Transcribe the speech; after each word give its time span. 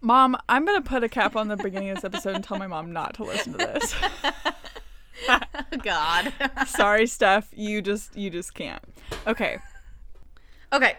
Mom, 0.00 0.36
I'm 0.48 0.64
gonna 0.64 0.80
put 0.80 1.02
a 1.02 1.08
cap 1.08 1.34
on 1.34 1.48
the 1.48 1.56
beginning 1.56 1.90
of 1.90 1.96
this 1.96 2.04
episode 2.04 2.36
and 2.36 2.44
tell 2.44 2.58
my 2.58 2.68
mom 2.68 2.92
not 2.92 3.14
to 3.14 3.24
listen 3.24 3.52
to 3.54 3.58
this. 3.58 3.94
God. 5.82 6.32
Sorry, 6.66 7.06
Steph. 7.06 7.48
You 7.52 7.82
just 7.82 8.16
you 8.16 8.30
just 8.30 8.54
can't. 8.54 8.82
Okay. 9.26 9.58
okay. 10.72 10.96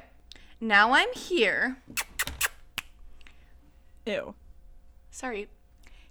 Now 0.59 0.91
I'm 0.91 1.11
here. 1.13 1.77
Ew. 4.05 4.35
Sorry. 5.11 5.47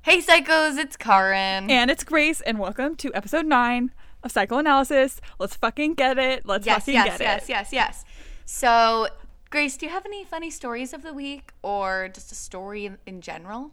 Hey, 0.02 0.22
psychos, 0.22 0.78
it's 0.78 0.96
Karin. 0.96 1.70
And 1.70 1.90
it's 1.90 2.04
Grace, 2.04 2.40
and 2.40 2.58
welcome 2.58 2.96
to 2.96 3.12
episode 3.12 3.44
nine 3.44 3.92
of 4.22 4.32
Psychoanalysis. 4.32 5.20
Let's 5.38 5.56
fucking 5.56 5.94
get 5.94 6.18
it. 6.18 6.46
Let's 6.46 6.64
yes, 6.64 6.80
fucking 6.80 6.94
yes, 6.94 7.04
get 7.04 7.20
yes, 7.20 7.42
it. 7.42 7.48
yes, 7.48 7.72
yes. 7.72 8.04
So, 8.46 9.08
Grace, 9.50 9.76
do 9.78 9.86
you 9.86 9.92
have 9.92 10.04
any 10.04 10.24
funny 10.24 10.50
stories 10.50 10.92
of 10.92 11.02
the 11.02 11.14
week 11.14 11.52
or 11.62 12.10
just 12.12 12.30
a 12.30 12.34
story 12.34 12.84
in, 12.84 12.98
in 13.06 13.20
general? 13.20 13.70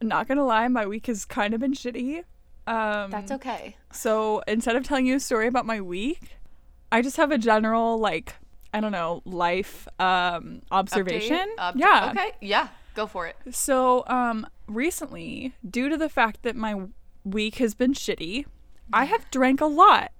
Not 0.00 0.28
gonna 0.28 0.44
lie, 0.44 0.68
my 0.68 0.86
week 0.86 1.06
has 1.06 1.24
kind 1.24 1.54
of 1.54 1.60
been 1.60 1.72
shitty. 1.72 2.22
Um, 2.68 3.10
That's 3.10 3.32
okay. 3.32 3.76
So 3.92 4.42
instead 4.46 4.76
of 4.76 4.84
telling 4.84 5.06
you 5.06 5.16
a 5.16 5.20
story 5.20 5.48
about 5.48 5.66
my 5.66 5.80
week, 5.80 6.36
I 6.92 7.02
just 7.02 7.16
have 7.16 7.32
a 7.32 7.38
general 7.38 7.98
like 7.98 8.36
I 8.72 8.80
don't 8.80 8.92
know 8.92 9.22
life 9.24 9.88
um, 9.98 10.62
observation. 10.70 11.48
Update? 11.58 11.62
Up- 11.68 11.74
yeah. 11.76 12.12
Okay. 12.12 12.32
Yeah. 12.40 12.68
Go 12.94 13.06
for 13.06 13.26
it. 13.26 13.36
So 13.50 14.04
um, 14.06 14.46
recently, 14.66 15.54
due 15.68 15.88
to 15.88 15.96
the 15.96 16.08
fact 16.08 16.42
that 16.42 16.54
my 16.54 16.86
week 17.24 17.56
has 17.56 17.74
been 17.74 17.92
shitty, 17.92 18.44
I 18.92 19.06
have 19.06 19.28
drank 19.30 19.60
a 19.60 19.66
lot, 19.66 20.12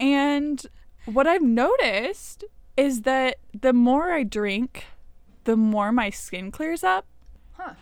and 0.00 0.64
what 1.04 1.26
I've 1.26 1.42
noticed 1.42 2.44
is 2.76 3.02
that 3.02 3.36
the 3.58 3.72
more 3.72 4.12
I 4.12 4.22
drink, 4.22 4.84
the 5.44 5.56
more 5.56 5.92
my 5.92 6.10
skin 6.10 6.50
clears 6.50 6.82
up. 6.84 7.06
Huh. 7.52 7.74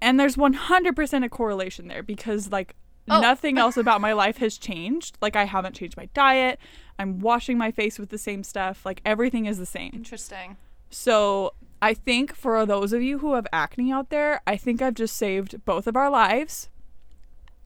And 0.00 0.18
there's 0.18 0.36
100% 0.36 1.24
a 1.24 1.28
correlation 1.28 1.88
there 1.88 2.02
because, 2.02 2.50
like, 2.52 2.74
Oh. 3.08 3.20
nothing 3.20 3.58
else 3.58 3.76
about 3.76 4.00
my 4.00 4.14
life 4.14 4.38
has 4.38 4.56
changed. 4.56 5.18
Like, 5.20 5.36
I 5.36 5.44
haven't 5.44 5.74
changed 5.74 5.96
my 5.96 6.06
diet. 6.14 6.58
I'm 6.98 7.20
washing 7.20 7.58
my 7.58 7.70
face 7.70 7.98
with 7.98 8.08
the 8.08 8.16
same 8.16 8.42
stuff. 8.42 8.86
Like, 8.86 9.02
everything 9.04 9.44
is 9.44 9.58
the 9.58 9.66
same. 9.66 9.90
Interesting. 9.92 10.56
So, 10.88 11.52
I 11.82 11.92
think 11.92 12.34
for 12.34 12.64
those 12.64 12.94
of 12.94 13.02
you 13.02 13.18
who 13.18 13.34
have 13.34 13.46
acne 13.52 13.92
out 13.92 14.08
there, 14.08 14.40
I 14.46 14.56
think 14.56 14.80
I've 14.80 14.94
just 14.94 15.16
saved 15.16 15.64
both 15.66 15.86
of 15.86 15.96
our 15.96 16.08
lives 16.08 16.70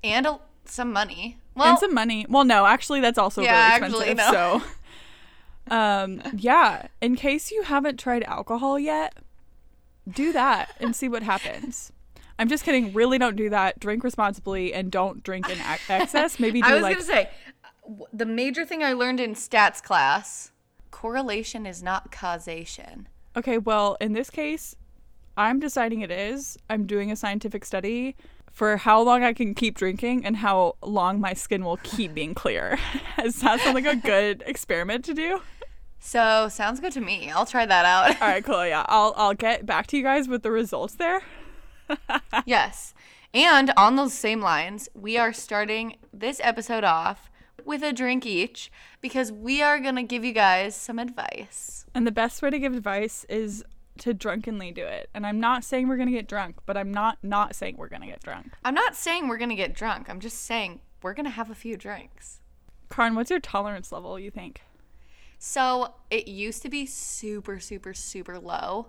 And 0.02 0.26
a, 0.26 0.40
some 0.64 0.92
money. 0.92 1.38
Well, 1.54 1.68
and 1.70 1.78
some 1.78 1.94
money. 1.94 2.26
Well, 2.28 2.44
no, 2.44 2.66
actually, 2.66 3.00
that's 3.00 3.18
also 3.18 3.42
Yeah, 3.42 3.74
really 3.76 3.84
actually, 3.86 4.08
expensive. 4.10 4.32
no. 4.32 4.58
So, 4.60 4.66
um, 5.70 6.22
yeah, 6.36 6.88
in 7.00 7.16
case 7.16 7.50
you 7.50 7.62
haven't 7.62 7.98
tried 7.98 8.22
alcohol 8.24 8.78
yet, 8.78 9.14
do 10.08 10.32
that 10.32 10.74
and 10.80 10.94
see 10.94 11.08
what 11.08 11.22
happens. 11.22 11.92
I'm 12.38 12.48
just 12.48 12.64
kidding. 12.64 12.92
Really, 12.92 13.18
don't 13.18 13.36
do 13.36 13.50
that. 13.50 13.80
Drink 13.80 14.04
responsibly 14.04 14.72
and 14.72 14.90
don't 14.90 15.22
drink 15.22 15.48
in 15.50 15.58
ac- 15.58 15.82
excess. 15.88 16.38
Maybe 16.38 16.62
do 16.62 16.68
I 16.68 16.74
was 16.74 16.82
like 16.82 16.94
going 16.94 17.06
to 17.06 17.12
say 17.12 17.30
the 18.12 18.26
major 18.26 18.64
thing 18.64 18.82
I 18.82 18.92
learned 18.92 19.20
in 19.20 19.34
stats 19.34 19.82
class 19.82 20.52
correlation 20.90 21.66
is 21.66 21.82
not 21.82 22.12
causation. 22.12 23.08
Okay, 23.36 23.58
well, 23.58 23.96
in 24.00 24.12
this 24.12 24.30
case, 24.30 24.74
I'm 25.36 25.60
deciding 25.60 26.00
it 26.00 26.10
is. 26.10 26.58
I'm 26.68 26.86
doing 26.86 27.10
a 27.10 27.16
scientific 27.16 27.64
study 27.64 28.16
for 28.50 28.76
how 28.76 29.00
long 29.02 29.22
I 29.22 29.32
can 29.32 29.54
keep 29.54 29.76
drinking 29.76 30.24
and 30.24 30.36
how 30.36 30.74
long 30.82 31.20
my 31.20 31.34
skin 31.34 31.64
will 31.64 31.76
keep 31.78 32.14
being 32.14 32.34
clear. 32.34 32.78
Does 33.16 33.36
that 33.40 33.60
sound 33.60 33.74
like 33.74 33.86
a 33.86 33.96
good 33.96 34.42
experiment 34.46 35.04
to 35.04 35.14
do? 35.14 35.40
So, 36.00 36.48
sounds 36.48 36.80
good 36.80 36.92
to 36.92 37.00
me. 37.00 37.30
I'll 37.30 37.46
try 37.46 37.66
that 37.66 37.84
out. 37.84 38.20
All 38.22 38.28
right, 38.28 38.44
cool. 38.44 38.66
Yeah, 38.66 38.84
I'll 38.88 39.14
I'll 39.16 39.34
get 39.34 39.66
back 39.66 39.86
to 39.88 39.96
you 39.96 40.02
guys 40.02 40.28
with 40.28 40.42
the 40.42 40.50
results 40.50 40.94
there. 40.94 41.22
yes. 42.46 42.94
And 43.34 43.72
on 43.76 43.96
those 43.96 44.14
same 44.14 44.40
lines, 44.40 44.88
we 44.94 45.18
are 45.18 45.32
starting 45.32 45.96
this 46.12 46.40
episode 46.42 46.84
off 46.84 47.30
with 47.64 47.82
a 47.82 47.92
drink 47.92 48.24
each 48.24 48.70
because 49.00 49.30
we 49.30 49.60
are 49.60 49.78
going 49.78 49.96
to 49.96 50.02
give 50.02 50.24
you 50.24 50.32
guys 50.32 50.74
some 50.74 50.98
advice. 50.98 51.84
And 51.94 52.06
the 52.06 52.12
best 52.12 52.40
way 52.40 52.48
to 52.50 52.58
give 52.58 52.74
advice 52.74 53.26
is 53.28 53.64
to 53.98 54.14
drunkenly 54.14 54.72
do 54.72 54.84
it. 54.84 55.10
And 55.12 55.26
I'm 55.26 55.40
not 55.40 55.64
saying 55.64 55.88
we're 55.88 55.96
gonna 55.96 56.12
get 56.12 56.28
drunk, 56.28 56.56
but 56.66 56.76
I'm 56.76 56.92
not 56.92 57.18
not 57.22 57.56
saying 57.56 57.76
we're 57.76 57.88
gonna 57.88 58.06
get 58.06 58.22
drunk. 58.22 58.52
I'm 58.64 58.74
not 58.74 58.94
saying 58.94 59.28
we're 59.28 59.38
going 59.38 59.50
to 59.50 59.56
get 59.56 59.74
drunk. 59.74 60.08
I'm 60.08 60.20
just 60.20 60.42
saying 60.42 60.80
we're 61.02 61.14
going 61.14 61.24
to 61.24 61.30
have 61.30 61.50
a 61.50 61.54
few 61.54 61.76
drinks. 61.76 62.40
Karin, 62.90 63.14
what's 63.14 63.30
your 63.30 63.40
tolerance 63.40 63.92
level? 63.92 64.18
You 64.18 64.30
think? 64.30 64.62
So, 65.38 65.94
it 66.10 66.26
used 66.28 66.62
to 66.62 66.68
be 66.68 66.84
super 66.86 67.60
super 67.60 67.94
super 67.94 68.38
low. 68.38 68.88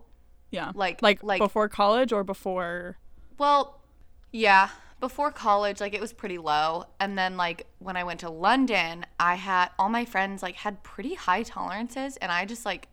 Yeah, 0.52 0.72
Like- 0.74 1.02
like 1.02 1.22
like- 1.24 1.40
before 1.40 1.70
college 1.70 2.12
or 2.12 2.24
before. 2.24 2.98
Well, 3.38 3.80
yeah, 4.32 4.70
before 5.00 5.32
college 5.32 5.80
like 5.80 5.94
it 5.94 6.02
was 6.02 6.12
pretty 6.12 6.38
low 6.38 6.86
and 7.00 7.18
then 7.18 7.38
like 7.38 7.68
when 7.80 7.96
I 7.96 8.04
went 8.04 8.20
to 8.22 8.30
London, 8.30 9.06
I 9.20 9.36
had 9.36 9.70
all 9.80 9.90
my 9.90 10.06
friends 10.06 10.44
like 10.44 10.56
had 10.56 10.84
pretty 10.84 11.14
high 11.14 11.44
tolerances 11.44 12.18
and 12.18 12.32
I 12.32 12.46
just 12.46 12.66
like 12.66 12.88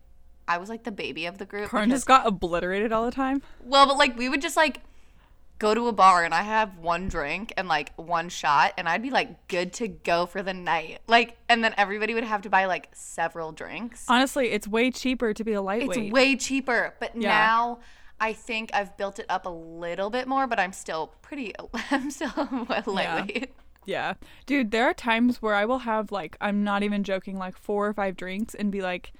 I 0.47 0.57
was 0.59 0.69
like 0.69 0.83
the 0.85 0.91
baby 0.91 1.25
of 1.25 1.37
the 1.37 1.45
group. 1.45 1.69
Karin 1.71 1.89
just 1.89 2.05
got 2.07 2.25
obliterated 2.25 2.93
all 2.93 3.03
the 3.03 3.11
time. 3.11 3.41
Well, 3.63 3.85
but 3.87 3.97
like 3.97 4.17
we 4.17 4.29
would 4.29 4.41
just 4.41 4.55
like 4.55 4.81
go 5.59 5.73
to 5.73 5.87
a 5.87 5.91
bar 5.91 6.23
and 6.23 6.33
I 6.33 6.43
have 6.43 6.77
one 6.77 7.07
drink 7.07 7.53
and 7.57 7.67
like 7.67 7.93
one 7.95 8.29
shot 8.29 8.73
and 8.77 8.87
I'd 8.87 9.01
be 9.01 9.09
like 9.09 9.47
good 9.47 9.73
to 9.73 9.87
go 9.87 10.25
for 10.25 10.43
the 10.43 10.53
night. 10.53 10.99
Like 11.07 11.37
and 11.49 11.63
then 11.63 11.73
everybody 11.77 12.13
would 12.13 12.23
have 12.23 12.41
to 12.43 12.49
buy 12.49 12.65
like 12.65 12.89
several 12.93 13.51
drinks. 13.51 14.05
Honestly, 14.07 14.49
it's 14.51 14.67
way 14.67 14.91
cheaper 14.91 15.33
to 15.33 15.43
be 15.43 15.53
a 15.53 15.61
lightweight. 15.61 15.97
It's 16.05 16.11
way 16.13 16.35
cheaper, 16.35 16.93
but 16.99 17.15
Yeah. 17.15 17.29
now 17.29 17.79
I 18.19 18.33
think 18.33 18.71
I've 18.73 18.97
built 18.97 19.19
it 19.19 19.25
up 19.29 19.45
a 19.45 19.49
little 19.49 20.09
bit 20.09 20.27
more, 20.27 20.47
but 20.47 20.59
I'm 20.59 20.73
still 20.73 21.13
pretty 21.21 21.53
I'm 21.91 22.11
still 22.11 22.31
lightweight. 22.85 23.53
Yeah. 23.85 24.15
Dude, 24.45 24.71
there 24.71 24.85
are 24.85 24.93
times 24.93 25.41
where 25.41 25.55
I 25.55 25.65
will 25.65 25.79
have 25.79 26.11
like 26.11 26.37
I'm 26.41 26.63
not 26.63 26.83
even 26.83 27.03
joking 27.03 27.37
like 27.37 27.57
four 27.57 27.87
or 27.87 27.93
five 27.93 28.15
drinks 28.17 28.53
and 28.53 28.71
be 28.71 28.81
like 28.81 29.13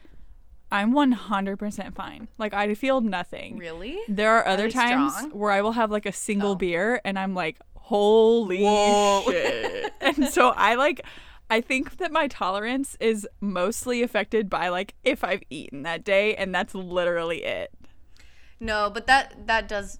I'm 0.72 0.94
100% 0.94 1.96
fine. 1.96 2.28
Like 2.38 2.54
I 2.54 2.74
feel 2.76 3.02
nothing. 3.02 3.58
Really? 3.58 3.98
There 4.08 4.32
are 4.38 4.48
other 4.48 4.64
they 4.68 4.72
times 4.72 5.16
strong? 5.16 5.32
where 5.32 5.52
I 5.52 5.62
will 5.62 5.72
have 5.74 5.92
like 5.92 6.06
a 6.06 6.12
single 6.12 6.52
Oh. 6.52 6.56
beer 6.56 7.02
and 7.06 7.18
I'm 7.18 7.34
like 7.34 7.58
holy 7.76 8.64
Whoa. 8.64 9.24
shit. 9.32 9.94
and 10.02 10.28
so 10.28 10.50
I 10.50 10.76
like 10.76 11.02
I 11.50 11.62
think 11.62 11.98
that 11.98 12.12
my 12.12 12.28
tolerance 12.28 12.98
is 13.00 13.26
mostly 13.40 14.04
affected 14.04 14.50
by 14.50 14.68
like 14.68 14.96
if 15.06 15.24
I've 15.24 15.44
eaten 15.50 15.84
that 15.84 16.04
day 16.04 16.36
and 16.36 16.54
that's 16.54 16.76
literally 16.76 17.44
it. 17.46 17.72
No, 18.60 18.90
but 18.94 19.08
that 19.08 19.48
that 19.48 19.68
does 19.70 20.00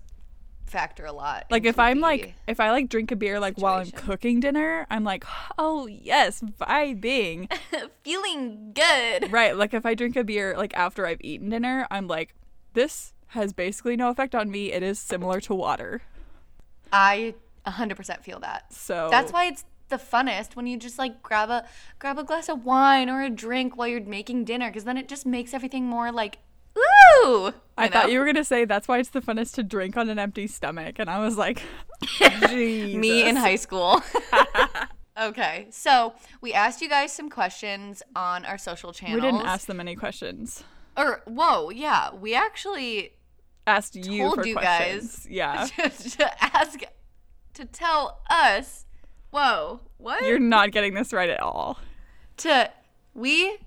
factor 0.70 1.06
a 1.06 1.12
lot. 1.12 1.46
Like 1.50 1.66
if 1.66 1.80
I'm 1.80 2.00
like 2.00 2.36
if 2.48 2.60
I 2.60 2.72
like 2.72 2.90
drink 2.90 3.12
a 3.12 3.16
beer 3.16 3.40
like 3.40 3.58
while 3.58 3.80
I'm 3.80 3.92
cooking 3.92 4.40
dinner, 4.40 4.86
I'm 4.90 5.04
like, 5.04 5.26
"Oh, 5.58 5.88
yes, 5.88 6.42
vibing." 6.42 7.52
feeling 8.04 8.74
good. 8.74 9.32
Right. 9.32 9.56
Like 9.56 9.74
if 9.74 9.86
I 9.86 9.96
drink 9.96 10.16
a 10.16 10.24
beer 10.24 10.56
like 10.58 10.76
after 10.76 11.06
I've 11.06 11.22
eaten 11.22 11.50
dinner, 11.50 11.88
I'm 11.90 12.08
like, 12.08 12.34
this 12.74 13.14
has 13.28 13.54
basically 13.54 13.96
no 13.96 14.10
effect 14.10 14.36
on 14.36 14.50
me. 14.50 14.72
It 14.72 14.84
is 14.84 15.00
similar 15.00 15.42
to 15.42 15.56
water. 15.56 16.02
I 16.92 17.36
100% 17.66 18.24
feel 18.24 18.40
that. 18.40 18.72
So 18.72 19.10
That's 19.12 19.34
why 19.34 19.46
it's 19.46 19.66
the 19.90 19.98
funnest 19.98 20.56
when 20.56 20.68
you 20.68 20.78
just 20.78 20.98
like 21.00 21.22
grab 21.24 21.50
a 21.50 21.66
grab 22.00 22.18
a 22.18 22.24
glass 22.24 22.50
of 22.50 22.66
wine 22.66 23.10
or 23.10 23.22
a 23.22 23.30
drink 23.30 23.78
while 23.78 23.88
you're 23.88 24.02
making 24.02 24.44
dinner 24.44 24.70
cuz 24.70 24.84
then 24.84 24.98
it 24.98 25.08
just 25.08 25.26
makes 25.26 25.54
everything 25.54 25.86
more 25.86 26.12
like 26.12 26.40
ooh. 26.78 27.54
I 27.78 27.88
thought 27.88 28.12
you 28.12 28.20
were 28.20 28.26
gonna 28.26 28.44
say 28.44 28.66
that's 28.66 28.88
why 28.88 29.00
it's 29.00 29.10
the 29.10 29.22
funnest 29.22 29.56
to 29.56 29.64
drink 29.64 29.98
on 29.98 30.10
an 30.10 30.18
empty 30.20 30.48
stomach, 30.48 30.96
and 31.00 31.10
I 31.10 31.20
was 31.20 31.38
like, 31.38 31.62
me 32.52 33.28
in 33.28 33.36
high 33.36 33.56
school. 33.56 34.02
okay. 35.22 35.68
So, 35.70 36.14
we 36.42 36.54
asked 36.54 36.82
you 36.82 36.90
guys 36.90 37.12
some 37.12 37.30
questions 37.30 38.02
on 38.16 38.46
our 38.46 38.58
social 38.58 38.94
channels. 38.94 39.22
We 39.22 39.22
didn't 39.22 39.46
ask 39.46 39.68
them 39.68 39.80
any 39.80 39.96
questions. 39.96 40.64
or 40.96 41.22
whoa, 41.26 41.70
yeah, 41.70 42.14
we 42.14 42.34
actually 42.34 43.14
Asked 43.68 43.96
you 43.98 44.20
Told 44.24 44.36
for 44.36 44.48
you 44.48 44.56
questions. 44.56 45.26
guys. 45.26 45.28
Yeah. 45.30 45.66
to, 45.90 46.10
to 46.12 46.44
ask 46.58 46.80
to 47.54 47.66
tell 47.66 48.22
us 48.30 48.86
whoa 49.32 49.82
what 49.98 50.24
You're 50.24 50.40
not 50.40 50.72
getting 50.72 50.94
this 50.94 51.12
right 51.12 51.30
at 51.30 51.42
all. 51.42 51.78
to 52.38 52.72
we 53.14 53.58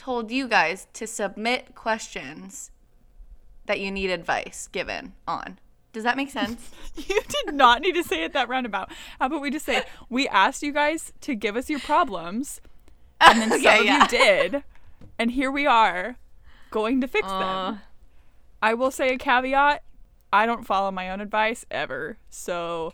told 0.00 0.30
you 0.30 0.48
guys 0.48 0.86
to 0.94 1.06
submit 1.06 1.74
questions 1.74 2.70
that 3.66 3.78
you 3.80 3.90
need 3.90 4.08
advice 4.10 4.66
given 4.72 5.12
on 5.28 5.58
does 5.92 6.04
that 6.04 6.16
make 6.16 6.30
sense 6.30 6.70
You 6.96 7.20
did 7.44 7.54
not 7.54 7.82
need 7.82 7.92
to 7.96 8.02
say 8.02 8.24
it 8.24 8.32
that 8.32 8.48
roundabout. 8.48 8.90
How 9.18 9.26
about 9.26 9.42
we 9.42 9.50
just 9.50 9.66
say 9.66 9.82
we 10.08 10.26
asked 10.28 10.62
you 10.62 10.72
guys 10.72 11.12
to 11.20 11.34
give 11.34 11.54
us 11.56 11.68
your 11.68 11.80
problems, 11.80 12.60
and 13.20 13.40
then 13.40 13.52
Okay, 13.52 13.62
some 13.62 13.80
of 13.80 13.84
yeah. 13.84 14.02
you 14.02 14.08
did, 14.08 14.64
and 15.18 15.32
here 15.32 15.50
we 15.50 15.66
are, 15.66 16.16
going 16.70 17.00
to 17.00 17.08
fix 17.08 17.26
Uh. 17.28 17.38
them. 17.40 17.80
I 18.62 18.74
will 18.74 18.90
say 18.90 19.12
a 19.14 19.18
caveat: 19.18 19.82
I 20.32 20.46
don't 20.46 20.64
follow 20.66 20.90
my 20.90 21.10
own 21.10 21.20
advice 21.20 21.64
ever, 21.70 22.16
so 22.30 22.92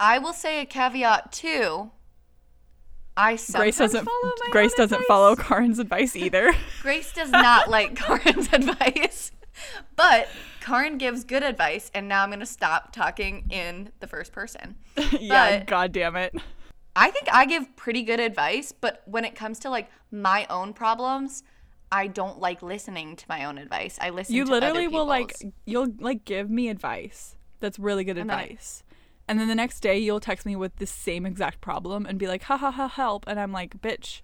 i 0.00 0.18
will 0.18 0.32
say 0.32 0.60
a 0.60 0.66
caveat 0.66 1.30
too 1.32 1.90
i 3.16 3.38
Grace 3.52 3.78
doesn't. 3.78 4.04
follow 4.04 4.32
my 4.40 4.48
Grace 4.50 4.74
doesn't 4.74 4.94
advice. 4.94 5.06
follow 5.06 5.36
Karin's 5.36 5.78
advice 5.78 6.16
either. 6.16 6.52
grace 6.82 7.12
does 7.12 7.30
not 7.30 7.68
like 7.76 7.94
Karin's 7.94 8.52
advice 8.52 9.30
but 9.96 10.28
Karin 10.60 10.98
gives 10.98 11.24
good 11.24 11.42
advice, 11.42 11.90
and 11.94 12.08
now 12.08 12.22
I'm 12.22 12.30
gonna 12.30 12.46
stop 12.46 12.92
talking 12.92 13.44
in 13.50 13.90
the 14.00 14.06
first 14.06 14.32
person. 14.32 14.76
yeah, 15.20 15.58
But- 15.58 15.66
god 15.66 15.92
damn 15.92 16.16
it. 16.16 16.34
I 16.96 17.10
think 17.10 17.26
I 17.32 17.44
give 17.44 17.74
pretty 17.74 18.02
good 18.04 18.20
advice, 18.20 18.70
but 18.72 19.02
when 19.06 19.24
it 19.24 19.34
comes 19.34 19.58
to 19.60 19.70
like 19.70 19.90
my 20.12 20.46
own 20.48 20.72
problems, 20.72 21.42
I 21.90 22.06
don't 22.06 22.38
like 22.38 22.62
listening 22.62 23.16
to 23.16 23.24
my 23.28 23.44
own 23.44 23.58
advice. 23.58 23.98
I 24.00 24.10
listen. 24.10 24.34
You 24.34 24.44
to 24.44 24.50
literally 24.52 24.86
will 24.86 25.04
like 25.06 25.34
you'll 25.66 25.92
like 25.98 26.24
give 26.24 26.48
me 26.50 26.68
advice 26.68 27.36
that's 27.58 27.78
really 27.80 28.04
good 28.04 28.16
And 28.16 28.30
advice. 28.30 28.83
And 29.28 29.38
then 29.38 29.48
the 29.48 29.54
next 29.54 29.80
day 29.80 29.98
you'll 29.98 30.20
text 30.20 30.44
me 30.44 30.54
with 30.56 30.76
the 30.76 30.86
same 30.86 31.24
exact 31.24 31.60
problem 31.60 32.06
and 32.06 32.18
be 32.18 32.28
like, 32.28 32.42
ha 32.44 32.56
ha 32.56 32.70
ha 32.70 32.88
help 32.88 33.24
and 33.26 33.40
I'm 33.40 33.52
like, 33.52 33.80
bitch. 33.80 34.20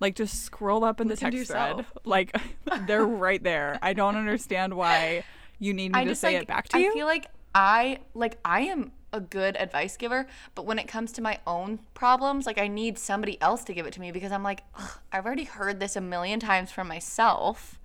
Like 0.00 0.16
just 0.16 0.42
scroll 0.42 0.84
up 0.84 1.00
in 1.00 1.06
the 1.06 1.12
Listen 1.12 1.30
text 1.30 1.50
thread. 1.50 1.86
Like 2.04 2.36
they're 2.86 3.06
right 3.06 3.42
there. 3.42 3.78
I 3.80 3.92
don't 3.92 4.16
understand 4.16 4.74
why 4.74 5.24
you 5.58 5.72
need 5.72 5.92
me 5.92 6.00
I 6.00 6.04
to 6.04 6.10
just 6.10 6.20
say 6.20 6.34
like 6.34 6.42
it 6.42 6.48
back 6.48 6.68
to 6.70 6.78
you. 6.78 6.90
I 6.90 6.94
feel 6.94 7.06
like 7.06 7.26
I 7.54 8.00
like 8.14 8.38
I 8.44 8.62
am 8.62 8.92
a 9.12 9.20
good 9.20 9.56
advice 9.56 9.96
giver, 9.96 10.26
but 10.56 10.66
when 10.66 10.78
it 10.78 10.88
comes 10.88 11.12
to 11.12 11.22
my 11.22 11.38
own 11.46 11.78
problems, 11.94 12.46
like 12.46 12.58
I 12.58 12.66
need 12.66 12.98
somebody 12.98 13.40
else 13.40 13.62
to 13.64 13.72
give 13.72 13.86
it 13.86 13.92
to 13.94 14.00
me 14.00 14.10
because 14.10 14.32
I'm 14.32 14.42
like, 14.42 14.64
"Ugh, 14.76 14.98
I've 15.12 15.24
already 15.24 15.44
heard 15.44 15.78
this 15.78 15.94
a 15.94 16.00
million 16.00 16.40
times 16.40 16.72
from 16.72 16.88
myself. 16.88 17.78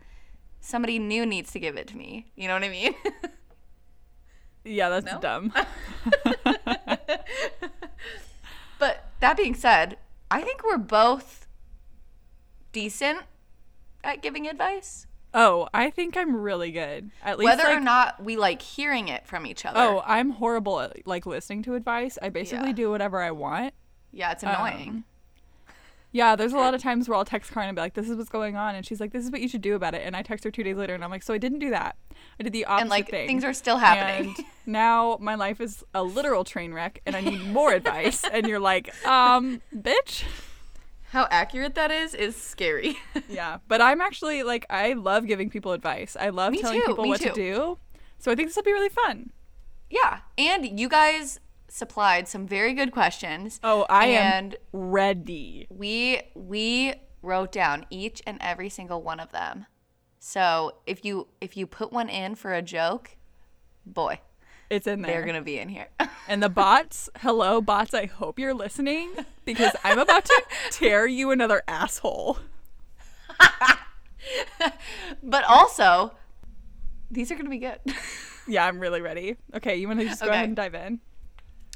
Somebody 0.59 0.97
new 0.97 1.25
needs 1.25 1.51
to 1.51 1.59
give 1.59 1.77
it 1.77 1.87
to 1.89 1.97
me. 1.97 2.31
You 2.35 2.47
know 2.47 2.55
what 2.55 2.63
I 2.63 2.69
mean? 2.69 2.95
yeah, 4.69 4.89
that's 4.89 5.05
No? 5.05 5.19
dumb. 5.19 5.53
but 8.79 9.09
that 9.19 9.35
being 9.37 9.53
said, 9.55 9.97
I 10.31 10.41
think 10.41 10.63
we're 10.63 10.77
both 10.77 11.47
decent 12.71 13.19
at 14.03 14.21
giving 14.21 14.47
advice. 14.47 15.05
oh, 15.33 15.67
I 15.73 15.89
think 15.91 16.15
I'm 16.17 16.35
really 16.35 16.71
good. 16.71 17.11
At 17.23 17.37
least 17.37 17.45
Whether 17.57 17.69
or 17.71 17.79
not 17.79 18.23
we 18.23 18.35
like 18.37 18.61
hearing 18.61 19.07
it 19.09 19.27
from 19.27 19.45
each 19.45 19.65
other. 19.65 19.79
Oh, 19.79 20.01
I'm 20.05 20.31
horrible 20.31 20.79
at 20.79 21.05
like 21.05 21.25
listening 21.25 21.61
to 21.63 21.75
advice. 21.75 22.17
I 22.21 22.29
basically 22.29 22.69
Yeah. 22.69 22.73
do 22.75 22.89
whatever 22.91 23.21
I 23.21 23.31
want. 23.31 23.73
yeah, 24.11 24.31
it's 24.31 24.41
annoying. 24.43 24.89
Um, 24.89 25.03
Yeah, 26.11 26.35
there's 26.35 26.53
a 26.53 26.57
lot 26.57 26.73
of 26.73 26.81
times 26.81 27.07
where 27.07 27.15
I'll 27.15 27.23
text 27.25 27.51
Karin 27.51 27.69
and 27.69 27.75
be 27.75 27.81
like, 27.81 27.93
"This 27.93 28.09
is 28.09 28.17
what's 28.17 28.29
going 28.29 28.55
on," 28.55 28.73
and 28.73 28.83
she's 28.85 28.99
like, 28.99 29.11
"This 29.11 29.23
is 29.23 29.31
what 29.31 29.41
you 29.41 29.47
should 29.47 29.61
do 29.61 29.75
about 29.75 29.93
it." 29.93 30.01
And 30.03 30.15
I 30.15 30.23
text 30.23 30.43
her 30.43 30.49
two 30.49 30.63
days 30.63 30.75
later, 30.75 30.95
and 30.95 31.03
I'm 31.03 31.11
like, 31.11 31.21
"So 31.21 31.35
I 31.35 31.37
didn't 31.37 31.59
do 31.59 31.69
that. 31.69 31.97
I 32.39 32.43
did 32.43 32.51
the 32.53 32.65
opposite 32.65 32.81
and 32.81 32.89
like 32.89 33.09
thing." 33.11 33.27
things 33.27 33.43
are 33.43 33.53
still 33.53 33.77
happening. 33.77 34.33
And 34.37 34.45
now 34.65 35.17
my 35.21 35.35
life 35.35 35.61
is 35.61 35.83
a 35.93 36.01
literal 36.01 36.43
train 36.43 36.73
wreck, 36.73 37.01
and 37.05 37.15
I 37.15 37.21
need 37.21 37.45
more 37.47 37.73
advice. 37.73 38.23
And 38.23 38.47
you're 38.47 38.59
like, 38.59 38.89
um, 39.05 39.61
bitch. 39.75 40.23
How 41.11 41.27
accurate 41.31 41.75
that 41.75 41.91
is 41.91 42.13
is 42.15 42.35
scary. 42.35 42.97
Yeah, 43.29 43.57
but 43.67 43.79
I'm 43.81 44.01
actually 44.01 44.41
like, 44.43 44.65
I 44.69 44.93
love 44.93 45.27
giving 45.27 45.49
people 45.51 45.73
advice. 45.73 46.17
I 46.19 46.29
love 46.29 46.53
Me 46.53 46.61
telling 46.61 46.79
too, 46.81 46.85
people 46.87 47.03
me 47.03 47.09
what 47.09 47.21
too. 47.21 47.29
to 47.29 47.33
do. 47.35 47.77
So 48.17 48.31
I 48.31 48.35
think 48.35 48.49
this 48.49 48.55
will 48.55 48.63
be 48.63 48.73
really 48.73 48.89
fun. 48.89 49.31
yeah, 49.91 50.19
and 50.39 50.79
you 50.79 50.89
guys 50.89 51.39
supplied 51.69 52.27
some 52.27 52.45
very 52.47 52.73
good 52.73 52.91
questions. 52.91 53.59
Oh, 53.63 53.85
I 53.89 54.07
and 54.07 54.53
am 54.53 54.59
ready. 54.71 55.67
we 55.69 56.21
we 56.35 56.93
wrote 57.21 57.51
down 57.51 57.85
each 57.89 58.21
and 58.25 58.37
every 58.41 58.69
single 58.69 59.01
one 59.01 59.19
of 59.19 59.31
them. 59.31 59.65
So 60.19 60.75
if 60.85 61.03
you 61.05 61.27
if 61.41 61.55
you 61.57 61.65
put 61.67 61.91
one 61.91 62.09
in 62.09 62.35
for 62.35 62.53
a 62.53 62.61
joke, 62.61 63.11
boy, 63.85 64.19
It's 64.69 64.87
in 64.87 65.01
there. 65.01 65.11
they're 65.11 65.25
gonna 65.25 65.41
be 65.41 65.59
in 65.59 65.69
here. 65.69 65.87
And 66.27 66.43
the 66.43 66.49
bots, 66.49 67.09
hello 67.21 67.59
bots, 67.59 67.93
I 67.95 68.05
hope 68.05 68.37
you're 68.37 68.53
listening 68.53 69.09
because 69.43 69.75
I'm 69.83 69.97
about 69.97 70.25
to 70.25 70.43
tear 70.69 71.07
you 71.07 71.31
another 71.31 71.63
asshole. 71.67 72.37
but 75.23 75.43
also, 75.45 76.13
these 77.09 77.31
are 77.31 77.35
gonna 77.35 77.49
be 77.49 77.57
good. 77.57 77.79
Yeah, 78.47 78.65
I'm 78.65 78.79
really 78.79 79.01
ready. 79.01 79.37
Okay, 79.55 79.77
you 79.77 79.87
want 79.87 79.99
to 80.01 80.05
just 80.07 80.21
go 80.21 80.27
Okay. 80.27 80.35
ahead 80.35 80.47
and 80.49 80.55
dive 80.55 80.75
in? 80.75 80.99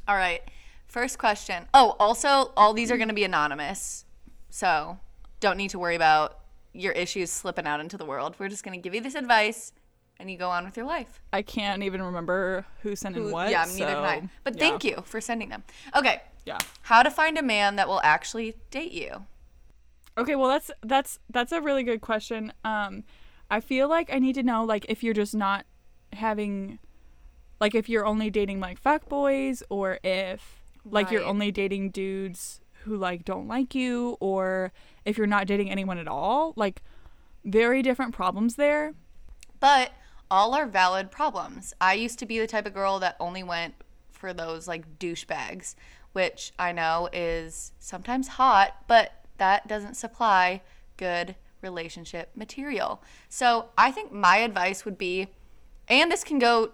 All 0.08 0.16
right. 0.16 0.42
First 0.88 1.18
question. 1.18 1.66
Oh, 1.74 1.96
also, 2.00 2.52
all 2.56 2.74
these 2.74 2.92
are 2.92 2.98
going 2.98 3.08
to 3.08 3.14
be 3.14 3.24
anonymous. 3.24 4.06
So 4.50 5.00
don't 5.40 5.58
need 5.58 5.72
to 5.72 5.80
worry 5.80 5.96
about 5.96 6.40
your 6.74 6.94
issues 6.94 7.32
slipping 7.32 7.66
out 7.66 7.80
into 7.80 7.98
the 7.98 8.06
world. 8.06 8.36
We're 8.38 8.50
just 8.50 8.64
going 8.64 8.78
to 8.78 8.82
give 8.82 8.94
you 8.94 9.02
this 9.02 9.16
advice 9.16 9.74
and 10.20 10.30
you 10.30 10.38
go 10.38 10.50
on 10.50 10.66
with 10.66 10.78
your 10.78 10.86
life. 10.86 11.22
I 11.32 11.42
can't 11.42 11.84
even 11.84 12.02
remember 12.02 12.66
who 12.82 12.96
sent 12.96 13.16
in 13.16 13.32
what. 13.32 13.50
yeah, 13.50 13.66
neither 13.66 13.94
can 13.94 14.04
I. 14.04 14.30
But 14.44 14.56
yeah. 14.56 14.60
thank 14.60 14.84
you 14.84 15.04
for 15.06 15.20
sending 15.20 15.50
them. 15.50 15.64
Okay. 15.96 16.22
Yeah. 16.46 16.60
How 16.84 17.04
to 17.04 17.10
find 17.10 17.38
a 17.38 17.44
man 17.44 17.76
that 17.78 17.88
will 17.88 18.02
actually 18.04 18.56
date 18.70 18.92
you. 18.92 19.26
Okay, 20.18 20.36
well 20.36 20.50
that's 20.50 20.70
that's 20.84 21.20
that's 21.30 21.52
a 21.52 21.62
really 21.62 21.84
good 21.84 22.02
question. 22.02 22.54
Um 22.64 23.04
I 23.50 23.60
feel 23.60 23.88
like 23.88 24.14
I 24.14 24.20
need 24.20 24.36
to 24.36 24.44
know 24.44 24.64
like 24.64 24.86
if 24.90 25.04
you're 25.04 25.14
just 25.14 25.34
not 25.34 25.66
having 26.12 26.80
like 27.63 27.75
if 27.75 27.88
you're 27.88 28.06
only 28.06 28.30
dating 28.30 28.60
like 28.60 28.77
fuck 28.77 29.07
boys 29.07 29.63
or 29.69 29.98
if 30.04 30.65
like 30.83 31.10
you're 31.10 31.24
only 31.24 31.50
dating 31.50 31.92
dudes 31.92 32.60
who 32.83 32.98
like 32.98 33.24
don't 33.24 33.48
like 33.48 33.74
you 33.74 34.18
or 34.19 34.74
if 35.06 35.18
you're 35.18 35.25
not 35.25 35.48
dating 35.48 35.71
anyone 35.71 35.98
at 35.98 36.06
all. 36.06 36.51
Like 36.57 36.83
very 37.45 37.81
different 37.81 38.13
problems 38.13 38.56
there. 38.56 38.95
But 39.62 39.94
all 40.30 40.54
are 40.54 40.65
valid 40.65 41.10
problems. 41.10 41.74
I 41.80 41.94
used 41.94 42.19
to 42.19 42.25
be 42.25 42.38
the 42.38 42.48
type 42.48 42.65
of 42.65 42.74
girl 42.74 43.00
that 43.00 43.15
only 43.18 43.44
went 43.44 43.75
for 44.12 44.33
those 44.33 44.68
like 44.68 45.00
douchebags, 45.00 45.75
which 46.12 46.51
I 46.59 46.74
know 46.74 47.07
is 47.13 47.71
sometimes 47.80 48.27
hot, 48.27 48.75
but 48.89 49.24
that 49.38 49.69
doesn't 49.69 49.95
supply 49.95 50.63
good 50.98 51.36
relationship 51.62 52.31
material. 52.36 53.01
So 53.30 53.69
I 53.77 53.92
think 53.92 54.12
my 54.12 54.39
advice 54.39 54.83
would 54.83 54.98
be, 54.98 55.27
and 55.88 56.12
this 56.12 56.25
can 56.25 56.39
go 56.39 56.74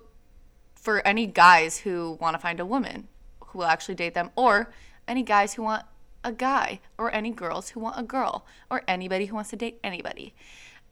for 0.81 1.06
any 1.06 1.26
guys 1.28 1.80
who 1.80 2.18
want 2.22 2.34
to 2.36 2.40
find 2.40 2.60
a 2.60 2.66
woman 2.66 3.08
who 3.48 3.60
will 3.60 3.66
actually 3.66 3.96
date 3.96 4.14
them, 4.14 4.31
or 4.36 4.72
any 5.08 5.24
guys 5.24 5.56
who 5.56 5.64
want 5.64 5.84
a 6.24 6.31
guy, 6.31 6.80
or 6.98 7.14
any 7.14 7.31
girls 7.31 7.70
who 7.70 7.80
want 7.80 8.00
a 8.00 8.04
girl, 8.04 8.46
or 8.70 8.81
anybody 8.88 9.26
who 9.26 9.36
wants 9.36 9.50
to 9.50 9.56
date 9.56 9.80
anybody. 9.84 10.34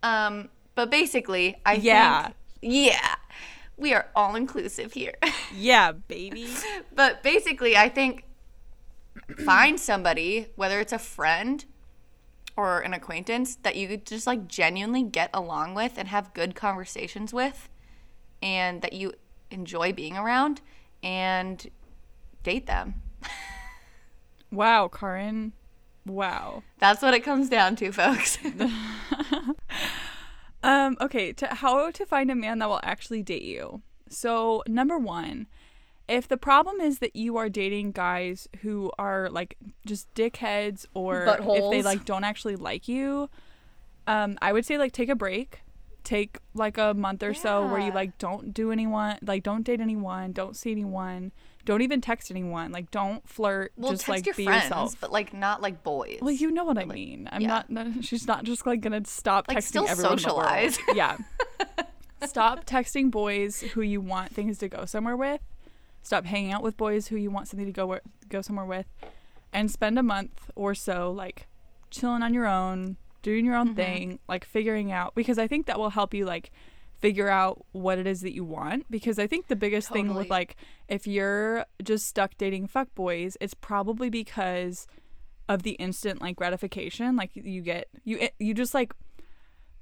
Um, 0.03 0.49
but 0.75 0.89
basically, 0.89 1.55
I 1.65 1.73
Yeah. 1.73 2.23
think, 2.23 2.35
yeah, 2.61 3.15
we 3.77 3.93
are 3.93 4.07
all 4.15 4.35
inclusive 4.35 4.93
here. 4.93 5.13
Yeah, 5.53 5.91
baby. 5.93 6.47
but 6.93 7.23
basically, 7.23 7.77
I 7.77 7.89
think 7.89 8.25
find 9.45 9.79
somebody, 9.79 10.47
whether 10.55 10.79
it's 10.79 10.93
a 10.93 10.99
friend 10.99 11.63
or 12.55 12.79
an 12.79 12.93
acquaintance, 12.93 13.55
that 13.63 13.75
you 13.75 13.87
could 13.87 14.05
just 14.05 14.25
like 14.27 14.47
genuinely 14.47 15.03
get 15.03 15.29
along 15.33 15.73
with 15.75 15.93
and 15.97 16.07
have 16.09 16.33
good 16.33 16.55
conversations 16.55 17.33
with, 17.33 17.69
and 18.41 18.81
that 18.81 18.93
you 18.93 19.13
enjoy 19.51 19.93
being 19.93 20.17
around, 20.17 20.61
and 21.03 21.67
date 22.43 22.67
them. 22.67 23.01
wow, 24.51 24.87
Karin. 24.87 25.53
Wow. 26.05 26.63
That's 26.79 27.01
what 27.01 27.13
it 27.13 27.23
comes 27.23 27.49
down 27.49 27.75
to, 27.77 27.91
folks. 27.91 28.37
Um, 30.63 30.97
okay, 30.99 31.33
to 31.33 31.47
how 31.47 31.91
to 31.91 32.05
find 32.05 32.31
a 32.31 32.35
man 32.35 32.59
that 32.59 32.67
will 32.67 32.81
actually 32.83 33.23
date 33.23 33.43
you. 33.43 33.81
So, 34.09 34.63
number 34.67 34.97
one, 34.97 35.47
if 36.07 36.27
the 36.27 36.37
problem 36.37 36.81
is 36.81 36.99
that 36.99 37.15
you 37.15 37.37
are 37.37 37.49
dating 37.49 37.91
guys 37.91 38.47
who 38.61 38.91
are 38.97 39.29
like 39.29 39.57
just 39.85 40.13
dickheads 40.13 40.85
or 40.93 41.37
if 41.39 41.71
they 41.71 41.81
like 41.81 42.05
don't 42.05 42.23
actually 42.23 42.55
like 42.55 42.87
you, 42.87 43.29
um, 44.07 44.37
I 44.41 44.51
would 44.51 44.65
say 44.65 44.77
like 44.77 44.93
take 44.93 45.09
a 45.09 45.15
break. 45.15 45.61
Take 46.07 46.39
like 46.53 46.77
a 46.77 46.93
month 46.93 47.21
or 47.21 47.33
so 47.33 47.67
where 47.67 47.81
you 47.81 47.91
like 47.91 48.17
don't 48.17 48.53
do 48.53 48.71
anyone, 48.71 49.17
like 49.21 49.43
don't 49.43 49.63
date 49.63 49.81
anyone, 49.81 50.31
don't 50.31 50.55
see 50.55 50.71
anyone, 50.71 51.33
don't 51.65 51.81
even 51.81 51.99
text 51.99 52.31
anyone, 52.31 52.71
like 52.71 52.91
don't 52.91 53.27
flirt, 53.27 53.73
well, 53.75 53.91
just 53.91 54.07
like 54.07 54.23
be 54.23 54.45
friends, 54.45 54.63
yourself. 54.63 54.95
but 55.01 55.11
like 55.11 55.33
not 55.33 55.61
like 55.61 55.83
boys. 55.83 56.19
Well, 56.21 56.31
you 56.31 56.49
know 56.49 56.63
what 56.63 56.77
I 56.77 56.85
mean. 56.85 57.27
I'm 57.29 57.41
yeah. 57.41 57.47
not. 57.49 57.69
No, 57.69 57.93
she's 58.01 58.25
not 58.25 58.45
just 58.45 58.65
like 58.65 58.79
gonna 58.79 59.01
stop 59.03 59.49
Like, 59.49 59.57
texting 59.57 59.63
still 59.63 59.87
everyone 59.89 60.13
in 60.17 60.23
the 60.23 60.33
world. 60.33 60.47
socialize. 60.47 60.79
Yeah. 60.95 61.17
stop 62.25 62.65
texting 62.65 63.11
boys 63.11 63.59
who 63.59 63.81
you 63.81 63.99
want 63.99 64.33
things 64.33 64.59
to 64.59 64.69
go 64.69 64.85
somewhere 64.85 65.17
with. 65.17 65.41
Stop 66.03 66.23
hanging 66.23 66.53
out 66.53 66.63
with 66.63 66.77
boys 66.77 67.07
who 67.07 67.17
you 67.17 67.29
want 67.29 67.49
something 67.49 67.65
to 67.65 67.73
go 67.73 67.85
where, 67.85 68.01
go 68.29 68.41
somewhere 68.41 68.65
with, 68.65 68.85
and 69.51 69.69
spend 69.69 69.99
a 69.99 70.03
month 70.03 70.49
or 70.55 70.73
so 70.73 71.11
like 71.11 71.47
chilling 71.91 72.23
on 72.23 72.33
your 72.33 72.47
own, 72.47 72.95
doing 73.21 73.45
your 73.45 73.55
Mm-hmm. 73.55 73.69
own 73.69 73.75
thing, 73.75 74.19
like 74.27 74.45
figuring 74.45 74.91
out 74.91 75.15
because 75.15 75.37
I 75.37 75.47
think 75.47 75.65
that 75.65 75.79
will 75.79 75.89
help 75.91 76.13
you 76.13 76.25
like 76.25 76.51
figure 76.99 77.29
out 77.29 77.63
what 77.73 77.99
it 77.99 78.07
is 78.07 78.21
that 78.21 78.33
you 78.33 78.43
want 78.43 78.89
because 78.89 79.19
I 79.19 79.27
think 79.27 79.47
the 79.47 79.55
biggest 79.55 79.89
thing 79.89 80.15
with 80.15 80.29
like 80.31 80.55
if 80.87 81.05
you're 81.05 81.65
just 81.83 82.07
stuck 82.07 82.35
dating 82.37 82.67
fuck 82.67 82.93
boys, 82.95 83.37
it's 83.39 83.53
probably 83.53 84.09
because 84.09 84.87
of 85.49 85.63
the 85.63 85.71
instant 85.73 86.21
like 86.21 86.35
gratification 86.35 87.15
like 87.15 87.31
you 87.35 87.61
get 87.61 87.87
you 88.03 88.27
you 88.39 88.53
just 88.53 88.73
like 88.73 88.93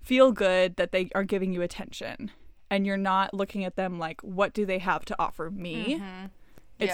feel 0.01 0.31
good 0.31 0.75
that 0.75 0.91
they 0.91 1.09
are 1.15 1.23
giving 1.23 1.51
you 1.53 1.61
attention 1.61 2.29
and 2.69 2.85
you're 2.85 2.97
not 2.97 3.33
looking 3.33 3.63
at 3.63 3.75
them 3.75 3.97
like 3.97 4.21
what 4.21 4.53
do 4.53 4.65
they 4.65 4.77
have 4.79 5.03
to 5.05 5.15
offer 5.19 5.49
me 5.49 5.93
it's 5.95 6.01
Mm-hmm. 6.01 6.25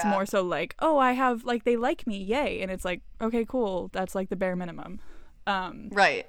Yeah. 0.08 0.10
more 0.10 0.24
so 0.24 0.42
like 0.42 0.74
oh 0.78 0.96
i 0.96 1.12
have 1.12 1.44
like 1.44 1.64
they 1.64 1.76
like 1.76 2.06
me 2.06 2.16
yay 2.16 2.62
and 2.62 2.70
it's 2.70 2.84
like 2.84 3.02
okay 3.20 3.44
cool 3.44 3.90
that's 3.92 4.14
like 4.14 4.28
the 4.30 4.36
bare 4.36 4.54
minimum 4.56 5.00
um 5.46 5.88
right. 5.92 6.26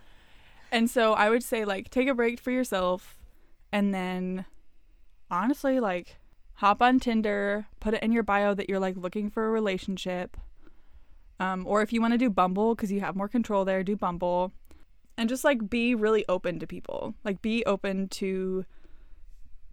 and 0.72 0.88
so 0.90 1.12
i 1.14 1.28
would 1.30 1.42
say 1.42 1.64
like 1.64 1.90
take 1.90 2.08
a 2.08 2.14
break 2.14 2.38
for 2.40 2.50
yourself 2.50 3.18
and 3.72 3.92
then 3.94 4.44
honestly 5.30 5.80
like 5.80 6.16
hop 6.54 6.82
on 6.82 6.98
Tinder, 6.98 7.66
put 7.78 7.94
it 7.94 8.02
in 8.02 8.10
your 8.10 8.24
bio 8.24 8.52
that 8.52 8.68
you're 8.68 8.80
like 8.80 8.96
looking 8.96 9.30
for 9.30 9.46
a 9.46 9.50
relationship. 9.50 10.36
Um, 11.38 11.64
or 11.68 11.82
if 11.82 11.92
you 11.92 12.00
want 12.00 12.14
to 12.14 12.18
do 12.18 12.28
Bumble 12.28 12.74
because 12.74 12.90
you 12.90 12.98
have 12.98 13.14
more 13.14 13.28
control 13.28 13.64
there, 13.64 13.84
do 13.84 13.94
Bumble. 13.94 14.50
And 15.16 15.28
just 15.28 15.44
like 15.44 15.70
be 15.70 15.94
really 15.94 16.24
open 16.28 16.58
to 16.58 16.66
people. 16.66 17.14
Like 17.22 17.40
be 17.42 17.64
open 17.64 18.08
to 18.08 18.64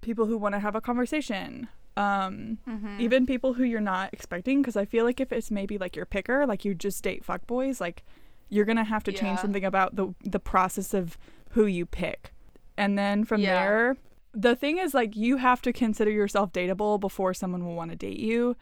people 0.01 0.27
who 0.27 0.37
want 0.37 0.53
to 0.53 0.59
have 0.59 0.75
a 0.75 0.81
conversation. 0.81 1.69
Um, 1.97 2.59
Mm-hmm. 2.69 2.99
even 2.99 3.25
people 3.25 3.53
who 3.53 3.63
you're 3.63 3.81
not 3.81 4.13
expecting 4.13 4.61
because 4.61 4.75
I 4.75 4.85
feel 4.85 5.05
like 5.05 5.19
if 5.19 5.31
it's 5.31 5.49
maybe 5.49 5.79
like 5.79 5.95
your 5.95 6.05
picker, 6.05 6.45
like 6.45 6.65
you 6.65 6.75
just 6.75 7.03
date 7.03 7.25
fuckboys, 7.25 7.81
like 7.81 8.03
you're 8.49 8.65
gonna 8.65 8.83
have 8.83 9.03
to 9.05 9.11
change 9.11 9.39
something 9.39 9.63
about 9.65 9.95
the 9.95 10.13
the 10.23 10.39
process 10.39 10.93
of 10.93 11.17
who 11.51 11.65
you 11.65 11.85
pick. 11.85 12.31
And 12.77 12.97
then 12.97 13.23
from 13.23 13.41
Yeah. 13.41 13.53
there, 13.53 13.97
the 14.33 14.55
thing 14.55 14.77
is 14.77 14.93
like 14.93 15.15
you 15.15 15.37
have 15.37 15.61
to 15.63 15.71
consider 15.73 16.11
yourself 16.11 16.51
dateable 16.51 16.99
before 16.99 17.33
someone 17.33 17.65
will 17.65 17.75
want 17.75 17.91
to 17.91 17.95
date 17.97 18.19
you 18.19 18.55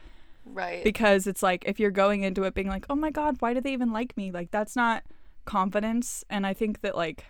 Right. 0.46 0.84
because 0.84 1.26
it's 1.26 1.42
like 1.42 1.64
if 1.66 1.80
you're 1.80 1.90
going 1.92 2.24
into 2.24 2.44
it 2.44 2.54
being 2.54 2.68
like, 2.68 2.86
"Oh 2.90 2.96
my 2.96 3.10
god, 3.12 3.38
why 3.40 3.54
do 3.54 3.62
they 3.62 3.74
even 3.74 3.92
like 3.92 4.16
me?" 4.18 4.32
Like 4.32 4.52
that's 4.52 4.76
not 4.76 5.04
confidence 5.46 6.24
and 6.30 6.46
I 6.48 6.54
think 6.54 6.82
that 6.82 6.96
like 6.96 7.26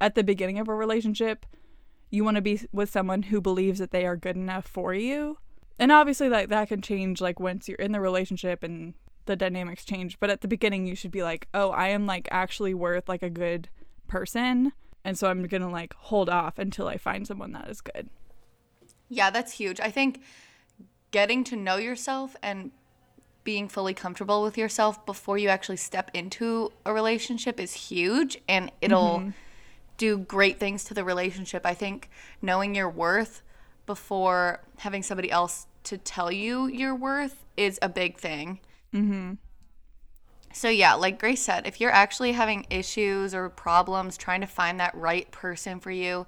at 0.00 0.14
the 0.14 0.24
beginning 0.24 0.58
of 0.58 0.68
a 0.68 0.74
relationship, 0.74 1.46
you 2.10 2.24
want 2.24 2.34
to 2.36 2.42
be 2.42 2.60
with 2.72 2.90
someone 2.90 3.24
who 3.24 3.40
believes 3.40 3.78
that 3.78 3.90
they 3.90 4.04
are 4.06 4.16
good 4.16 4.36
enough 4.36 4.66
for 4.66 4.92
you. 4.94 5.38
And 5.78 5.90
obviously 5.92 6.28
like 6.28 6.48
that 6.48 6.68
can 6.68 6.82
change 6.82 7.20
like 7.20 7.38
once 7.40 7.68
you're 7.68 7.76
in 7.78 7.92
the 7.92 8.00
relationship 8.00 8.62
and 8.62 8.94
the 9.26 9.36
dynamics 9.36 9.84
change, 9.84 10.18
but 10.20 10.30
at 10.30 10.40
the 10.40 10.48
beginning 10.48 10.86
you 10.86 10.94
should 10.94 11.10
be 11.10 11.22
like, 11.22 11.48
"Oh, 11.52 11.70
I 11.70 11.88
am 11.88 12.06
like 12.06 12.28
actually 12.30 12.74
worth 12.74 13.08
like 13.08 13.22
a 13.22 13.30
good 13.30 13.68
person." 14.08 14.72
And 15.04 15.16
so 15.16 15.28
I'm 15.28 15.46
going 15.46 15.62
to 15.62 15.68
like 15.68 15.94
hold 15.94 16.28
off 16.28 16.58
until 16.58 16.88
I 16.88 16.96
find 16.96 17.26
someone 17.26 17.52
that 17.52 17.68
is 17.68 17.80
good. 17.80 18.08
Yeah, 19.08 19.30
that's 19.30 19.52
huge. 19.52 19.78
I 19.78 19.90
think 19.90 20.20
getting 21.12 21.44
to 21.44 21.56
know 21.56 21.76
yourself 21.76 22.34
and 22.42 22.72
being 23.44 23.68
fully 23.68 23.94
comfortable 23.94 24.42
with 24.42 24.58
yourself 24.58 25.06
before 25.06 25.38
you 25.38 25.48
actually 25.48 25.76
step 25.76 26.10
into 26.12 26.72
a 26.84 26.92
relationship 26.92 27.60
is 27.60 27.72
huge 27.72 28.36
and 28.48 28.72
it'll 28.80 29.20
mm-hmm. 29.20 29.30
do 29.96 30.18
great 30.18 30.58
things 30.58 30.82
to 30.82 30.94
the 30.94 31.04
relationship. 31.04 31.64
I 31.64 31.72
think 31.72 32.10
knowing 32.42 32.74
your 32.74 32.90
worth 32.90 33.42
before 33.86 34.60
having 34.78 35.04
somebody 35.04 35.30
else 35.30 35.68
to 35.84 35.96
tell 35.96 36.32
you 36.32 36.66
your 36.66 36.96
worth 36.96 37.44
is 37.56 37.78
a 37.80 37.88
big 37.88 38.18
thing. 38.18 38.58
Mm-hmm. 38.96 39.32
So 40.52 40.68
yeah, 40.68 40.94
like 40.94 41.18
Grace 41.18 41.42
said, 41.42 41.66
if 41.66 41.80
you're 41.80 41.90
actually 41.90 42.32
having 42.32 42.66
issues 42.70 43.34
or 43.34 43.50
problems 43.50 44.16
trying 44.16 44.40
to 44.40 44.46
find 44.46 44.80
that 44.80 44.94
right 44.94 45.30
person 45.30 45.80
for 45.80 45.90
you, 45.90 46.26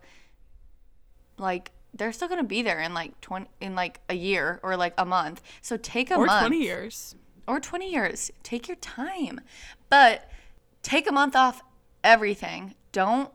like 1.38 1.70
they're 1.94 2.12
still 2.12 2.28
gonna 2.28 2.44
be 2.44 2.60
there 2.62 2.80
in 2.80 2.92
like 2.92 3.18
twenty 3.22 3.46
in 3.60 3.74
like 3.74 4.00
a 4.08 4.14
year 4.14 4.60
or 4.62 4.76
like 4.76 4.92
a 4.98 5.06
month. 5.06 5.42
So 5.62 5.76
take 5.78 6.10
a 6.10 6.18
month. 6.18 6.30
Or 6.30 6.48
20 6.48 6.62
years. 6.62 7.14
or 7.46 7.58
20 7.60 7.90
years. 7.90 8.30
Take 8.42 8.68
your 8.68 8.76
time. 8.76 9.40
But 9.88 10.30
take 10.82 11.08
a 11.08 11.12
month 11.12 11.34
off 11.34 11.62
everything. 12.04 12.74
Don't 12.92 13.30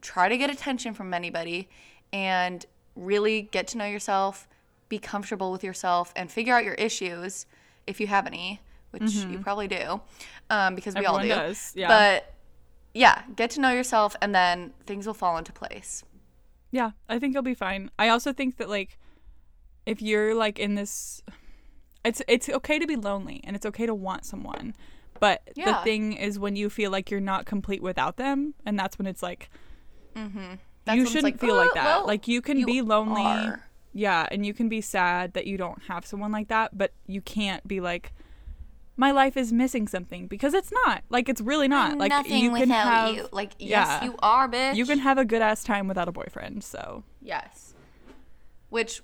try 0.00 0.28
to 0.28 0.36
get 0.36 0.50
attention 0.50 0.94
from 0.94 1.12
anybody 1.12 1.68
and 2.12 2.64
really 2.94 3.42
get 3.42 3.66
to 3.68 3.78
know 3.78 3.86
yourself, 3.86 4.48
be 4.88 4.98
comfortable 4.98 5.50
with 5.50 5.64
yourself, 5.64 6.12
and 6.14 6.30
figure 6.30 6.54
out 6.54 6.64
your 6.64 6.74
issues 6.74 7.46
if 7.86 8.00
you 8.00 8.06
have 8.06 8.26
any, 8.26 8.60
which 9.00 9.14
you 9.14 9.38
probably 9.38 9.68
do, 9.68 10.00
um, 10.50 10.74
because 10.74 10.94
we 10.94 11.04
all 11.06 11.20
do. 11.20 11.28
does, 11.28 11.72
yeah. 11.74 11.88
But 11.88 12.34
yeah, 12.94 13.22
get 13.36 13.50
to 13.50 13.60
know 13.60 13.72
yourself, 13.72 14.16
and 14.22 14.34
then 14.34 14.72
things 14.86 15.06
will 15.06 15.14
fall 15.14 15.36
into 15.36 15.52
place. 15.52 16.04
Yeah, 16.70 16.90
I 17.08 17.18
think 17.18 17.34
you'll 17.34 17.42
be 17.42 17.54
fine. 17.54 17.90
I 17.98 18.08
also 18.08 18.32
think 18.32 18.56
that 18.58 18.68
like 18.68 18.98
if 19.86 20.02
you're 20.02 20.34
like 20.34 20.58
in 20.58 20.74
this 20.74 21.22
it's 22.04 22.20
it's 22.28 22.48
okay 22.48 22.78
to 22.78 22.86
be 22.86 22.96
lonely 22.96 23.40
and 23.44 23.54
it's 23.56 23.66
okay 23.66 23.86
to 23.86 23.94
want 23.94 24.24
someone. 24.24 24.74
But 25.18 25.42
the 25.54 25.74
thing 25.84 26.12
is 26.12 26.38
when 26.38 26.56
you 26.56 26.68
feel 26.68 26.90
like 26.90 27.10
you're 27.10 27.20
not 27.20 27.46
complete 27.46 27.82
without 27.82 28.16
them 28.16 28.54
and 28.66 28.78
that's 28.78 28.98
when 28.98 29.06
it's 29.06 29.22
like 29.22 29.48
That's 30.14 30.96
you 30.96 31.06
shouldn't 31.06 31.24
like, 31.24 31.40
feel 31.40 31.54
"Uh, 31.54 31.64
like 31.64 31.74
that. 31.74 31.84
well, 31.84 32.06
like 32.06 32.28
you 32.28 32.42
can 32.42 32.58
you 32.58 32.66
be 32.66 32.82
lonely. 32.82 33.22
are." 33.22 33.62
Yeah, 33.92 34.26
and 34.30 34.44
you 34.44 34.52
can 34.52 34.68
be 34.68 34.82
sad 34.82 35.32
that 35.32 35.46
you 35.46 35.56
don't 35.56 35.82
have 35.84 36.04
someone 36.04 36.30
like 36.30 36.48
that, 36.48 36.76
but 36.76 36.92
you 37.06 37.22
can't 37.22 37.66
be 37.66 37.80
like 37.80 38.12
my 38.96 39.10
life 39.10 39.36
is 39.36 39.52
missing 39.52 39.86
something 39.88 40.26
because 40.26 40.54
it's 40.54 40.72
not. 40.86 41.02
Like 41.10 41.28
it's 41.28 41.40
really 41.40 41.68
not. 41.68 41.98
Like 41.98 42.10
Nothing 42.10 42.44
you 42.44 42.54
can 42.54 42.70
have 42.70 43.14
you. 43.14 43.28
Like 43.32 43.52
yeah. 43.58 44.00
yes, 44.00 44.04
you 44.04 44.16
are, 44.20 44.48
bitch. 44.48 44.74
you 44.74 44.86
can 44.86 44.98
have 45.00 45.18
a 45.18 45.24
good 45.24 45.42
ass 45.42 45.62
time 45.62 45.86
without 45.88 46.08
a 46.08 46.12
boyfriend. 46.12 46.64
So 46.64 47.04
Yes. 47.20 47.74
Which, 48.68 49.02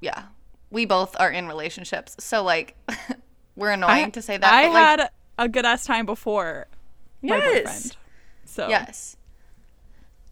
yeah, 0.00 0.24
we 0.70 0.84
both 0.84 1.16
are 1.18 1.30
in 1.30 1.48
relationships. 1.48 2.16
So, 2.20 2.42
like, 2.42 2.76
we're 3.56 3.70
annoying 3.70 4.06
I- 4.06 4.10
to 4.10 4.22
say 4.22 4.36
that. 4.36 4.52
I 4.52 4.66
but, 4.66 4.72
like, 4.72 5.00
had 5.00 5.10
a 5.38 5.48
good 5.48 5.64
ass 5.64 5.84
time 5.84 6.06
before 6.06 6.68
my 7.22 7.40
boyfriend. 7.40 7.96
So 8.44 8.68
Yes. 8.68 9.16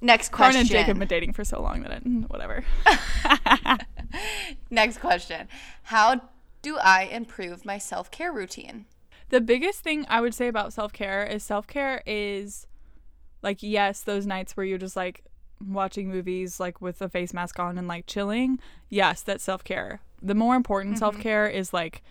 Next 0.02 0.32
question. 0.32 0.60
and 0.60 0.68
Jacob 0.68 0.88
have 0.88 0.98
been 0.98 1.08
dating 1.08 1.32
for 1.34 1.44
so 1.44 1.60
long 1.60 1.82
that 1.82 1.92
I, 1.92 1.98
mm, 1.98 2.28
whatever. 2.30 2.64
Next 4.70 4.98
question. 4.98 5.48
How 5.82 6.22
do 6.62 6.78
I 6.78 7.04
improve 7.04 7.64
my 7.64 7.78
self 7.78 8.10
care 8.10 8.32
routine? 8.32 8.86
the 9.30 9.40
biggest 9.40 9.80
thing 9.80 10.04
I 10.08 10.20
would 10.20 10.34
say 10.34 10.48
about 10.48 10.72
self 10.72 10.92
care 10.92 11.24
is 11.24 11.42
self 11.42 11.66
care 11.66 12.02
is 12.04 12.66
like 13.42 13.58
yes, 13.62 14.02
those 14.02 14.26
nights 14.26 14.56
where 14.56 14.66
you're 14.66 14.78
just 14.78 14.96
like 14.96 15.24
watching 15.66 16.08
movies 16.08 16.60
like 16.60 16.80
with 16.80 17.00
a 17.00 17.08
face 17.08 17.32
mask 17.32 17.58
on 17.58 17.78
and 17.78 17.88
like 17.88 18.06
chilling. 18.06 18.58
Yes, 18.88 19.22
that's 19.22 19.44
self 19.44 19.64
care. 19.64 20.00
The 20.20 20.34
more 20.34 20.56
important 20.56 20.98
self 20.98 21.18
care 21.18 21.48
is 21.48 21.72
like 21.72 22.02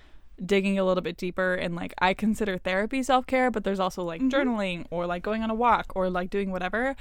digging 0.43 0.79
a 0.79 0.85
little 0.85 1.03
bit 1.03 1.17
deeper 1.17 1.53
and 1.53 1.75
like 1.75 1.93
I 1.99 2.13
consider 2.13 2.57
therapy 2.57 3.03
self 3.03 3.27
care, 3.27 3.51
but 3.51 3.63
there's 3.63 3.79
also 3.79 4.03
like 4.03 4.21
journaling 4.21 4.85
or 4.89 5.05
like 5.05 5.21
going 5.21 5.43
on 5.43 5.49
a 5.49 5.55
walk 5.55 5.91
or 5.95 6.09
like 6.09 6.29
doing 6.29 6.51
whatever. 6.51 6.95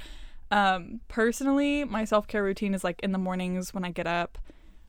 Um, 0.51 0.99
personally, 1.07 1.85
my 1.85 2.03
self 2.03 2.27
care 2.27 2.43
routine 2.43 2.73
is 2.73 2.83
like 2.83 2.99
in 3.01 3.13
the 3.13 3.17
mornings 3.17 3.73
when 3.73 3.85
I 3.85 3.91
get 3.91 4.05
up, 4.05 4.37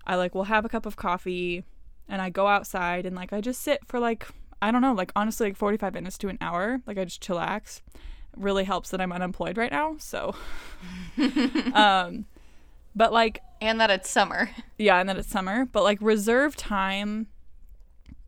I 0.04 0.16
like 0.16 0.34
will 0.34 0.44
have 0.44 0.64
a 0.64 0.68
cup 0.68 0.86
of 0.86 0.96
coffee 0.96 1.64
and 2.10 2.20
I 2.20 2.28
go 2.28 2.46
outside 2.46 3.06
and 3.06 3.16
like 3.16 3.32
I 3.32 3.40
just 3.40 3.62
sit 3.62 3.86
for 3.86 3.98
like 3.98 4.26
I 4.60 4.70
don't 4.70 4.82
know, 4.82 4.92
like 4.92 5.12
honestly 5.16 5.46
like 5.48 5.56
45 5.56 5.94
minutes 5.94 6.18
to 6.18 6.28
an 6.28 6.36
hour. 6.42 6.80
Like 6.86 6.98
I 6.98 7.04
just 7.04 7.22
chillax. 7.22 7.80
It 7.94 8.36
really 8.36 8.64
helps 8.64 8.90
that 8.90 9.00
I'm 9.00 9.12
unemployed 9.12 9.56
right 9.56 9.72
now, 9.72 9.96
so 9.98 10.34
um 11.74 12.26
but 12.94 13.12
like 13.12 13.40
And 13.60 13.80
that 13.80 13.90
it's 13.90 14.10
summer. 14.10 14.50
yeah, 14.78 14.98
and 15.00 15.08
that 15.08 15.16
it's 15.16 15.28
summer, 15.30 15.64
but 15.64 15.82
like 15.84 15.98
reserve 16.00 16.56
time 16.56 17.28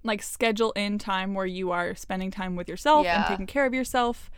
like 0.05 0.23
schedule 0.23 0.73
in 0.73 0.99
time 0.99 1.35
where 1.35 1.47
you 1.47 1.71
are 1.71 1.95
spending 1.95 2.31
time 2.31 2.57
with 2.57 2.69
yourself 2.69 3.07
and 3.19 3.27
taking 3.29 3.47
care 3.47 3.67
of 3.67 3.73
yourself 3.73 4.31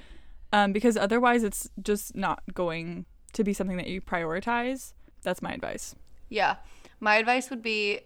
um 0.52 0.72
because 0.74 0.94
otherwise 0.94 1.42
it's 1.42 1.70
just 1.82 2.14
not 2.14 2.42
going 2.52 3.06
to 3.32 3.42
be 3.42 3.52
something 3.52 3.76
that 3.76 3.86
you 3.88 4.00
prioritize. 4.00 4.92
That's 5.22 5.42
my 5.42 5.52
advice. 5.52 5.94
Yeah. 6.28 6.56
My 7.00 7.16
advice 7.16 7.50
would 7.50 7.62
be 7.62 8.00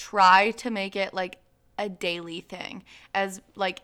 try 0.00 0.50
to 0.52 0.70
make 0.70 0.96
it 0.96 1.12
like 1.12 1.36
a 1.78 1.88
daily 1.88 2.40
thing. 2.40 2.82
As 3.14 3.40
like 3.54 3.82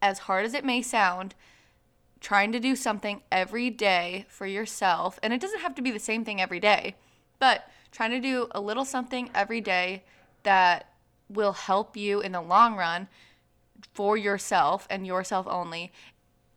as 0.00 0.20
hard 0.20 0.46
as 0.46 0.54
it 0.54 0.64
may 0.64 0.80
sound, 0.80 1.34
trying 2.20 2.52
to 2.52 2.60
do 2.60 2.76
something 2.76 3.22
every 3.32 3.68
day 3.68 4.26
for 4.28 4.46
yourself, 4.46 5.18
and 5.22 5.32
it 5.32 5.40
doesn't 5.40 5.60
have 5.60 5.74
to 5.74 5.82
be 5.82 5.90
the 5.90 5.98
same 5.98 6.24
thing 6.24 6.40
every 6.40 6.60
day, 6.60 6.94
but 7.38 7.68
trying 7.90 8.10
to 8.12 8.20
do 8.20 8.46
a 8.52 8.60
little 8.60 8.84
something 8.84 9.28
every 9.34 9.60
day 9.60 10.04
that 10.44 10.92
will 11.28 11.52
help 11.52 11.96
you 11.96 12.20
in 12.20 12.32
the 12.32 12.40
long 12.40 12.76
run 12.76 13.08
for 13.92 14.16
yourself 14.16 14.86
and 14.88 15.06
yourself 15.06 15.46
only 15.48 15.92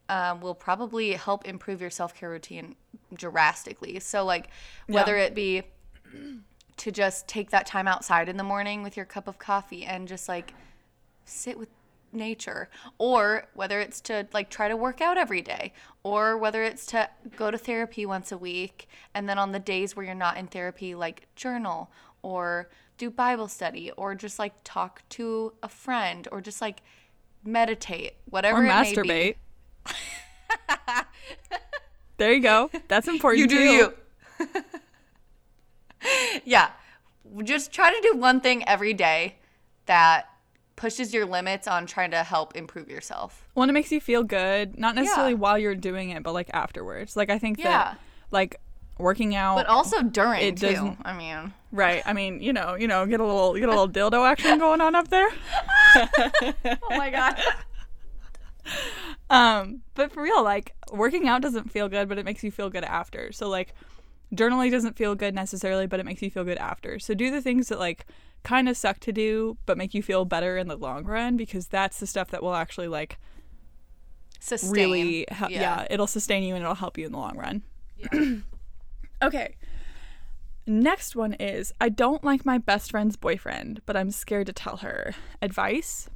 um, 0.09 0.39
will 0.41 0.55
probably 0.55 1.13
help 1.13 1.47
improve 1.47 1.81
your 1.81 1.89
self-care 1.89 2.29
routine 2.29 2.75
drastically 3.13 4.00
so 4.00 4.25
like 4.25 4.50
whether 4.88 5.15
it 5.17 5.33
be 5.33 5.63
to 6.77 6.92
just 6.92 7.27
take 7.27 7.50
that 7.51 7.65
time 7.65 7.88
outside 7.88 8.30
in 8.30 8.38
the 8.38 8.44
morning 8.44 8.84
with 8.84 8.96
your 8.98 9.06
cup 9.06 9.27
of 9.27 9.38
coffee 9.39 9.86
and 9.86 10.08
just 10.08 10.27
like 10.27 10.53
sit 11.25 11.58
with 11.58 11.70
nature 12.12 12.70
or 13.00 13.48
whether 13.56 13.80
it's 13.80 14.00
to 14.00 14.27
like 14.34 14.50
try 14.50 14.68
to 14.68 14.75
work 14.77 15.01
out 15.01 15.18
every 15.18 15.42
day 15.42 15.74
or 16.03 16.38
whether 16.38 16.63
it's 16.63 16.86
to 16.86 17.10
go 17.36 17.50
to 17.50 17.58
therapy 17.58 18.06
once 18.06 18.32
a 18.32 18.38
week 18.38 18.88
and 19.15 19.27
then 19.27 19.39
on 19.39 19.51
the 19.51 19.60
days 19.60 19.96
where 19.96 20.06
you're 20.06 20.13
not 20.13 20.38
in 20.38 20.46
therapy 20.46 20.94
like 20.94 21.27
journal 21.36 21.89
or 22.22 22.70
do 23.00 23.10
bible 23.10 23.48
study 23.48 23.89
or 23.98 24.13
just 24.13 24.38
like 24.38 24.53
talk 24.63 25.01
to 25.10 25.53
a 25.63 25.68
friend 25.70 26.27
or 26.32 26.39
just 26.39 26.62
like 26.62 26.82
meditate 27.44 28.13
whatever 28.30 28.60
Or 28.60 28.65
it 28.65 28.68
may 28.68 28.94
be. 28.94 28.96
masturbate. 28.96 29.36
there 32.18 32.34
you 32.34 32.42
go. 32.42 32.70
That's 32.88 33.08
important. 33.15 33.39
You 33.42 33.48
do 33.48 33.58
too. 33.58 33.63
you. 33.74 34.48
yeah. 36.45 36.69
Just 37.43 37.72
try 37.72 37.91
to 37.91 38.00
do 38.12 38.17
one 38.17 38.41
thing 38.41 38.67
every 38.67 38.93
day 38.93 39.36
that 39.86 40.27
pushes 40.75 41.13
your 41.13 41.25
limits 41.25 41.67
on 41.67 41.86
trying 41.86 42.12
to 42.12 42.24
help 42.24 42.55
improve 42.55 42.89
yourself. 42.89 43.48
When 43.53 43.69
it 43.69 43.74
makes 43.74 43.91
you 43.91 44.01
feel 44.01 44.24
good, 44.24 44.77
not 44.77 44.95
necessarily 44.95 45.33
Yeah. 45.33 45.38
while 45.39 45.57
you're 45.57 45.75
doing 45.75 46.10
it, 46.10 46.24
but 46.24 46.33
like 46.33 46.50
afterwards. 46.53 47.15
Like 47.15 47.29
I 47.29 47.38
think 47.39 47.60
Yeah. 47.60 47.69
that 47.69 48.00
like 48.31 48.60
working 49.00 49.36
out 49.36 49.55
But 49.55 49.67
also 49.67 50.01
during 50.03 50.41
It 50.41 50.57
too. 50.57 50.72
doesn't- 50.72 50.98
I 51.05 51.13
mean, 51.13 51.53
Right. 51.72 52.03
I 52.05 52.13
mean, 52.13 52.41
you 52.41 52.53
know, 52.53 52.75
you 52.75 52.88
know, 52.88 53.05
get 53.05 53.19
a 53.19 53.25
little 53.25 53.53
get 53.55 53.63
a 53.69 53.72
little 53.72 53.89
dildo 53.89 54.27
action 54.29 54.60
going 54.60 54.81
on 54.81 54.93
up 54.95 55.07
there. 55.10 55.29
oh 55.95 56.77
my 56.91 57.10
god. 57.10 57.39
Um, 59.29 59.81
but 59.95 60.12
for 60.12 60.22
real, 60.24 60.43
like 60.43 60.75
working 60.91 61.27
out 61.27 61.41
doesn't 61.41 61.72
feel 61.72 61.89
good, 61.89 62.07
but 62.07 62.17
it 62.17 62.25
makes 62.25 62.43
you 62.43 62.51
feel 62.51 62.69
good 62.69 62.83
after. 62.83 63.31
So 63.31 63.50
like 63.50 63.74
journaling 64.33 64.71
doesn't 64.71 64.97
feel 64.97 65.15
good 65.15 65.35
necessarily, 65.35 65.87
but 65.87 65.99
it 65.99 66.05
makes 66.05 66.21
you 66.21 66.29
feel 66.29 66.43
good 66.43 66.57
after. 66.57 66.99
So 66.99 67.13
do 67.13 67.31
the 67.31 67.41
things 67.41 67.69
that 67.69 67.79
like 67.79 68.05
kind 68.43 68.67
of 68.67 68.77
suck 68.77 68.99
to 68.99 69.11
do, 69.11 69.57
but 69.65 69.77
make 69.77 69.93
you 69.93 70.03
feel 70.03 70.25
better 70.25 70.57
in 70.57 70.67
the 70.67 70.75
long 70.75 71.05
run 71.05 71.37
because 71.37 71.67
that's 71.67 71.99
the 71.99 72.07
stuff 72.07 72.31
that 72.31 72.43
will 72.43 72.55
actually 72.55 72.87
like 72.87 73.17
Sustain. 74.39 74.71
really 74.71 75.25
hel- 75.29 75.51
yeah. 75.51 75.87
it'll 75.89 76.07
sustain 76.07 76.43
you 76.43 76.55
and 76.55 76.63
it'll 76.63 76.75
help 76.75 76.97
you 76.97 77.05
in 77.05 77.11
the 77.11 77.17
long 77.17 77.37
run. 77.37 77.63
okay. 79.21 79.55
Next 80.65 81.15
one 81.15 81.33
is 81.33 81.73
I 81.79 81.89
don't 81.89 82.23
like 82.23 82.45
my 82.45 82.57
best 82.57 82.91
friend's 82.91 83.15
boyfriend, 83.15 83.81
but 83.85 83.97
I'm 83.97 84.11
scared 84.11 84.47
to 84.47 84.53
tell 84.53 84.77
her. 84.77 85.13
Advice? 85.41 86.09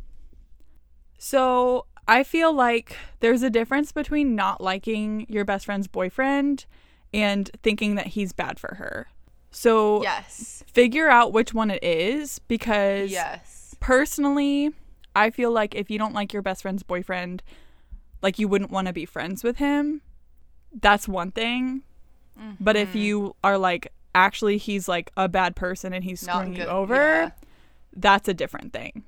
So, 1.17 1.85
I 2.07 2.23
feel 2.23 2.53
like 2.53 2.95
there's 3.19 3.43
a 3.43 3.49
difference 3.49 3.91
between 3.91 4.35
not 4.35 4.61
liking 4.61 5.25
your 5.27 5.43
best 5.43 5.65
friend's 5.65 5.87
boyfriend 5.87 6.65
and 7.13 7.49
thinking 7.63 7.95
that 7.95 8.07
he's 8.07 8.33
bad 8.33 8.59
for 8.59 8.75
her. 8.75 9.07
So, 9.51 10.03
Yes. 10.03 10.63
figure 10.67 11.09
out 11.09 11.33
which 11.33 11.53
one 11.53 11.71
it 11.71 11.83
is 11.83 12.39
because 12.47 13.09
Yes. 13.11 13.75
personally, 13.79 14.71
I 15.15 15.29
feel 15.31 15.51
like 15.51 15.73
if 15.73 15.89
you 15.89 15.97
don't 15.97 16.13
like 16.13 16.33
your 16.33 16.41
best 16.41 16.61
friend's 16.61 16.83
boyfriend, 16.83 17.41
like 18.21 18.37
you 18.39 18.47
wouldn't 18.47 18.71
want 18.71 18.87
to 18.87 18.93
be 18.93 19.05
friends 19.05 19.43
with 19.43 19.57
him. 19.57 20.01
That's 20.73 21.07
one 21.07 21.31
thing. 21.31 21.83
But 22.59 22.75
if 22.75 22.89
Mm-hmm. 22.89 22.97
you 22.99 23.35
are 23.43 23.57
like, 23.57 23.91
actually, 24.13 24.57
he's 24.57 24.87
like 24.87 25.11
a 25.17 25.27
bad 25.27 25.55
person 25.55 25.91
and 25.93 26.03
he's 26.03 26.19
screwing 26.21 26.55
you 26.55 26.65
over, 26.65 26.93
yeah. 26.95 27.29
that's 27.95 28.27
a 28.27 28.33
different 28.33 28.73
thing. 28.73 29.03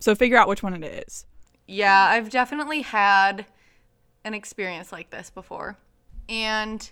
So 0.00 0.14
figure 0.14 0.36
out 0.36 0.48
which 0.48 0.62
one 0.62 0.74
it 0.82 1.06
is. 1.08 1.24
Yeah, 1.66 1.98
I've 2.10 2.28
definitely 2.28 2.82
had 2.82 3.46
an 4.22 4.34
experience 4.34 4.92
like 4.92 5.08
this 5.08 5.30
before. 5.30 5.78
And 6.28 6.90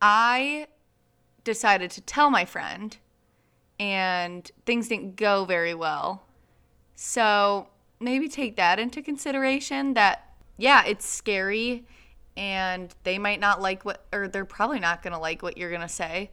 I 0.00 0.66
decided 1.44 1.90
to 1.92 2.00
tell 2.00 2.30
my 2.30 2.44
friend, 2.44 2.96
and 3.78 4.50
things 4.66 4.88
didn't 4.88 5.16
go 5.16 5.44
very 5.44 5.74
well. 5.74 6.24
So 6.94 7.68
maybe 8.00 8.28
take 8.28 8.56
that 8.56 8.78
into 8.78 9.02
consideration 9.02 9.94
that, 9.94 10.32
yeah, 10.56 10.84
it's 10.86 11.06
scary 11.06 11.84
and 12.36 12.94
they 13.04 13.18
might 13.18 13.40
not 13.40 13.60
like 13.60 13.84
what, 13.84 14.04
or 14.12 14.28
they're 14.28 14.44
probably 14.44 14.80
not 14.80 15.02
going 15.02 15.12
to 15.12 15.18
like 15.18 15.42
what 15.42 15.56
you're 15.56 15.70
going 15.70 15.80
to 15.80 15.88
say. 15.88 16.30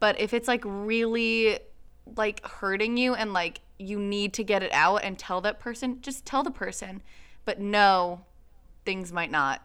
But 0.00 0.20
if 0.20 0.34
it's 0.34 0.48
like 0.48 0.62
really 0.64 1.58
like 2.16 2.46
hurting 2.46 2.96
you 2.96 3.14
and 3.14 3.32
like 3.32 3.60
you 3.78 3.98
need 3.98 4.34
to 4.34 4.44
get 4.44 4.62
it 4.62 4.72
out 4.72 4.98
and 5.04 5.18
tell 5.18 5.40
that 5.42 5.60
person, 5.60 6.00
just 6.00 6.24
tell 6.26 6.42
the 6.42 6.50
person. 6.50 7.02
But 7.44 7.60
no, 7.60 8.24
things 8.84 9.12
might 9.12 9.30
not 9.30 9.62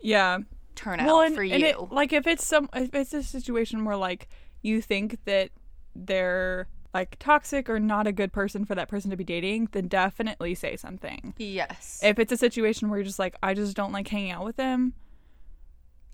Yeah. 0.00 0.38
Turn 0.76 1.00
out 1.00 1.06
Well, 1.06 1.20
and, 1.22 1.34
for 1.34 1.42
and 1.42 1.62
it, 1.62 1.92
like 1.92 2.12
if 2.12 2.26
it's 2.26 2.46
some, 2.46 2.68
if 2.74 2.94
it's 2.94 3.12
a 3.12 3.22
situation 3.22 3.84
where 3.84 3.96
like 3.96 4.28
you 4.62 4.80
think 4.80 5.18
that 5.24 5.50
they're 5.94 6.68
like 6.94 7.18
toxic 7.18 7.68
or 7.68 7.80
not 7.80 8.06
a 8.06 8.12
good 8.12 8.32
person 8.32 8.64
for 8.64 8.74
that 8.74 8.88
person 8.88 9.10
to 9.10 9.16
be 9.16 9.24
dating, 9.24 9.68
then 9.72 9.88
definitely 9.88 10.54
say 10.54 10.76
something. 10.76 11.34
yes. 11.38 12.00
if 12.02 12.18
it's 12.18 12.32
a 12.32 12.36
situation 12.36 12.88
where 12.88 12.98
you're 12.98 13.04
just 13.04 13.18
like 13.18 13.34
i 13.42 13.52
just 13.54 13.76
don't 13.76 13.92
like 13.92 14.08
hanging 14.08 14.30
out 14.30 14.44
with 14.44 14.56
them 14.56 14.94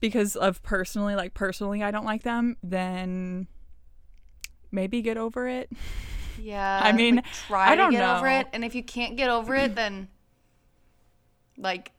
because 0.00 0.34
of 0.34 0.62
personally 0.62 1.14
like 1.14 1.34
personally 1.34 1.82
i 1.82 1.90
don't 1.90 2.04
like 2.04 2.24
them 2.24 2.56
then 2.62 3.46
maybe 4.72 5.02
get 5.02 5.16
over 5.16 5.46
it 5.46 5.70
yeah. 6.40 6.80
I 6.82 6.92
mean, 6.92 7.16
like, 7.16 7.32
try 7.32 7.70
I 7.72 7.76
don't 7.76 7.92
to 7.92 7.96
get 7.98 8.16
over 8.16 8.28
know. 8.28 8.40
it. 8.40 8.48
And 8.52 8.64
if 8.64 8.74
you 8.74 8.82
can't 8.82 9.16
get 9.16 9.28
over 9.30 9.54
it, 9.54 9.74
then 9.74 10.08
like 11.56 11.92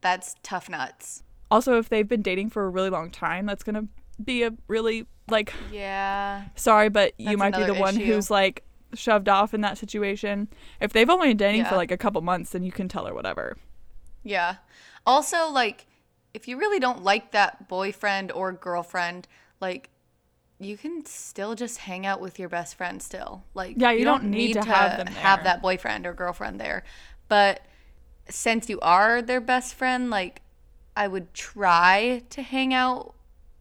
that's 0.00 0.34
tough 0.42 0.68
nuts. 0.68 1.22
Also 1.50 1.78
if 1.78 1.88
they've 1.88 2.08
been 2.08 2.22
dating 2.22 2.50
for 2.50 2.64
a 2.64 2.68
really 2.68 2.90
long 2.90 3.10
time 3.10 3.46
that's 3.46 3.62
gonna 3.62 3.86
be 4.22 4.42
a 4.42 4.52
really 4.68 5.06
like 5.28 5.52
Yeah. 5.70 6.44
sorry 6.54 6.88
but 6.88 7.12
you 7.18 7.36
might 7.36 7.52
be 7.52 7.58
the 7.58 7.72
another 7.72 7.80
one 7.80 7.96
who's 7.96 8.30
like 8.30 8.62
shoved 8.94 9.28
off 9.28 9.52
in 9.52 9.60
that 9.62 9.76
situation 9.76 10.48
if 10.80 10.92
they've 10.92 11.10
only 11.10 11.28
been 11.28 11.36
dating 11.36 11.64
for 11.64 11.76
like 11.76 11.90
a 11.90 11.96
couple 11.96 12.20
months 12.22 12.50
then 12.50 12.62
you 12.62 12.72
can 12.72 12.88
tell 12.88 13.04
her 13.06 13.14
whatever 13.14 13.56
Yeah. 14.24 14.56
Also, 15.06 15.48
like, 15.50 15.86
if 16.34 16.48
you 16.48 16.58
really 16.58 16.80
don't 16.80 17.04
like 17.04 17.30
that 17.30 17.68
boyfriend 17.68 18.32
or 18.32 18.50
girlfriend, 18.52 19.28
like, 19.60 19.88
you 20.58 20.76
can 20.76 21.04
still 21.06 21.54
just 21.54 21.78
hang 21.78 22.04
out 22.04 22.20
with 22.20 22.38
your 22.38 22.48
best 22.48 22.74
friend 22.74 23.00
still. 23.00 23.44
Like, 23.54 23.76
Yeah, 23.78 23.92
you 23.92 24.04
don't 24.04 24.24
need 24.24 24.54
to 24.54 24.64
have 24.64 25.44
that 25.44 25.62
boyfriend 25.62 26.06
or 26.06 26.12
girlfriend 26.12 26.60
there. 26.60 26.82
But 27.28 27.60
since 28.28 28.68
you 28.68 28.80
are 28.80 29.22
their 29.22 29.40
best 29.40 29.74
friend, 29.74 30.10
like, 30.10 30.42
I 30.96 31.06
would 31.06 31.34
try 31.34 32.22
to 32.30 32.42
hang 32.42 32.72
out 32.72 33.14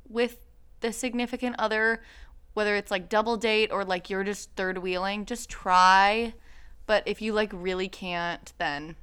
with 0.10 0.38
the 0.80 0.94
significant 0.94 1.58
other, 1.60 2.02
whether 2.54 2.76
it's 2.76 2.90
like 2.90 3.10
double 3.10 3.36
date 3.36 3.72
or 3.72 3.84
like 3.84 4.10
you're 4.10 4.24
just 4.24 4.52
third 4.56 4.78
wheeling. 4.78 5.26
Just 5.26 5.50
try. 5.50 6.34
But 6.88 7.04
if 7.06 7.22
you 7.22 7.34
like 7.34 7.52
really 7.54 7.90
can't, 7.90 8.54
then 8.58 8.96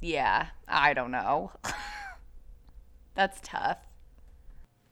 yeah, 0.00 0.46
I 0.66 0.94
don't 0.94 1.10
know. 1.10 1.52
That's 3.14 3.38
tough. 3.42 3.78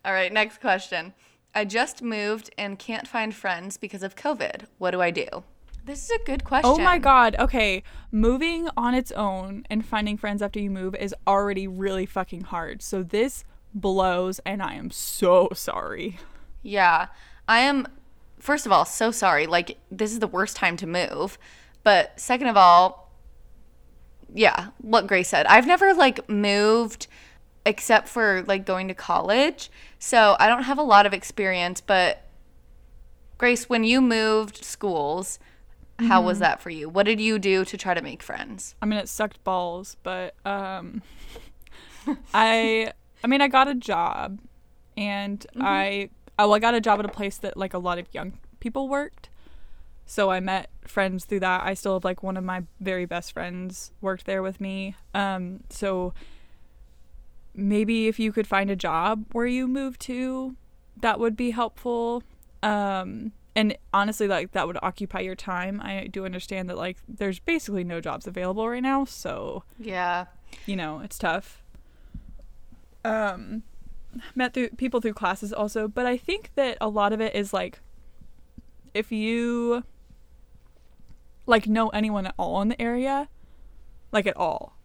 All 0.05 0.13
right, 0.13 0.33
next 0.33 0.61
question. 0.61 1.15
I 1.55 1.65
just 1.65 2.03
moved 2.03 2.51
and 2.59 2.79
can't 2.79 3.07
find 3.07 3.35
friends 3.35 3.77
because 3.77 4.03
of 4.03 4.17
COVID. 4.17 4.65
What 4.79 4.91
do 4.91 5.01
I 5.01 5.11
do? 5.11 5.45
This 5.85 6.05
is 6.05 6.11
a 6.11 6.25
good 6.25 6.45
question. 6.45 6.71
Oh 6.71 6.79
my 6.79 6.99
god. 6.99 7.37
Okay. 7.39 7.83
Moving 8.11 8.69
on 8.77 8.95
its 8.95 9.13
own 9.13 9.67
and 9.69 9.85
finding 9.85 10.17
friends 10.17 10.41
after 10.41 10.59
you 10.59 10.71
move 10.71 10.95
is 10.95 11.15
already 11.27 11.69
really 11.69 12.07
fucking 12.07 12.43
hard. 12.43 12.83
So 12.83 13.03
this 13.03 13.45
blows 13.75 14.39
and 14.47 14.63
I 14.63 14.75
am 14.75 14.91
so 14.91 15.51
sorry. 15.53 16.19
Yeah. 16.63 17.09
I 17.47 17.61
am 17.61 17.87
first 18.39 18.65
of 18.65 18.73
all 18.73 18.87
so 18.87 19.11
sorry. 19.11 19.47
Like 19.47 19.79
this 19.91 20.13
is 20.13 20.21
the 20.21 20.27
worst 20.27 20.57
time 20.57 20.79
to 20.79 20.87
move. 20.87 21.39
But 21.83 22.19
second 22.19 22.47
of 22.47 22.57
all, 22.57 23.13
yeah, 24.33 24.69
what 24.79 25.07
Grace 25.07 25.29
said. 25.29 25.45
I've 25.47 25.67
never 25.67 25.93
like 25.93 26.29
moved 26.31 27.09
except 27.67 28.09
for 28.09 28.43
like 28.47 28.65
going 28.65 28.89
to 28.89 28.95
college. 28.95 29.71
So 29.99 30.37
I 30.41 30.49
don't 30.49 30.63
have 30.63 30.79
a 30.79 30.83
lot 30.83 31.05
of 31.05 31.13
experience, 31.13 31.83
but 31.83 32.23
Grace, 33.37 33.69
when 33.69 33.85
you 33.85 34.01
moved 34.01 34.65
schools, 34.65 35.39
how 35.99 36.23
was 36.23 36.41
that 36.41 36.61
for 36.61 36.71
you? 36.71 36.89
What 36.89 37.07
did 37.07 37.21
you 37.21 37.39
do 37.39 37.65
to 37.65 37.77
try 37.77 37.95
to 37.95 38.03
make 38.03 38.23
friends? 38.23 38.75
I 38.83 38.87
mean 38.87 38.99
it 38.99 39.09
sucked 39.09 39.43
balls, 39.45 39.97
but 40.03 40.35
um 40.45 41.03
I 42.35 42.93
I 43.23 43.27
mean 43.27 43.41
I 43.41 43.49
got 43.49 43.69
a 43.69 43.75
job 43.75 44.41
and 44.97 45.47
I 45.61 46.11
oh 46.39 46.53
I 46.53 46.59
got 46.59 46.75
a 46.75 46.81
job 46.81 46.99
at 46.99 47.05
a 47.05 47.11
place 47.11 47.39
that 47.39 47.57
like 47.57 47.75
a 47.75 47.79
lot 47.79 47.99
of 47.99 48.07
young 48.13 48.39
people 48.61 48.89
worked. 48.89 49.29
So 50.07 50.31
I 50.31 50.41
met 50.41 50.69
friends 50.87 51.25
through 51.25 51.41
that. 51.41 51.63
I 51.65 51.75
still 51.75 51.95
have 51.95 52.05
like 52.05 52.23
one 52.23 52.37
of 52.37 52.45
my 52.45 52.65
very 52.81 53.07
best 53.07 53.33
friends 53.33 53.93
worked 54.01 54.27
there 54.27 54.43
with 54.43 54.61
me. 54.61 54.97
Um 55.15 55.61
so 55.71 56.13
maybe 57.55 58.09
if 58.09 58.19
you 58.19 58.33
could 58.33 58.47
find 58.47 58.71
a 58.71 58.77
job 58.77 59.27
where 59.33 59.47
you 59.47 59.69
move 59.69 59.97
to, 60.01 60.57
that 61.01 61.21
would 61.21 61.37
be 61.37 61.53
helpful. 61.53 62.23
Um 62.63 63.33
and 63.57 63.77
honestly 63.93 64.27
like 64.29 64.53
that 64.53 64.67
would 64.67 64.79
occupy 64.83 65.21
your 65.21 65.35
time. 65.37 65.81
I 65.81 66.09
do 66.11 66.25
understand 66.25 66.69
that 66.71 66.77
like 66.77 66.99
there's 67.09 67.39
basically 67.39 67.85
no 67.85 68.01
jobs 68.01 68.27
available 68.27 68.69
right 68.69 68.83
now, 68.83 69.05
so 69.05 69.65
Yeah. 69.79 70.27
you 70.67 70.77
know, 70.77 71.01
it's 71.01 71.19
tough. 71.19 71.63
Um 73.05 73.63
met 74.35 74.55
through 74.55 74.71
people 74.71 75.01
through 75.01 75.15
classes 75.15 75.53
also, 75.53 75.89
but 75.89 76.07
I 76.07 76.17
think 76.17 76.51
that 76.55 76.79
a 76.81 76.89
lot 76.89 77.13
of 77.13 77.21
it 77.21 77.35
is 77.35 77.53
like 77.53 77.81
if 78.93 79.11
you 79.11 79.83
like 81.47 81.67
know 81.67 81.89
anyone 81.91 82.27
at 82.27 82.35
all 82.39 82.63
in 82.63 82.69
the 82.69 82.81
area, 82.81 83.29
like 84.13 84.27
at 84.27 84.37
all. 84.37 84.77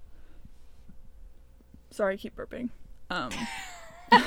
Sorry, 1.91 2.15
I 2.15 2.17
keep 2.17 2.35
burping. 2.35 2.69
Um 3.09 3.29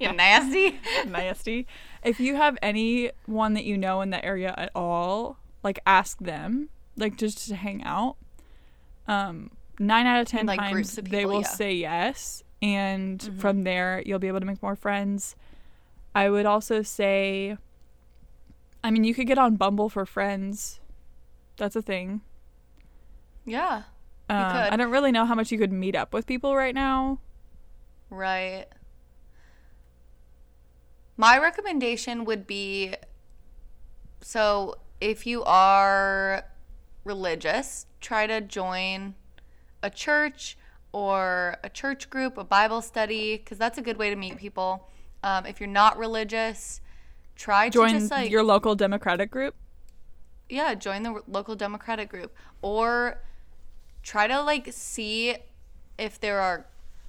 You 0.00 0.12
nasty. 0.12 0.78
nasty. 1.08 1.66
If 2.06 2.20
you 2.20 2.36
have 2.36 2.56
anyone 2.62 3.54
that 3.54 3.64
you 3.64 3.76
know 3.76 4.00
in 4.00 4.10
the 4.10 4.24
area 4.24 4.54
at 4.56 4.70
all, 4.74 5.38
like 5.62 5.80
ask 5.84 6.18
them, 6.18 6.68
like 6.96 7.16
just 7.16 7.48
to 7.48 7.56
hang 7.56 7.82
out. 7.82 8.16
Um, 9.08 9.50
nine 9.78 10.06
out 10.06 10.20
of 10.20 10.28
ten 10.28 10.46
like, 10.46 10.58
times 10.58 10.96
of 10.98 11.10
they 11.10 11.26
will 11.26 11.40
yeah. 11.40 11.46
Mm-hmm. 11.46 11.56
say 11.56 11.74
yes, 11.74 12.42
and 12.62 13.22
from 13.38 13.64
there 13.64 14.02
you'll 14.06 14.18
be 14.18 14.28
able 14.28 14.40
to 14.40 14.46
make 14.46 14.62
more 14.62 14.76
friends. 14.76 15.36
I 16.14 16.30
would 16.30 16.46
also 16.46 16.82
say, 16.82 17.56
I 18.82 18.90
mean, 18.90 19.04
you 19.04 19.12
could 19.12 19.26
get 19.26 19.38
on 19.38 19.56
Bumble 19.56 19.88
for 19.88 20.06
friends. 20.06 20.80
That's 21.56 21.76
a 21.76 21.82
thing. 21.82 22.22
Yeah. 23.44 23.82
Um. 24.28 24.36
I 24.38 24.76
don't 24.76 24.90
really 24.90 25.12
know 25.12 25.24
how 25.24 25.34
much 25.34 25.52
you 25.52 25.58
could 25.58 25.72
meet 25.72 25.94
up 25.94 26.14
with 26.14 26.26
people 26.26 26.56
right 26.56 26.74
now. 26.74 27.18
Right. 28.10 28.66
My 31.16 31.38
recommendation 31.38 32.24
would 32.24 32.46
be 32.46 32.94
So 34.20 34.76
if 35.00 35.26
you 35.26 35.42
are 35.44 36.44
religious, 37.04 37.86
try 38.00 38.26
to 38.26 38.40
join 38.40 39.14
a 39.82 39.90
church 39.90 40.58
or 40.92 41.58
a 41.62 41.68
church 41.68 42.10
group, 42.10 42.38
a 42.38 42.44
Bible 42.44 42.82
study, 42.82 43.36
because 43.36 43.58
that's 43.58 43.78
a 43.78 43.82
good 43.82 43.98
way 43.98 44.10
to 44.10 44.16
meet 44.16 44.36
people. 44.36 44.88
Um, 45.22 45.46
if 45.46 45.60
you're 45.60 45.68
not 45.68 45.98
religious, 45.98 46.80
try 47.36 47.68
Join 47.68 47.94
to 47.94 47.98
just 48.00 48.10
like 48.10 48.30
your 48.30 48.42
local 48.42 48.74
Democratic 48.74 49.30
group. 49.30 49.54
yeah, 50.48 50.74
join 50.74 51.02
the 51.02 51.22
local 51.26 51.56
Democratic 51.56 52.08
group 52.08 52.34
or 52.62 53.22
try 54.02 54.26
to 54.26 54.40
like 54.42 54.68
see 54.72 55.36
if 55.98 56.20
there 56.20 56.40
are 56.40 56.66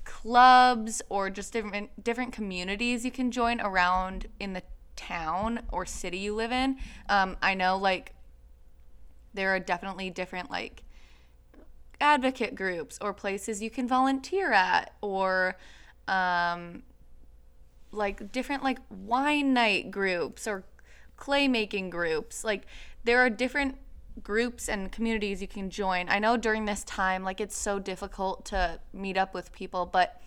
clubs 0.08 1.02
or 1.10 1.30
just 1.30 1.52
different 1.52 2.02
different 2.02 2.32
communities 2.32 3.04
you 3.04 3.12
can 3.12 3.30
join 3.30 3.60
around 3.60 4.28
in 4.40 4.54
the 4.54 4.64
town 4.96 5.60
or 5.70 5.86
city 5.86 6.18
you 6.18 6.34
live 6.34 6.52
in. 6.52 6.78
Um, 7.10 7.36
I 7.42 7.54
know 7.54 7.78
like 7.78 8.14
there 9.34 9.54
are 9.54 9.60
definitely 9.60 10.10
different 10.10 10.50
like 10.50 10.84
advocate 12.00 12.56
groups 12.56 12.98
or 13.02 13.14
places 13.14 13.62
you 13.62 13.70
can 13.70 13.86
volunteer 13.86 14.54
at 14.54 14.94
or 15.02 15.58
um, 16.08 16.84
like 17.92 18.32
different 18.32 18.64
like 18.64 18.80
wine 18.90 19.54
night 19.54 19.92
groups 19.92 20.48
or 20.48 20.64
clay 21.18 21.50
making 21.50 21.90
groups 21.90 22.46
like 22.46 22.66
there 23.04 23.20
are 23.20 23.30
different 23.30 23.76
groups 24.24 24.68
and 24.68 24.92
communities 24.92 25.42
you 25.42 25.48
can 25.48 25.70
join. 25.70 26.10
I 26.10 26.20
know 26.20 26.38
during 26.38 26.66
this 26.66 26.84
time 26.84 27.24
like 27.24 27.40
it's 27.40 27.58
so 27.58 27.80
difficult 27.80 28.46
to 28.46 28.80
meet 28.94 29.18
up 29.18 29.34
with 29.34 29.52
people 29.52 29.86
but 29.86 30.22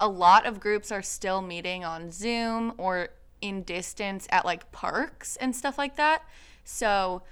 a 0.00 0.08
lot 0.08 0.46
of 0.46 0.60
groups 0.60 0.90
are 0.90 1.02
still 1.02 1.42
meeting 1.42 1.84
on 1.84 2.10
zoom 2.10 2.72
or 2.78 3.10
in 3.40 3.62
distance 3.62 4.26
at 4.30 4.44
like 4.44 4.70
parks 4.72 5.36
and 5.36 5.54
stuff 5.54 5.78
like 5.78 5.96
that. 5.96 6.22
So 6.64 7.22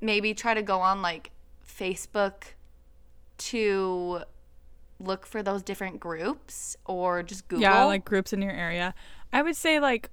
maybe 0.00 0.34
try 0.34 0.54
to 0.54 0.62
go 0.62 0.80
on 0.80 1.00
like 1.02 1.30
facebook 1.66 2.54
to 3.38 4.22
look 5.00 5.26
for 5.26 5.42
those 5.42 5.62
different 5.62 5.98
groups 5.98 6.76
or 6.84 7.22
just 7.22 7.48
google. 7.48 7.62
Yeah, 7.62 7.84
like 7.84 8.04
groups 8.04 8.32
in 8.32 8.42
your 8.42 8.52
area. 8.52 8.94
I 9.32 9.42
would 9.42 9.56
say 9.56 9.80
like 9.80 10.10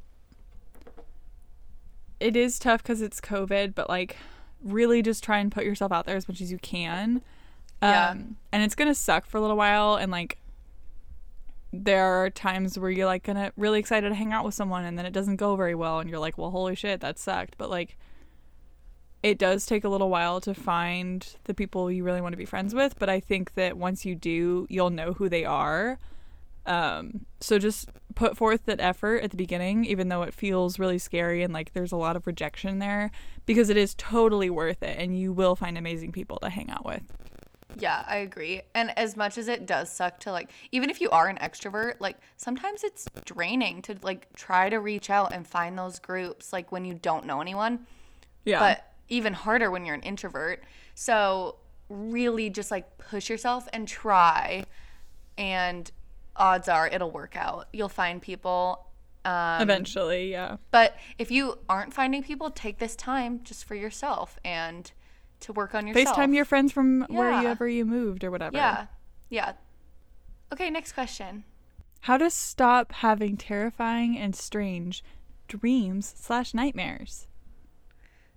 it 2.19 2.35
is 2.35 2.59
tough 2.59 2.83
because 2.83 3.01
it's 3.01 3.21
COVID, 3.21 3.75
but 3.75 3.89
like 3.89 4.17
really 4.63 5.01
just 5.01 5.23
try 5.23 5.39
and 5.39 5.51
put 5.51 5.63
yourself 5.63 5.91
out 5.91 6.05
there 6.05 6.17
as 6.17 6.27
much 6.27 6.41
as 6.41 6.51
you 6.51 6.57
can. 6.59 7.21
Yeah. 7.81 8.09
Um, 8.09 8.37
and 8.51 8.63
it's 8.63 8.75
gonna 8.75 8.95
suck 8.95 9.25
for 9.25 9.37
a 9.37 9.41
little 9.41 9.57
while, 9.57 9.95
and 9.95 10.11
like 10.11 10.37
there 11.71 12.05
are 12.05 12.29
times 12.29 12.77
where 12.77 12.89
you're 12.89 13.05
like 13.05 13.23
gonna 13.23 13.51
really 13.55 13.79
excited 13.79 14.09
to 14.09 14.15
hang 14.15 14.33
out 14.33 14.43
with 14.43 14.53
someone, 14.53 14.83
and 14.85 14.97
then 14.97 15.05
it 15.05 15.13
doesn't 15.13 15.37
go 15.37 15.55
very 15.55 15.75
well, 15.75 15.99
and 15.99 16.09
you're 16.09 16.19
like, 16.19 16.37
well, 16.37 16.51
holy 16.51 16.75
shit, 16.75 16.99
that 17.01 17.17
sucked. 17.17 17.57
But 17.57 17.69
like, 17.69 17.97
it 19.21 19.37
does 19.37 19.65
take 19.65 19.83
a 19.83 19.89
little 19.89 20.09
while 20.09 20.41
to 20.41 20.53
find 20.53 21.35
the 21.45 21.53
people 21.53 21.91
you 21.91 22.03
really 22.03 22.21
want 22.21 22.33
to 22.33 22.37
be 22.37 22.45
friends 22.45 22.73
with. 22.73 22.97
But 22.99 23.09
I 23.09 23.19
think 23.19 23.53
that 23.53 23.77
once 23.77 24.05
you 24.05 24.15
do, 24.15 24.65
you'll 24.69 24.89
know 24.89 25.13
who 25.13 25.29
they 25.29 25.45
are. 25.45 25.99
Um, 26.65 27.25
so 27.39 27.59
just 27.59 27.89
put 28.19 28.35
forth 28.35 28.65
that 28.65 28.81
effort 28.81 29.23
at 29.23 29.31
the 29.31 29.37
beginning, 29.37 29.85
even 29.85 30.09
though 30.09 30.23
it 30.23 30.33
feels 30.33 30.77
really 30.77 30.97
scary 30.97 31.41
and 31.41 31.53
like 31.53 31.71
there's 31.71 31.93
a 31.93 31.95
lot 31.95 32.17
of 32.17 32.27
rejection 32.27 32.79
there, 32.79 33.11
because 33.45 33.69
it 33.69 33.77
is 33.77 33.95
totally 33.95 34.49
worth 34.49 34.83
it, 34.83 34.99
and 34.99 35.17
you 35.17 35.31
will 35.31 35.55
find 35.55 35.77
amazing 35.77 36.11
people 36.11 36.37
to 36.39 36.49
hang 36.49 36.69
out 36.69 36.85
with. 36.85 37.01
Yeah, 37.77 38.03
I 38.05 38.17
agree. 38.17 38.61
And 38.75 38.91
as 38.99 39.15
much 39.15 39.37
as 39.37 39.47
it 39.47 39.65
does 39.65 39.89
suck 39.89 40.19
to 40.21 40.33
like 40.33 40.49
even 40.73 40.89
if 40.89 40.99
you 40.99 41.09
are 41.11 41.29
an 41.29 41.37
extrovert, 41.37 41.93
like 42.01 42.17
sometimes 42.35 42.83
it's 42.83 43.07
draining 43.23 43.81
to 43.83 43.95
like 44.01 44.27
try 44.33 44.69
to 44.69 44.81
reach 44.81 45.09
out 45.09 45.31
and 45.31 45.47
find 45.47 45.79
those 45.79 45.97
groups 45.97 46.51
like 46.51 46.73
when 46.73 46.83
you 46.83 46.95
don't 46.95 47.25
know 47.25 47.39
anyone. 47.39 47.87
Yeah. 48.43 48.59
But 48.59 48.95
even 49.07 49.31
harder 49.31 49.71
when 49.71 49.85
you're 49.85 49.95
an 49.95 50.01
introvert. 50.01 50.65
So 50.93 51.55
really 51.87 52.49
just 52.49 52.69
like 52.69 52.97
push 52.97 53.29
yourself 53.29 53.69
and 53.71 53.87
try 53.87 54.65
and 55.37 55.89
odds 56.39 56.67
are 56.67 56.87
it'll 56.87 57.11
work 57.11 57.35
out. 57.35 57.67
You'll 57.73 57.89
find 57.89 58.21
people 58.21 58.85
um, 59.25 59.61
Eventually, 59.61 60.31
yeah. 60.31 60.55
but 60.71 60.95
if 61.17 61.29
you 61.29 61.59
aren't 61.67 61.93
finding 61.93 62.23
people, 62.23 62.49
take 62.49 62.79
this 62.79 62.95
time 62.95 63.41
just 63.43 63.65
for 63.65 63.75
yourself 63.75 64.39
and 64.45 64.91
to 65.41 65.51
work 65.53 65.75
on 65.75 65.85
yourself. 65.87 66.15
FaceTime 66.17 66.33
your 66.33 66.45
friends 66.45 66.71
from 66.71 67.05
Yeah. 67.09 67.17
wherever 67.17 67.67
you 67.67 67.85
moved 67.85 68.23
or 68.23 68.31
whatever. 68.31 68.55
Yeah. 68.55 68.85
Yeah. 69.29 69.53
Okay, 70.53 70.69
next 70.69 70.93
question. 70.93 71.43
How 72.01 72.17
to 72.17 72.29
stop 72.29 72.93
having 72.93 73.35
terrifying 73.35 74.17
and 74.17 74.33
strange 74.35 75.03
dreams 75.49 76.13
slash 76.17 76.53
nightmares. 76.53 77.27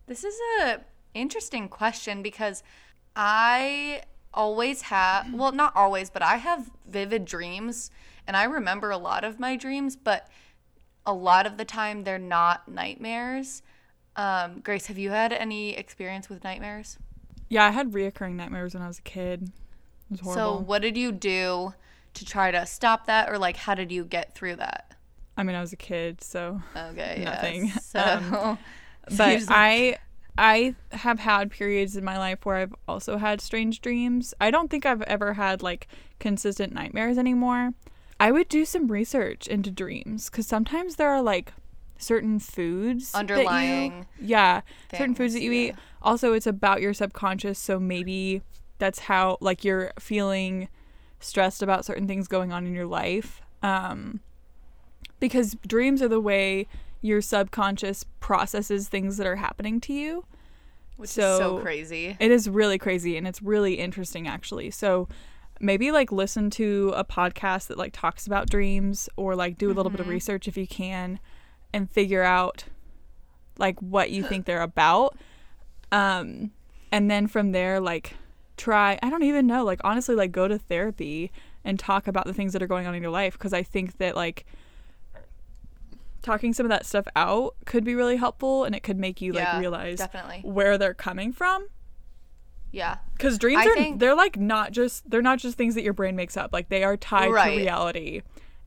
This 0.07 0.25
is 0.25 0.35
a 0.61 0.81
interesting 1.15 1.69
question 1.69 2.23
because 2.23 2.63
I 3.15 4.03
always 4.35 4.83
have 4.83 5.33
well 5.33 5.53
not 5.53 5.75
always 5.77 6.11
but 6.11 6.23
I 6.23 6.37
have 6.37 6.71
vivid 6.87 7.25
dreams 7.25 7.91
and 8.27 8.37
I 8.37 8.45
remember 8.45 8.91
a 8.91 8.97
lot 8.99 9.25
of 9.25 9.39
my 9.39 9.57
dreams 9.57 9.97
but 9.97 10.29
a 11.07 11.13
lot 11.13 11.47
of 11.47 11.57
the 11.57 11.65
time 11.65 12.05
they're 12.05 12.19
not 12.19 12.69
nightmares. 12.69 13.63
Um, 14.15 14.61
Grace, 14.61 14.87
have 14.87 14.99
you 14.99 15.11
had 15.11 15.33
any 15.33 15.77
experience 15.77 16.29
with 16.29 16.45
nightmares? 16.45 16.99
Yeah, 17.49 17.65
I 17.65 17.71
had 17.71 17.93
reoccurring 17.93 18.35
nightmares 18.35 18.75
when 18.75 18.83
I 18.83 18.89
was 18.89 18.99
a 18.99 19.03
kid. 19.03 19.43
It 19.43 19.51
was 20.11 20.21
horrible. 20.21 20.59
So 20.59 20.63
what 20.63 20.83
did 20.83 20.97
you 20.97 21.13
do 21.13 21.75
to 22.15 22.25
try 22.25 22.51
to 22.51 22.67
stop 22.67 23.07
that 23.07 23.29
or 23.29 23.39
like 23.39 23.57
how 23.57 23.75
did 23.75 23.91
you 23.91 24.05
get 24.05 24.35
through 24.35 24.57
that? 24.57 24.95
I 25.37 25.43
mean, 25.43 25.57
I 25.57 25.61
was 25.61 25.73
a 25.73 25.77
kid, 25.77 26.23
so 26.23 26.61
Okay, 26.77 27.19
yeah. 27.21 27.25
Nothing. 27.31 27.69
So, 27.71 28.01
Um, 28.01 28.59
so 29.09 29.17
but 29.17 29.33
just, 29.39 29.51
I 29.51 29.97
I 30.39 30.75
have 30.93 31.21
had 31.21 31.51
periods 31.51 31.97
in 31.97 32.05
my 32.05 32.17
life 32.19 32.45
where 32.45 32.57
I've 32.57 32.75
also 32.89 33.19
had 33.19 33.41
strange 33.41 33.81
dreams. 33.81 34.33
I 34.41 34.51
don't 34.51 34.71
think 34.71 34.87
I've 34.87 35.03
ever 35.03 35.35
had 35.35 35.63
like 35.63 35.89
consistent 36.19 36.73
nightmares 36.73 37.19
anymore. 37.19 37.75
I 38.19 38.31
would 38.33 38.49
do 38.49 38.65
some 38.65 38.89
research 38.89 39.47
into 39.47 39.71
dreams 39.71 40.31
cuz 40.31 40.47
sometimes 40.47 40.97
there 40.97 41.11
are 41.11 41.23
like 41.23 41.53
certain 41.99 42.39
foods 42.39 43.13
that 43.13 43.19
you- 43.19 43.21
Underlying 43.35 44.07
yeah, 44.21 44.63
certain 44.93 45.15
foods 45.15 45.35
that 45.35 45.43
you 45.43 45.53
yeah. 45.53 45.69
eat. 45.71 45.75
Also, 46.01 46.33
it's 46.33 46.47
about 46.47 46.81
your 46.81 46.95
subconscious, 46.95 47.59
so 47.59 47.79
maybe 47.79 48.43
that's 48.79 49.01
how 49.01 49.39
like 49.41 49.65
you're 49.65 49.93
feeling 50.01 50.69
stressed 51.21 51.63
about 51.63 51.85
certain 51.85 52.09
things 52.09 52.27
going 52.27 52.53
on 52.53 52.67
in 52.67 52.75
your 52.75 52.87
life. 52.87 53.41
Um 53.63 54.21
because 55.21 55.57
dreams 55.67 56.03
are 56.03 56.09
the 56.09 56.21
way 56.21 56.67
your 57.03 57.21
subconscious 57.21 58.05
processes 58.21 58.89
things 58.89 59.17
that 59.19 59.27
are 59.27 59.37
happening 59.37 59.81
to 59.83 59.93
you. 59.93 60.25
which 60.97 61.11
is 61.11 61.15
so 61.15 61.39
so- 61.39 61.59
crazy. 61.59 62.17
It 62.19 62.31
is 62.31 62.49
really 62.49 62.79
crazy 62.79 63.17
and 63.17 63.27
it's 63.27 63.43
really 63.43 63.75
interesting 63.75 64.27
actually. 64.27 64.71
So 64.71 65.09
maybe 65.61 65.91
like 65.93 66.11
listen 66.11 66.49
to 66.51 66.93
a 66.97 67.05
podcast 67.05 67.67
that 67.69 67.77
like 67.79 67.93
talks 67.93 68.27
about 68.27 68.49
dreams 68.49 69.09
or 69.17 69.35
like 69.37 69.59
do 69.59 69.71
a 69.71 69.75
little 69.75 69.91
bit 69.91 70.01
of 70.01 70.09
research 70.09 70.49
if 70.49 70.57
you 70.57 70.67
can 70.67 71.19
and 71.75 71.91
figure 71.91 72.23
out 72.23 72.65
like 73.59 73.79
what 73.81 74.11
you 74.11 74.23
think 74.23 74.47
they're 74.47 74.63
about. 74.73 75.17
Um 75.91 76.53
and 76.91 77.11
then 77.11 77.27
from 77.27 77.53
there 77.53 77.81
like 77.81 78.15
try 78.57 78.99
I 79.03 79.11
don't 79.11 79.23
even 79.25 79.47
know 79.47 79.65
like 79.65 79.81
honestly 79.83 80.15
like 80.15 80.31
go 80.31 80.47
to 80.47 80.59
therapy 80.59 81.33
and 81.65 81.79
talk 81.79 82.07
about 82.07 82.27
the 82.27 82.35
things 82.35 82.53
that 82.53 82.63
are 82.63 82.67
going 82.67 82.87
on 82.87 82.95
in 82.95 83.03
your 83.03 83.11
life 83.11 83.33
because 83.35 83.53
I 83.53 83.63
think 83.63 83.99
that 83.99 84.15
like 84.15 84.45
talking 86.23 86.53
some 86.53 86.65
of 86.67 86.71
that 86.71 86.87
stuff 86.87 87.07
out 87.17 87.55
could 87.67 87.85
be 87.85 87.95
really 87.95 88.17
helpful 88.17 88.65
and 88.65 88.75
it 88.75 88.83
could 88.83 88.97
make 88.99 89.21
you 89.21 89.35
Yeah, 89.35 89.53
like 89.55 89.61
realize 89.61 89.99
definitely. 89.99 90.41
where 90.45 90.79
they're 90.79 90.95
coming 90.95 91.33
from 91.33 91.67
Yeah. 92.71 92.97
because 93.15 93.39
dreams 93.39 93.67
I 93.67 93.71
are 93.71 93.75
think- 93.75 93.99
they're 94.01 94.15
like 94.15 94.39
not 94.39 94.73
just 94.73 95.09
they're 95.11 95.23
not 95.23 95.39
just 95.39 95.57
things 95.59 95.75
that 95.75 95.83
your 95.83 95.93
brain 95.93 96.17
makes 96.17 96.37
up 96.37 96.53
like 96.53 96.69
they 96.69 96.85
are 96.85 96.97
tied 96.97 97.31
Right. 97.31 97.51
to 97.55 97.57
reality 97.57 98.23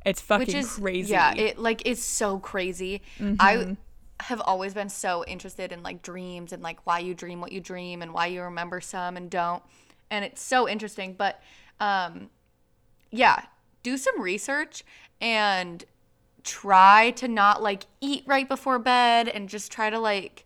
it's 0.06 0.22
fucking 0.22 0.46
which 0.48 0.56
is 0.56 0.72
crazy 0.74 1.12
Yeah, 1.14 1.34
it 1.34 1.58
like 1.58 1.82
it's 1.86 2.04
so 2.04 2.38
crazy. 2.40 3.02
Mm-hmm. 3.18 3.36
I 3.40 3.76
have 4.22 4.40
always 4.42 4.74
been 4.74 4.88
so 4.90 5.26
interested 5.26 5.72
in 5.72 5.82
like 5.84 6.02
dreams 6.02 6.54
and 6.54 6.62
like 6.62 6.86
why 6.86 7.00
you 7.00 7.14
dream 7.16 7.42
what 7.42 7.52
you 7.52 7.60
dream 7.60 8.02
and 8.04 8.14
why 8.14 8.28
you 8.28 8.42
remember 8.44 8.80
some 8.82 9.18
and 9.18 9.30
don't. 9.32 9.64
And 10.12 10.24
it's 10.24 10.42
so 10.42 10.70
interesting, 10.70 11.14
but 11.14 11.42
um 11.80 12.30
yeah, 13.12 13.46
do 13.82 13.98
some 13.98 14.22
research 14.22 14.84
and 15.22 15.84
try 16.46 17.12
to 17.12 17.28
not 17.28 17.62
like 17.62 17.86
eat 18.00 18.24
right 18.26 18.48
before 18.48 18.80
bed 18.80 19.28
and 19.28 19.50
just 19.50 19.72
try 19.72 19.90
to 19.90 20.00
like 20.00 20.46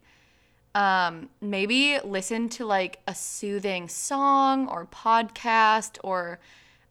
um 0.73 1.29
maybe 1.41 1.99
listen 2.03 2.49
to 2.49 2.65
like 2.65 2.99
a 3.07 3.13
soothing 3.13 3.87
song 3.87 4.67
or 4.67 4.85
podcast 4.87 5.97
or 6.03 6.39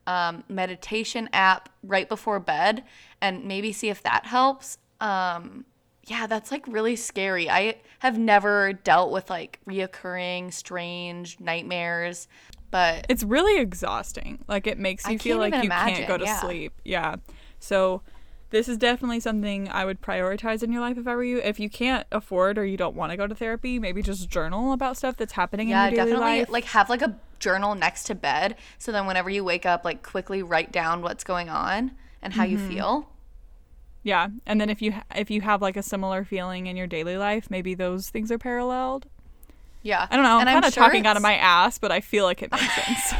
um, 0.06 0.42
meditation 0.48 1.28
app 1.34 1.68
right 1.82 2.08
before 2.08 2.40
bed 2.40 2.82
and 3.20 3.44
maybe 3.44 3.72
see 3.72 3.90
if 3.90 4.02
that 4.04 4.24
helps. 4.24 4.78
Um, 5.02 5.66
yeah, 6.06 6.26
that's 6.26 6.50
like 6.50 6.66
really 6.66 6.96
scary. 6.96 7.50
I 7.50 7.76
have 7.98 8.18
never 8.18 8.72
dealt 8.72 9.12
with 9.12 9.28
like 9.28 9.60
reoccurring 9.68 10.54
strange 10.54 11.38
nightmares, 11.38 12.26
but 12.70 13.06
it's 13.08 13.22
really 13.22 13.60
exhausting 13.60 14.44
like 14.48 14.66
it 14.66 14.78
makes 14.78 15.06
I 15.06 15.12
you 15.12 15.18
feel 15.18 15.38
like 15.38 15.54
you 15.62 15.70
can't 15.70 16.06
go 16.06 16.18
to 16.18 16.24
yeah. 16.24 16.40
sleep 16.40 16.72
yeah 16.84 17.16
so 17.58 18.02
this 18.50 18.68
is 18.68 18.78
definitely 18.78 19.20
something 19.20 19.68
I 19.68 19.84
would 19.84 20.00
prioritize 20.00 20.62
in 20.62 20.72
your 20.72 20.80
life 20.80 20.96
if 20.98 21.06
I 21.06 21.14
were 21.14 21.24
you. 21.24 21.38
If 21.38 21.60
you 21.60 21.68
can't 21.68 22.06
afford 22.10 22.56
or 22.58 22.64
you 22.64 22.76
don't 22.76 22.96
want 22.96 23.10
to 23.12 23.16
go 23.16 23.26
to 23.26 23.34
therapy, 23.34 23.78
maybe 23.78 24.02
just 24.02 24.28
journal 24.30 24.72
about 24.72 24.96
stuff 24.96 25.16
that's 25.16 25.34
happening 25.34 25.68
Yeah, 25.68 25.86
in 25.88 25.94
your 25.94 26.04
daily 26.06 26.12
definitely. 26.12 26.38
life. 26.40 26.48
Like 26.50 26.64
have 26.64 26.88
like 26.88 27.02
a 27.02 27.16
journal 27.38 27.74
next 27.74 28.04
to 28.04 28.14
bed, 28.14 28.56
so 28.78 28.90
then 28.90 29.06
whenever 29.06 29.28
you 29.30 29.44
wake 29.44 29.66
up, 29.66 29.84
like 29.84 30.02
quickly 30.02 30.42
write 30.42 30.72
down 30.72 31.02
what's 31.02 31.24
going 31.24 31.48
on 31.48 31.92
and 32.22 32.32
how 32.34 32.42
Mm-hmm. 32.44 32.52
you 32.52 32.58
feel. 32.58 33.08
yeah, 34.02 34.28
and 34.46 34.60
then 34.60 34.70
if 34.70 34.80
you 34.80 34.94
if 35.14 35.30
you 35.30 35.42
have 35.42 35.60
like 35.60 35.76
a 35.76 35.82
similar 35.82 36.24
feeling 36.24 36.66
in 36.66 36.76
your 36.76 36.86
daily 36.86 37.16
life, 37.16 37.50
maybe 37.50 37.74
those 37.74 38.08
things 38.10 38.32
are 38.32 38.38
paralleled. 38.38 39.06
Yeah, 39.82 40.06
I 40.10 40.16
don't 40.16 40.24
know. 40.24 40.38
I'm 40.38 40.46
kind 40.46 40.64
of 40.64 40.72
sure 40.72 40.82
talking 40.82 41.06
out 41.06 41.16
of 41.16 41.22
my 41.22 41.34
ass, 41.36 41.78
but 41.78 41.92
I 41.92 42.00
feel 42.00 42.24
like 42.24 42.42
it 42.42 42.50
makes 42.50 42.74
sense. 42.86 43.14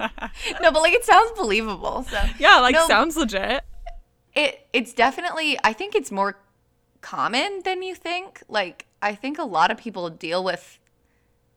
no, 0.00 0.70
but 0.70 0.80
like 0.82 0.92
it 0.92 1.04
sounds 1.04 1.32
believable. 1.32 2.04
So 2.10 2.22
yeah, 2.38 2.58
like 2.58 2.74
No, 2.74 2.86
sounds 2.86 3.16
legit. 3.16 3.62
It 4.38 4.66
it's 4.72 4.92
definitely 4.94 5.58
i 5.64 5.72
think 5.72 5.94
it's 5.94 6.10
more 6.10 6.38
common 7.00 7.60
than 7.64 7.82
you 7.82 7.94
think 7.94 8.42
like 8.48 8.86
i 9.02 9.14
think 9.14 9.38
a 9.38 9.44
lot 9.44 9.70
of 9.70 9.76
people 9.76 10.08
deal 10.10 10.42
with 10.42 10.78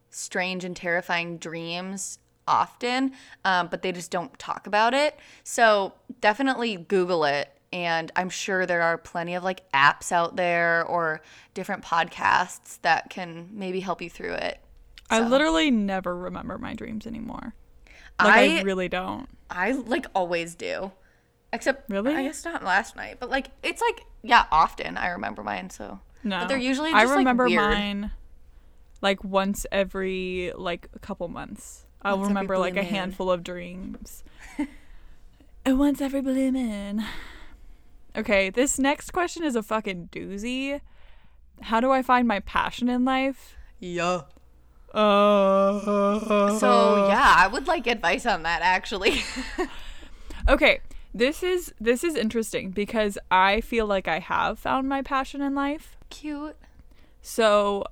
strange 0.10 0.64
and 0.66 0.76
terrifying 0.76 1.38
dreams 1.38 2.20
often 2.48 3.14
um, 3.46 3.68
but 3.68 3.82
they 3.82 3.92
just 3.92 4.12
don't 4.12 4.38
talk 4.40 4.68
about 4.68 4.94
it 4.94 5.18
so 5.44 5.94
definitely 6.20 6.76
google 6.76 7.24
it 7.24 7.50
and 7.72 8.12
i'm 8.16 8.30
sure 8.30 8.66
there 8.66 8.82
are 8.82 8.98
plenty 8.98 9.36
of 9.36 9.44
like 9.44 9.70
apps 9.72 10.12
out 10.12 10.36
there 10.36 10.84
or 10.86 11.22
different 11.54 11.84
podcasts 11.84 12.82
that 12.82 13.10
can 13.10 13.48
maybe 13.54 13.80
help 13.80 14.02
you 14.02 14.10
through 14.10 14.34
it 14.34 14.60
I 15.12 15.28
literally 15.28 15.72
never 15.72 16.16
remember 16.16 16.58
my 16.58 16.74
dreams 16.74 17.06
anymore. 17.06 17.54
Like 18.18 18.34
I, 18.34 18.60
I- 18.60 18.62
really 18.62 18.88
don't. 18.88 19.28
I 19.50 19.74
like 19.74 20.06
always 20.16 20.56
do 20.56 20.94
except 21.54 21.90
Really? 21.90 22.14
i 22.16 22.24
guess 22.24 22.44
not 22.46 22.64
last 22.64 22.96
night 22.96 23.18
but 23.20 23.30
like 23.30 23.48
it's 23.64 23.82
like 23.82 24.02
yeah 24.24 24.46
often 24.52 24.98
i 24.98 25.10
remember 25.10 25.44
mine 25.44 25.70
so 25.70 26.00
No, 26.24 26.40
But 26.40 26.48
they're 26.50 26.58
usually 26.58 26.92
I 26.92 27.02
just, 27.02 27.10
like, 27.10 27.18
remember 27.20 27.46
weird. 27.46 27.62
mine 27.74 28.12
like 29.02 29.24
once 29.24 29.66
every 29.72 30.52
like 30.56 30.88
a 30.94 31.00
couple 31.00 31.28
months. 31.28 31.86
I'll 32.04 32.18
Once 32.18 32.28
remember 32.30 32.58
like 32.58 32.78
a 32.78 32.84
handful 32.84 33.32
of 33.32 33.44
dreams. 33.44 34.24
and 35.66 35.80
once 35.80 36.02
every 36.02 36.22
blue 36.22 36.52
moon. 36.52 37.04
Okay, 38.16 38.50
this 38.52 38.78
next 38.78 39.12
question 39.12 39.44
is 39.44 39.56
a 39.56 39.64
fucking 39.64 40.10
doozy. 40.12 40.82
How 41.62 41.80
do 41.80 41.92
I 41.92 42.02
find 42.04 42.28
my 42.28 42.40
passion 42.42 42.90
in 42.90 43.04
life? 43.06 43.56
Yeah. 43.80 44.22
Uh, 44.94 45.80
So 46.60 47.08
yeah, 47.08 47.34
I 47.38 47.48
would 47.52 47.66
like 47.68 47.88
advice 47.88 48.26
on 48.28 48.44
that 48.44 48.62
actually. 48.62 49.24
Okay, 50.50 50.80
this 51.14 51.44
is 51.44 51.74
this 51.80 52.04
is 52.04 52.16
interesting 52.16 52.72
because 52.72 53.18
I 53.30 53.62
feel 53.62 53.86
like 53.86 54.08
I 54.08 54.20
have 54.20 54.60
found 54.60 54.88
my 54.88 55.02
passion 55.02 55.42
in 55.42 55.56
life. 55.56 55.98
Cute. 56.10 56.58
So 57.22 57.86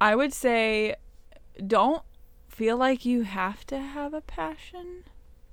I 0.00 0.14
would 0.14 0.32
say 0.32 0.96
don't 1.66 2.02
feel 2.48 2.76
like 2.76 3.04
you 3.04 3.22
have 3.22 3.66
to 3.66 3.78
have 3.78 4.14
a 4.14 4.20
passion. 4.20 5.04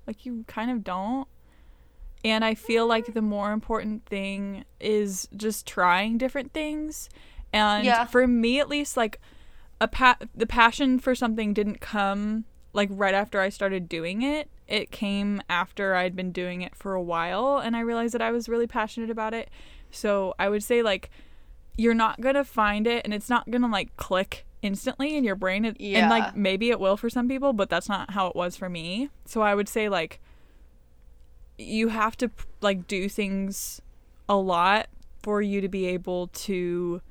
Like 0.05 0.25
you 0.25 0.45
kind 0.47 0.71
of 0.71 0.83
don't. 0.83 1.27
And 2.23 2.43
I 2.43 2.55
feel 2.55 2.83
mm-hmm. 2.83 2.89
like 2.89 3.13
the 3.13 3.21
more 3.21 3.51
important 3.51 4.05
thing 4.05 4.65
is 4.79 5.27
just 5.35 5.65
trying 5.65 6.17
different 6.17 6.53
things. 6.53 7.09
And 7.53 7.85
Yeah. 7.85 8.05
for 8.05 8.27
me 8.27 8.59
at 8.59 8.69
least 8.69 8.97
like 8.97 9.19
a 9.79 9.87
pa- 9.87 10.17
the 10.35 10.47
passion 10.47 10.99
for 10.99 11.15
something 11.15 11.53
didn't 11.53 11.79
come 11.79 12.45
like 12.73 12.89
right 12.91 13.13
after 13.13 13.39
I 13.39 13.49
started 13.49 13.89
doing 13.89 14.21
it. 14.21 14.49
It 14.67 14.91
came 14.91 15.41
after 15.49 15.95
I'd 15.95 16.15
been 16.15 16.31
doing 16.31 16.61
it 16.61 16.75
for 16.75 16.93
a 16.93 17.01
while 17.01 17.57
and 17.57 17.75
I 17.75 17.79
realized 17.81 18.13
that 18.13 18.21
I 18.21 18.31
was 18.31 18.49
really 18.49 18.67
passionate 18.67 19.09
about 19.09 19.33
it. 19.33 19.49
So 19.91 20.33
I 20.37 20.49
would 20.49 20.63
say 20.63 20.81
like 20.81 21.09
you're 21.77 21.93
not 21.93 22.19
gonna 22.21 22.43
find 22.43 22.87
it 22.87 23.05
and 23.05 23.13
it's 23.13 23.29
not 23.29 23.49
gonna 23.49 23.69
like 23.69 23.95
click 23.97 24.45
instantly 24.61 25.15
in 25.15 25.23
your 25.23 25.35
brain 25.35 25.63
It- 25.63 25.77
and 25.79 26.09
like 26.09 26.35
maybe 26.35 26.69
it 26.71 26.79
will 26.79 26.97
for 26.97 27.09
some 27.09 27.27
people 27.27 27.53
but 27.53 27.69
that's 27.69 27.87
not 27.87 28.11
how 28.11 28.27
it 28.27 28.35
was 28.35 28.55
for 28.57 28.67
me. 28.69 29.09
So 29.25 29.41
i 29.41 29.53
would 29.53 29.69
say 29.69 29.87
like 29.87 30.19
you 31.57 31.87
have 31.89 32.15
to 32.17 32.29
like 32.61 32.87
do 32.87 33.07
things 33.09 33.81
a 34.29 34.35
lot 34.35 34.87
for 35.23 35.41
you 35.41 35.61
to 35.61 35.67
be 35.67 35.85
able 35.87 36.27
to 36.27 37.01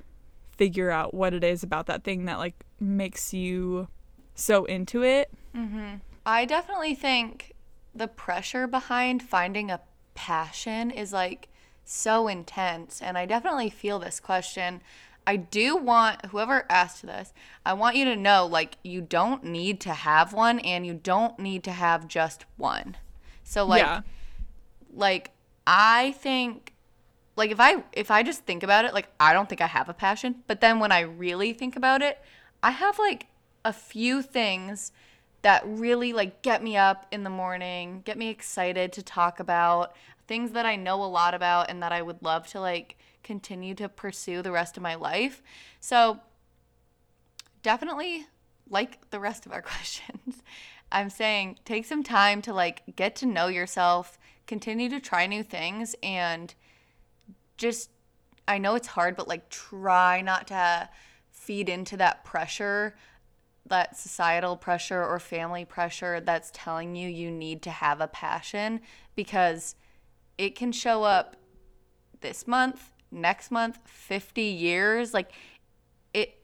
figure 0.57 0.91
out 0.91 1.13
what 1.15 1.35
it 1.35 1.45
is 1.45 1.63
about 1.63 1.87
that 1.87 2.05
thing 2.05 2.25
that 2.27 2.39
like 2.39 2.55
makes 2.81 3.33
you 3.35 3.89
so 4.35 4.65
into 4.65 5.03
it 5.03 5.31
mm-hmm. 5.55 5.95
I 6.27 6.45
definitely 6.45 6.95
think 6.95 7.55
the 7.95 8.09
pressure 8.09 8.67
behind 8.67 9.23
finding 9.23 9.71
a 9.71 9.81
passion 10.15 10.91
is 10.91 11.13
like 11.13 11.49
so 11.85 12.27
intense 12.27 13.01
and 13.01 13.17
I 13.17 13.25
definitely 13.25 13.71
feel 13.71 13.99
this 13.99 14.21
question. 14.21 14.83
I 15.27 15.37
do 15.37 15.77
want 15.77 16.27
whoever 16.27 16.67
asked 16.69 17.03
this, 17.03 17.33
I 17.65 17.73
want 17.73 17.97
you 17.97 18.05
to 18.07 18.17
know 18.17 18.47
like 18.47 18.77
you 18.83 19.01
don't 19.01 19.45
need 19.45 19.81
to 19.83 19.95
have 19.95 20.33
one 20.33 20.59
and 20.61 20.87
you 20.87 20.95
don't 20.95 21.39
need 21.39 21.65
to 21.65 21.73
have 21.73 22.09
just 22.09 22.45
one. 22.57 22.97
So 23.45 23.65
like 23.65 23.83
yeah 23.83 24.03
like 24.97 25.31
I 25.67 26.13
think 26.13 26.73
like 27.37 27.51
if 27.51 27.61
I 27.61 27.85
if 27.93 28.11
I 28.11 28.23
just 28.23 28.45
think 28.45 28.63
about 28.63 28.85
it, 28.85 28.95
like 28.95 29.09
I 29.21 29.33
don't 29.33 29.49
think 29.49 29.61
I 29.61 29.67
have 29.67 29.89
a 29.89 29.95
passion, 29.95 30.43
but 30.47 30.61
then 30.61 30.81
when 30.81 30.91
I 30.91 31.01
really 31.01 31.53
think 31.53 31.77
about 31.77 32.03
it, 32.03 32.19
I 32.63 32.71
have 32.71 32.99
like 32.99 33.27
a 33.65 33.73
few 33.73 34.23
things 34.23 34.91
that 35.47 35.63
really 35.65 36.13
like 36.13 36.43
get 36.43 36.61
me 36.61 36.77
up 36.77 37.07
in 37.13 37.23
the 37.23 37.31
morning, 37.31 38.03
get 38.05 38.19
me 38.19 38.31
excited 38.31 38.93
to 38.93 39.01
talk 39.01 39.39
about 39.39 39.95
things 40.27 40.51
that 40.51 40.67
I 40.67 40.75
know 40.75 41.05
a 41.05 41.07
lot 41.07 41.35
about 41.35 41.71
and 41.71 41.81
that 41.85 41.93
I 41.93 42.03
would 42.03 42.21
love 42.21 42.49
to 42.49 42.61
like 42.61 42.99
continue 43.23 43.73
to 43.77 43.89
pursue 43.89 44.43
the 44.43 44.51
rest 44.51 44.77
of 44.77 44.83
my 44.83 44.97
life. 44.97 45.45
So 45.79 46.19
definitely 47.63 48.27
like 48.69 49.09
the 49.11 49.21
rest 49.21 49.47
of 49.47 49.53
our 49.53 49.63
questions. 49.73 50.43
I'm 50.91 51.11
saying 51.11 51.61
take 51.65 51.85
some 51.85 52.03
time 52.03 52.43
to 52.43 52.53
like 52.53 52.83
get 52.97 53.15
to 53.15 53.27
know 53.27 53.47
yourself, 53.47 54.19
continue 54.49 54.89
to 54.89 54.99
try 54.99 55.29
new 55.29 55.45
things 55.45 55.95
and 56.03 56.53
just 57.57 57.91
I 58.49 58.59
know 58.59 58.75
it's 58.75 58.89
hard 58.89 59.15
but 59.15 59.29
like 59.29 59.49
try 59.49 60.23
not 60.23 60.49
to 60.49 60.89
feed 61.31 61.69
into 61.69 61.97
that 61.99 62.25
pressure 62.25 62.97
that 63.69 63.97
societal 63.97 64.57
pressure 64.57 65.05
or 65.05 65.19
family 65.19 65.65
pressure 65.65 66.21
that's 66.21 66.51
telling 66.53 66.95
you 66.97 67.09
you 67.09 67.31
need 67.31 67.63
to 67.63 67.71
have 67.71 68.01
a 68.01 68.07
passion 68.09 68.81
because 69.15 69.75
it 70.39 70.55
can 70.55 70.73
show 70.73 71.03
up 71.05 71.37
this 72.21 72.47
month, 72.47 72.93
next 73.11 73.51
month, 73.51 73.79
50 73.85 74.43
years 74.43 75.13
like 75.15 75.33
it 76.15 76.43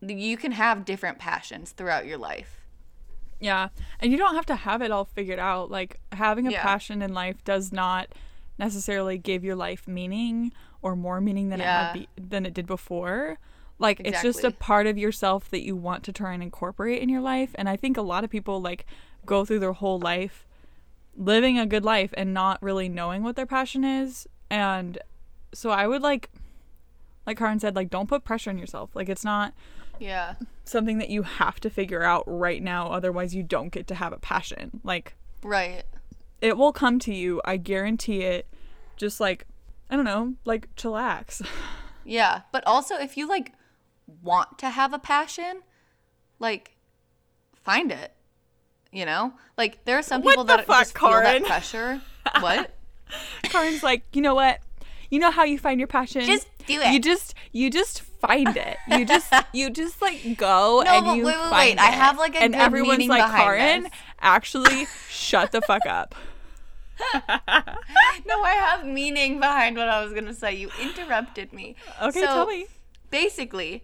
you 0.00 0.36
can 0.36 0.52
have 0.52 0.84
different 0.84 1.18
passions 1.18 1.72
throughout 1.72 2.06
your 2.06 2.18
life. 2.18 2.60
Yeah. 3.40 3.68
And 4.00 4.12
you 4.12 4.18
don't 4.18 4.34
have 4.34 4.46
to 4.46 4.54
have 4.54 4.82
it 4.82 4.90
all 4.90 5.04
figured 5.04 5.38
out. 5.38 5.70
Like 5.70 6.00
having 6.12 6.46
a 6.46 6.50
Yeah. 6.52 6.62
passion 6.62 7.02
in 7.02 7.12
life 7.14 7.42
does 7.44 7.72
not 7.72 8.08
necessarily 8.58 9.18
give 9.18 9.44
your 9.44 9.56
life 9.56 9.88
meaning 9.88 10.52
or 10.82 10.94
more 10.94 11.20
meaning 11.20 11.48
than 11.48 11.60
it 11.60 11.66
had 11.66 11.92
be- 11.94 12.08
than 12.16 12.46
it 12.46 12.54
did 12.54 12.66
before. 12.66 13.38
Like 13.84 14.00
it's 14.04 14.22
just 14.22 14.42
a 14.44 14.50
part 14.50 14.86
of 14.86 14.96
yourself 14.98 15.50
that 15.50 15.62
you 15.64 15.76
want 15.76 16.02
to 16.04 16.12
try 16.12 16.32
and 16.32 16.42
incorporate 16.42 17.02
in 17.02 17.08
your 17.08 17.20
life. 17.20 17.50
And 17.56 17.68
I 17.68 17.76
think 17.76 17.96
a 17.96 18.02
lot 18.02 18.24
of 18.24 18.30
people 18.30 18.60
like 18.60 18.86
go 19.26 19.44
through 19.44 19.58
their 19.60 19.72
whole 19.72 19.98
life 19.98 20.46
living 21.16 21.58
a 21.58 21.66
good 21.66 21.84
life 21.84 22.12
and 22.16 22.34
not 22.34 22.62
really 22.62 22.88
knowing 22.88 23.22
what 23.22 23.36
their 23.36 23.46
passion 23.46 23.84
is. 23.84 24.26
And 24.50 24.98
so 25.52 25.70
I 25.70 25.86
would 25.86 26.02
like 26.02 26.30
like 27.26 27.38
Karin 27.38 27.60
said, 27.60 27.76
like 27.76 27.90
don't 27.90 28.08
put 28.08 28.24
pressure 28.24 28.50
on 28.50 28.58
yourself. 28.58 28.90
Like 28.94 29.08
it's 29.08 29.24
not 29.24 29.54
Yeah. 29.98 30.34
something 30.64 30.98
that 30.98 31.08
you 31.10 31.22
have 31.22 31.60
to 31.60 31.70
figure 31.70 32.02
out 32.02 32.24
right 32.26 32.62
now 32.62 32.88
otherwise 32.90 33.34
you 33.34 33.42
don't 33.42 33.70
get 33.70 33.86
to 33.88 33.94
have 33.94 34.12
a 34.12 34.18
passion 34.18 34.80
like 34.82 35.14
Right. 35.42 35.84
it 36.40 36.56
will 36.56 36.72
come 36.72 36.98
to 37.00 37.14
you 37.14 37.40
i 37.44 37.56
guarantee 37.58 38.22
it 38.22 38.46
just 38.96 39.20
like 39.20 39.46
i 39.90 39.94
don't 39.96 40.04
know 40.06 40.34
like 40.44 40.74
chillax 40.74 41.46
Yeah, 42.06 42.42
but 42.52 42.62
also 42.66 42.96
if 42.96 43.16
you 43.16 43.26
like 43.28 43.52
want 44.22 44.58
to 44.58 44.70
have 44.70 44.92
a 44.92 44.98
passion, 44.98 45.62
like 46.38 46.76
find 47.54 47.90
it. 47.92 48.12
You 48.92 49.06
know? 49.06 49.34
Like 49.56 49.84
there 49.84 49.98
are 49.98 50.02
some 50.02 50.22
people 50.22 50.44
that 50.44 50.66
fuck, 50.66 50.80
just 50.80 50.98
feel 50.98 51.10
that 51.10 51.44
pressure. 51.44 52.00
what? 52.40 52.70
karin's 53.44 53.82
like 53.82 54.02
you 54.14 54.22
know 54.22 54.34
what 54.34 54.60
you 55.10 55.18
know 55.18 55.30
how 55.30 55.44
you 55.44 55.58
find 55.58 55.78
your 55.78 55.86
passion 55.86 56.22
Just 56.22 56.48
do 56.66 56.80
it. 56.80 56.92
you 56.92 56.98
just 57.00 57.34
you 57.52 57.70
just 57.70 58.00
find 58.00 58.56
it 58.56 58.78
you 58.88 59.04
just 59.14 59.32
you 59.52 59.70
just 59.70 60.00
like 60.00 60.36
go 60.36 60.82
No, 60.84 60.90
and 60.90 61.18
you 61.18 61.26
wait, 61.26 61.36
wait, 61.36 61.50
find 61.50 61.78
wait. 61.78 61.78
I 61.78 61.90
have, 61.90 62.16
like, 62.18 62.34
a 62.34 62.42
and 62.42 62.54
everyone's 62.54 63.06
like 63.06 63.30
karin 63.30 63.84
this." 63.84 63.92
actually 64.20 64.86
shut 65.08 65.52
the 65.52 65.60
fuck 65.60 65.86
up 65.86 66.14
no, 68.24 68.42
I 68.42 68.52
have 68.52 68.86
meaning 68.86 69.40
behind 69.40 69.76
what 69.76 69.88
I 69.88 70.02
was 70.04 70.12
to 70.12 70.32
say. 70.32 70.54
You 70.54 70.70
interrupted 70.80 71.52
me. 71.52 71.74
okay 72.00 72.20
So, 72.20 72.26
tell 72.26 72.46
me 72.46 72.66
basically 73.10 73.82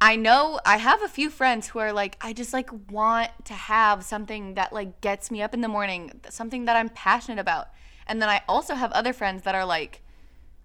i 0.00 0.14
know 0.16 0.60
i 0.64 0.76
have 0.76 1.02
a 1.02 1.08
few 1.08 1.28
friends 1.30 1.68
who 1.68 1.78
are 1.78 1.92
like 1.92 2.16
i 2.20 2.32
just 2.32 2.52
like 2.52 2.70
want 2.90 3.30
to 3.44 3.54
have 3.54 4.04
something 4.04 4.54
that 4.54 4.72
like 4.72 5.00
gets 5.00 5.30
me 5.30 5.42
up 5.42 5.52
in 5.54 5.60
the 5.60 5.68
morning 5.68 6.20
something 6.28 6.64
that 6.66 6.76
i'm 6.76 6.88
passionate 6.88 7.38
about 7.40 7.68
And 8.08 8.22
then 8.22 8.28
I 8.30 8.40
also 8.48 8.74
have 8.74 8.90
other 8.92 9.12
friends 9.12 9.42
that 9.42 9.54
are 9.54 9.66
like, 9.66 10.00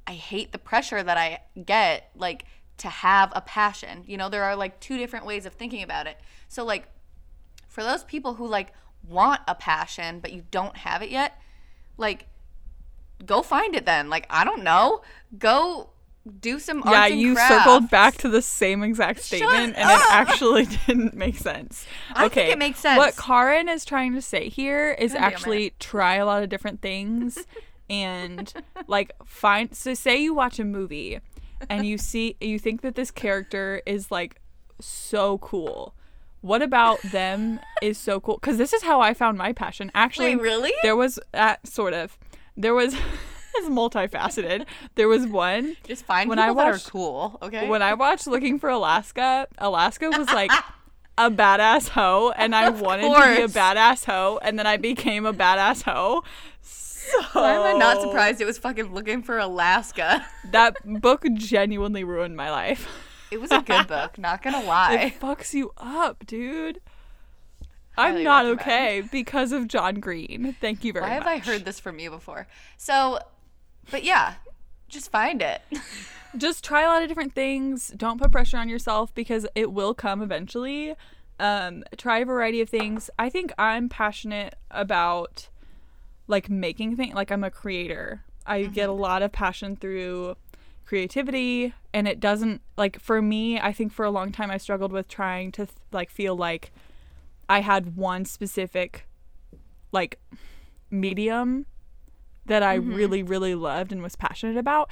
I 0.08 0.14
hate 0.14 0.52
the 0.52 0.58
pressure 0.58 1.04
that 1.04 1.18
I 1.18 1.42
get, 1.66 2.10
like, 2.16 2.46
to 2.78 2.88
have 2.88 3.32
a 3.36 3.42
passion. 3.42 4.04
You 4.08 4.18
know, 4.18 4.30
there 4.30 4.44
are 4.44 4.56
like 4.56 4.80
two 4.80 4.98
different 4.98 5.26
ways 5.26 5.46
of 5.46 5.54
thinking 5.54 5.84
about 5.84 6.08
it. 6.08 6.18
So, 6.48 6.64
like, 6.64 6.88
for 7.68 7.84
those 7.84 8.04
people 8.04 8.36
who 8.36 8.48
like 8.48 8.72
want 9.08 9.42
a 9.48 9.56
passion, 9.56 10.20
but 10.20 10.32
you 10.32 10.44
don't 10.52 10.78
have 10.78 11.02
it 11.02 11.10
yet, 11.10 11.40
like, 11.98 12.28
go 13.26 13.42
find 13.42 13.76
it 13.76 13.86
then. 13.86 14.10
Like, 14.10 14.26
I 14.30 14.44
don't 14.46 14.64
know. 14.64 15.02
Go 15.38 15.90
do 16.40 16.60
some 16.60 16.84
arts 16.84 16.92
Yeah, 16.92 17.06
you 17.08 17.36
crafts. 17.36 17.54
circled 17.54 17.90
back 17.90 18.16
to 18.18 18.30
the 18.30 18.42
same 18.42 18.84
exact 18.84 19.22
statement 19.22 19.76
and 19.76 19.90
it 19.90 20.06
actually 20.10 20.66
didn't 20.88 21.14
make 21.14 21.38
sense. 21.38 21.86
I 22.14 22.26
okay. 22.26 22.44
think 22.44 22.54
it 22.54 22.60
makes 22.60 22.80
sense. 22.80 22.98
What 22.98 23.18
Karin 23.18 23.68
is 23.68 23.84
trying 23.84 24.14
to 24.14 24.22
say 24.22 24.50
here 24.50 24.92
is 24.92 25.14
actually 25.14 25.74
try 25.80 26.16
a 26.16 26.26
lot 26.26 26.44
of 26.44 26.50
different 26.50 26.82
things 26.82 27.40
and 27.90 28.54
like 28.88 29.12
find 29.26 29.76
so 29.76 29.94
say 29.94 30.18
you 30.18 30.34
watch 30.34 30.58
a 30.60 30.64
movie 30.64 31.20
and 31.70 31.86
you 31.86 31.98
see 31.98 32.38
you 32.40 32.58
think 32.58 32.82
that 32.82 32.96
this 32.96 33.12
character 33.12 33.82
is 33.86 34.12
like 34.12 34.40
so 34.80 35.38
cool. 35.40 35.94
What 36.42 36.62
about 36.62 37.02
them 37.04 37.60
is 37.82 37.98
so 37.98 38.20
cool? 38.20 38.36
Because 38.36 38.58
this 38.58 38.74
is 38.74 38.84
how 38.84 39.00
I 39.00 39.14
found 39.14 39.38
my 39.38 39.54
passion. 39.54 39.92
Actually, 39.96 40.36
Wait, 40.36 40.44
really? 40.44 40.74
There 40.84 40.96
was 40.96 41.18
uh, 41.34 41.56
sort 41.64 41.94
of. 41.94 42.18
There 42.58 42.74
was. 42.74 42.96
it's 43.56 43.68
multifaceted. 43.68 44.66
There 44.96 45.08
was 45.08 45.26
one 45.28 45.76
Just 45.88 46.06
find 46.06 46.30
When 46.30 46.38
people 46.38 46.44
I 46.60 46.64
that 46.64 46.72
watched- 46.72 46.88
are 46.88 46.92
cool, 46.92 47.38
okay? 47.42 47.68
when 47.68 47.82
I 47.82 47.94
watched 47.94 48.28
Looking 48.28 48.60
for 48.60 48.70
Alaska, 48.70 49.48
Alaska 49.58 50.10
was 50.10 50.28
like 50.28 50.52
a 51.18 51.30
badass 51.30 51.90
hoe, 51.90 52.34
and 52.36 52.56
I 52.56 52.70
wanted 52.86 53.04
to 53.04 53.36
be 53.38 53.42
a 53.44 53.48
badass 53.48 54.06
hoe, 54.06 54.40
and 54.42 54.58
then 54.58 54.66
I 54.66 54.78
became 54.78 55.26
a 55.26 55.34
badass 55.34 55.84
hoe. 55.84 56.24
So 56.62 57.20
Why 57.34 57.54
am 57.54 57.76
I 57.76 57.78
not 57.78 58.02
surprised 58.02 58.40
it 58.42 58.46
was 58.46 58.58
fucking 58.58 58.94
looking 58.94 59.22
for 59.24 59.38
Alaska? 59.38 60.26
That 60.52 60.76
book 61.02 61.26
genuinely 61.34 62.04
ruined 62.04 62.36
my 62.38 62.50
life. 62.50 62.88
It 63.30 63.42
was 63.42 63.52
a 63.52 63.62
good 63.62 63.88
book, 63.88 64.18
not 64.18 64.42
gonna 64.42 64.64
lie. 64.64 64.94
It 64.96 65.20
fucks 65.20 65.54
you 65.54 65.72
up, 65.78 66.26
dude. 66.26 66.80
I'm 67.98 68.24
not 68.24 68.46
recommend. 68.46 68.62
okay 68.62 69.02
because 69.12 69.52
of 69.52 69.68
John 69.68 70.00
Green. 70.00 70.56
Thank 70.60 70.84
you 70.84 70.94
very 70.94 71.04
Why 71.04 71.18
much. 71.20 71.26
Why 71.26 71.34
have 71.36 71.48
I 71.48 71.52
heard 71.52 71.66
this 71.66 71.80
from 71.80 72.00
you 72.00 72.10
before? 72.10 72.48
So, 72.78 73.20
but 73.92 74.04
yeah, 74.04 74.36
just 74.88 75.12
find 75.12 75.42
it. 75.42 75.62
just 76.38 76.64
try 76.64 76.84
a 76.84 76.88
lot 76.88 77.02
of 77.02 77.10
different 77.10 77.36
things. 77.36 77.94
Don't 77.96 78.20
put 78.20 78.32
pressure 78.32 78.58
on 78.58 78.70
yourself 78.70 79.14
because 79.14 79.46
it 79.56 79.72
will 79.72 79.94
come 79.94 80.22
eventually. 80.22 80.96
Um, 81.40 81.84
try 81.98 82.20
a 82.20 82.26
variety 82.26 82.62
of 82.62 82.70
things. 82.70 83.10
I 83.18 83.30
think 83.30 83.52
I'm 83.58 83.90
passionate 83.90 84.56
about 84.72 85.50
like 86.28 86.50
making 86.50 86.96
things. 86.96 87.16
Like 87.16 87.32
I'm 87.32 87.44
a 87.44 87.52
creator. 87.52 88.24
I 88.46 88.64
get 88.64 88.90
a 88.90 88.94
lot 88.94 89.22
of 89.22 89.32
passion 89.32 89.76
through 89.76 90.36
creativity, 90.86 91.74
and 91.94 92.08
it 92.08 92.20
doesn't 92.20 92.62
like 92.78 93.00
for 93.00 93.22
me. 93.22 93.60
I 93.60 93.72
think 93.74 93.92
for 93.94 94.06
a 94.06 94.12
long 94.12 94.32
time 94.32 94.52
I 94.52 94.58
struggled 94.58 94.92
with 94.92 95.08
trying 95.08 95.52
to 95.54 95.68
like 95.92 96.10
feel 96.10 96.36
like 96.36 96.72
I 97.50 97.62
had 97.62 97.96
one 97.96 98.26
specific 98.26 99.08
like 99.92 100.20
medium 100.90 101.66
that 102.46 102.64
I 102.64 102.78
mm-hmm. 102.78 102.94
really, 102.94 103.24
really 103.24 103.56
loved 103.56 103.92
and 103.92 104.04
was 104.04 104.16
passionate 104.16 104.58
about. 104.58 104.90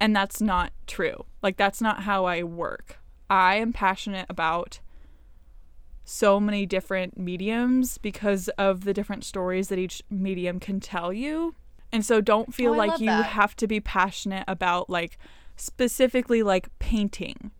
And 0.00 0.14
that's 0.14 0.40
not 0.40 0.72
true. 0.86 1.24
Like, 1.42 1.56
that's 1.56 1.80
not 1.80 2.02
how 2.02 2.24
I 2.24 2.42
work. 2.42 2.98
I 3.30 3.56
am 3.56 3.72
passionate 3.72 4.26
about 4.28 4.80
so 6.04 6.38
many 6.38 6.66
different 6.66 7.16
mediums 7.16 7.96
because 7.98 8.48
of 8.58 8.84
the 8.84 8.92
different 8.92 9.24
stories 9.24 9.68
that 9.68 9.78
each 9.78 10.02
medium 10.10 10.60
can 10.60 10.80
tell 10.80 11.12
you. 11.12 11.54
And 11.92 12.04
so 12.04 12.20
don't 12.20 12.52
feel 12.52 12.72
Oh, 12.72 12.76
like 12.76 13.00
you 13.00 13.06
that. 13.06 13.26
have 13.26 13.54
to 13.56 13.66
be 13.66 13.80
passionate 13.80 14.44
about, 14.48 14.90
like, 14.90 15.16
specifically 15.56 16.42
like 16.42 16.68
painting. 16.78 17.52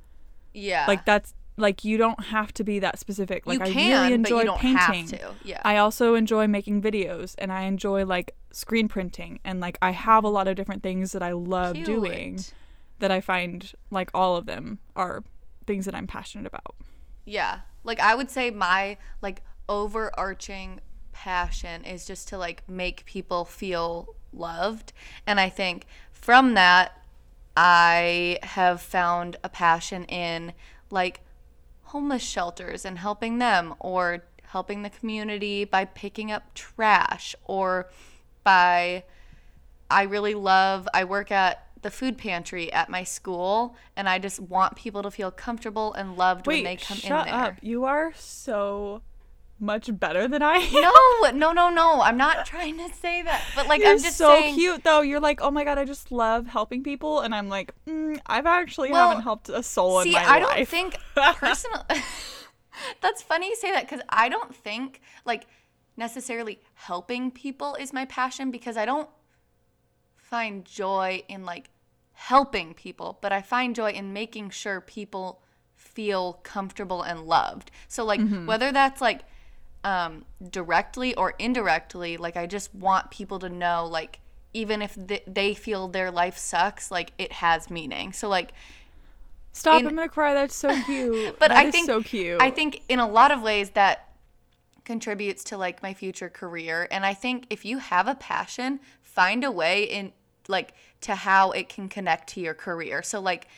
Yeah. 0.52 0.84
Like, 0.88 1.04
that's 1.04 1.34
like 1.56 1.84
you 1.84 1.96
don't 1.96 2.24
have 2.24 2.52
to 2.54 2.64
be 2.64 2.78
that 2.80 2.98
specific. 2.98 3.46
Like, 3.46 3.60
you 3.60 3.64
I 3.64 3.68
really 3.68 4.14
enjoy 4.14 4.30
but 4.30 4.38
you 4.38 4.44
don't 4.44 4.58
painting. 4.58 5.20
Yeah. 5.44 5.60
I 5.64 5.76
also 5.76 6.14
enjoy 6.14 6.46
making 6.46 6.82
videos 6.82 7.34
and 7.38 7.52
I 7.52 7.62
enjoy 7.62 8.04
like 8.04 8.34
screen 8.50 8.88
printing 8.88 9.40
and 9.44 9.60
like 9.60 9.78
I 9.80 9.92
have 9.92 10.24
a 10.24 10.28
lot 10.28 10.48
of 10.48 10.56
different 10.56 10.82
things 10.82 11.12
that 11.12 11.22
I 11.22 11.32
love 11.32 11.82
doing 11.84 12.40
that 12.98 13.10
I 13.10 13.20
find 13.20 13.72
like 13.90 14.10
all 14.14 14.36
of 14.36 14.46
them 14.46 14.78
are 14.96 15.22
things 15.66 15.84
that 15.84 15.94
I'm 15.94 16.06
passionate 16.06 16.46
about. 16.46 16.74
Yeah. 17.24 17.60
Like 17.84 18.00
I 18.00 18.14
would 18.14 18.30
say 18.30 18.50
my 18.50 18.96
like 19.22 19.42
overarching 19.68 20.80
passion 21.12 21.84
is 21.84 22.06
just 22.06 22.28
to 22.28 22.38
like 22.38 22.68
make 22.68 23.04
people 23.06 23.44
feel 23.44 24.14
loved. 24.32 24.92
And 25.26 25.38
I 25.38 25.48
think 25.48 25.86
from 26.10 26.54
that 26.54 27.00
I 27.56 28.38
have 28.42 28.82
found 28.82 29.36
a 29.44 29.48
passion 29.48 30.04
in 30.04 30.52
like 30.90 31.20
homeless 31.94 32.24
shelters 32.24 32.84
and 32.84 32.98
helping 32.98 33.38
them 33.38 33.72
or 33.78 34.24
helping 34.42 34.82
the 34.82 34.90
community 34.90 35.64
by 35.64 35.84
picking 35.84 36.32
up 36.32 36.52
trash 36.52 37.36
or 37.44 37.88
by 38.42 39.04
I 39.88 40.02
really 40.02 40.34
love 40.34 40.88
I 40.92 41.04
work 41.04 41.30
at 41.30 41.68
the 41.82 41.92
food 41.92 42.18
pantry 42.18 42.72
at 42.72 42.90
my 42.90 43.04
school 43.04 43.76
and 43.94 44.08
I 44.08 44.18
just 44.18 44.40
want 44.40 44.74
people 44.74 45.04
to 45.04 45.10
feel 45.12 45.30
comfortable 45.30 45.94
and 45.94 46.16
loved 46.16 46.48
when 46.48 46.64
they 46.64 46.74
come 46.74 46.96
shut 46.96 47.28
in 47.28 47.32
there. 47.32 47.42
up. 47.42 47.54
You 47.62 47.84
are 47.84 48.12
so 48.16 49.02
much 49.58 49.98
better 49.98 50.28
than 50.28 50.42
I 50.42 50.56
am. 50.56 50.72
No, 50.72 51.30
no, 51.32 51.52
no, 51.52 51.70
no. 51.70 52.00
I'm 52.02 52.16
not 52.16 52.44
trying 52.46 52.76
to 52.78 52.92
say 52.94 53.22
that. 53.22 53.42
But 53.54 53.66
like 53.66 53.80
You're 53.80 53.90
I'm 53.90 54.02
just 54.02 54.16
so 54.18 54.28
saying 54.28 54.54
cute 54.54 54.84
though. 54.84 55.00
You're 55.00 55.20
like, 55.20 55.40
oh 55.40 55.50
my 55.50 55.64
god, 55.64 55.78
I 55.78 55.84
just 55.84 56.10
love 56.12 56.46
helping 56.46 56.82
people, 56.82 57.20
and 57.20 57.34
I'm 57.34 57.48
like, 57.48 57.72
mm, 57.86 58.18
I've 58.26 58.46
actually 58.46 58.90
Well, 58.90 59.08
haven't 59.08 59.22
helped 59.22 59.48
a 59.48 59.62
soul 59.62 60.00
See, 60.00 60.10
in 60.10 60.14
my 60.14 60.24
I 60.26 60.38
life. 60.40 60.56
don't 60.56 60.68
think 60.68 60.98
personal. 61.14 61.84
That's 63.00 63.22
funny 63.22 63.48
you 63.48 63.56
say 63.56 63.70
that 63.72 63.84
because 63.88 64.00
I 64.08 64.28
don't 64.28 64.54
think 64.54 65.00
like 65.24 65.46
necessarily 65.96 66.58
helping 66.74 67.30
people 67.30 67.76
is 67.76 67.92
my 67.92 68.04
passion 68.04 68.50
because 68.50 68.76
I 68.76 68.84
don't 68.84 69.08
find 70.16 70.64
joy 70.64 71.22
in 71.28 71.44
like 71.44 71.70
helping 72.12 72.74
people, 72.74 73.18
but 73.20 73.32
I 73.32 73.42
find 73.42 73.74
joy 73.74 73.90
in 73.92 74.12
making 74.12 74.50
sure 74.50 74.80
people 74.80 75.42
feel 75.76 76.34
comfortable 76.42 77.02
and 77.02 77.20
loved. 77.26 77.70
So 77.88 78.04
like 78.04 78.20
Mm-hmm. 78.20 78.46
whether 78.46 78.72
that's 78.72 79.00
like 79.00 79.22
um, 79.84 80.24
directly 80.50 81.14
or 81.14 81.34
indirectly, 81.38 82.16
like 82.16 82.36
I 82.36 82.46
just 82.46 82.74
want 82.74 83.10
people 83.10 83.38
to 83.40 83.48
know 83.48 83.86
like 83.86 84.20
even 84.52 84.82
if 84.82 84.96
th- 85.08 85.24
they 85.26 85.54
feel 85.54 85.88
their 85.88 86.10
life 86.10 86.38
sucks, 86.38 86.90
like 86.90 87.12
it 87.18 87.32
has 87.32 87.70
meaning. 87.70 88.12
So 88.12 88.28
like 88.28 88.52
Stop! 89.52 89.80
in- 89.80 89.86
I'm 89.86 89.94
gonna 89.94 90.08
cry. 90.08 90.34
That's 90.34 90.54
so 90.54 90.74
cute. 90.84 91.36
but 91.38 91.48
That 91.48 91.58
I 91.58 91.66
is 91.66 91.72
think 91.72 91.86
so 91.86 92.02
cute. 92.02 92.40
I 92.40 92.50
think 92.50 92.82
in 92.88 92.98
a 92.98 93.08
lot 93.08 93.30
of 93.30 93.42
ways 93.42 93.70
that 93.70 94.08
contributes 94.84 95.44
to 95.44 95.56
like 95.56 95.82
my 95.82 95.94
future 95.94 96.28
career. 96.28 96.88
And 96.90 97.06
I 97.06 97.14
think 97.14 97.46
if 97.50 97.64
you 97.64 97.78
have 97.78 98.06
a 98.08 98.14
passion, 98.14 98.80
find 99.02 99.44
a 99.44 99.50
way 99.50 99.84
in 99.84 100.12
like 100.48 100.74
to 101.02 101.14
how 101.14 101.52
it 101.52 101.68
can 101.68 101.88
connect 101.88 102.28
to 102.30 102.40
your 102.40 102.54
career. 102.54 103.02
So 103.02 103.20
like 103.20 103.48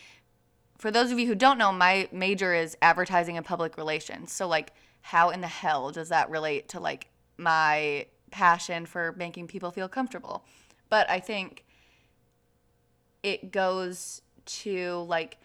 for 0.79 0.91
those 0.91 1.11
of 1.11 1.19
you 1.19 1.27
who 1.27 1.35
don't 1.35 1.59
know, 1.59 1.73
my 1.73 2.09
major 2.13 2.55
is 2.55 2.77
advertising 2.83 3.37
and 3.37 3.45
public 3.45 3.77
relations. 3.77 4.33
So 4.33 4.47
like 4.47 4.73
how 5.07 5.31
in 5.31 5.41
the 5.41 5.47
hell 5.47 5.93
does 5.93 6.09
that 6.09 6.29
relate 6.31 6.69
to 6.69 6.81
like 6.81 7.07
my 7.37 8.05
passion 8.33 8.85
for 8.85 9.15
making 9.17 9.47
people 9.47 9.71
feel 9.71 9.89
comfortable? 9.89 10.45
But 10.89 11.09
I 11.09 11.21
think 11.21 11.65
it 13.23 13.53
goes 13.53 14.21
to 14.47 15.07
like 15.09 15.39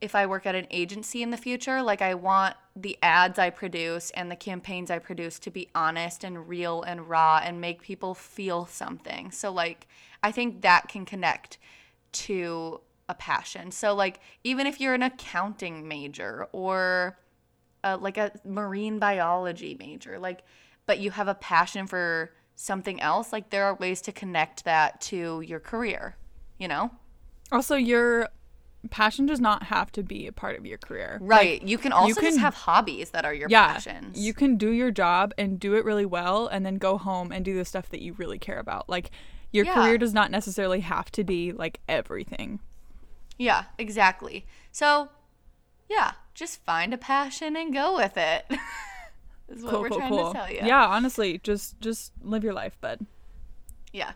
if 0.00 0.16
I 0.16 0.26
work 0.26 0.46
at 0.46 0.56
an 0.56 0.66
agency 0.72 1.22
in 1.22 1.30
the 1.30 1.36
future, 1.36 1.80
like 1.80 2.02
I 2.02 2.14
want 2.14 2.56
the 2.74 2.98
ads 3.04 3.38
I 3.38 3.50
produce 3.50 4.10
and 4.10 4.28
the 4.28 4.34
campaigns 4.34 4.90
I 4.90 4.98
produce 4.98 5.38
to 5.38 5.50
be 5.52 5.68
honest 5.76 6.24
and 6.24 6.48
real 6.48 6.82
and 6.82 7.08
raw 7.08 7.40
and 7.40 7.60
make 7.60 7.82
people 7.82 8.14
feel 8.14 8.66
something. 8.66 9.30
So 9.30 9.52
like 9.52 9.86
I 10.24 10.32
think 10.32 10.62
that 10.62 10.88
can 10.88 11.04
connect 11.04 11.58
to 12.12 12.80
a 13.08 13.14
passion. 13.14 13.70
So 13.70 13.94
like 13.94 14.18
even 14.42 14.66
if 14.66 14.80
you're 14.80 14.94
an 14.94 15.04
accounting 15.04 15.86
major 15.86 16.48
or 16.50 17.16
uh, 17.84 17.98
like 18.00 18.16
a 18.18 18.32
marine 18.44 18.98
biology 18.98 19.76
major, 19.78 20.18
like 20.18 20.42
but 20.86 20.98
you 20.98 21.10
have 21.12 21.28
a 21.28 21.34
passion 21.34 21.86
for 21.86 22.32
something 22.56 23.00
else, 23.00 23.32
like 23.32 23.50
there 23.50 23.64
are 23.64 23.74
ways 23.76 24.00
to 24.02 24.12
connect 24.12 24.64
that 24.64 25.00
to 25.00 25.40
your 25.40 25.60
career, 25.60 26.16
you 26.58 26.66
know? 26.68 26.90
Also, 27.50 27.76
your 27.76 28.28
passion 28.90 29.26
does 29.26 29.40
not 29.40 29.64
have 29.64 29.92
to 29.92 30.02
be 30.02 30.26
a 30.26 30.32
part 30.32 30.58
of 30.58 30.66
your 30.66 30.76
career. 30.78 31.18
Right. 31.22 31.62
you 31.62 31.78
can 31.78 31.92
also 31.92 32.14
can- 32.20 32.30
just 32.30 32.40
have 32.40 32.54
hobbies 32.54 33.10
that 33.10 33.24
are 33.24 33.32
your 33.32 33.48
Yeah. 33.48 33.72
passions. 33.74 34.18
You 34.18 34.34
can 34.34 34.56
do 34.56 34.70
your 34.70 34.90
job 34.90 35.32
and 35.38 35.60
do 35.60 35.74
it 35.76 35.84
really 35.84 36.04
well 36.06 36.48
and 36.48 36.66
then 36.66 36.76
go 36.78 36.98
home 36.98 37.30
and 37.30 37.44
do 37.44 37.54
the 37.56 37.64
stuff 37.64 37.88
that 37.90 38.02
you 38.02 38.12
really 38.14 38.38
care 38.40 38.58
about. 38.58 38.88
Like 38.88 39.10
your 39.52 39.64
Yeah. 39.66 39.74
career 39.74 39.98
does 39.98 40.12
not 40.12 40.30
necessarily 40.32 40.80
have 40.80 41.12
to 41.12 41.22
be 41.24 41.52
like 41.52 41.80
everything. 41.88 42.58
yeah, 43.38 43.64
exactly. 43.78 44.46
So, 44.72 45.08
yeah, 45.96 46.12
just 46.34 46.64
find 46.64 46.94
a 46.94 46.98
passion 46.98 47.56
and 47.56 47.72
go 47.72 47.96
with 47.96 48.16
it. 48.16 48.44
is 49.48 49.62
what 49.62 49.72
Cool, 49.72 49.80
we're 49.82 49.88
cool, 49.88 49.98
trying 49.98 50.10
cool. 50.10 50.32
to 50.32 50.38
tell 50.38 50.50
you. 50.50 50.60
Yeah, 50.62 50.86
honestly, 50.86 51.38
just 51.42 51.78
just 51.80 52.12
live 52.22 52.42
your 52.44 52.54
life, 52.54 52.80
bud. 52.80 53.04
Yeah. 53.92 54.12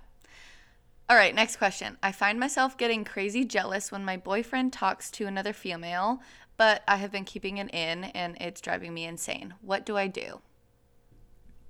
All 1.08 1.16
right, 1.16 1.34
next 1.34 1.56
question. 1.56 1.98
I 2.02 2.10
find 2.12 2.40
myself 2.40 2.76
getting 2.76 3.04
crazy 3.04 3.44
jealous 3.44 3.92
when 3.92 4.04
my 4.04 4.16
boyfriend 4.16 4.72
talks 4.72 5.10
to 5.12 5.26
another 5.26 5.52
female, 5.52 6.20
but 6.56 6.82
I 6.88 6.96
have 6.96 7.12
been 7.12 7.24
keeping 7.24 7.58
it 7.58 7.72
in 7.72 8.04
and 8.04 8.36
it's 8.40 8.60
driving 8.60 8.92
me 8.94 9.04
insane. 9.04 9.54
What 9.60 9.86
do 9.86 9.96
I 9.96 10.08
do? 10.08 10.40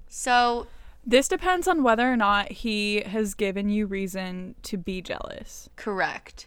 So, 0.08 0.68
This 1.04 1.28
depends 1.28 1.68
on 1.68 1.82
whether 1.82 2.10
or 2.10 2.16
not 2.16 2.50
he 2.50 3.02
has 3.02 3.34
given 3.34 3.68
you 3.68 3.86
reason 3.86 4.54
to 4.62 4.76
be 4.78 5.02
jealous. 5.02 5.68
correct. 5.76 6.46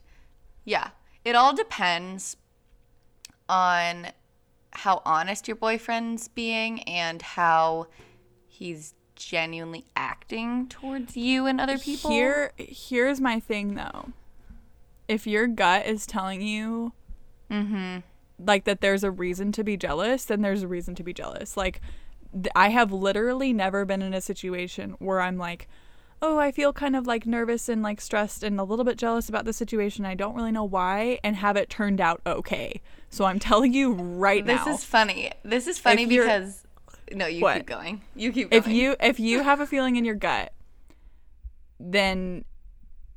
Yeah. 0.66 0.90
It 1.26 1.36
all 1.36 1.54
depends 1.54 2.38
on 3.50 4.08
how 4.72 5.02
honest 5.04 5.48
your 5.48 5.56
boyfriend's 5.58 6.28
being 6.28 6.82
and 6.84 7.22
how 7.22 7.88
he's 8.48 8.94
genuinely 9.16 9.84
acting 9.96 10.68
towards 10.70 11.18
you 11.18 11.46
and 11.46 11.60
other 11.60 11.78
people. 11.78 12.12
Here 12.12 12.52
here's 12.58 13.20
my 13.20 13.40
thing 13.40 13.76
though. 13.76 14.10
If 15.10 15.26
your 15.28 15.48
gut 15.48 15.86
is 15.86 16.06
telling 16.06 16.42
you 16.42 16.94
Mhm. 17.50 18.04
like 18.38 18.64
that 18.66 18.80
there's 18.80 19.04
a 19.04 19.12
reason 19.12 19.52
to 19.54 19.64
be 19.64 19.76
jealous, 19.76 20.24
then 20.26 20.42
there's 20.42 20.62
a 20.64 20.68
reason 20.68 20.96
to 20.96 21.04
be 21.04 21.14
jealous. 21.14 21.58
Like 21.58 21.82
th- 22.32 22.48
I 22.56 22.70
have 22.70 22.92
literally 22.94 23.52
never 23.52 23.84
been 23.86 24.02
in 24.04 24.14
a 24.14 24.22
situation 24.22 24.92
where 25.00 25.20
I'm 25.20 25.38
like, 25.38 25.68
"Oh, 26.22 26.38
I 26.38 26.52
feel 26.52 26.74
kind 26.74 26.96
of 26.96 27.08
like 27.08 27.26
nervous 27.26 27.70
and 27.70 27.82
like 27.82 28.02
stressed 28.02 28.44
and 28.44 28.60
a 28.60 28.64
little 28.64 28.86
bit 28.86 28.98
jealous 28.98 29.30
about 29.30 29.46
the 29.46 29.54
situation. 29.54 30.06
I 30.06 30.16
don't 30.16 30.36
really 30.36 30.52
know 30.52 30.64
why," 30.64 31.20
and 31.24 31.36
have 31.38 31.56
it 31.58 31.70
turned 31.70 32.02
out 32.02 32.22
okay. 32.26 32.82
So 33.10 33.26
I'm 33.26 33.40
telling 33.50 33.74
you 33.74 33.94
right 33.94 34.46
This 34.46 34.58
now. 34.58 34.66
This 34.66 34.80
is 34.80 34.84
funny. 34.86 35.32
This 35.44 35.68
is 35.68 35.80
funny 35.80 36.06
because 36.06 36.64
no, 37.14 37.26
you 37.26 37.42
What? 37.42 37.58
keep 37.58 37.66
going. 37.66 38.02
You 38.16 38.32
keep 38.32 38.52
going. 38.52 38.64
if 38.64 38.68
you 38.68 38.96
if 39.00 39.20
you 39.20 39.44
have 39.50 39.60
a 39.60 39.66
feeling 39.68 39.96
in 39.96 40.06
your 40.06 40.16
gut 40.16 40.54
then 41.80 42.44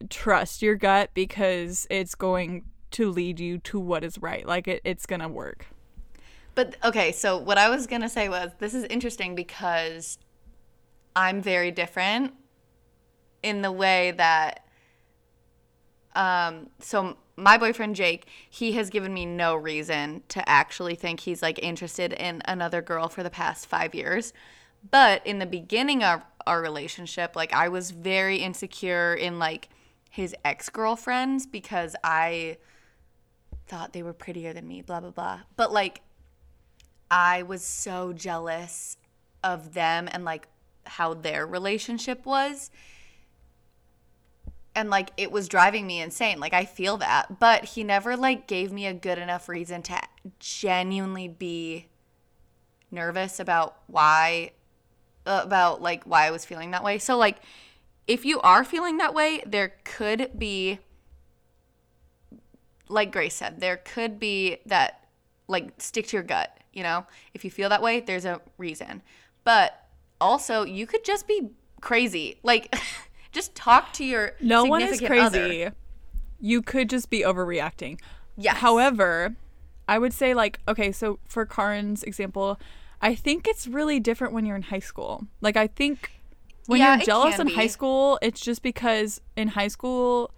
trust 0.08 0.62
your 0.62 0.74
gut 0.76 1.10
because 1.14 1.86
it's 1.90 2.14
going 2.14 2.64
to 2.92 3.10
lead 3.10 3.40
you 3.40 3.58
to 3.58 3.78
what 3.78 4.04
is 4.04 4.18
right 4.18 4.46
like 4.46 4.68
it, 4.68 4.80
it's 4.84 5.06
gonna 5.06 5.28
work 5.28 5.66
But 6.54 6.76
okay, 6.84 7.12
so 7.12 7.36
what 7.38 7.58
I 7.58 7.68
was 7.68 7.86
gonna 7.86 8.08
say 8.08 8.28
was 8.28 8.52
this 8.58 8.74
is 8.74 8.84
interesting 8.84 9.34
because 9.34 10.18
I'm 11.16 11.40
very 11.42 11.70
different 11.70 12.34
in 13.42 13.62
the 13.62 13.72
way 13.72 14.12
that 14.12 14.66
um 16.14 16.68
so 16.78 17.16
my 17.36 17.56
boyfriend 17.56 17.96
Jake, 17.96 18.26
he 18.50 18.72
has 18.72 18.90
given 18.90 19.14
me 19.14 19.24
no 19.24 19.56
reason 19.56 20.22
to 20.28 20.46
actually 20.46 20.94
think 20.94 21.20
he's 21.20 21.40
like 21.42 21.58
interested 21.62 22.12
in 22.12 22.42
another 22.44 22.82
girl 22.82 23.08
for 23.08 23.22
the 23.22 23.30
past 23.30 23.66
5 23.66 23.94
years. 23.94 24.32
But 24.90 25.26
in 25.26 25.38
the 25.38 25.46
beginning 25.46 26.04
of 26.04 26.22
our 26.46 26.60
relationship, 26.60 27.34
like 27.34 27.52
I 27.52 27.68
was 27.68 27.90
very 27.90 28.36
insecure 28.38 29.14
in 29.14 29.38
like 29.38 29.70
his 30.10 30.34
ex-girlfriends 30.44 31.46
because 31.46 31.96
I 32.04 32.58
thought 33.66 33.94
they 33.94 34.02
were 34.02 34.12
prettier 34.12 34.52
than 34.52 34.68
me, 34.68 34.82
blah 34.82 35.00
blah 35.00 35.10
blah. 35.10 35.40
But 35.56 35.72
like 35.72 36.02
I 37.10 37.42
was 37.42 37.64
so 37.64 38.12
jealous 38.12 38.98
of 39.42 39.72
them 39.72 40.08
and 40.12 40.24
like 40.24 40.48
how 40.84 41.14
their 41.14 41.46
relationship 41.46 42.26
was. 42.26 42.70
And 44.74 44.88
like 44.88 45.10
it 45.16 45.30
was 45.30 45.48
driving 45.48 45.86
me 45.86 46.00
insane. 46.00 46.40
Like 46.40 46.54
I 46.54 46.64
feel 46.64 46.96
that, 46.98 47.38
but 47.38 47.64
he 47.64 47.84
never 47.84 48.16
like 48.16 48.46
gave 48.46 48.72
me 48.72 48.86
a 48.86 48.94
good 48.94 49.18
enough 49.18 49.48
reason 49.48 49.82
to 49.82 50.00
genuinely 50.38 51.28
be 51.28 51.88
nervous 52.90 53.40
about 53.40 53.76
why 53.86 54.52
about 55.26 55.80
like 55.82 56.04
why 56.04 56.26
I 56.26 56.30
was 56.30 56.44
feeling 56.44 56.70
that 56.70 56.84
way. 56.84 56.98
So 56.98 57.16
like 57.16 57.38
if 58.06 58.24
you 58.24 58.40
are 58.40 58.64
feeling 58.64 58.96
that 58.98 59.14
way, 59.14 59.42
there 59.46 59.74
could 59.84 60.38
be 60.38 60.78
like 62.88 63.12
Grace 63.12 63.34
said, 63.34 63.60
there 63.60 63.78
could 63.78 64.18
be 64.18 64.58
that 64.66 65.06
like 65.48 65.72
stick 65.78 66.06
to 66.08 66.16
your 66.16 66.22
gut, 66.22 66.56
you 66.72 66.82
know? 66.82 67.06
If 67.34 67.44
you 67.44 67.50
feel 67.50 67.68
that 67.70 67.82
way, 67.82 68.00
there's 68.00 68.24
a 68.24 68.40
reason. 68.58 69.02
But 69.44 69.86
also, 70.20 70.64
you 70.64 70.86
could 70.86 71.04
just 71.04 71.26
be 71.26 71.50
crazy. 71.80 72.38
Like 72.42 72.74
just 73.32 73.54
talk 73.54 73.92
to 73.94 74.04
your 74.04 74.32
no 74.40 74.64
one 74.64 74.82
is 74.82 75.00
crazy 75.00 75.66
other. 75.66 75.74
you 76.40 76.62
could 76.62 76.88
just 76.90 77.10
be 77.10 77.20
overreacting 77.22 77.98
Yes. 78.36 78.58
however 78.58 79.34
i 79.88 79.98
would 79.98 80.12
say 80.12 80.34
like 80.34 80.58
okay 80.68 80.92
so 80.92 81.18
for 81.26 81.44
Karin's 81.46 82.02
example 82.02 82.58
i 83.00 83.14
think 83.14 83.46
it's 83.48 83.66
really 83.66 83.98
different 84.00 84.32
when 84.32 84.46
you're 84.46 84.56
in 84.56 84.62
high 84.62 84.78
school 84.78 85.26
like 85.40 85.56
i 85.56 85.66
think 85.66 86.10
when 86.66 86.80
Yeah, 86.80 86.96
you're 86.96 87.04
jealous 87.04 87.38
in 87.38 87.48
high 87.48 87.66
school 87.66 88.18
it's 88.22 88.40
just 88.40 88.62
because 88.62 89.20
in 89.36 89.48
high 89.48 89.68
school 89.68 90.30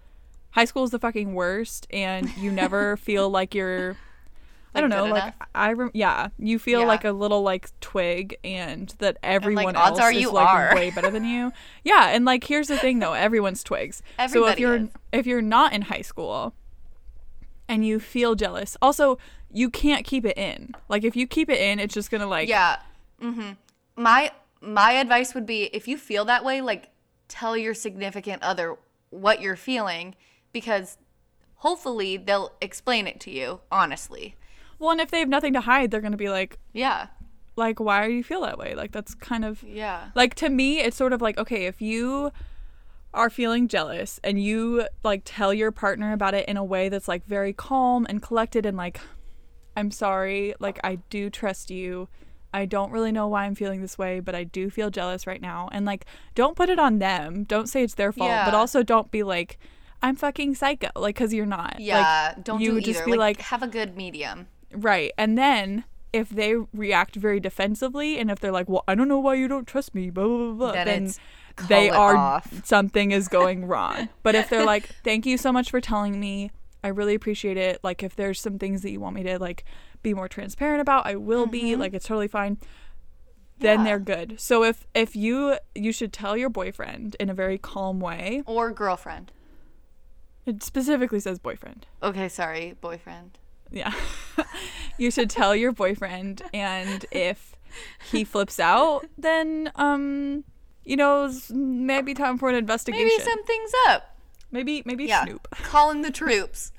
high 0.51 0.65
school 0.65 0.83
is 0.83 0.91
the 0.91 0.99
fucking 0.99 1.33
worst 1.35 1.85
and 1.91 2.31
you 2.35 2.51
never 2.51 2.97
feel 3.07 3.29
like 3.29 3.53
you're 3.53 3.95
I 4.75 4.81
don't 4.81 4.89
know, 4.89 5.05
like 5.05 5.23
enough? 5.23 5.35
I 5.55 5.73
rem- 5.73 5.91
yeah, 5.93 6.27
you 6.37 6.59
feel 6.59 6.81
Yeah. 6.81 6.85
like 6.87 7.05
a 7.05 7.11
little 7.11 7.41
like 7.41 7.69
twig, 7.79 8.37
and 8.43 8.89
that 8.99 9.17
everyone 9.23 9.75
odds 9.75 9.97
else 9.97 9.99
are 10.01 10.11
is 10.11 10.21
you 10.21 10.31
like 10.31 10.47
are. 10.47 10.75
way 10.75 10.91
better 10.91 11.09
than 11.09 11.25
you. 11.25 11.51
Yeah, 11.83 12.09
and 12.09 12.25
like 12.25 12.43
here's 12.43 12.67
the 12.67 12.77
thing 12.77 12.99
though, 12.99 13.13
everyone's 13.13 13.63
twigs. 13.63 14.01
so 14.29 14.47
if 14.47 14.59
you're 14.59 14.75
is. 14.75 14.89
if 15.11 15.25
you're 15.27 15.41
not 15.41 15.73
in 15.73 15.83
high 15.83 16.01
school 16.01 16.53
and 17.67 17.85
you 17.85 17.99
feel 17.99 18.35
jealous, 18.35 18.75
also 18.81 19.17
you 19.51 19.69
can't 19.69 20.05
keep 20.05 20.25
it 20.25 20.37
in. 20.37 20.73
Like 20.89 21.03
if 21.03 21.15
you 21.15 21.27
keep 21.27 21.49
it 21.49 21.59
in, 21.59 21.79
it's 21.79 21.93
just 21.93 22.11
gonna 22.11 22.27
like 22.27 22.49
Yeah. 22.49 22.77
Mm-hmm. 23.21 23.51
My 23.95 24.31
my 24.61 24.93
advice 24.93 25.33
would 25.35 25.45
be 25.45 25.63
if 25.65 25.87
you 25.87 25.97
feel 25.97 26.25
that 26.25 26.43
way, 26.43 26.61
like 26.61 26.89
tell 27.27 27.55
your 27.55 27.73
significant 27.73 28.43
other 28.43 28.75
what 29.09 29.41
you're 29.41 29.55
feeling 29.55 30.15
because 30.51 30.97
hopefully 31.55 32.17
they'll 32.17 32.51
explain 32.61 33.07
it 33.07 33.19
to 33.21 33.31
you 33.31 33.61
honestly. 33.71 34.35
Well, 34.79 34.91
and 34.91 35.01
if 35.01 35.11
they 35.11 35.19
have 35.19 35.29
nothing 35.29 35.53
to 35.53 35.61
hide, 35.61 35.91
they're 35.91 36.01
gonna 36.01 36.17
be 36.17 36.29
like, 36.29 36.59
Yeah. 36.73 37.07
like, 37.55 37.79
why 37.79 38.07
do 38.07 38.13
you 38.13 38.23
feel 38.23 38.41
that 38.41 38.57
way? 38.57 38.75
Like 38.75 38.91
that's 38.91 39.15
kind 39.15 39.45
of 39.45 39.63
Yeah. 39.63 40.09
like 40.15 40.35
to 40.35 40.49
me 40.49 40.79
it's 40.79 40.97
sort 40.97 41.13
of 41.13 41.21
like 41.21 41.37
okay 41.37 41.65
if 41.67 41.81
you 41.81 42.31
are 43.13 43.29
feeling 43.29 43.67
jealous 43.69 44.19
and 44.25 44.43
you 44.43 44.87
like 45.03 45.21
tell 45.23 45.53
your 45.53 45.71
partner 45.71 46.11
about 46.11 46.33
it 46.33 46.45
in 46.49 46.57
a 46.57 46.63
way 46.63 46.89
that's 46.89 47.07
like 47.07 47.25
very 47.25 47.53
calm 47.53 48.05
and 48.09 48.21
collected 48.21 48.65
and 48.65 48.75
like 48.75 48.99
i'm 49.77 49.89
sorry 49.89 50.53
like 50.59 50.77
i 50.83 50.95
do 51.09 51.29
trust 51.29 51.71
you 51.71 52.09
i 52.53 52.65
don't 52.65 52.91
really 52.91 53.13
know 53.13 53.25
why 53.25 53.45
i'm 53.45 53.55
feeling 53.55 53.79
this 53.81 53.97
way 53.97 54.19
but 54.19 54.35
i 54.35 54.43
do 54.43 54.69
feel 54.69 54.89
jealous 54.89 55.25
right 55.25 55.41
now 55.41 55.69
and 55.71 55.85
like 55.85 56.05
don't 56.35 56.57
put 56.57 56.67
it 56.67 56.77
on 56.77 56.99
them 56.99 57.45
don't 57.45 57.69
say 57.69 57.83
it's 57.83 57.93
their 57.95 58.11
fault 58.11 58.41
but 58.43 58.53
also 58.53 58.83
don't 58.83 59.11
be 59.11 59.23
like 59.23 59.57
i'm 60.03 60.17
fucking 60.17 60.53
psycho 60.53 60.89
like 60.97 61.15
because 61.15 61.33
you're 61.33 61.45
not 61.45 61.79
Yeah. 61.79 62.33
like, 62.35 62.43
don't 62.43 62.59
you 62.59 62.71
do 62.71 62.73
would 62.75 62.83
either. 62.83 62.93
just 62.93 63.05
be 63.05 63.11
like, 63.11 63.37
like 63.37 63.45
have 63.45 63.63
a 63.63 63.67
good 63.67 63.95
medium. 63.95 64.47
Right. 64.75 65.11
And 65.17 65.37
then 65.37 65.83
if 66.13 66.29
they 66.29 66.55
react 66.73 67.15
very 67.15 67.39
defensively 67.39 68.17
and 68.19 68.31
if 68.31 68.39
they're 68.39 68.51
like, 68.51 68.69
well, 68.69 68.83
I 68.87 68.95
don't 68.95 69.07
know 69.07 69.19
why 69.19 69.33
you 69.35 69.47
don't 69.47 69.67
trust 69.67 69.93
me, 69.93 70.09
blah, 70.09 70.25
blah, 70.25 70.37
blah, 70.37 70.53
blah, 70.53 70.71
Then 70.71 70.85
then, 70.87 71.13
they 71.67 71.89
are, 71.89 72.15
off. 72.15 72.65
something 72.65 73.11
is 73.11 73.27
going 73.27 73.65
wrong. 73.67 74.09
but 74.23 74.35
if 74.35 74.49
they're 74.49 74.65
like, 74.65 74.87
thank 75.03 75.25
you 75.25 75.37
so 75.37 75.51
much 75.51 75.69
for 75.71 75.81
telling 75.81 76.19
me, 76.19 76.51
I 76.83 76.89
really 76.89 77.15
appreciate 77.15 77.57
it. 77.57 77.79
Like, 77.83 78.03
if 78.03 78.15
there's 78.15 78.39
some 78.39 78.59
things 78.59 78.81
that 78.83 78.91
you 78.91 78.99
want 78.99 79.15
me 79.15 79.23
to, 79.23 79.39
like, 79.39 79.65
be 80.03 80.13
more 80.13 80.27
transparent 80.27 80.81
about, 80.81 81.07
I 81.07 81.15
will 81.15 81.47
be. 81.47 81.75
Like, 81.75 81.93
it's 81.93 82.05
totally 82.05 82.27
fine. 82.27 82.57
Then 83.57 83.79
Mm-hmm. 83.79 83.85
Yeah. 83.85 83.89
they're 83.91 83.99
good. 83.99 84.39
So 84.39 84.63
if 84.63 84.85
if 84.93 85.15
you 85.15 85.57
you 85.73 85.91
should 85.93 86.11
tell 86.13 86.35
your 86.37 86.49
boyfriend 86.49 87.15
in 87.21 87.29
a 87.29 87.33
very 87.33 87.57
calm 87.57 87.99
way. 88.01 88.43
Or 88.45 88.69
girlfriend. 88.71 89.31
It 90.45 90.61
specifically 90.61 91.19
says 91.21 91.39
boyfriend. 91.39 91.87
Okay, 92.03 92.29
sorry, 92.29 92.75
boyfriend. 92.81 93.39
Yeah. 93.75 93.93
you 94.97 95.11
should 95.11 95.29
tell 95.29 95.55
your 95.55 95.71
boyfriend 95.71 96.41
and 96.53 97.05
if 97.11 97.55
he 98.11 98.23
flips 98.23 98.59
out, 98.59 99.05
then 99.17 99.71
um 99.75 100.43
you 100.85 100.95
know, 100.95 101.31
maybe 101.51 102.13
time 102.13 102.37
for 102.37 102.47
an 102.49 102.55
investigation. 102.55 103.05
Maybe 103.07 103.21
something's 103.23 103.71
up. 103.89 104.15
maybe 104.51 104.81
maybe 104.85 105.05
Yeah. 105.05 105.25
Snoop. 105.25 105.47
Calling 105.63 106.01
the 106.01 106.11
troops. 106.11 106.71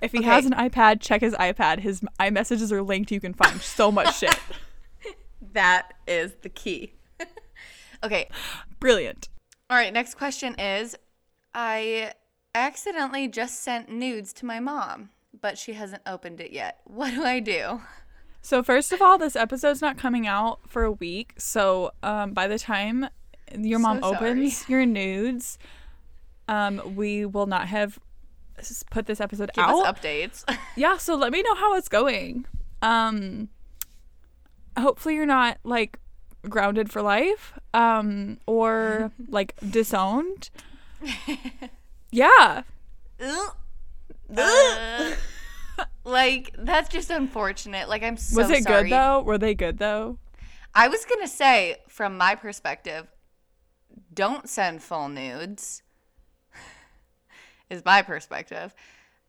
If 0.00 0.12
he 0.12 0.18
Okay. 0.18 0.26
has 0.28 0.46
an 0.46 0.52
iPad, 0.52 1.00
check 1.00 1.22
his 1.22 1.34
iPad. 1.34 1.80
His 1.80 2.02
iMessages 2.20 2.70
are 2.70 2.82
linked. 2.82 3.10
You 3.10 3.18
can 3.20 3.34
find 3.34 3.60
so 3.60 3.90
much 3.90 4.16
shit. 4.20 4.38
that 5.52 5.92
is 6.06 6.34
the 6.42 6.48
key. 6.48 6.92
okay. 8.04 8.28
Brilliant. 8.78 9.28
All 9.70 9.76
right, 9.76 9.92
next 9.92 10.14
question 10.14 10.54
is 10.58 10.96
I 11.54 12.12
accidentally 12.54 13.28
just 13.28 13.62
sent 13.62 13.88
nudes 13.88 14.32
to 14.34 14.46
my 14.46 14.60
mom, 14.60 15.10
but 15.40 15.58
she 15.58 15.74
hasn't 15.74 16.02
opened 16.06 16.40
it 16.40 16.52
yet. 16.52 16.80
What 16.84 17.14
do 17.14 17.24
I 17.24 17.40
do? 17.40 17.80
So 18.42 18.62
first 18.62 18.92
of 18.92 19.02
all, 19.02 19.18
this 19.18 19.36
episode's 19.36 19.82
not 19.82 19.98
coming 19.98 20.26
out 20.26 20.60
for 20.68 20.84
a 20.84 20.92
week. 20.92 21.34
So 21.38 21.92
um, 22.02 22.32
by 22.32 22.46
the 22.48 22.58
time 22.58 23.08
your 23.56 23.78
mom 23.78 24.00
So 24.02 24.12
sorry. 24.12 24.16
opens 24.30 24.68
your 24.68 24.86
nudes, 24.86 25.58
um, 26.48 26.80
we 26.96 27.24
will 27.26 27.46
not 27.46 27.68
have 27.68 27.98
put 28.90 29.06
this 29.06 29.20
episode 29.20 29.50
Give 29.54 29.64
out. 29.64 29.84
updates. 29.86 30.44
yeah 30.76 30.96
so 30.96 31.14
let 31.14 31.30
me 31.30 31.42
know 31.42 31.54
how 31.54 31.76
it's 31.76 31.88
going 31.88 32.44
um 32.82 33.48
hopefully 34.76 35.14
you're 35.14 35.26
not 35.26 35.58
like 35.62 35.98
grounded 36.48 36.90
for 36.90 37.00
life 37.00 37.52
um 37.72 38.36
or 38.46 39.12
like 39.28 39.54
disowned 39.70 40.50
yeah 42.10 42.62
Uh, 44.36 45.14
like 46.04 46.54
that's 46.58 46.88
just 46.88 47.10
unfortunate. 47.10 47.88
Like 47.88 48.02
I'm 48.02 48.16
so 48.16 48.42
was 48.42 48.50
it 48.50 48.64
sorry. 48.64 48.84
good 48.84 48.92
though 48.92 49.22
were 49.22 49.38
they 49.38 49.54
good 49.54 49.78
though 49.78 50.18
I 50.74 50.88
was 50.88 51.04
gonna 51.04 51.28
say, 51.28 51.76
from 51.88 52.16
my 52.16 52.34
perspective, 52.34 53.06
don't 54.14 54.48
send 54.48 54.82
full 54.82 55.08
nudes. 55.08 55.82
is 57.70 57.84
my 57.84 58.02
perspective. 58.02 58.74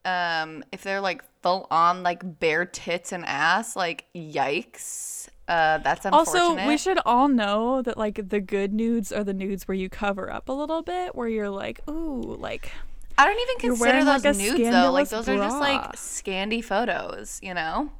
Um, 0.05 0.63
if 0.71 0.83
they're 0.83 1.01
like 1.01 1.23
full 1.41 1.67
on 1.71 2.03
like 2.03 2.39
bare 2.39 2.65
tits 2.65 3.11
and 3.11 3.25
ass, 3.25 3.75
like 3.75 4.05
yikes. 4.15 5.29
Uh, 5.49 5.79
that's 5.79 6.05
unfortunate. 6.05 6.39
also 6.39 6.67
we 6.67 6.77
should 6.77 6.99
all 7.07 7.27
know 7.27 7.81
that 7.81 7.97
like 7.97 8.29
the 8.29 8.39
good 8.39 8.71
nudes 8.71 9.11
are 9.11 9.23
the 9.23 9.33
nudes 9.33 9.67
where 9.67 9.75
you 9.75 9.89
cover 9.89 10.31
up 10.31 10.47
a 10.47 10.51
little 10.51 10.83
bit 10.83 11.15
where 11.15 11.27
you're 11.27 11.49
like 11.49 11.81
ooh 11.89 12.21
like 12.21 12.71
I 13.19 13.25
don't 13.25 13.37
even 13.37 13.57
consider 13.57 14.05
those 14.05 14.23
like, 14.23 14.37
nudes 14.37 14.69
though. 14.69 14.91
Like 14.91 15.09
those 15.09 15.27
are 15.27 15.35
just 15.35 15.59
like 15.59 15.81
scandy 15.91 16.63
photos, 16.63 17.37
you 17.43 17.53
know? 17.53 17.91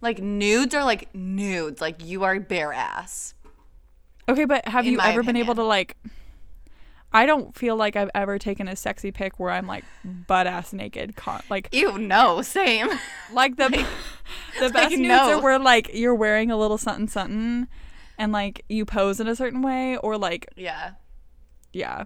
Like 0.00 0.20
nudes 0.20 0.74
are 0.74 0.82
like 0.82 1.14
nudes. 1.14 1.80
Like 1.80 2.04
you 2.04 2.24
are 2.24 2.40
bare 2.40 2.72
ass. 2.72 3.34
Okay, 4.28 4.44
but 4.44 4.66
have 4.66 4.84
you 4.84 4.98
ever 5.00 5.22
been 5.22 5.36
able 5.36 5.54
to 5.54 5.62
like? 5.62 5.96
I 7.12 7.26
don't 7.26 7.54
feel 7.54 7.76
like 7.76 7.96
I've 7.96 8.10
ever 8.14 8.38
taken 8.38 8.68
a 8.68 8.76
sexy 8.76 9.12
pic 9.12 9.38
where 9.38 9.50
I'm 9.50 9.66
like 9.66 9.84
butt 10.04 10.46
ass 10.46 10.72
naked, 10.72 11.16
con- 11.16 11.42
like 11.50 11.68
Ew, 11.72 11.98
no, 11.98 12.42
same. 12.42 12.88
like 13.32 13.56
the 13.56 13.68
the 14.60 14.70
best 14.70 14.96
nudes 14.96 15.08
no. 15.08 15.38
are 15.38 15.42
where 15.42 15.58
like 15.58 15.90
you're 15.92 16.14
wearing 16.14 16.50
a 16.50 16.56
little 16.56 16.78
something 16.78 17.08
something, 17.08 17.68
and 18.18 18.32
like 18.32 18.64
you 18.68 18.84
pose 18.84 19.20
in 19.20 19.28
a 19.28 19.36
certain 19.36 19.62
way, 19.62 19.96
or 19.98 20.16
like 20.16 20.46
yeah. 20.56 20.92
yeah. 21.72 22.04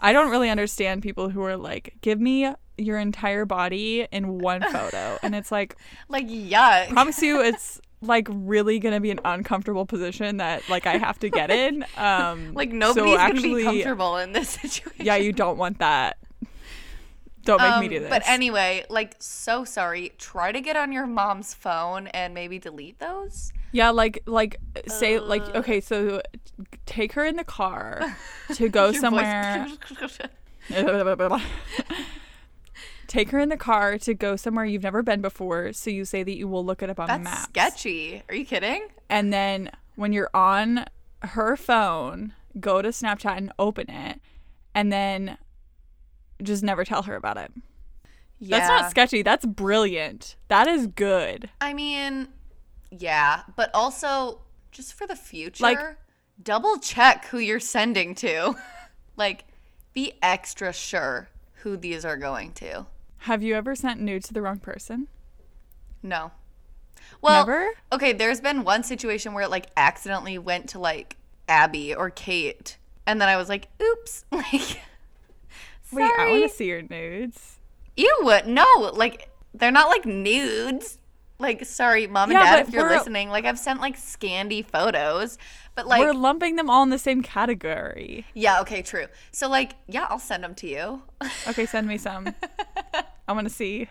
I 0.00 0.12
don't 0.12 0.30
really 0.30 0.48
understand 0.48 1.02
people 1.02 1.28
who 1.28 1.42
are 1.42 1.56
like, 1.58 1.94
give 2.00 2.18
me 2.18 2.50
your 2.78 2.98
entire 2.98 3.44
body 3.44 4.06
in 4.10 4.38
one 4.38 4.62
photo, 4.62 5.18
and 5.22 5.34
it's 5.34 5.52
like, 5.52 5.76
Like 6.08 6.26
yuck. 6.26 6.88
promise 6.88 7.20
you, 7.22 7.40
it's 7.42 7.80
like 8.02 8.26
really 8.30 8.78
gonna 8.78 9.00
be 9.00 9.10
an 9.10 9.20
uncomfortable 9.24 9.84
position 9.86 10.38
that 10.38 10.68
like 10.68 10.86
I 10.86 10.96
have 10.96 11.18
to 11.20 11.28
get 11.28 11.50
in. 11.50 11.84
Um, 11.98 12.54
Like 12.54 12.70
so 12.70 12.76
nobody's 12.76 13.04
gonna 13.16 13.18
actually- 13.18 13.54
be 13.56 13.64
comfortable 13.64 14.16
in 14.16 14.32
this 14.32 14.50
situation. 14.50 15.04
Yeah, 15.06 15.16
you 15.16 15.32
don't 15.32 15.58
want 15.58 15.78
that. 15.80 16.16
Don't 17.44 17.60
make 17.60 17.80
me 17.80 17.86
Um, 17.86 17.88
do 17.88 18.00
this. 18.00 18.10
But 18.10 18.22
anyway, 18.26 18.84
like 18.90 19.16
so 19.18 19.64
sorry. 19.64 20.12
Try 20.18 20.52
to 20.52 20.60
get 20.60 20.76
on 20.76 20.92
your 20.92 21.06
mom's 21.06 21.54
phone 21.54 22.06
and 22.08 22.34
maybe 22.34 22.58
delete 22.58 22.98
those. 22.98 23.52
yeah, 23.72 23.90
like 23.90 24.22
like 24.26 24.56
say 24.88 25.18
like 25.18 25.42
Uh. 25.42 25.58
okay, 25.60 25.80
so 25.80 26.20
take 26.86 27.12
her 27.14 27.24
in 27.24 27.36
the 27.36 27.44
car 27.44 28.16
to 28.54 28.68
go 28.68 28.92
somewhere. 28.92 29.66
take 33.10 33.30
her 33.30 33.40
in 33.40 33.48
the 33.48 33.56
car 33.56 33.98
to 33.98 34.14
go 34.14 34.36
somewhere 34.36 34.64
you've 34.64 34.84
never 34.84 35.02
been 35.02 35.20
before. 35.20 35.72
So 35.72 35.90
you 35.90 36.04
say 36.04 36.22
that 36.22 36.36
you 36.36 36.46
will 36.48 36.64
look 36.64 36.80
it 36.82 36.88
up 36.88 37.00
on 37.00 37.08
the 37.08 37.18
map. 37.18 37.24
That's 37.24 37.26
maps. 37.26 37.48
sketchy. 37.80 38.22
Are 38.28 38.34
you 38.34 38.44
kidding? 38.46 38.88
And 39.08 39.32
then 39.32 39.70
when 39.96 40.12
you're 40.12 40.30
on 40.32 40.86
her 41.22 41.56
phone, 41.56 42.32
go 42.58 42.80
to 42.80 42.88
Snapchat 42.88 43.36
and 43.36 43.52
open 43.58 43.90
it, 43.90 44.20
and 44.74 44.92
then 44.92 45.36
just 46.42 46.62
never 46.62 46.84
tell 46.84 47.02
her 47.02 47.16
about 47.16 47.36
it. 47.36 47.52
Yeah. 48.38 48.58
That's 48.58 48.68
not 48.68 48.90
sketchy. 48.90 49.22
That's 49.22 49.44
brilliant. 49.44 50.36
That 50.48 50.66
is 50.68 50.86
good. 50.86 51.50
I 51.60 51.74
mean, 51.74 52.28
yeah, 52.90 53.42
but 53.56 53.70
also 53.74 54.40
just 54.70 54.94
for 54.94 55.06
the 55.06 55.16
future, 55.16 55.62
Like- 55.62 55.96
double 56.42 56.78
check 56.78 57.26
who 57.26 57.38
you're 57.38 57.60
sending 57.60 58.14
to. 58.14 58.54
like, 59.16 59.44
be 59.92 60.12
extra 60.22 60.72
sure 60.72 61.28
who 61.56 61.76
these 61.76 62.04
are 62.04 62.16
going 62.16 62.52
to. 62.52 62.86
Have 63.24 63.42
you 63.42 63.54
ever 63.54 63.74
sent 63.74 64.00
nude 64.00 64.24
to 64.24 64.32
the 64.32 64.40
wrong 64.40 64.58
person? 64.58 65.08
No. 66.02 66.30
Well, 67.20 67.46
Never? 67.46 67.68
okay, 67.92 68.12
there's 68.14 68.40
been 68.40 68.64
one 68.64 68.82
situation 68.82 69.34
where 69.34 69.44
it 69.44 69.50
like 69.50 69.66
accidentally 69.76 70.38
went 70.38 70.70
to 70.70 70.78
like 70.78 71.16
Abby 71.48 71.94
or 71.94 72.08
Kate, 72.08 72.78
and 73.06 73.20
then 73.20 73.28
I 73.28 73.36
was 73.36 73.48
like, 73.48 73.68
oops. 73.82 74.24
Like, 75.92 76.02
Wait, 76.04 76.12
I 76.18 76.30
want 76.30 76.48
to 76.48 76.56
see 76.56 76.66
your 76.66 76.82
nudes. 76.82 77.58
You 77.96 78.16
would 78.20 78.46
no, 78.46 78.92
like 78.94 79.28
they're 79.52 79.72
not 79.72 79.88
like 79.88 80.06
nudes. 80.06 80.99
Like, 81.40 81.64
sorry, 81.64 82.06
mom 82.06 82.30
and 82.30 82.38
Yeah, 82.38 82.56
dad, 82.56 82.68
if 82.68 82.74
you're 82.74 82.88
listening. 82.88 83.30
Like, 83.30 83.46
I've 83.46 83.58
sent 83.58 83.80
like 83.80 83.96
scandy 83.96 84.64
photos, 84.64 85.38
but 85.74 85.86
like, 85.86 86.00
We're 86.00 86.12
lumping 86.12 86.56
them 86.56 86.68
all 86.68 86.82
in 86.82 86.90
the 86.90 86.98
same 86.98 87.22
category. 87.22 88.26
yeah, 88.34 88.60
okay, 88.60 88.82
true. 88.82 89.06
So 89.32 89.48
like, 89.48 89.72
yeah, 89.88 90.06
I'll 90.10 90.18
send 90.18 90.44
them 90.44 90.54
to 90.56 90.66
you. 90.68 91.02
Okay, 91.48 91.64
send 91.66 91.88
me 91.88 91.96
some. 91.98 92.34
I 93.28 93.32
want 93.32 93.48
to 93.48 93.54
see. 93.54 93.88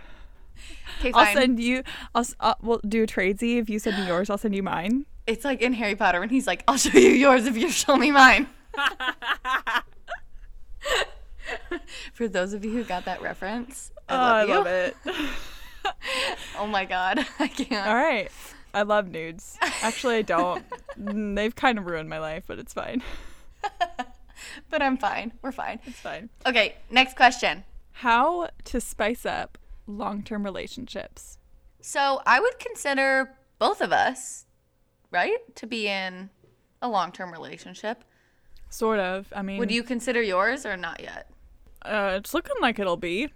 Okay, 1.00 1.12
I'll 1.14 1.34
send 1.34 1.60
you. 1.60 1.84
I'll. 2.14 2.26
Uh, 2.40 2.54
we'll 2.62 2.82
do 2.88 3.04
a 3.04 3.08
tradesy. 3.08 3.58
If 3.58 3.70
you 3.70 3.80
send 3.80 3.98
me 3.98 4.06
yours, 4.06 4.30
I'll 4.30 4.38
send 4.38 4.54
you 4.56 4.64
mine. 4.64 5.06
it's 5.28 5.46
like 5.46 5.62
in 5.62 5.74
Harry 5.74 5.96
Potter 5.96 6.20
when 6.20 6.30
he's 6.30 6.46
like, 6.46 6.64
"I'll 6.68 6.78
show 6.78 6.98
you 6.98 7.10
yours 7.12 7.46
if 7.46 7.56
you 7.58 7.70
show 7.70 7.96
me 7.96 8.12
mine." 8.12 8.48
For 12.14 12.28
those 12.28 12.54
of 12.54 12.64
you 12.66 12.72
who 12.72 12.84
got 12.84 13.06
that 13.06 13.22
reference, 13.22 13.92
I 14.08 14.14
oh, 14.14 14.18
love 14.18 14.36
I 14.36 14.44
you. 14.44 14.54
love 14.56 14.68
it. 14.68 14.96
Oh 16.58 16.68
my 16.68 16.86
god, 16.86 17.26
I 17.40 17.48
can't. 17.48 17.88
all 17.88 17.96
right, 17.96 18.30
I 18.74 18.82
love 18.84 19.08
nudes. 19.08 19.58
Actually, 19.82 20.18
I 20.18 20.22
don't. 20.24 20.64
They've 21.36 21.56
kind 21.56 21.78
of 21.78 21.86
ruined 21.86 22.10
my 22.10 22.20
life, 22.20 22.44
but 22.48 22.60
it's 22.60 22.74
fine. 22.74 23.02
But 24.70 24.82
I'm 24.82 24.98
fine. 24.98 25.34
We're 25.42 25.52
fine. 25.52 25.80
It's 25.86 26.00
fine. 26.00 26.30
Okay, 26.46 26.76
next 26.90 27.16
question. 27.16 27.64
How 27.92 28.50
to 28.66 28.80
spice 28.80 29.26
up 29.26 29.58
long-term 29.88 30.44
relationships? 30.44 31.38
So 31.82 32.22
I 32.26 32.40
would 32.40 32.60
consider 32.60 33.36
both 33.58 33.82
of 33.82 33.92
us, 33.92 34.46
right, 35.12 35.40
to 35.56 35.68
be 35.68 35.88
in 35.88 36.30
a 36.82 36.88
long-term 36.88 37.32
relationship. 37.32 38.04
Sort 38.70 39.00
of. 39.00 39.32
I 39.36 39.42
mean, 39.42 39.58
Would 39.60 39.72
you 39.72 39.84
consider 39.84 40.22
yours 40.22 40.66
or 40.66 40.78
not 40.78 41.02
yet? 41.02 41.30
Uh, 41.82 42.14
it's 42.18 42.34
looking 42.34 42.56
like 42.62 42.80
it'll 42.80 42.98
be. 42.98 43.30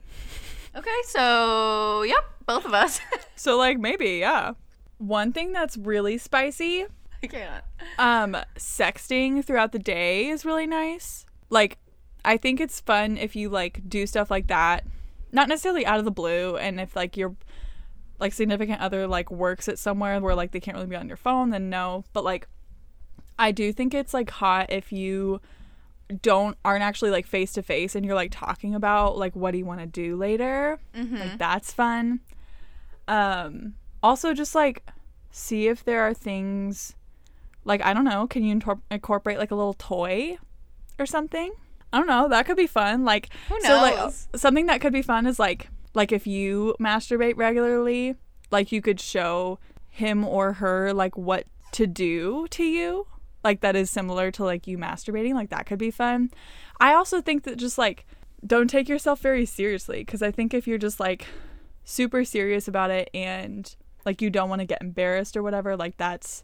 Okay, 0.75 1.01
so 1.05 2.03
yep, 2.03 2.23
both 2.45 2.65
of 2.65 2.73
us. 2.73 2.99
So 3.35 3.57
like 3.57 3.77
maybe, 3.77 4.19
yeah. 4.19 4.53
One 4.99 5.33
thing 5.33 5.51
that's 5.51 5.75
really 5.75 6.17
spicy, 6.17 6.85
I 7.21 7.27
can't. 7.27 7.63
um, 7.99 8.37
sexting 8.57 9.43
throughout 9.43 9.73
the 9.73 9.79
day 9.79 10.29
is 10.29 10.45
really 10.45 10.65
nice. 10.67 11.25
Like, 11.49 11.77
I 12.23 12.37
think 12.37 12.61
it's 12.61 12.79
fun 12.79 13.17
if 13.17 13.35
you 13.35 13.49
like 13.49 13.81
do 13.89 14.07
stuff 14.07 14.31
like 14.31 14.47
that, 14.47 14.85
not 15.33 15.49
necessarily 15.49 15.85
out 15.85 15.99
of 15.99 16.05
the 16.05 16.11
blue, 16.11 16.55
and 16.55 16.79
if 16.79 16.95
like 16.95 17.17
your 17.17 17.35
like 18.19 18.31
significant 18.31 18.79
other 18.79 19.07
like 19.07 19.29
works 19.29 19.67
at 19.67 19.77
somewhere 19.77 20.17
where 20.21 20.35
like 20.35 20.51
they 20.51 20.61
can't 20.61 20.77
really 20.77 20.87
be 20.87 20.95
on 20.95 21.09
your 21.09 21.17
phone, 21.17 21.49
then 21.49 21.69
no. 21.69 22.05
But 22.13 22.23
like, 22.23 22.47
I 23.37 23.51
do 23.51 23.73
think 23.73 23.93
it's 23.93 24.13
like 24.13 24.29
hot 24.29 24.71
if 24.71 24.93
you 24.93 25.41
don't 26.21 26.57
aren't 26.63 26.83
actually 26.83 27.09
like 27.11 27.25
face 27.25 27.53
to 27.53 27.63
face 27.63 27.95
and 27.95 28.05
you're 28.05 28.15
like 28.15 28.31
talking 28.31 28.75
about 28.75 29.17
like 29.17 29.35
what 29.35 29.51
do 29.51 29.57
you 29.57 29.65
want 29.65 29.79
to 29.79 29.85
do 29.85 30.15
later 30.15 30.79
like 31.19 31.37
that's 31.37 31.71
fun. 31.73 32.19
Um 33.07 33.75
also 34.01 34.33
just 34.33 34.53
like 34.53 34.83
see 35.31 35.67
if 35.67 35.83
there 35.83 36.01
are 36.01 36.13
things 36.13 36.93
like 37.65 37.83
i 37.83 37.93
don't 37.93 38.03
know 38.03 38.27
can 38.27 38.43
you 38.43 38.59
incorporate 38.91 39.39
like 39.39 39.49
a 39.51 39.55
little 39.55 39.73
toy 39.73 40.37
or 40.99 41.05
something? 41.05 41.51
I 41.91 41.97
don't 41.97 42.07
know 42.07 42.27
that 42.29 42.45
could 42.45 42.57
be 42.57 42.67
fun 42.67 43.05
like 43.05 43.29
Who 43.49 43.59
so 43.61 43.75
like 43.81 44.13
something 44.35 44.65
that 44.67 44.81
could 44.81 44.93
be 44.93 45.01
fun 45.01 45.25
is 45.25 45.39
like 45.39 45.69
like 45.93 46.11
if 46.11 46.27
you 46.27 46.75
masturbate 46.79 47.37
regularly 47.37 48.15
like 48.51 48.71
you 48.71 48.81
could 48.81 48.99
show 48.99 49.59
him 49.89 50.25
or 50.25 50.53
her 50.53 50.91
like 50.93 51.17
what 51.17 51.45
to 51.71 51.87
do 51.87 52.47
to 52.49 52.63
you 52.63 53.07
like 53.43 53.61
that 53.61 53.75
is 53.75 53.89
similar 53.89 54.31
to 54.31 54.43
like 54.43 54.67
you 54.67 54.77
masturbating 54.77 55.33
like 55.33 55.49
that 55.49 55.65
could 55.65 55.79
be 55.79 55.91
fun 55.91 56.29
i 56.79 56.93
also 56.93 57.21
think 57.21 57.43
that 57.43 57.57
just 57.57 57.77
like 57.77 58.05
don't 58.45 58.69
take 58.69 58.89
yourself 58.89 59.19
very 59.19 59.45
seriously 59.45 59.99
because 59.99 60.21
i 60.21 60.31
think 60.31 60.53
if 60.53 60.67
you're 60.67 60.77
just 60.77 60.99
like 60.99 61.25
super 61.83 62.23
serious 62.23 62.67
about 62.67 62.89
it 62.91 63.09
and 63.13 63.75
like 64.05 64.21
you 64.21 64.29
don't 64.29 64.49
want 64.49 64.59
to 64.59 64.65
get 64.65 64.81
embarrassed 64.81 65.35
or 65.37 65.43
whatever 65.43 65.75
like 65.75 65.97
that's 65.97 66.43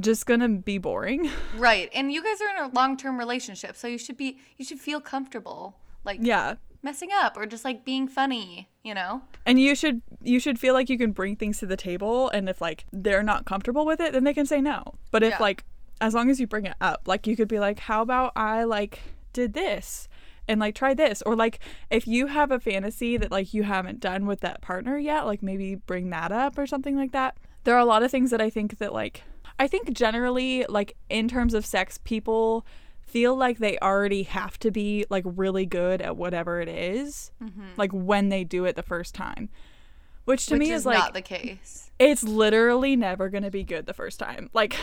just 0.00 0.24
gonna 0.26 0.48
be 0.48 0.78
boring 0.78 1.28
Right, 1.56 1.90
and 1.94 2.10
you 2.10 2.22
guys 2.22 2.40
are 2.40 2.48
in 2.64 2.70
a 2.70 2.74
long-term 2.74 3.18
relationship, 3.18 3.76
so 3.76 3.86
you 3.88 3.98
should 3.98 4.16
be 4.16 4.38
you 4.56 4.64
should 4.64 4.80
feel 4.80 5.00
comfortable, 5.00 5.76
like 6.04 6.18
yeah 6.22 6.54
messing 6.82 7.10
up 7.14 7.36
or 7.36 7.46
just 7.46 7.64
like 7.64 7.84
being 7.84 8.08
funny, 8.08 8.68
you 8.82 8.94
know? 8.94 9.22
and 9.44 9.60
you 9.60 9.74
should 9.74 10.00
you 10.22 10.40
should 10.40 10.58
feel 10.58 10.72
like 10.72 10.88
you 10.88 10.96
can 10.96 11.12
bring 11.12 11.36
things 11.36 11.58
to 11.58 11.66
the 11.66 11.76
table 11.76 12.28
and 12.30 12.48
if 12.48 12.60
like 12.60 12.86
they're 12.92 13.22
not 13.22 13.44
comfortable 13.44 13.84
with 13.84 14.00
it 14.00 14.12
then 14.12 14.24
they 14.24 14.32
can 14.34 14.46
say 14.46 14.60
no 14.60 14.82
but 15.10 15.22
if 15.22 15.30
Yeah. 15.32 15.38
like 15.40 15.64
as 16.02 16.12
long 16.12 16.28
as 16.28 16.38
you 16.38 16.46
bring 16.46 16.66
it 16.66 16.76
up 16.80 17.02
like 17.06 17.26
you 17.26 17.34
could 17.34 17.48
be 17.48 17.58
like 17.58 17.78
how 17.78 18.02
about 18.02 18.32
i 18.36 18.64
like 18.64 19.00
did 19.32 19.54
this 19.54 20.08
and 20.48 20.58
like 20.58 20.74
try 20.74 20.92
this? 20.92 21.22
Or 21.22 21.36
like 21.36 21.60
if 21.88 22.06
you 22.06 22.26
have 22.26 22.50
a 22.50 22.58
fantasy 22.58 23.16
that 23.16 23.30
like 23.30 23.54
you 23.54 23.62
haven't 23.62 24.00
done 24.00 24.26
with 24.26 24.40
that 24.40 24.60
partner 24.60 24.98
yet 24.98 25.24
like 25.24 25.40
maybe 25.40 25.76
bring 25.76 26.10
that 26.10 26.32
up 26.32 26.58
or 26.58 26.66
something 26.66 26.96
like 26.96 27.12
that. 27.12 27.36
There 27.64 27.76
are 27.76 27.80
a 27.80 27.84
lot 27.84 28.02
of 28.02 28.10
things 28.10 28.32
that 28.32 28.40
i 28.40 28.50
think 28.50 28.78
that 28.78 28.92
like 28.92 29.22
I 29.58 29.68
think 29.68 29.92
generally, 29.92 30.64
like 30.68 30.96
in 31.08 31.28
terms 31.28 31.54
of 31.54 31.64
sex, 31.64 31.98
people 32.02 32.66
feel 33.00 33.36
like 33.36 33.58
they 33.58 33.78
already 33.78 34.24
have 34.24 34.58
to 34.60 34.70
be 34.70 35.04
like 35.10 35.24
really 35.24 35.66
good 35.66 36.00
at 36.00 36.16
whatever 36.16 36.60
it 36.60 36.68
is, 36.68 37.30
mm-hmm. 37.42 37.68
like 37.76 37.92
when 37.92 38.28
they 38.28 38.44
do 38.44 38.64
it 38.64 38.74
the 38.74 38.82
first 38.82 39.14
time. 39.14 39.50
Which 40.24 40.46
to 40.46 40.54
Which 40.54 40.60
me 40.60 40.70
is 40.70 40.80
is 40.80 40.86
like 40.86 40.98
not 40.98 41.14
the 41.14 41.22
case. 41.22 41.90
it's 41.98 42.22
literally 42.22 42.94
never 42.94 43.28
gonna 43.28 43.50
be 43.50 43.64
good 43.64 43.86
the 43.86 43.94
first 43.94 44.18
time. 44.18 44.50
Like 44.54 44.76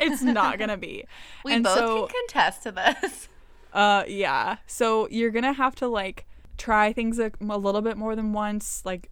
it's 0.00 0.22
not 0.22 0.58
gonna 0.58 0.76
be. 0.76 1.04
We 1.44 1.52
and 1.52 1.64
both 1.64 1.76
so, 1.76 2.06
can 2.06 2.14
contest 2.28 2.62
to 2.62 2.72
this. 2.72 3.28
uh, 3.72 4.04
yeah. 4.08 4.56
So 4.66 5.08
you're 5.10 5.30
gonna 5.30 5.52
have 5.52 5.74
to 5.76 5.88
like 5.88 6.26
try 6.56 6.92
things 6.92 7.18
a, 7.18 7.30
a 7.40 7.58
little 7.58 7.82
bit 7.82 7.96
more 7.96 8.16
than 8.16 8.32
once, 8.32 8.82
like 8.84 9.10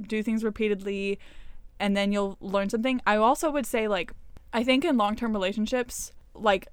do 0.00 0.22
things 0.22 0.44
repeatedly, 0.44 1.18
and 1.80 1.96
then 1.96 2.12
you'll 2.12 2.36
learn 2.40 2.70
something. 2.70 3.00
I 3.06 3.16
also 3.16 3.50
would 3.50 3.66
say 3.66 3.88
like 3.88 4.12
I 4.52 4.62
think 4.62 4.84
in 4.84 4.96
long 4.96 5.16
term 5.16 5.32
relationships, 5.32 6.12
like 6.34 6.68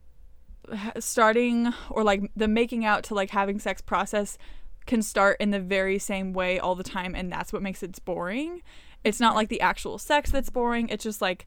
starting 1.00 1.74
or 1.90 2.04
like 2.04 2.30
the 2.36 2.48
making 2.48 2.86
out 2.86 3.04
to 3.06 3.16
like 3.16 3.32
having 3.32 3.60
sex 3.60 3.82
process 3.82 4.38
can 4.86 5.02
start 5.02 5.38
in 5.40 5.52
the 5.52 5.60
very 5.60 5.98
same 6.00 6.34
way 6.34 6.60
all 6.60 6.76
the 6.76 6.84
time, 6.84 7.16
and 7.16 7.32
that's 7.32 7.54
what 7.54 7.62
makes 7.62 7.84
it 7.84 8.04
boring. 8.06 8.62
It's 9.04 9.20
not 9.20 9.36
like 9.36 9.50
the 9.50 9.62
actual 9.62 9.98
sex 9.98 10.32
that's 10.32 10.50
boring. 10.50 10.90
It's 10.90 11.04
just 11.04 11.22
like 11.22 11.46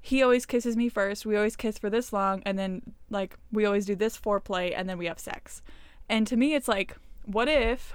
he 0.00 0.22
always 0.22 0.46
kisses 0.46 0.76
me 0.76 0.88
first. 0.88 1.24
We 1.24 1.36
always 1.36 1.56
kiss 1.56 1.78
for 1.78 1.88
this 1.90 2.12
long, 2.12 2.42
and 2.44 2.58
then 2.58 2.82
like 3.10 3.36
we 3.52 3.64
always 3.64 3.86
do 3.86 3.94
this 3.94 4.18
foreplay, 4.18 4.72
and 4.76 4.88
then 4.88 4.98
we 4.98 5.06
have 5.06 5.18
sex. 5.18 5.62
And 6.08 6.26
to 6.26 6.36
me, 6.36 6.54
it's 6.54 6.68
like, 6.68 6.96
what 7.24 7.48
if, 7.48 7.94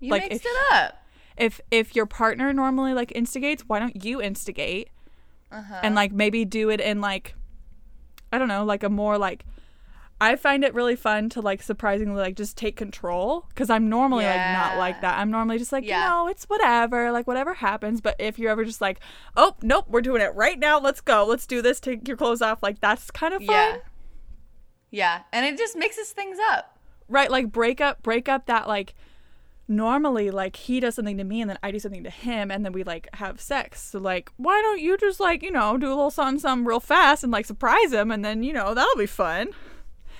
You 0.00 0.10
Like, 0.10 0.22
mixed 0.30 0.44
if- 0.44 0.50
it 0.50 0.72
up. 0.74 1.04
if 1.36 1.60
if 1.70 1.94
your 1.94 2.06
partner 2.06 2.52
normally 2.52 2.94
like 2.94 3.12
instigates, 3.14 3.64
why 3.68 3.78
don't 3.78 4.04
you 4.04 4.20
instigate? 4.22 4.88
Uh-huh. 5.52 5.80
and 5.82 5.94
like 5.94 6.12
maybe 6.12 6.46
do 6.46 6.70
it 6.70 6.80
in 6.80 7.02
like 7.02 7.34
I 8.32 8.38
don't 8.38 8.48
know, 8.48 8.64
like 8.64 8.82
a 8.82 8.88
more 8.88 9.18
like 9.18 9.44
I 10.22 10.36
find 10.36 10.62
it 10.62 10.72
really 10.72 10.94
fun 10.94 11.28
to 11.30 11.40
like 11.40 11.62
surprisingly 11.62 12.20
like 12.20 12.36
just 12.36 12.56
take 12.56 12.76
control 12.76 13.44
because 13.48 13.70
I'm 13.70 13.88
normally 13.88 14.24
like 14.24 14.36
not 14.52 14.78
like 14.78 15.00
that. 15.00 15.18
I'm 15.18 15.32
normally 15.32 15.58
just 15.58 15.72
like, 15.72 15.84
Yeah. 15.84 16.04
you 16.04 16.08
know, 16.10 16.28
it's 16.28 16.44
whatever, 16.44 17.10
like 17.10 17.26
whatever 17.26 17.54
happens. 17.54 18.00
But 18.00 18.14
if 18.20 18.38
you're 18.38 18.52
ever 18.52 18.64
just 18.64 18.80
like, 18.80 19.00
oh 19.36 19.56
nope, 19.62 19.86
we're 19.88 20.00
doing 20.00 20.22
it 20.22 20.32
right 20.36 20.58
now, 20.58 20.78
let's 20.78 21.00
go, 21.00 21.26
let's 21.26 21.44
do 21.46 21.60
this, 21.60 21.80
take 21.80 22.06
your 22.06 22.16
clothes 22.16 22.40
off, 22.40 22.62
like 22.62 22.80
that's 22.80 23.10
kind 23.10 23.34
of 23.34 23.42
fun. 23.44 23.56
Yeah. 23.56 23.76
Yeah. 24.90 25.20
And 25.32 25.44
it 25.44 25.58
just 25.58 25.76
mixes 25.76 26.12
things 26.12 26.38
up. 26.50 26.78
Right, 27.08 27.30
like 27.30 27.50
break 27.50 27.80
up 27.80 28.02
break 28.04 28.28
up 28.28 28.46
that 28.46 28.68
like 28.68 28.94
normally 29.68 30.30
like 30.30 30.54
he 30.56 30.78
does 30.80 30.94
something 30.94 31.16
to 31.16 31.24
me 31.24 31.40
and 31.40 31.50
then 31.50 31.58
I 31.62 31.70
do 31.70 31.78
something 31.78 32.04
to 32.04 32.10
him 32.10 32.50
and 32.50 32.64
then 32.64 32.72
we 32.72 32.84
like 32.84 33.08
have 33.14 33.40
sex. 33.40 33.82
So 33.82 33.98
like 33.98 34.30
why 34.36 34.60
don't 34.62 34.80
you 34.80 34.96
just 34.98 35.18
like, 35.18 35.42
you 35.42 35.50
know, 35.50 35.76
do 35.78 35.88
a 35.88 35.96
little 35.96 36.10
something 36.12 36.38
something 36.38 36.64
real 36.66 36.78
fast 36.80 37.24
and 37.24 37.32
like 37.32 37.46
surprise 37.46 37.92
him 37.92 38.10
and 38.10 38.24
then, 38.24 38.42
you 38.44 38.52
know, 38.52 38.72
that'll 38.74 38.96
be 38.96 39.06
fun. 39.06 39.48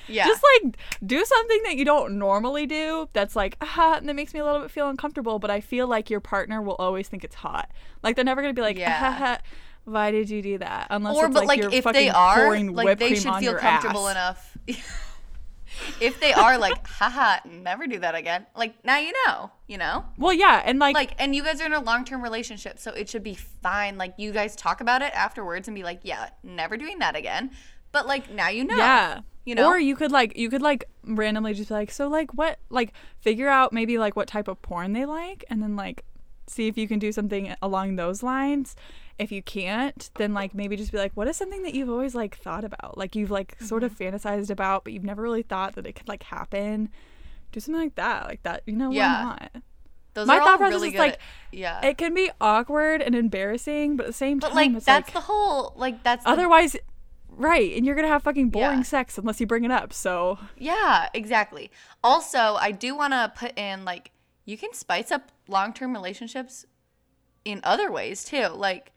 Yeah. 0.09 0.27
Just 0.27 0.43
like 0.65 0.77
do 1.05 1.25
something 1.25 1.63
that 1.65 1.77
you 1.77 1.85
don't 1.85 2.19
normally 2.19 2.67
do 2.67 3.09
that's 3.13 3.37
like 3.37 3.57
ah 3.61 3.97
and 3.97 4.09
that 4.09 4.15
makes 4.15 4.35
me 4.35 4.41
a 4.41 4.45
little 4.45 4.61
bit 4.61 4.71
feel 4.71 4.89
uncomfortable, 4.89 5.39
but 5.39 5.51
I 5.51 5.61
feel 5.61 5.87
like 5.87 6.11
your 6.11 6.21
partner 6.21 6.61
will 6.61 6.77
always 6.77 7.09
think 7.09 7.25
it's 7.25 7.37
hot. 7.37 7.71
Like 8.03 8.17
they're 8.17 8.25
never 8.25 8.43
gonna 8.43 8.55
be 8.55 8.63
like, 8.63 8.77
Yeah. 8.79 8.99
ah, 9.01 9.05
ha, 9.05 9.13
ha, 9.13 9.39
why 9.85 10.11
did 10.11 10.31
you 10.31 10.43
do 10.43 10.59
that? 10.59 10.87
Unless 10.91 11.17
or 11.17 11.27
it's 11.27 11.35
but 11.35 11.47
like, 11.47 11.61
you're 11.61 11.71
if 11.73 11.85
they 11.85 12.09
are 12.09 12.59
like 12.71 12.99
they 12.99 13.15
should 13.15 13.35
feel 13.37 13.55
comfortable 13.57 14.09
ass. 14.09 14.49
enough 14.67 14.89
if 16.01 16.21
they 16.21 16.33
are 16.33 16.59
like 16.59 16.87
haha 16.87 17.39
never 17.49 17.87
do 17.87 17.99
that 17.99 18.15
again 18.15 18.47
like 18.55 18.75
now 18.85 18.99
you 18.99 19.13
know 19.27 19.51
you 19.67 19.79
know 19.79 20.05
Well, 20.19 20.33
yeah, 20.35 20.63
and 20.65 20.79
like, 20.79 20.95
like 20.95 21.15
and 21.19 21.35
you 21.35 21.43
guys 21.43 21.61
are 21.63 21.67
in 21.67 21.73
a 21.73 21.81
long-term 21.81 22.23
relationship 22.23 22.79
so 22.79 22.93
it 22.93 23.09
should 23.09 23.23
be 23.23 23.35
fine 23.35 23.97
like 23.97 24.15
you 24.19 24.33
guys 24.33 24.55
talk 24.55 24.81
about 24.83 25.01
it 25.03 25.13
afterwards 25.15 25.69
and 25.69 25.75
be 25.75 25.83
like 25.83 26.01
yeah 26.03 26.29
never 26.43 26.77
doing 26.77 26.99
that 26.99 27.17
again 27.17 27.51
but 27.91 28.07
like 28.07 28.31
now 28.31 28.49
you 28.49 28.65
know 28.65 28.77
Yeah. 28.77 29.21
You 29.45 29.55
know 29.55 29.67
Or 29.69 29.79
you 29.79 29.97
could 29.97 30.13
like 30.13 30.37
you 30.37 30.49
could 30.51 30.63
like 30.63 30.85
randomly 31.05 31.55
just 31.55 31.69
be 31.69 31.75
like, 31.75 31.91
so 31.91 32.09
like 32.09 32.33
what 32.35 32.59
like 32.71 32.93
figure 33.21 33.49
out 33.49 33.73
maybe 33.73 33.99
like 33.99 34.15
what 34.17 34.29
type 34.29 34.49
of 34.49 34.61
porn 34.63 34.93
they 34.93 35.05
like 35.05 35.45
and 35.51 35.63
then 35.63 35.75
like 35.77 36.05
see 36.47 36.67
if 36.69 36.77
you 36.77 36.87
can 36.89 36.99
do 36.99 37.13
something 37.13 37.55
along 37.63 37.97
those 37.97 38.23
lines. 38.23 38.75
If 39.19 39.31
you 39.31 39.43
can't, 39.43 40.11
then 40.17 40.33
like 40.35 40.55
maybe 40.55 40.75
just 40.77 40.91
be 40.91 40.99
like, 40.99 41.13
what 41.15 41.29
is 41.29 41.37
something 41.37 41.63
that 41.63 41.75
you've 41.75 41.91
always 41.91 42.15
like 42.15 42.37
thought 42.37 42.65
about? 42.65 42.97
Like 42.99 43.15
you've 43.15 43.31
like 43.31 43.57
sort 43.61 43.85
of 43.85 43.93
Mm-hmm. 43.97 44.17
fantasized 44.17 44.51
about, 44.51 44.85
but 44.85 44.93
you've 44.93 45.05
never 45.05 45.23
really 45.23 45.43
thought 45.43 45.75
that 45.75 45.87
it 45.87 45.93
could 45.95 46.09
like 46.09 46.23
happen. 46.25 46.89
Do 47.53 47.61
something 47.61 47.81
like 47.83 47.95
that. 47.97 48.27
Like 48.27 48.43
that, 48.45 48.63
you 48.67 48.75
know, 48.75 48.91
Yeah. 48.91 49.25
why 49.25 49.39
not? 49.55 49.63
those 50.15 50.27
my 50.27 50.37
are 50.37 50.41
thought 50.41 50.59
process 50.59 50.75
really 50.75 50.89
is, 50.91 50.95
like, 50.99 51.13
at- 51.15 51.19
yeah 51.53 51.87
It 51.87 51.97
can 51.99 52.13
be 52.15 52.31
awkward 52.41 53.01
and 53.01 53.15
embarrassing, 53.15 53.97
but 53.97 54.05
at 54.05 54.07
the 54.09 54.13
same 54.13 54.39
but 54.41 54.49
time 54.49 54.57
like 54.57 54.71
it's 54.77 54.85
that's 54.87 55.07
like 55.09 55.15
the 55.15 55.21
whole 55.21 55.73
like 55.77 56.03
that's 56.03 56.25
the, 56.25 56.31
otherwise 56.31 56.77
right, 57.37 57.73
and 57.77 57.85
you're 57.87 57.95
going 57.95 58.07
to 58.07 58.13
have 58.13 58.23
fucking 58.23 58.51
boring 58.51 58.79
Yeah. 58.79 58.85
sex 58.85 59.19
unless 59.19 59.41
you 59.41 59.47
bring 59.47 59.65
it 59.65 59.71
up. 59.71 59.93
So, 59.93 60.39
Yeah, 60.57 61.09
exactly. 61.15 61.71
Also, 62.03 62.57
I 62.61 62.71
do 62.73 62.95
want 62.97 63.13
to 63.13 63.33
put 63.35 63.59
in 63.59 63.85
like 63.85 64.11
you 64.45 64.57
can 64.59 64.73
spice 64.73 65.11
up 65.11 65.31
long-term 65.49 65.93
relationships 65.93 66.67
in 67.45 67.61
other 67.63 67.91
ways 67.91 68.25
too. 68.25 68.49
Like 68.49 68.93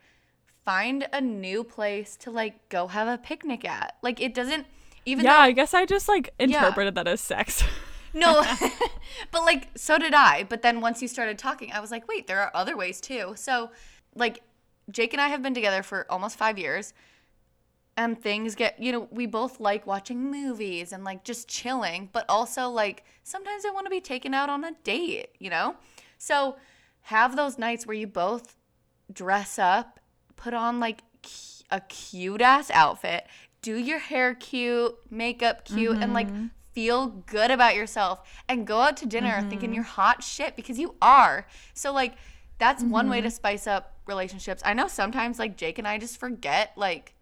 find 0.64 1.06
a 1.12 1.20
new 1.20 1.62
place 1.62 2.16
to 2.16 2.30
like 2.30 2.68
go 2.68 2.88
have 2.88 3.06
a 3.08 3.18
picnic 3.18 3.64
at. 3.64 3.96
Like 4.02 4.20
it 4.20 4.34
doesn't 4.34 4.66
even 5.04 5.24
yeah, 5.24 5.34
though 5.36 5.42
I 5.42 5.52
guess 5.52 5.74
I 5.74 5.86
just 5.86 6.08
like 6.08 6.34
interpreted 6.38 6.94
that 6.96 7.06
as 7.06 7.20
sex. 7.20 7.62
no, 8.14 8.42
but 9.30 9.42
like 9.42 9.68
so 9.76 9.98
did 9.98 10.14
I. 10.14 10.44
But 10.44 10.62
then 10.62 10.80
once 10.80 11.00
you 11.00 11.08
started 11.08 11.38
talking, 11.38 11.70
I 11.72 11.80
was 11.80 11.90
like, 11.90 12.08
wait, 12.08 12.26
there 12.26 12.40
are 12.40 12.50
other 12.54 12.76
ways 12.76 13.00
too. 13.00 13.34
So 13.36 13.70
like 14.14 14.42
Jake 14.90 15.12
and 15.12 15.20
I 15.20 15.28
have 15.28 15.42
been 15.42 15.54
together 15.54 15.82
for 15.82 16.06
almost 16.10 16.36
five 16.36 16.58
years. 16.58 16.92
And 17.96 18.20
things 18.20 18.54
get, 18.54 18.78
you 18.78 18.92
know, 18.92 19.08
we 19.10 19.24
both 19.24 19.58
like 19.58 19.86
watching 19.86 20.30
movies 20.30 20.92
and 20.92 21.02
like 21.02 21.24
just 21.24 21.48
chilling, 21.48 22.10
but 22.12 22.26
also 22.28 22.68
like 22.68 23.04
sometimes 23.22 23.64
I 23.64 23.70
want 23.70 23.86
to 23.86 23.90
be 23.90 24.02
taken 24.02 24.34
out 24.34 24.50
on 24.50 24.64
a 24.64 24.72
date, 24.84 25.30
you 25.38 25.48
know? 25.48 25.76
So 26.18 26.56
have 27.02 27.36
those 27.36 27.56
nights 27.56 27.86
where 27.86 27.96
you 27.96 28.06
both 28.06 28.56
dress 29.12 29.58
up, 29.58 29.98
put 30.36 30.52
on 30.52 30.78
like 30.78 31.02
a 31.70 31.80
cute 31.80 32.42
ass 32.42 32.70
outfit, 32.70 33.26
do 33.62 33.76
your 33.76 33.98
hair 33.98 34.34
cute, 34.34 34.94
makeup 35.10 35.64
cute, 35.64 35.96
and 35.96 36.12
like 36.12 36.28
mm-hmm. 36.28 36.46
feel 36.72 37.08
good 37.08 37.50
about 37.50 37.74
yourself 37.74 38.20
and 38.48 38.66
go 38.66 38.80
out 38.80 38.96
to 38.98 39.06
dinner 39.06 39.40
thinking 39.48 39.70
mm-hmm. 39.70 39.74
you're 39.74 39.84
hot 39.84 40.22
shit 40.22 40.54
because 40.54 40.78
you 40.78 40.94
are. 41.00 41.46
So 41.74 41.92
like 41.92 42.14
that's 42.58 42.82
one 42.82 43.08
way 43.10 43.20
to 43.20 43.28
mm-hmm. 43.28 43.34
spice 43.34 43.66
up 43.66 43.96
relationships. 44.06 44.62
I 44.64 44.74
know 44.74 44.86
sometimes 44.86 45.38
like 45.38 45.56
Jake 45.56 45.78
and 45.78 45.88
I 45.88 45.98
just 45.98 46.18
forget 46.18 46.72
like 46.76 47.15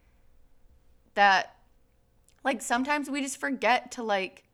that 1.14 1.56
like 2.44 2.60
sometimes 2.60 3.08
we 3.08 3.20
just 3.22 3.38
forget 3.38 3.90
to 3.92 4.02
like 4.02 4.44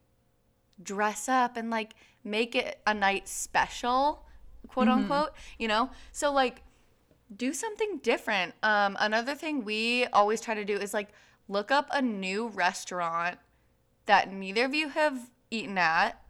dress 0.82 1.28
up 1.28 1.56
and 1.56 1.70
like 1.70 1.94
make 2.24 2.54
it 2.54 2.80
a 2.86 2.94
night 2.94 3.28
special 3.28 4.24
quote 4.68 4.88
unquote 4.88 5.30
you 5.58 5.68
know? 5.68 5.90
So 6.12 6.32
like 6.32 6.62
do 7.34 7.52
something 7.52 8.00
different. 8.02 8.54
Um 8.62 8.96
another 9.00 9.34
thing 9.34 9.64
we 9.64 10.06
always 10.06 10.40
try 10.40 10.54
to 10.54 10.64
do 10.64 10.76
is 10.76 10.94
like 10.94 11.08
look 11.48 11.70
up 11.70 11.88
a 11.92 12.00
new 12.00 12.48
restaurant 12.48 13.38
that 14.06 14.32
neither 14.32 14.64
of 14.64 14.74
you 14.74 14.88
have 14.88 15.30
eaten 15.50 15.78
at 15.78 16.22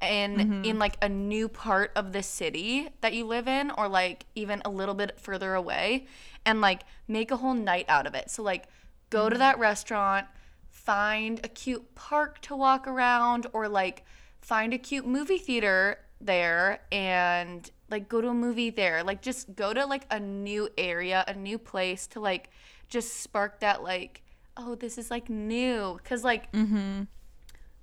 and 0.00 0.66
in 0.66 0.78
like 0.80 0.96
a 1.00 1.08
new 1.08 1.48
part 1.48 1.92
of 1.94 2.12
the 2.12 2.22
city 2.22 2.88
that 3.02 3.12
you 3.14 3.24
live 3.24 3.46
in 3.46 3.70
or 3.70 3.86
like 3.88 4.26
even 4.34 4.60
a 4.64 4.70
little 4.70 4.94
bit 4.94 5.18
further 5.20 5.54
away 5.54 6.06
and 6.44 6.60
like 6.60 6.82
make 7.06 7.30
a 7.30 7.36
whole 7.36 7.54
night 7.54 7.84
out 7.88 8.06
of 8.06 8.14
it. 8.14 8.28
So 8.28 8.42
like 8.42 8.64
go 9.12 9.28
to 9.28 9.36
that 9.36 9.58
restaurant 9.58 10.26
find 10.70 11.38
a 11.44 11.48
cute 11.48 11.94
park 11.94 12.40
to 12.40 12.56
walk 12.56 12.88
around 12.88 13.46
or 13.52 13.68
like 13.68 14.04
find 14.40 14.72
a 14.72 14.78
cute 14.78 15.06
movie 15.06 15.36
theater 15.36 15.98
there 16.18 16.80
and 16.90 17.70
like 17.90 18.08
go 18.08 18.22
to 18.22 18.28
a 18.28 18.34
movie 18.34 18.70
there 18.70 19.04
like 19.04 19.20
just 19.20 19.54
go 19.54 19.74
to 19.74 19.84
like 19.84 20.06
a 20.10 20.18
new 20.18 20.66
area 20.78 21.24
a 21.28 21.34
new 21.34 21.58
place 21.58 22.06
to 22.06 22.20
like 22.20 22.48
just 22.88 23.20
spark 23.20 23.60
that 23.60 23.82
like 23.82 24.22
oh 24.56 24.74
this 24.74 24.96
is 24.96 25.10
like 25.10 25.28
new 25.28 25.98
because 26.02 26.24
like 26.24 26.50
mm-hmm. 26.52 27.02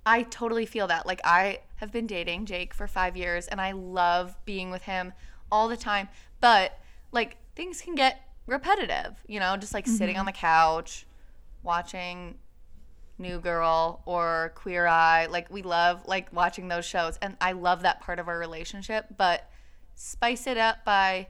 I 0.06 0.22
totally 0.22 0.64
feel 0.64 0.86
that. 0.86 1.06
Like 1.06 1.20
I 1.24 1.60
have 1.76 1.92
been 1.92 2.06
dating 2.06 2.46
Jake 2.46 2.72
for 2.72 2.86
5 2.86 3.18
years 3.18 3.46
and 3.48 3.60
I 3.60 3.72
love 3.72 4.34
being 4.46 4.70
with 4.70 4.82
him 4.82 5.12
all 5.52 5.68
the 5.68 5.76
time, 5.76 6.08
but 6.40 6.78
like 7.12 7.36
things 7.54 7.82
can 7.82 7.94
get 7.94 8.18
repetitive, 8.46 9.22
you 9.26 9.38
know, 9.38 9.58
just 9.58 9.74
like 9.74 9.86
sitting 9.86 10.16
on 10.16 10.24
the 10.24 10.32
couch 10.32 11.04
watching 11.62 12.36
New 13.18 13.38
Girl 13.38 14.02
or 14.06 14.52
Queer 14.54 14.86
Eye. 14.86 15.26
Like 15.26 15.50
we 15.50 15.62
love 15.62 16.02
like 16.06 16.32
watching 16.32 16.68
those 16.68 16.84
shows 16.84 17.18
and 17.20 17.36
I 17.40 17.52
love 17.52 17.82
that 17.82 18.00
part 18.00 18.18
of 18.18 18.28
our 18.28 18.38
relationship, 18.38 19.06
but 19.16 19.48
spice 19.94 20.46
it 20.46 20.56
up 20.56 20.84
by 20.84 21.28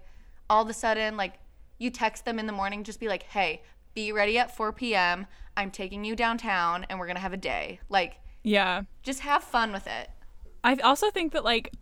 all 0.49 0.63
of 0.63 0.69
a 0.69 0.73
sudden 0.73 1.17
like 1.17 1.35
you 1.79 1.91
text 1.91 2.25
them 2.25 2.39
in 2.39 2.47
the 2.47 2.53
morning 2.53 2.85
just 2.85 3.01
be 3.01 3.09
like, 3.09 3.25
"Hey, 3.25 3.63
be 3.95 4.13
ready 4.13 4.39
at 4.39 4.55
4 4.55 4.73
p.m. 4.73 5.27
I'm 5.57 5.71
taking 5.71 6.05
you 6.05 6.15
downtown 6.15 6.85
and 6.89 6.99
we're 6.99 7.07
going 7.07 7.17
to 7.17 7.23
have 7.23 7.33
a 7.33 7.39
day." 7.39 7.81
Like 7.89 8.19
yeah. 8.43 8.83
just 9.03 9.21
have 9.21 9.43
fun 9.43 9.73
with 9.73 9.87
it. 9.87 10.11
I 10.63 10.77
also 10.77 11.11
think 11.11 11.33
that 11.33 11.45
like 11.45 11.73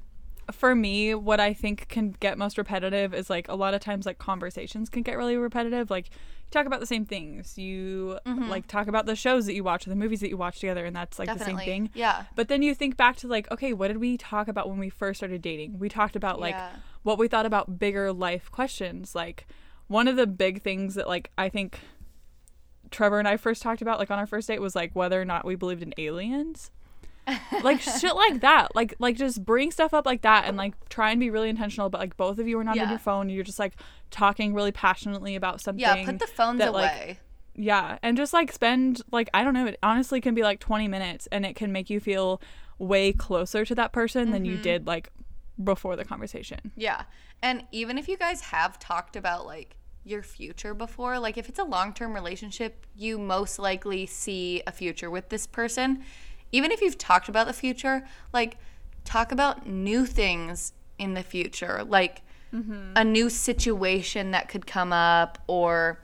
for 0.53 0.75
me, 0.75 1.15
what 1.15 1.41
I 1.41 1.53
think 1.53 1.89
can 1.89 2.13
get 2.21 2.39
most 2.39 2.57
repetitive 2.59 3.13
is 3.15 3.29
like 3.29 3.49
a 3.49 3.55
lot 3.55 3.75
of 3.75 3.81
times 3.81 4.07
like 4.07 4.19
conversations 4.19 4.89
can 4.89 5.03
get 5.03 5.17
really 5.19 5.37
repetitive. 5.37 5.91
Like 5.91 6.07
you 6.11 6.51
talk 6.51 6.65
about 6.67 6.81
the 6.81 6.87
same 6.87 7.05
things. 7.05 7.59
You 7.59 8.19
Mm-hmm. 8.27 8.49
like 8.49 8.67
talk 8.67 8.87
about 8.89 9.07
the 9.07 9.15
shows 9.17 9.47
that 9.47 9.55
you 9.55 9.63
watch 9.65 9.87
or 9.87 9.91
the 9.91 9.97
movies 9.97 10.21
that 10.21 10.29
you 10.29 10.37
watch 10.37 10.61
together 10.61 10.85
and 10.85 10.95
that's 10.97 11.19
like 11.19 11.27
Definitely. 11.29 11.53
the 11.55 11.61
same 11.61 11.67
thing. 11.67 11.91
Yeah. 11.95 12.25
But 12.35 12.49
then 12.49 12.63
you 12.63 12.75
think 12.75 12.97
back 12.97 13.17
to 13.17 13.29
like, 13.29 13.51
okay, 13.51 13.73
what 13.73 13.89
did 13.89 13.99
we 13.99 14.17
talk 14.17 14.49
about 14.49 14.69
when 14.69 14.79
we 14.79 14.89
first 14.91 15.19
started 15.21 15.43
dating? 15.43 15.79
We 15.79 15.89
talked 15.89 16.17
about 16.17 16.41
like 16.41 16.55
Yeah. 16.55 16.71
what 17.03 17.19
we 17.19 17.29
thought 17.29 17.47
about 17.47 17.79
bigger 17.79 18.13
life 18.13 18.51
questions. 18.51 19.15
Like 19.15 19.47
one 19.87 20.09
of 20.09 20.17
the 20.17 20.27
big 20.27 20.63
things 20.63 20.95
that 20.95 21.07
like 21.09 21.31
I 21.39 21.49
think 21.49 21.81
Trevor 22.91 23.19
and 23.19 23.29
I 23.29 23.37
first 23.37 23.61
talked 23.63 23.83
about 23.83 23.99
like 23.99 24.11
on 24.11 24.19
our 24.19 24.27
first 24.27 24.49
date 24.49 24.61
was 24.63 24.75
like 24.75 24.95
whether 24.97 25.21
or 25.21 25.25
not 25.27 25.45
we 25.45 25.55
believed 25.57 25.83
in 25.83 25.93
aliens. 25.99 26.71
Like 27.63 27.81
shit 27.81 28.15
like 28.15 28.41
that. 28.41 28.75
Like 28.75 28.95
like 28.99 29.17
just 29.17 29.45
bring 29.45 29.71
stuff 29.71 29.93
up 29.95 30.07
like 30.07 30.23
that 30.23 30.47
and 30.47 30.57
like 30.57 30.75
try 30.89 31.11
and 31.11 31.21
be 31.21 31.31
really 31.31 31.49
intentional 31.49 31.89
but 31.91 32.01
like 32.01 32.17
both 32.17 32.39
of 32.39 32.47
you 32.49 32.59
are 32.59 32.65
not 32.65 32.79
on 32.79 32.89
your 32.89 32.99
phone. 32.99 33.29
You're 33.29 33.45
just 33.45 33.59
like 33.59 33.75
talking 34.11 34.55
really 34.55 34.73
passionately 34.73 35.35
about 35.37 35.61
something. 35.61 35.81
Yeah, 35.81 36.05
put 36.05 36.19
the 36.19 36.27
phones 36.27 36.59
that, 36.59 36.73
like, 36.73 36.91
away. 36.91 37.19
yeah, 37.55 37.99
and 38.03 38.17
just 38.17 38.33
like 38.33 38.53
spend 38.53 39.03
like 39.13 39.29
I 39.35 39.43
don't 39.45 39.55
know, 39.55 39.67
it 39.67 39.79
honestly 39.83 40.21
can 40.21 40.35
be 40.35 40.43
like 40.43 40.61
20 40.61 40.89
minutes 40.89 41.29
and 41.33 41.45
it 41.45 41.57
can 41.57 41.73
make 41.73 41.91
you 41.91 42.01
feel 42.01 42.41
way 42.79 43.13
closer 43.13 43.65
to 43.65 43.75
that 43.75 43.93
person 43.93 44.31
than 44.31 44.45
you 44.45 44.55
Mm-hmm. 44.55 44.63
did 44.63 44.87
like 44.87 45.11
before 45.63 45.97
the 45.97 46.05
conversation. 46.05 46.73
Yeah. 46.77 47.03
And 47.43 47.65
even 47.73 47.99
if 47.99 48.09
you 48.09 48.17
guys 48.17 48.41
have 48.43 48.79
talked 48.79 49.17
about 49.17 49.45
like 49.47 49.77
your 50.05 50.23
future 50.23 50.73
before, 50.75 51.19
like 51.19 51.37
if 51.37 51.49
it's 51.49 51.59
a 51.59 51.65
long 51.65 51.93
term 51.93 52.15
relationship, 52.15 52.87
you 52.95 53.19
most 53.19 53.59
likely 53.59 54.07
see 54.07 54.63
a 54.67 54.73
future 54.73 55.11
with 55.11 55.29
this 55.29 55.47
person. 55.47 56.03
Even 56.53 56.71
if 56.73 56.81
you've 56.81 56.99
talked 56.99 57.29
about 57.29 57.47
the 57.47 57.53
future, 57.53 58.07
like 58.33 58.57
talk 59.05 59.33
about 59.33 59.67
new 59.67 60.07
things 60.07 60.73
in 60.99 61.15
the 61.15 61.23
future, 61.23 61.85
like 61.85 62.23
mm-hmm. 62.53 62.93
a 62.97 63.05
new 63.05 63.31
situation 63.31 64.31
that 64.33 64.49
could 64.49 64.67
come 64.67 64.93
up 64.93 65.39
or 65.47 66.01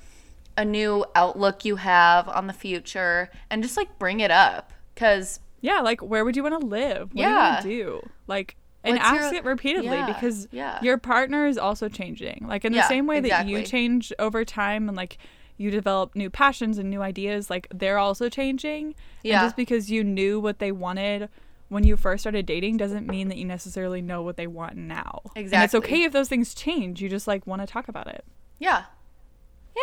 a 0.57 0.65
new 0.65 1.05
outlook 1.15 1.65
you 1.65 1.77
have 1.77 2.29
on 2.29 2.47
the 2.47 2.53
future 2.53 3.31
and 3.51 3.63
just 3.63 3.77
like 3.77 3.99
bring 3.99 4.21
it 4.21 4.31
up 4.31 4.73
cuz 4.95 5.41
Yeah, 5.61 5.81
like 5.81 6.01
where 6.01 6.25
would 6.25 6.37
you 6.37 6.43
want 6.43 6.61
to 6.61 6.67
live? 6.67 7.13
What 7.13 7.21
Yeah. 7.21 7.61
do 7.61 7.71
you 7.71 7.85
do? 7.85 8.11
Like 8.27 8.57
and 8.85 8.97
What's 8.99 9.09
ask 9.09 9.33
your- 9.33 9.41
it 9.41 9.45
repeatedly 9.45 9.97
Yeah, 9.97 10.07
because 10.07 10.47
yeah. 10.53 10.79
your 10.83 10.99
partner 10.99 11.47
is 11.47 11.57
also 11.57 11.89
changing. 11.89 12.45
Like 12.47 12.65
in 12.65 12.73
the 12.73 12.87
same 12.87 13.07
way 13.07 13.21
that 13.21 13.49
you 13.49 13.63
change 13.63 14.13
over 14.19 14.45
time 14.45 14.89
and 14.89 14.97
like 14.97 15.17
you 15.57 15.71
develop 15.71 16.15
new 16.15 16.31
passions 16.31 16.79
and 16.79 16.91
new 16.91 17.03
ideas, 17.03 17.49
like 17.51 17.69
they're 17.73 17.99
also 17.99 18.29
changing. 18.29 18.95
Yeah. 19.23 19.41
And 19.41 19.47
just 19.47 19.57
because 19.57 19.91
you 19.91 20.03
knew 20.05 20.41
what 20.41 20.59
they 20.59 20.73
wanted 20.73 21.29
when 21.69 21.85
you 21.85 21.97
first 21.97 22.23
started 22.23 22.47
dating 22.47 22.77
doesn't 22.77 23.07
mean 23.07 23.29
that 23.29 23.39
you 23.39 23.45
necessarily 23.45 24.03
know 24.03 24.23
what 24.23 24.37
they 24.37 24.47
want 24.47 24.77
now. 24.77 25.23
Exactly 25.35 25.57
and 25.57 25.65
it's 25.65 25.75
okay 25.75 26.03
if 26.03 26.13
those 26.13 26.29
things 26.29 26.55
change. 26.55 27.01
You 27.01 27.09
just 27.09 27.27
like 27.27 27.47
want 27.47 27.63
to 27.63 27.67
talk 27.67 27.89
about 27.89 28.07
it. 28.09 28.25
yeah. 28.59 28.85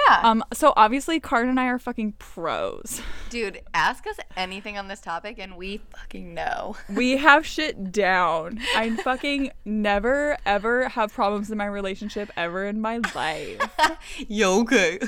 Yeah. 0.07 0.21
Um 0.23 0.41
so 0.53 0.71
obviously 0.77 1.19
Karin 1.19 1.49
and 1.49 1.59
I 1.59 1.65
are 1.65 1.77
fucking 1.77 2.13
pros. 2.13 3.01
Dude, 3.29 3.61
ask 3.73 4.07
us 4.07 4.15
anything 4.37 4.77
on 4.77 4.87
this 4.87 5.01
topic 5.01 5.37
and 5.37 5.57
we 5.57 5.81
fucking 5.89 6.33
know. 6.33 6.77
We 6.89 7.17
have 7.17 7.45
shit 7.45 7.91
down. 7.91 8.61
I 8.73 8.95
fucking 8.95 9.51
never 9.65 10.37
ever 10.45 10.87
have 10.87 11.11
problems 11.13 11.51
in 11.51 11.57
my 11.57 11.65
relationship 11.65 12.31
ever 12.37 12.65
in 12.67 12.79
my 12.79 13.01
life. 13.13 13.59
Yo, 14.29 14.61
okay. 14.61 14.99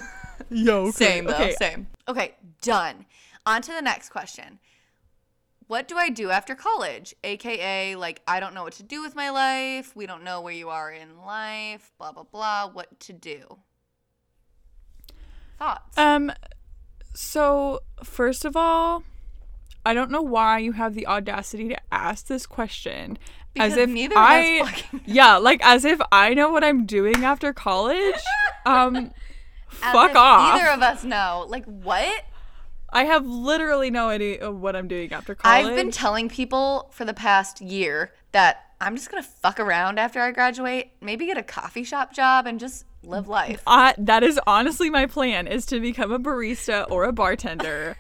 Yo, 0.54 0.92
Same 0.92 1.26
though, 1.26 1.34
Okay. 1.34 1.52
same. 1.54 1.88
Okay, 2.08 2.36
done. 2.62 3.06
On 3.46 3.62
to 3.62 3.72
the 3.74 3.82
next 3.82 4.10
question. 4.10 4.60
What 5.68 5.88
do 5.88 5.98
I 5.98 6.10
do 6.10 6.30
after 6.30 6.56
college? 6.56 7.16
AKA, 7.24 7.96
like, 7.96 8.22
I 8.28 8.40
don't 8.40 8.54
know 8.54 8.64
what 8.64 8.74
to 8.74 8.84
do 8.84 9.02
with 9.02 9.16
my 9.16 9.30
life. 9.30 9.96
We 9.96 10.06
don't 10.06 10.24
know 10.24 10.42
where 10.42 10.54
you 10.54 10.70
are 10.70 10.92
in 10.92 11.22
life. 11.26 11.92
Blah, 11.98 12.12
blah, 12.12 12.24
blah. 12.24 12.68
What 12.68 13.00
to 13.02 13.14
do? 13.14 13.58
Thoughts? 15.58 15.98
Um 15.98 16.32
so 17.16 17.80
first 18.04 18.44
of 18.44 18.56
all, 18.56 19.04
I 19.86 19.94
don't 19.94 20.10
know 20.12 20.22
why 20.22 20.58
you 20.60 20.72
have 20.74 20.94
the 20.96 21.06
audacity 21.08 21.70
to 21.70 21.78
ask 21.92 22.28
this 22.28 22.46
question. 22.46 23.18
as 23.56 23.78
if 23.78 23.90
neither 23.90 24.16
I 24.18 24.62
fucking 24.66 25.02
Yeah, 25.06 25.38
like 25.38 25.64
as 25.64 25.86
if 25.86 26.02
I 26.12 26.34
know 26.34 26.50
what 26.52 26.64
I'm 26.64 26.86
doing 26.86 27.24
after 27.24 27.54
college. 27.54 28.16
Um 28.66 29.12
fuck 29.74 30.16
off. 30.16 30.54
Neither 30.54 30.70
of 30.70 30.82
us 30.82 31.04
know. 31.04 31.46
Like, 31.48 31.66
what? 31.66 32.26
I 32.90 33.06
have 33.06 33.26
literally 33.26 33.90
no 33.90 34.10
idea 34.10 34.46
of 34.46 34.60
what 34.60 34.76
I'm 34.76 34.88
doing 34.88 35.12
after 35.12 35.34
college. 35.34 35.66
I've 35.66 35.76
been 35.76 35.92
telling 35.92 36.30
people 36.30 36.90
for 36.92 37.06
the 37.06 37.14
past 37.14 37.60
year 37.60 38.14
that 38.34 38.74
I'm 38.80 38.96
just 38.96 39.10
gonna 39.10 39.24
fuck 39.24 39.60
around 39.60 39.98
after 39.98 40.20
I 40.20 40.32
graduate, 40.32 40.92
maybe 41.02 41.26
get 41.26 41.38
a 41.38 41.44
coffee 41.44 41.84
shop 41.84 42.14
job 42.14 42.46
and 42.46 42.60
just 42.60 42.86
live 43.04 43.28
life. 43.28 43.62
I, 43.66 43.96
that 43.98 44.24
is 44.24 44.40
honestly 44.46 44.90
my 44.90 45.06
plan 45.06 45.48
is 45.48 45.66
to 45.68 45.80
become 45.80 46.12
a 46.12 46.20
barista 46.20 46.90
or 46.90 47.06
a 47.06 47.12
bartender 47.14 47.98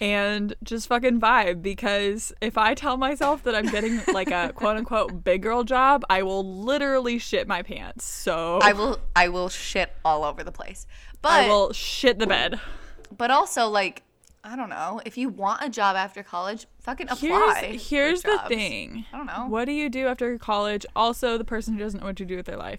and 0.00 0.54
just 0.62 0.88
fucking 0.88 1.20
vibe 1.20 1.62
because 1.62 2.32
if 2.40 2.58
I 2.58 2.74
tell 2.74 2.96
myself 2.96 3.42
that 3.44 3.54
I'm 3.54 3.66
getting 3.66 4.00
like 4.12 4.30
a 4.30 4.52
quote 4.54 4.76
unquote 4.76 5.24
big 5.24 5.42
girl 5.42 5.64
job, 5.64 6.04
I 6.10 6.22
will 6.22 6.44
literally 6.62 7.18
shit 7.18 7.46
my 7.46 7.62
pants. 7.62 8.04
So 8.04 8.58
I 8.62 8.72
will 8.72 8.98
I 9.14 9.28
will 9.28 9.48
shit 9.48 9.90
all 10.04 10.24
over 10.24 10.44
the 10.44 10.52
place. 10.52 10.86
But 11.22 11.32
I 11.32 11.48
will 11.48 11.72
shit 11.72 12.18
the 12.18 12.26
bed. 12.26 12.60
but 13.16 13.30
also 13.30 13.68
like 13.68 14.02
I 14.44 14.54
don't 14.54 14.68
know, 14.68 15.00
if 15.04 15.18
you 15.18 15.28
want 15.28 15.64
a 15.64 15.68
job 15.68 15.96
after 15.96 16.22
college, 16.22 16.66
fucking 16.80 17.08
apply. 17.08 17.62
Here's 17.80 17.88
here's 17.88 18.22
the 18.22 18.38
thing. 18.46 19.04
I 19.12 19.16
don't 19.16 19.26
know. 19.26 19.46
What 19.48 19.64
do 19.64 19.72
you 19.72 19.88
do 19.88 20.06
after 20.06 20.38
college? 20.38 20.86
Also, 20.94 21.36
the 21.36 21.44
person 21.44 21.74
who 21.74 21.80
doesn't 21.80 21.98
know 21.98 22.06
what 22.06 22.16
to 22.16 22.24
do 22.24 22.36
with 22.36 22.46
their 22.46 22.56
life. 22.56 22.78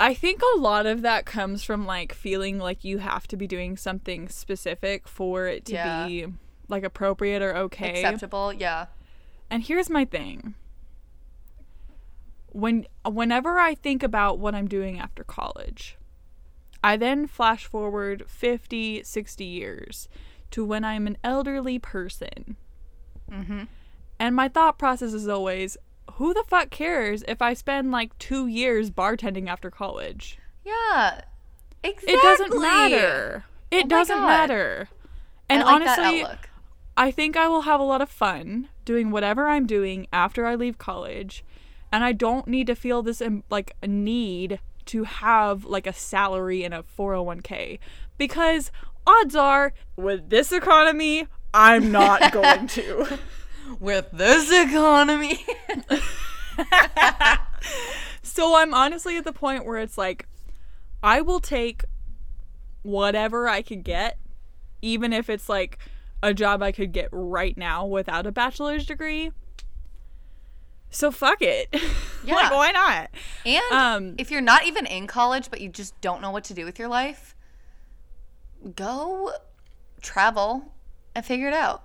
I 0.00 0.14
think 0.14 0.40
a 0.42 0.58
lot 0.58 0.86
of 0.86 1.02
that 1.02 1.26
comes 1.26 1.62
from 1.62 1.86
like 1.86 2.12
feeling 2.12 2.58
like 2.58 2.82
you 2.84 2.98
have 2.98 3.28
to 3.28 3.36
be 3.36 3.46
doing 3.46 3.76
something 3.76 4.28
specific 4.28 5.06
for 5.06 5.46
it 5.46 5.64
to 5.66 5.72
Yeah. 5.74 6.06
be 6.08 6.26
like 6.68 6.82
appropriate 6.82 7.40
or 7.42 7.56
okay. 7.56 7.90
Acceptable, 8.02 8.52
yeah. 8.52 8.86
And 9.48 9.62
here's 9.62 9.88
my 9.90 10.04
thing. 10.04 10.54
When 12.52 12.86
whenever 13.08 13.58
I 13.58 13.74
think 13.74 14.02
about 14.02 14.38
what 14.38 14.54
I'm 14.54 14.66
doing 14.66 14.98
after 14.98 15.22
college, 15.22 15.96
I 16.82 16.96
then 16.96 17.26
flash 17.28 17.66
forward 17.66 18.24
50, 18.26 19.02
60 19.04 19.44
years 19.44 20.08
to 20.50 20.64
when 20.64 20.84
I'm 20.84 21.06
an 21.06 21.16
elderly 21.22 21.78
person. 21.78 22.56
Mhm. 23.30 23.68
And 24.18 24.34
my 24.34 24.48
thought 24.48 24.78
process 24.78 25.12
is 25.12 25.28
always, 25.28 25.76
who 26.16 26.34
the 26.34 26.44
fuck 26.46 26.70
cares 26.70 27.22
if 27.28 27.40
I 27.42 27.54
spend 27.54 27.90
like 27.90 28.16
2 28.18 28.46
years 28.46 28.90
bartending 28.90 29.48
after 29.48 29.70
college? 29.70 30.38
Yeah. 30.64 31.22
Exactly. 31.82 32.14
It 32.14 32.22
doesn't 32.22 32.60
matter. 32.60 33.44
It 33.70 33.84
Oh 33.86 33.88
doesn't 33.88 34.16
God. 34.18 34.26
matter. 34.26 34.88
And 35.48 35.62
like 35.62 35.74
honestly. 35.74 36.24
I 36.96 37.10
think 37.10 37.36
I 37.36 37.48
will 37.48 37.62
have 37.62 37.80
a 37.80 37.84
lot 37.84 38.02
of 38.02 38.10
fun 38.10 38.68
doing 38.84 39.10
whatever 39.10 39.46
I'm 39.48 39.66
doing 39.66 40.06
after 40.12 40.44
I 40.44 40.54
leave 40.54 40.76
college, 40.76 41.44
and 41.90 42.04
I 42.04 42.12
don't 42.12 42.46
need 42.46 42.66
to 42.66 42.74
feel 42.74 43.02
this 43.02 43.22
like 43.48 43.74
need 43.86 44.60
to 44.86 45.04
have 45.04 45.64
like 45.64 45.86
a 45.86 45.92
salary 45.92 46.62
and 46.62 46.74
a 46.74 46.82
401k 46.98 47.78
because 48.18 48.70
odds 49.06 49.34
are 49.34 49.72
with 49.96 50.28
this 50.28 50.52
economy, 50.52 51.26
I'm 51.54 51.90
not 51.90 52.32
going 52.32 52.66
to. 52.66 53.18
With 53.78 54.10
this 54.12 54.50
economy. 54.50 55.44
So 58.22 58.54
I'm 58.56 58.72
honestly 58.72 59.16
at 59.16 59.24
the 59.24 59.32
point 59.32 59.66
where 59.66 59.78
it's 59.78 59.98
like 59.98 60.26
I 61.02 61.20
will 61.20 61.40
take 61.40 61.84
whatever 62.82 63.48
I 63.48 63.60
could 63.60 63.82
get, 63.82 64.18
even 64.80 65.12
if 65.12 65.28
it's 65.28 65.48
like 65.48 65.78
a 66.22 66.32
job 66.32 66.62
I 66.62 66.70
could 66.72 66.92
get 66.92 67.08
right 67.12 67.56
now 67.56 67.84
without 67.86 68.26
a 68.26 68.32
bachelor's 68.32 68.86
degree. 68.86 69.32
So 70.90 71.10
fuck 71.10 71.42
it. 71.42 71.68
like 71.72 71.82
Yeah. 72.24 72.50
why 72.52 72.70
not? 72.70 73.10
and 73.44 73.72
Um, 73.72 74.14
if 74.18 74.30
you're 74.30 74.40
not 74.40 74.64
even 74.64 74.86
in 74.86 75.06
college 75.06 75.50
but 75.50 75.60
you 75.60 75.68
just 75.68 75.98
don't 76.00 76.22
know 76.22 76.30
what 76.30 76.44
to 76.44 76.54
do 76.54 76.64
with 76.64 76.78
your 76.78 76.88
life, 76.88 77.34
go 78.76 79.32
travel 80.00 80.72
and 81.14 81.24
figure 81.24 81.48
it 81.48 81.54
out. 81.54 81.84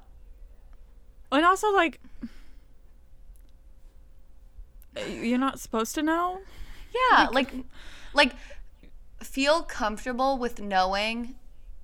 And 1.36 1.46
also 1.46 1.72
like 1.74 2.00
you're 5.08 5.38
not 5.38 5.60
supposed 5.60 5.94
to 5.96 6.02
know. 6.02 6.40
Yeah, 7.12 7.28
like 7.32 7.54
like 8.14 8.34
feel 9.22 9.64
comfortable 9.64 10.38
with 10.38 10.62
knowing 10.62 11.36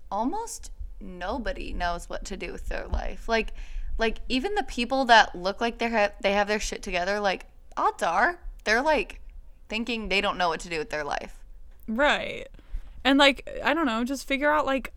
almost 0.09 0.71
nobody 1.01 1.73
knows 1.73 2.07
what 2.09 2.23
to 2.25 2.37
do 2.37 2.51
with 2.53 2.69
their 2.69 2.87
life. 2.87 3.27
Like 3.27 3.53
like 3.97 4.19
even 4.29 4.55
the 4.55 4.63
people 4.63 5.03
that 5.05 5.35
look 5.35 5.59
like 5.59 5.79
they 5.79 5.89
have 5.89 6.13
they 6.21 6.31
have 6.31 6.47
their 6.47 6.59
shit 6.59 6.81
together, 6.81 7.19
like 7.19 7.45
odds 7.75 8.03
are 8.03 8.39
they're 8.63 8.81
like 8.81 9.19
thinking 9.67 10.07
they 10.07 10.21
don't 10.21 10.37
know 10.37 10.47
what 10.47 10.61
to 10.61 10.69
do 10.69 10.77
with 10.77 10.89
their 10.91 11.03
life. 11.03 11.39
Right. 11.87 12.47
And 13.03 13.19
like 13.19 13.49
I 13.63 13.73
don't 13.73 13.85
know, 13.85 14.05
just 14.05 14.27
figure 14.27 14.49
out 14.49 14.65
like 14.65 14.93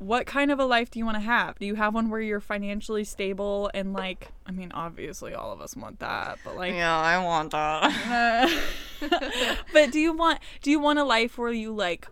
what 0.00 0.26
kind 0.26 0.50
of 0.50 0.58
a 0.58 0.64
life 0.64 0.90
do 0.90 0.98
you 0.98 1.04
want 1.04 1.16
to 1.16 1.20
have? 1.20 1.58
Do 1.58 1.66
you 1.66 1.74
have 1.74 1.94
one 1.94 2.08
where 2.08 2.22
you're 2.22 2.40
financially 2.40 3.04
stable 3.04 3.70
and 3.74 3.92
like 3.92 4.28
I 4.46 4.50
mean 4.50 4.72
obviously 4.72 5.34
all 5.34 5.52
of 5.52 5.60
us 5.60 5.76
want 5.76 6.00
that, 6.00 6.38
but 6.42 6.56
like 6.56 6.72
Yeah, 6.72 6.98
I 6.98 7.22
want 7.22 7.50
that. 7.52 8.62
but 9.74 9.92
do 9.92 10.00
you 10.00 10.14
want 10.14 10.38
do 10.62 10.70
you 10.70 10.80
want 10.80 10.98
a 10.98 11.04
life 11.04 11.36
where 11.36 11.52
you 11.52 11.70
like 11.74 12.08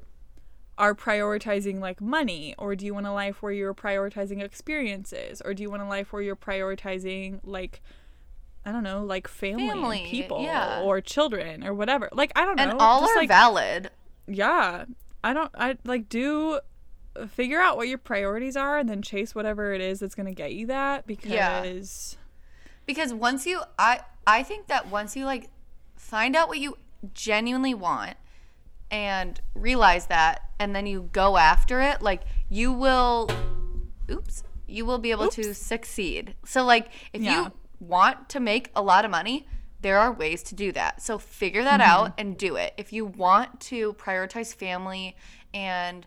are 0.77 0.95
prioritizing 0.95 1.81
like 1.81 2.03
money 2.03 2.55
or 2.59 2.77
do 2.77 2.85
you 2.85 2.93
want 2.93 3.07
a 3.07 3.13
life 3.13 3.43
where 3.43 3.53
you're 3.53 3.75
prioritizing 3.75 4.43
experiences 4.43 5.41
or 5.43 5.55
do 5.55 5.63
you 5.63 5.71
want 5.71 5.83
a 5.83 5.89
life 5.89 6.13
where 6.13 6.21
you're 6.21 6.37
prioritizing 6.37 7.41
like 7.43 7.81
I 8.67 8.73
don't 8.73 8.83
know, 8.83 9.03
like 9.03 9.29
family, 9.29 9.69
Family, 9.69 10.07
people 10.07 10.43
yeah. 10.43 10.83
or 10.83 11.01
children 11.01 11.65
or 11.65 11.73
whatever. 11.73 12.11
Like 12.13 12.33
I 12.37 12.45
don't 12.45 12.57
know. 12.57 12.65
and 12.65 12.73
all 12.79 13.01
just, 13.01 13.13
are 13.13 13.21
like, 13.21 13.29
valid. 13.29 13.91
yeah 14.27 14.85
i 15.25 15.33
don't 15.33 15.51
i 15.57 15.77
like 15.85 16.09
do 16.09 16.61
figure 17.27 17.61
out 17.61 17.77
what 17.77 17.89
your 17.89 17.99
priorities 17.99 18.57
are 18.57 18.79
and 18.79 18.89
then 18.89 19.03
chase 19.03 19.35
whatever 19.35 19.73
it 19.73 19.81
is 19.81 20.01
that's 20.01 20.15
going 20.15 20.27
to 20.27 20.33
get 20.35 20.53
you 20.55 20.67
that 20.67 21.05
Yeah. 21.25 21.63
because 21.63 22.17
Because 22.87 23.13
once 23.13 23.47
you 23.47 23.61
I 23.79 24.01
I 24.27 24.43
think 24.43 24.67
that 24.69 24.89
once 24.91 25.17
you 25.17 25.25
like 25.25 25.51
find 25.97 26.37
out 26.37 26.49
what 26.49 26.59
you 26.59 26.77
genuinely 27.15 27.75
want 27.75 28.17
and 28.91 29.41
realize 29.55 30.07
that 30.07 30.43
and 30.59 30.75
then 30.75 30.87
you 30.87 31.09
go 31.13 31.37
after 31.37 31.81
it, 31.81 32.01
like 32.03 32.23
you 32.49 32.73
will 32.73 33.31
oops, 34.11 34.43
you 34.67 34.87
will 34.87 34.99
be 34.99 35.11
able 35.11 35.29
to 35.29 35.55
succeed. 35.55 36.35
So 36.45 36.65
like 36.65 36.89
if 37.13 37.23
Yeah. 37.23 37.45
you 37.45 37.53
want 37.81 38.29
to 38.31 38.41
make 38.41 38.71
a 38.75 38.83
lot 38.83 39.05
of 39.05 39.11
money, 39.11 39.47
there 39.81 39.99
are 39.99 40.11
ways 40.13 40.43
to 40.45 40.55
do 40.55 40.73
that. 40.73 41.03
So 41.03 41.19
figure 41.19 41.63
that 41.65 41.81
Mm-hmm. 41.81 41.91
out 41.91 42.13
and 42.19 42.37
do 42.37 42.57
it. 42.57 42.73
If 42.77 42.93
you 42.93 43.05
want 43.07 43.61
to 43.61 43.93
prioritize 43.95 44.55
family 44.55 45.17
and 45.55 46.07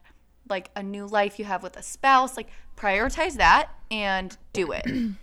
like 0.52 0.70
a 0.76 0.84
new 0.84 1.08
life 1.08 1.40
you 1.40 1.46
have 1.46 1.64
with 1.64 1.76
a 1.76 1.82
spouse, 1.82 2.38
like 2.38 2.50
prioritize 2.78 3.38
that 3.38 3.70
and 3.90 4.38
do 4.54 4.72
it. 4.72 4.86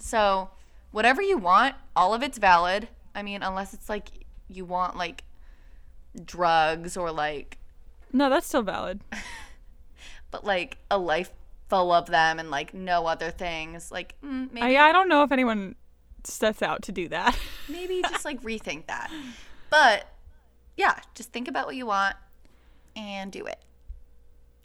So, 0.00 0.50
whatever 0.90 1.22
you 1.22 1.38
want, 1.38 1.76
all 1.94 2.14
of 2.14 2.22
it's 2.24 2.36
valid. 2.36 2.88
I 3.14 3.22
mean, 3.22 3.44
unless 3.44 3.72
it's 3.72 3.88
like 3.88 4.08
you 4.48 4.64
want 4.64 4.96
like 4.96 5.22
drugs 6.24 6.96
or 6.96 7.12
like, 7.12 7.58
no 8.12 8.28
that's 8.28 8.46
still 8.46 8.62
valid 8.62 9.00
but 10.32 10.44
like 10.44 10.78
a 10.90 10.98
life 10.98 11.30
full 11.68 11.92
of 11.92 12.06
them 12.06 12.40
and 12.40 12.50
like 12.50 12.74
no 12.74 13.06
other 13.06 13.30
things. 13.30 13.92
Like, 13.92 14.16
mm, 14.20 14.52
maybe, 14.52 14.76
I, 14.76 14.88
I 14.88 14.92
don't 14.92 15.08
know 15.08 15.22
if 15.22 15.30
anyone 15.30 15.76
sets 16.24 16.60
out 16.60 16.82
to 16.82 16.92
do 16.92 17.08
that 17.08 17.36
maybe 17.68 18.00
just 18.02 18.24
like 18.24 18.42
rethink 18.42 18.86
that. 18.86 19.12
But 19.70 20.06
yeah, 20.76 20.98
just 21.14 21.32
think 21.32 21.46
about 21.46 21.66
what 21.66 21.76
you 21.76 21.86
want 21.86 22.16
and 22.96 23.30
do 23.30 23.46
it. 23.46 23.62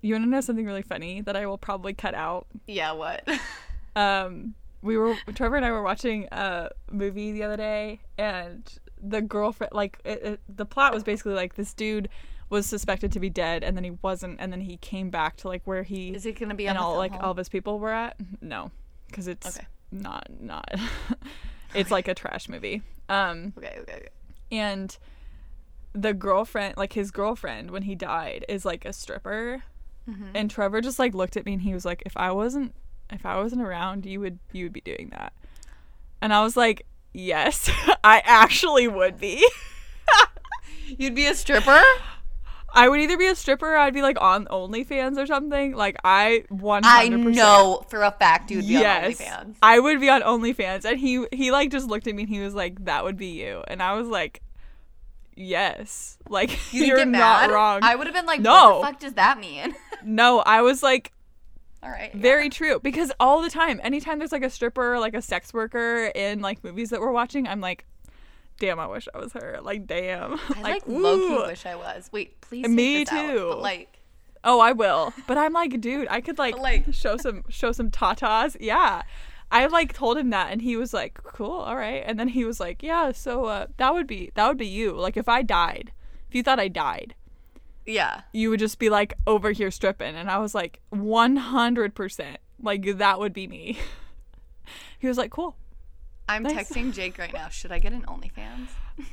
You 0.08 0.14
want 0.14 0.24
to 0.26 0.30
know 0.30 0.42
something 0.42 0.66
really 0.66 0.82
funny 0.82 1.22
that 1.22 1.36
i 1.36 1.46
will 1.46 1.58
probably 1.58 1.94
cut 1.94 2.14
out 2.16 2.48
Yeah, 2.66 2.92
what? 2.94 3.28
um 3.96 4.54
we 4.82 4.98
were 4.98 5.16
trevor 5.36 5.56
and 5.56 5.66
i 5.66 5.72
were 5.72 5.82
watching 5.84 6.28
a 6.32 6.70
movie 6.92 7.32
the 7.32 7.44
other 7.44 7.58
day 7.58 8.00
and 8.18 8.78
the 9.02 9.22
girlfriend 9.22 9.74
like 9.74 10.00
it, 10.06 10.24
it, 10.24 10.40
the 10.56 10.66
plot 10.66 10.94
was 10.94 11.04
basically 11.04 11.34
like 11.34 11.56
this 11.56 11.74
dude 11.74 12.10
was 12.50 12.66
suspected 12.66 13.12
to 13.12 13.20
be 13.20 13.30
dead 13.30 13.64
and 13.64 13.76
then 13.76 13.84
he 13.84 13.92
wasn't 14.02 14.38
and 14.40 14.52
then 14.54 14.62
he 14.62 14.78
came 14.78 15.10
back 15.10 15.36
to 15.38 15.48
like 15.48 15.62
where 15.66 15.84
he 15.84 16.10
Is 16.10 16.26
it 16.26 16.40
gonna 16.40 16.56
be 16.56 16.68
and 16.68 16.78
all 16.78 16.98
like 16.98 17.12
hall? 17.12 17.22
all 17.24 17.32
of 17.32 17.38
his 17.38 17.50
people 17.50 17.80
were 17.80 17.92
at 17.92 18.16
no 18.42 18.72
because 19.08 19.28
it's 19.28 19.58
Okay. 19.58 19.68
not 19.92 20.28
not 20.40 20.70
it's 21.74 21.92
like 21.92 22.08
a 22.08 22.14
trash 22.16 22.48
movie 22.50 22.82
um 23.10 23.54
Okay, 23.58 23.76
okay, 23.82 23.94
okay. 23.94 24.10
and 24.52 24.98
the 25.94 26.14
girlfriend 26.14 26.78
like 26.78 26.94
his 26.94 27.12
girlfriend 27.12 27.72
when 27.72 27.84
he 27.84 27.96
died 27.96 28.46
is 28.48 28.64
like 28.66 28.86
a 28.86 28.94
stripper 28.94 29.64
Mm-hmm. 30.10 30.30
and 30.36 30.50
trevor 30.50 30.80
just 30.80 31.00
like 31.00 31.14
looked 31.14 31.36
at 31.36 31.46
me 31.46 31.52
and 31.54 31.62
he 31.62 31.74
was 31.74 31.84
like 31.84 32.02
if 32.06 32.16
i 32.16 32.32
wasn't 32.32 32.74
if 33.12 33.26
i 33.26 33.36
wasn't 33.36 33.62
around 33.62 34.06
you 34.06 34.22
would 34.22 34.40
you 34.54 34.64
would 34.66 34.72
be 34.74 34.80
doing 34.80 35.10
that 35.12 35.34
and 36.22 36.34
i 36.34 36.42
was 36.42 36.56
like 36.56 36.86
yes 37.14 37.70
i 38.04 38.22
actually 38.26 38.88
would 38.88 39.20
be 39.20 39.46
You'd 40.98 41.16
be 41.16 41.26
a 41.28 41.36
stripper? 41.36 41.82
i 42.74 42.88
would 42.88 43.00
either 43.02 43.18
be 43.18 43.28
a 43.28 43.36
stripper 43.36 43.74
or 43.74 43.78
i'd 43.78 43.94
be 43.94 44.02
like 44.02 44.20
on 44.22 44.46
onlyfans 44.46 45.18
or 45.18 45.26
something 45.26 45.74
like 45.76 45.98
i 46.06 46.44
100% 46.52 46.82
I 46.86 47.08
know 47.10 47.84
for 47.90 48.04
a 48.04 48.12
fact 48.12 48.50
you'd 48.52 48.62
be 48.68 48.74
yes, 48.74 49.20
on 49.20 49.28
OnlyFans. 49.28 49.56
I 49.62 49.80
would 49.80 50.00
be 50.00 50.10
on 50.10 50.22
OnlyFans, 50.22 50.86
and 50.86 50.98
he 51.00 51.26
he 51.34 51.52
like 51.52 51.70
just 51.72 51.88
looked 51.88 52.08
at 52.08 52.16
me 52.16 52.24
and 52.24 52.30
he 52.30 52.40
was 52.40 52.54
like, 52.54 52.86
"That 52.86 53.04
would 53.04 53.18
be 53.18 53.28
you," 53.42 53.64
and 53.68 53.82
I 53.82 53.94
was 53.94 54.08
like, 54.08 54.42
"Yes, 55.36 56.18
like 56.30 56.52
you 56.74 56.86
you're 56.86 57.06
not 57.06 57.50
wrong." 57.52 57.80
I 57.84 57.96
would 57.96 58.08
have 58.08 58.14
been 58.16 58.26
like, 58.26 58.42
No. 58.42 58.80
what 58.80 58.82
the 58.82 58.88
fuck 58.88 59.00
does 59.00 59.14
that 59.14 59.40
mean? 59.40 59.74
No, 60.08 60.40
I 60.40 60.62
was 60.62 60.82
like, 60.82 61.12
All 61.84 61.90
right. 61.90 62.12
yeah. 62.14 62.22
very 62.22 62.50
true 62.50 62.80
because 62.80 63.12
all 63.20 63.42
the 63.42 63.50
time, 63.50 63.80
anytime 63.84 64.20
there's 64.20 64.32
like 64.32 64.44
a 64.44 64.50
stripper 64.50 64.94
or 64.96 65.00
like 65.00 65.14
a 65.14 65.22
sex 65.22 65.54
worker 65.54 66.06
in 66.16 66.42
like 66.42 66.64
movies 66.64 66.90
that 66.92 67.02
we're 67.02 67.12
watching, 67.12 67.48
I'm 67.48 67.62
like, 67.62 67.86
"Damn, 68.60 68.80
I 68.80 68.88
wish 68.88 69.08
I 69.14 69.18
was 69.20 69.34
her." 69.34 69.60
Like, 69.62 69.86
damn, 69.86 70.40
I 70.56 70.62
like, 70.62 70.84
low 70.88 71.16
ooh. 71.18 71.48
wish 71.48 71.66
I 71.66 71.76
was. 71.76 72.10
Wait, 72.12 72.40
please. 72.42 72.68
Me 72.68 73.04
this 73.04 73.12
out. 73.14 73.28
too. 73.32 73.46
But 73.50 73.62
like, 73.62 73.94
Oh, 74.44 74.60
I 74.60 74.72
will. 74.72 75.14
But 75.28 75.38
I'm 75.38 75.52
like, 75.52 75.82
dude, 75.82 76.08
I 76.10 76.22
could 76.22 76.38
like, 76.38 76.58
like- 76.58 76.94
show 76.94 77.18
some 77.18 77.44
show 77.50 77.72
some 77.72 77.92
tatas. 77.92 78.56
Yeah. 78.60 79.02
I 79.52 79.66
like 79.68 79.94
told 79.94 80.18
him 80.18 80.30
that 80.32 80.52
and 80.52 80.62
he 80.62 80.76
was 80.78 80.94
like, 80.94 81.22
"Cool, 81.24 81.52
all 81.52 81.76
right." 81.78 82.04
And 82.06 82.20
then 82.20 82.28
he 82.30 82.44
was 82.46 82.60
like, 82.60 82.84
"Yeah, 82.84 83.12
so 83.14 83.46
uh 83.46 83.68
that 83.78 83.94
would 83.94 84.06
be 84.08 84.32
that 84.36 84.48
would 84.48 84.58
be 84.58 84.68
you. 84.68 84.92
Like 84.94 85.16
if 85.18 85.30
I 85.30 85.42
died, 85.42 85.92
if 86.28 86.36
you 86.36 86.44
thought 86.44 86.60
I 86.60 86.68
died, 86.68 87.16
yeah. 87.88 88.22
you 88.34 88.50
would 88.52 88.60
just 88.60 88.78
be 88.78 88.90
like 88.90 89.16
over 89.26 89.52
here 89.52 89.72
stripping." 89.72 90.16
And 90.16 90.30
I 90.30 90.38
was 90.38 90.54
like, 90.54 90.80
"100%. 90.94 92.38
Like 92.62 92.98
that 92.98 93.20
would 93.20 93.34
be 93.34 93.48
me." 93.48 93.80
he 95.00 95.08
was 95.08 95.18
like, 95.18 95.32
"Cool." 95.32 95.56
I'm 96.30 96.44
texting 96.46 96.94
Jake 96.94 97.18
right 97.18 97.34
now. 97.34 97.48
Should 97.50 97.72
I 97.72 97.80
get 97.80 97.94
an 97.94 98.04
OnlyFans? 98.04 98.68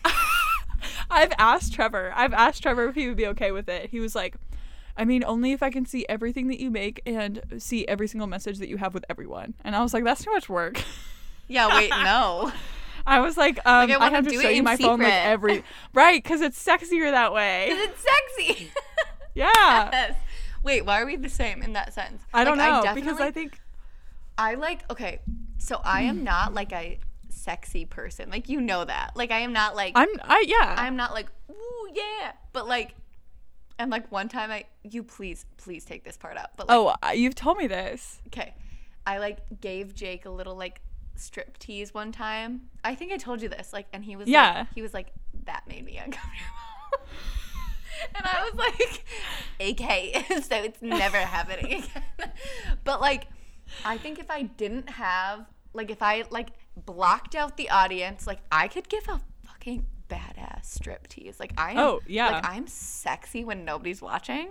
I've 1.11 1.33
asked 1.39 1.73
Trevor. 1.73 2.13
I've 2.15 2.33
asked 2.33 2.63
Trevor 2.63 2.89
if 2.89 2.95
he 2.95 3.07
would 3.07 3.17
be 3.17 3.27
okay 3.29 3.53
with 3.53 3.69
it. 3.69 3.91
He 3.91 4.01
was 4.01 4.15
like, 4.15 4.35
I 4.97 5.05
mean, 5.05 5.25
only 5.25 5.53
if 5.53 5.63
I 5.63 5.71
can 5.71 5.87
see 5.87 6.05
everything 6.09 6.49
that 6.49 6.61
you 6.61 6.71
make 6.71 7.03
and 7.07 7.41
see 7.59 7.87
every 7.87 8.09
single 8.09 8.27
message 8.27 8.59
that 8.59 8.69
you 8.69 8.77
have 8.79 8.95
with 8.95 9.05
everyone. 9.09 9.55
And 9.65 9.75
I 9.75 9.83
was 9.83 9.95
like, 9.95 10.05
that's 10.05 10.25
too 10.25 10.33
much 10.33 10.49
work. 10.49 10.83
Yeah. 11.49 11.69
Wait. 11.69 11.91
No. 12.05 12.53
I 13.07 13.21
was 13.21 13.37
like, 13.37 13.59
um, 13.59 13.91
I 13.91 13.95
I, 13.95 13.97
wanna 13.99 14.17
have 14.17 14.29
to 14.29 14.41
show 14.41 14.49
you 14.49 14.63
my 14.63 14.77
phone 14.77 15.01
like 15.01 15.13
every 15.13 15.63
right 15.95 16.23
because 16.23 16.41
it's 16.41 16.63
sexier 16.63 17.11
that 17.11 17.33
way. 17.33 17.69
it's 17.71 18.05
sexy. 18.37 18.71
Yeah, 19.37 19.51
yes. 19.91 20.17
Wait. 20.63 20.87
Why 20.87 21.01
are 21.01 21.07
we 21.07 21.17
the 21.17 21.29
same 21.29 21.61
in 21.61 21.73
that 21.73 21.93
sense? 21.93 22.23
I 22.33 22.45
don't 22.45 22.57
Like, 22.57 22.71
know 22.71 22.83
definitely, 22.83 23.03
because 23.03 23.21
I 23.21 23.33
think 23.33 23.59
I 24.39 24.55
like. 24.55 24.89
Okay. 24.93 25.19
So 25.59 25.81
I 25.85 26.03
am 26.03 26.23
not 26.23 26.55
like 26.55 26.73
a 26.73 27.01
sexy 27.31 27.85
person. 27.85 28.31
Like 28.31 28.49
you 28.49 28.61
know 28.61 28.85
that. 28.85 29.17
Like 29.17 29.33
I 29.33 29.41
am 29.41 29.53
not 29.53 29.75
like. 29.75 29.93
I'm 29.97 30.09
I 30.23 30.45
yeah 30.47 30.77
I'm 30.79 30.95
not 30.95 31.13
like, 31.15 31.27
ooh, 31.51 31.89
yeah. 31.93 32.33
But 32.53 32.69
like, 32.69 32.95
and 33.77 33.91
like 33.91 34.13
one 34.13 34.29
time 34.29 34.53
I, 34.53 34.67
you 34.85 35.03
please, 35.03 35.47
please 35.57 35.85
take 35.85 36.05
this 36.05 36.17
part 36.17 36.37
out. 36.37 36.51
But 36.57 36.69
like, 36.69 36.97
oh 37.03 37.11
you've 37.11 37.35
told 37.35 37.59
me 37.59 37.67
this. 37.67 38.21
okay. 38.29 38.55
I 39.05 39.19
like 39.19 39.39
gave 39.61 39.97
Jake 39.97 40.27
a 40.27 40.31
little 40.31 40.55
like 40.55 40.81
strip 41.17 41.59
tease 41.59 41.93
one 41.95 42.13
time. 42.13 42.69
I 42.83 42.95
think 42.95 43.13
I 43.13 43.17
told 43.17 43.43
you 43.43 43.49
this. 43.49 43.73
Like, 43.73 43.87
and 43.93 44.05
he 44.05 44.17
was 44.17 44.29
Yeah. 44.29 44.59
like, 44.61 44.67
he 44.75 44.83
was 44.83 44.95
like, 44.95 45.13
that 45.45 45.65
made 45.69 45.85
me 45.85 45.97
uncomfortable. 45.97 46.51
and 48.17 48.25
I 48.27 48.43
was 48.51 48.55
like, 48.55 49.05
okay, 49.61 50.25
so 50.43 50.57
it's 50.57 50.83
never 50.83 51.19
happening 51.19 51.85
again. 52.19 52.33
but 52.85 53.01
like, 53.01 53.27
I 53.85 53.97
think 53.99 54.19
if 54.19 54.31
I 54.31 54.43
didn't 54.43 54.91
have, 54.91 55.47
like, 55.73 55.91
if 55.91 56.03
I 56.03 56.25
like 56.31 56.49
blocked 56.85 57.35
out 57.35 57.57
the 57.57 57.71
audience, 57.71 58.27
like, 58.27 58.41
I 58.53 58.69
could 58.69 58.89
give 58.89 59.09
a 59.09 59.21
fucking 59.47 59.87
badass 60.09 60.65
strip 60.67 61.09
tease. 61.09 61.41
Like, 61.41 61.53
I 61.57 61.73
am, 61.73 61.79
Oh, 61.79 62.01
yeah. 62.07 62.31
like, 62.33 62.49
I'm 62.49 62.67
sexy 62.67 63.45
when 63.45 63.65
nobody's 63.65 64.03
watching. 64.03 64.51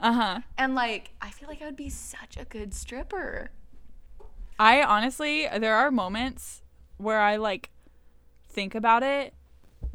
Uh 0.00 0.12
huh. 0.12 0.40
And 0.58 0.74
like, 0.74 1.12
I 1.22 1.30
feel 1.30 1.48
like 1.48 1.62
I 1.62 1.66
would 1.66 1.76
be 1.76 1.88
such 1.88 2.36
a 2.36 2.44
good 2.44 2.74
stripper. 2.74 3.50
I 4.58 4.82
honestly, 4.82 5.48
there 5.58 5.74
are 5.74 5.90
moments 5.90 6.62
where 6.96 7.20
I 7.20 7.36
like 7.36 7.70
think 8.48 8.74
about 8.74 9.02
it. 9.02 9.34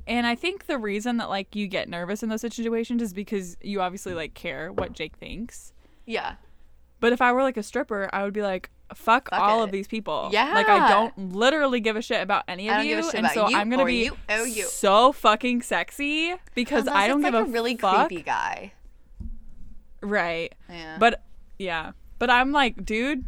And 0.07 0.25
I 0.25 0.35
think 0.35 0.65
the 0.65 0.77
reason 0.77 1.17
that 1.17 1.29
like 1.29 1.55
you 1.55 1.67
get 1.67 1.87
nervous 1.87 2.23
in 2.23 2.29
those 2.29 2.41
situations 2.41 3.01
is 3.01 3.13
because 3.13 3.57
you 3.61 3.79
obviously 3.81 4.13
like 4.13 4.33
care 4.33 4.71
what 4.71 4.93
Jake 4.93 5.15
thinks. 5.17 5.71
Yeah. 6.05 6.35
But 6.99 7.13
if 7.13 7.21
I 7.21 7.31
were 7.31 7.43
like 7.43 7.57
a 7.57 7.63
stripper, 7.63 8.09
I 8.11 8.23
would 8.23 8.33
be 8.33 8.41
like, 8.41 8.69
fuck, 8.95 9.29
Fuck 9.29 9.39
all 9.39 9.61
it. 9.61 9.65
of 9.65 9.71
these 9.71 9.87
people. 9.87 10.29
Yeah. 10.33 10.51
Like 10.53 10.67
I 10.67 10.89
don't 10.89 11.33
literally 11.33 11.79
give 11.79 11.95
a 11.95 12.01
shit 12.01 12.21
about 12.21 12.43
any 12.47 12.69
of 12.69 12.83
you. 12.83 12.95
give 12.95 13.05
a 13.05 13.11
shit 13.11 13.15
and 13.23 13.27
so 13.29 13.47
you 13.49 13.55
I'm 13.55 13.69
gonna 13.69 13.85
be 13.85 14.05
you 14.05 14.17
or 14.29 14.45
you. 14.47 14.65
so 14.65 15.11
fucking 15.13 15.61
sexy 15.61 16.33
because 16.55 16.87
Unless 16.87 16.95
I 16.95 17.07
don't 17.07 17.21
give 17.21 17.33
like 17.35 17.45
a, 17.45 17.49
a 17.49 17.51
really 17.51 17.77
fuck. 17.77 18.07
creepy 18.07 18.23
guy. 18.23 18.73
Right. 20.01 20.53
Yeah. 20.69 20.97
But 20.99 21.23
yeah. 21.57 21.91
But 22.17 22.29
I'm 22.29 22.51
like, 22.51 22.83
dude, 22.85 23.23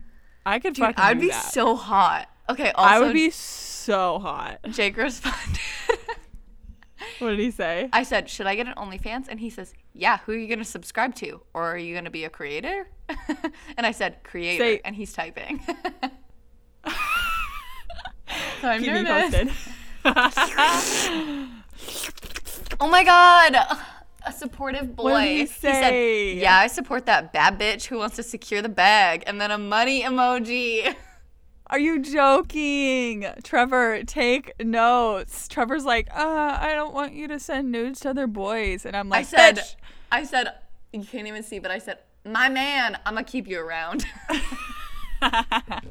I 0.45 0.59
could 0.59 0.73
Dude, 0.73 0.85
fucking 0.85 1.03
I'd 1.03 1.19
be 1.19 1.29
that. 1.29 1.51
so 1.51 1.75
hot. 1.75 2.27
Okay, 2.49 2.71
also 2.71 2.89
I 2.89 2.99
would 2.99 3.13
be 3.13 3.29
so 3.29 4.19
hot. 4.19 4.59
Jake 4.71 4.97
responded. 4.97 5.59
What 7.19 7.29
did 7.31 7.39
he 7.39 7.51
say? 7.51 7.89
I 7.93 8.03
said, 8.03 8.29
"Should 8.29 8.47
I 8.47 8.55
get 8.55 8.67
an 8.67 8.73
OnlyFans?" 8.75 9.25
And 9.29 9.39
he 9.39 9.49
says, 9.49 9.73
"Yeah. 9.93 10.19
Who 10.25 10.31
are 10.31 10.37
you 10.37 10.47
going 10.47 10.59
to 10.59 10.65
subscribe 10.65 11.13
to, 11.15 11.41
or 11.53 11.63
are 11.71 11.77
you 11.77 11.93
going 11.93 12.05
to 12.05 12.11
be 12.11 12.23
a 12.25 12.29
creator?" 12.29 12.87
and 13.77 13.85
I 13.85 13.91
said, 13.91 14.23
"Creator," 14.23 14.63
Say- 14.63 14.81
and 14.83 14.95
he's 14.95 15.13
typing. 15.13 15.61
so 15.65 16.91
I'm 18.63 18.81
Keep 18.83 18.93
me 18.93 19.03
nervous. 19.03 19.69
Oh 22.79 22.87
my 22.89 23.03
god. 23.03 23.55
A 24.25 24.31
supportive 24.31 24.95
boy. 24.95 25.11
What 25.11 25.23
did 25.23 25.37
he 25.37 25.45
say? 25.47 26.33
said, 26.35 26.41
"Yeah, 26.41 26.57
I 26.57 26.67
support 26.67 27.05
that 27.07 27.33
bad 27.33 27.59
bitch 27.59 27.85
who 27.85 27.97
wants 27.97 28.15
to 28.17 28.23
secure 28.23 28.61
the 28.61 28.69
bag," 28.69 29.23
and 29.25 29.41
then 29.41 29.51
a 29.51 29.57
money 29.57 30.03
emoji. 30.03 30.95
Are 31.67 31.79
you 31.79 31.99
joking? 32.01 33.25
Trevor, 33.43 34.03
take 34.03 34.51
notes. 34.61 35.47
Trevor's 35.47 35.85
like, 35.85 36.09
uh, 36.11 36.57
I 36.59 36.73
don't 36.75 36.93
want 36.93 37.13
you 37.13 37.29
to 37.29 37.39
send 37.39 37.71
nudes 37.71 38.01
to 38.01 38.09
other 38.09 38.27
boys. 38.27 38.85
And 38.85 38.95
I'm 38.95 39.07
like, 39.07 39.19
I 39.19 39.23
said, 39.23 39.57
"Bitch." 39.57 39.75
I 40.11 40.23
said, 40.25 40.53
you 40.91 41.05
can't 41.05 41.27
even 41.27 41.43
see, 41.43 41.59
but 41.59 41.71
I 41.71 41.77
said, 41.77 41.99
my 42.25 42.49
man, 42.49 42.97
I'm 43.05 43.13
gonna 43.13 43.23
keep 43.23 43.47
you 43.47 43.59
around. 43.59 44.05
I 45.21 45.81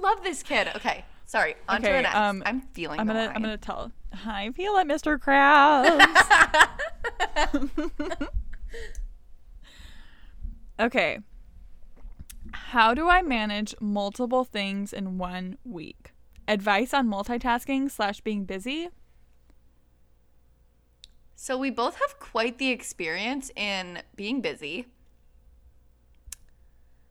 love 0.00 0.22
this 0.22 0.42
kid. 0.42 0.68
Okay, 0.76 1.04
sorry. 1.32 1.56
On 1.68 1.80
to 1.80 1.88
Okay, 1.88 1.96
the 1.96 2.02
next. 2.02 2.16
um, 2.16 2.42
I'm 2.46 2.60
feeling. 2.60 3.00
I'm 3.00 3.06
gonna. 3.06 3.32
I'm 3.34 3.42
gonna 3.42 3.56
tell. 3.56 3.90
I 4.24 4.50
feel 4.50 4.76
it, 4.76 4.86
Mr. 4.86 5.18
Krabs. 5.18 5.98
okay. 10.80 11.18
How 12.52 12.92
do 12.92 13.08
I 13.08 13.22
manage 13.22 13.74
multiple 13.80 14.44
things 14.44 14.92
in 14.92 15.16
one 15.16 15.56
week? 15.64 16.12
Advice 16.46 16.92
on 16.92 17.08
multitasking 17.08 17.90
slash 17.90 18.20
being 18.20 18.44
busy. 18.44 18.90
So 21.34 21.56
we 21.56 21.70
both 21.70 21.98
have 21.98 22.20
quite 22.20 22.58
the 22.58 22.68
experience 22.68 23.50
in 23.56 24.02
being 24.14 24.40
busy. 24.42 24.86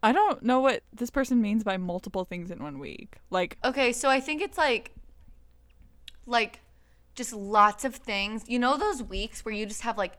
I 0.03 0.11
don't 0.11 0.43
know 0.43 0.59
what 0.59 0.83
this 0.91 1.09
person 1.09 1.41
means 1.41 1.63
by 1.63 1.77
multiple 1.77 2.25
things 2.25 2.49
in 2.49 2.61
one 2.63 2.79
week. 2.79 3.17
Like, 3.29 3.57
Okay, 3.63 3.91
so 3.93 4.09
I 4.09 4.19
think 4.19 4.41
it's 4.41 4.57
like, 4.57 4.95
like, 6.25 6.61
just 7.13 7.33
lots 7.33 7.85
of 7.85 7.95
things. 7.95 8.43
You 8.47 8.57
know 8.57 8.77
those 8.77 9.03
weeks 9.03 9.45
where 9.45 9.53
you 9.53 9.65
just 9.65 9.81
have 9.81 9.97
like 9.97 10.13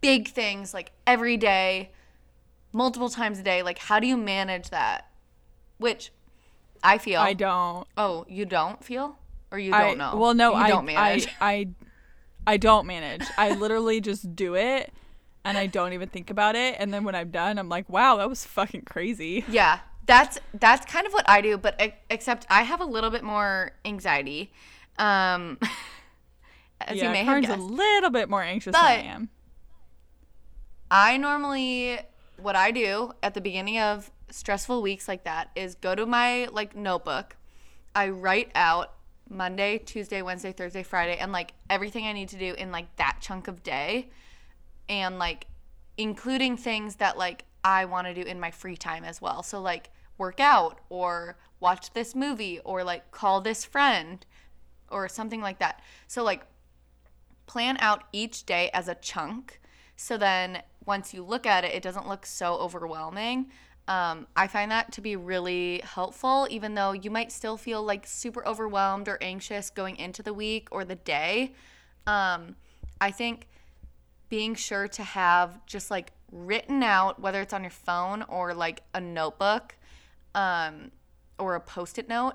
big 0.00 0.28
things 0.28 0.74
like 0.74 0.92
every 1.06 1.36
day, 1.36 1.90
multiple 2.72 3.08
times 3.08 3.38
a 3.38 3.42
day. 3.42 3.62
Like, 3.62 3.78
how 3.78 3.98
do 3.98 4.06
you 4.06 4.16
manage 4.16 4.70
that? 4.70 5.08
Which 5.78 6.12
I 6.82 6.98
feel. 6.98 7.20
I 7.20 7.32
don't. 7.32 7.88
Oh, 7.96 8.24
you 8.28 8.44
don't 8.44 8.84
feel, 8.84 9.18
or 9.50 9.58
you 9.58 9.72
I 9.72 9.82
don't 9.82 9.98
know? 9.98 10.16
Well, 10.16 10.34
no, 10.34 10.50
you 10.50 10.56
I 10.56 10.68
don't 10.68 10.84
manage. 10.84 11.28
I, 11.40 11.50
I 11.50 11.68
I 12.46 12.56
don't 12.58 12.86
manage. 12.86 13.24
I 13.38 13.54
literally 13.54 14.00
just 14.00 14.36
do 14.36 14.54
it 14.54 14.92
and 15.44 15.58
I 15.58 15.66
don't 15.66 15.92
even 15.92 16.08
think 16.08 16.30
about 16.30 16.56
it 16.56 16.76
and 16.78 16.92
then 16.92 17.04
when 17.04 17.14
I'm 17.14 17.30
done 17.30 17.58
I'm 17.58 17.68
like, 17.68 17.88
"Wow, 17.88 18.16
that 18.16 18.28
was 18.28 18.44
fucking 18.44 18.82
crazy." 18.82 19.44
Yeah, 19.54 19.80
that's 20.06 20.38
that's 20.54 20.84
kind 20.86 21.06
of 21.06 21.12
what 21.12 21.28
I 21.28 21.40
do, 21.40 21.56
but 21.58 21.80
except 22.10 22.46
I 22.50 22.62
have 22.62 22.80
a 22.80 22.84
little 22.84 23.10
bit 23.10 23.22
more 23.22 23.72
anxiety. 23.84 24.52
Um, 24.98 25.58
as 26.80 26.96
yeah, 26.96 27.04
you 27.04 27.10
may 27.10 27.24
Karin's 27.24 27.46
have 27.46 27.58
a 27.58 27.62
little 27.62 28.10
bit 28.10 28.28
more 28.28 28.42
anxious 28.42 28.74
than 28.74 28.84
I 28.84 28.94
am. 28.94 29.28
I 30.90 31.16
normally 31.16 31.98
what 32.36 32.56
I 32.56 32.70
do 32.70 33.12
at 33.22 33.34
the 33.34 33.40
beginning 33.40 33.78
of 33.78 34.10
stressful 34.30 34.82
weeks 34.82 35.06
like 35.08 35.24
that 35.24 35.50
is 35.54 35.74
go 35.76 35.94
to 35.94 36.06
my 36.06 36.46
like 36.46 36.76
notebook. 36.76 37.36
I 37.94 38.08
write 38.08 38.50
out 38.54 38.92
Monday, 39.28 39.78
Tuesday, 39.78 40.22
Wednesday, 40.22 40.52
Thursday, 40.52 40.82
Friday, 40.82 41.16
and 41.16 41.32
like 41.32 41.52
everything 41.70 42.06
I 42.06 42.12
need 42.12 42.28
to 42.30 42.38
do 42.38 42.54
in 42.54 42.72
like 42.72 42.94
that 42.96 43.18
chunk 43.20 43.48
of 43.48 43.62
day, 43.62 44.10
and 44.88 45.18
like 45.18 45.46
including 45.96 46.56
things 46.56 46.96
that 46.96 47.16
like 47.16 47.44
I 47.62 47.84
want 47.84 48.06
to 48.06 48.14
do 48.14 48.22
in 48.22 48.40
my 48.40 48.50
free 48.50 48.76
time 48.76 49.04
as 49.04 49.22
well. 49.22 49.42
So 49.42 49.60
like 49.60 49.90
work 50.18 50.40
out 50.40 50.80
or 50.88 51.36
watch 51.60 51.92
this 51.92 52.14
movie 52.14 52.60
or 52.64 52.84
like 52.84 53.10
call 53.10 53.40
this 53.40 53.64
friend 53.64 54.24
or 54.90 55.08
something 55.08 55.40
like 55.40 55.58
that. 55.58 55.80
So 56.06 56.22
like 56.22 56.46
plan 57.46 57.76
out 57.80 58.04
each 58.12 58.44
day 58.44 58.70
as 58.72 58.88
a 58.88 58.94
chunk 58.96 59.60
so 59.96 60.16
then 60.16 60.62
once 60.84 61.14
you 61.14 61.22
look 61.22 61.46
at 61.46 61.64
it 61.64 61.72
it 61.74 61.82
doesn't 61.82 62.08
look 62.08 62.26
so 62.26 62.54
overwhelming 62.54 63.46
um, 63.86 64.26
i 64.36 64.46
find 64.46 64.70
that 64.70 64.90
to 64.92 65.00
be 65.00 65.14
really 65.14 65.80
helpful 65.84 66.46
even 66.50 66.74
though 66.74 66.92
you 66.92 67.10
might 67.10 67.30
still 67.30 67.56
feel 67.56 67.82
like 67.82 68.06
super 68.06 68.46
overwhelmed 68.46 69.08
or 69.08 69.18
anxious 69.20 69.70
going 69.70 69.96
into 69.96 70.22
the 70.22 70.32
week 70.32 70.68
or 70.70 70.84
the 70.84 70.94
day 70.94 71.52
um, 72.06 72.56
i 73.00 73.10
think 73.10 73.46
being 74.28 74.54
sure 74.54 74.88
to 74.88 75.02
have 75.02 75.64
just 75.66 75.90
like 75.90 76.12
written 76.32 76.82
out 76.82 77.20
whether 77.20 77.40
it's 77.40 77.52
on 77.52 77.62
your 77.62 77.70
phone 77.70 78.22
or 78.28 78.54
like 78.54 78.82
a 78.94 79.00
notebook 79.00 79.76
um, 80.34 80.90
or 81.38 81.54
a 81.54 81.60
post-it 81.60 82.08
note 82.08 82.34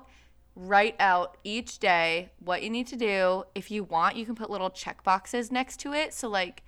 write 0.56 0.96
out 0.98 1.36
each 1.44 1.78
day 1.78 2.30
what 2.40 2.62
you 2.62 2.70
need 2.70 2.86
to 2.86 2.96
do. 2.96 3.44
If 3.54 3.70
you 3.70 3.84
want 3.84 4.16
you 4.16 4.26
can 4.26 4.34
put 4.34 4.50
little 4.50 4.70
check 4.70 5.02
boxes 5.04 5.50
next 5.50 5.78
to 5.80 5.92
it. 5.92 6.12
So 6.12 6.28
like 6.28 6.62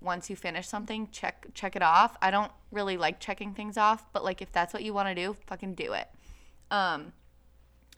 once 0.00 0.28
you 0.28 0.36
finish 0.36 0.68
something 0.68 1.08
check 1.10 1.46
check 1.54 1.76
it 1.76 1.82
off. 1.82 2.16
I 2.22 2.30
don't 2.30 2.52
really 2.70 2.96
like 2.96 3.20
checking 3.20 3.54
things 3.54 3.76
off 3.76 4.04
but 4.12 4.24
like 4.24 4.42
if 4.42 4.52
that's 4.52 4.72
what 4.72 4.82
you 4.82 4.92
want 4.92 5.08
to 5.08 5.14
do 5.14 5.36
fucking 5.46 5.74
do 5.74 5.92
it. 5.92 6.08
Um 6.70 7.12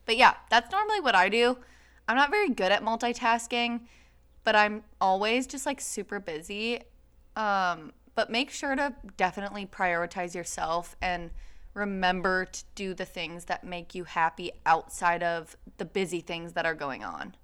but 0.05 0.17
yeah 0.17 0.35
that's 0.51 0.71
normally 0.73 1.01
what 1.01 1.15
i 1.15 1.29
do. 1.29 1.59
I'm 2.09 2.17
not 2.17 2.31
very 2.31 2.51
good 2.51 2.71
at 2.71 2.85
multitasking 2.85 3.81
but 4.47 4.57
i'm 4.57 4.83
always 5.01 5.47
just 5.47 5.67
like 5.67 5.81
super 5.81 6.19
busy 6.19 6.81
um 7.37 7.93
but 8.15 8.31
make 8.31 8.51
sure 8.51 8.75
to 8.75 8.95
definitely 9.19 9.67
prioritize 9.67 10.35
yourself 10.35 10.97
and 11.03 11.31
remember 11.75 12.47
to 12.47 12.65
do 12.75 12.95
the 12.95 13.05
things 13.05 13.45
that 13.47 13.63
make 13.63 13.95
you 13.95 14.05
happy 14.05 14.51
outside 14.65 15.23
of 15.23 15.55
the 15.77 15.85
busy 15.85 16.21
things 16.21 16.55
that 16.55 16.65
are 16.65 16.75
going 16.75 17.05
on 17.05 17.35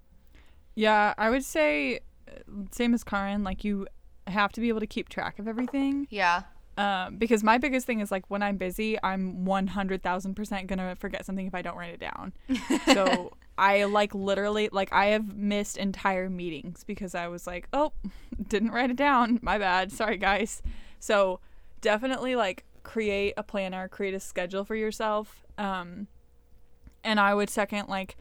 Yeah, 0.75 1.13
I 1.19 1.29
would 1.29 1.45
say 1.45 2.01
uh, 2.27 2.33
same 2.71 2.95
as 2.95 3.05
Karin, 3.05 3.45
like 3.45 3.63
you 3.65 3.87
have 4.27 4.53
to 4.53 4.61
be 4.63 4.69
able 4.71 4.81
to 4.81 4.87
keep 4.87 5.11
track 5.11 5.39
of 5.39 5.47
everything. 5.47 6.07
yeah 6.09 6.45
Um, 6.79 7.19
because 7.19 7.43
my 7.45 7.59
biggest 7.59 7.87
thing 7.87 8.01
is 8.01 8.11
like 8.11 8.25
when 8.31 8.43
I'm 8.43 8.57
busy, 8.57 8.97
I'm 9.03 9.45
100,000% 9.45 10.67
gonna 10.67 10.97
forget 10.97 11.27
something 11.27 11.47
if 11.47 11.55
I 11.55 11.61
don't 11.61 11.77
write 11.77 11.93
it 11.93 12.01
down. 12.01 12.33
so 12.95 13.33
I 13.59 13.85
like 13.85 14.15
literally, 14.15 14.69
like, 14.73 14.93
I 14.93 15.07
have 15.07 15.37
missed 15.37 15.77
entire 15.77 16.31
meetings 16.31 16.85
because 16.85 17.15
I 17.15 17.29
was 17.29 17.47
like, 17.47 17.69
oh, 17.73 17.93
didn't 18.49 18.71
write 18.71 18.91
it 18.91 18.97
down. 18.97 19.39
My 19.43 19.59
bad. 19.59 19.93
Sorry, 19.93 20.17
guys. 20.17 20.63
So 20.99 21.41
definitely 21.81 22.37
like 22.37 22.65
create 22.83 23.35
a 23.37 23.43
planner, 23.43 23.89
create 23.89 24.15
a 24.15 24.21
schedule 24.21 24.65
for 24.65 24.77
yourself. 24.77 25.45
Um, 25.59 26.07
and 27.05 27.21
I 27.21 27.35
would 27.35 27.51
second 27.51 27.89
like 27.89 28.17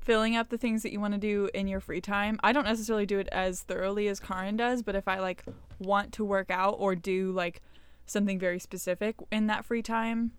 filling 0.00 0.36
up 0.36 0.50
the 0.50 0.58
things 0.58 0.82
that 0.82 0.92
you 0.92 1.00
want 1.00 1.14
to 1.14 1.18
do 1.18 1.48
in 1.54 1.66
your 1.66 1.80
free 1.80 2.00
time. 2.00 2.38
I 2.42 2.52
don't 2.52 2.64
necessarily 2.64 3.06
do 3.06 3.18
it 3.18 3.28
as 3.32 3.62
thoroughly 3.62 4.08
as 4.08 4.20
Karin 4.20 4.56
does, 4.56 4.82
but 4.82 4.94
if 4.94 5.08
I 5.08 5.18
like 5.18 5.44
want 5.78 6.12
to 6.14 6.24
work 6.24 6.50
out 6.50 6.76
or 6.78 6.94
do 6.94 7.32
like 7.32 7.60
something 8.04 8.38
very 8.38 8.58
specific 8.58 9.16
in 9.32 9.46
that 9.48 9.64
free 9.64 9.82
time, 9.82 10.32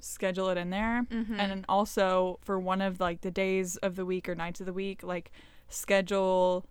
schedule 0.00 0.48
it 0.50 0.58
in 0.58 0.70
there. 0.70 1.06
Mm-hmm. 1.10 1.38
And 1.40 1.50
then 1.50 1.64
also 1.68 2.38
for 2.42 2.58
one 2.58 2.80
of 2.80 3.00
like 3.00 3.20
the 3.20 3.30
days 3.30 3.76
of 3.78 3.96
the 3.96 4.04
week 4.04 4.28
or 4.28 4.34
nights 4.34 4.60
of 4.60 4.66
the 4.66 4.72
week, 4.72 5.02
like 5.02 5.30
schedule 5.68 6.64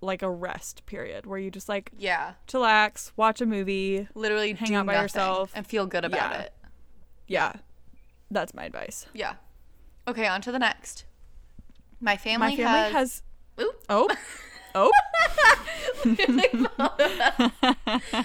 like 0.00 0.22
a 0.22 0.30
rest 0.30 0.86
period 0.86 1.26
where 1.26 1.38
you 1.40 1.50
just 1.50 1.68
like 1.68 1.90
yeah 1.98 2.34
chillax, 2.46 3.10
watch 3.16 3.40
a 3.40 3.46
movie. 3.46 4.06
literally 4.14 4.52
Hang 4.52 4.74
out 4.76 4.86
by 4.86 5.00
yourself. 5.00 5.50
and 5.56 5.66
feel 5.66 5.86
good 5.86 6.04
about 6.04 6.30
Yeah. 6.32 6.40
it 6.42 6.52
Yeah. 7.26 7.52
That's 8.30 8.54
my 8.54 8.64
advice. 8.64 9.06
yeah 9.12 9.34
okay 10.06 10.26
on 10.28 10.40
to 10.42 10.52
the 10.52 10.58
next 10.60 11.04
my 12.00 12.16
family, 12.16 12.50
My 12.50 12.56
family 12.56 12.92
has, 12.92 13.22
has, 13.58 13.72
oh 13.88 14.08
oh 14.76 14.90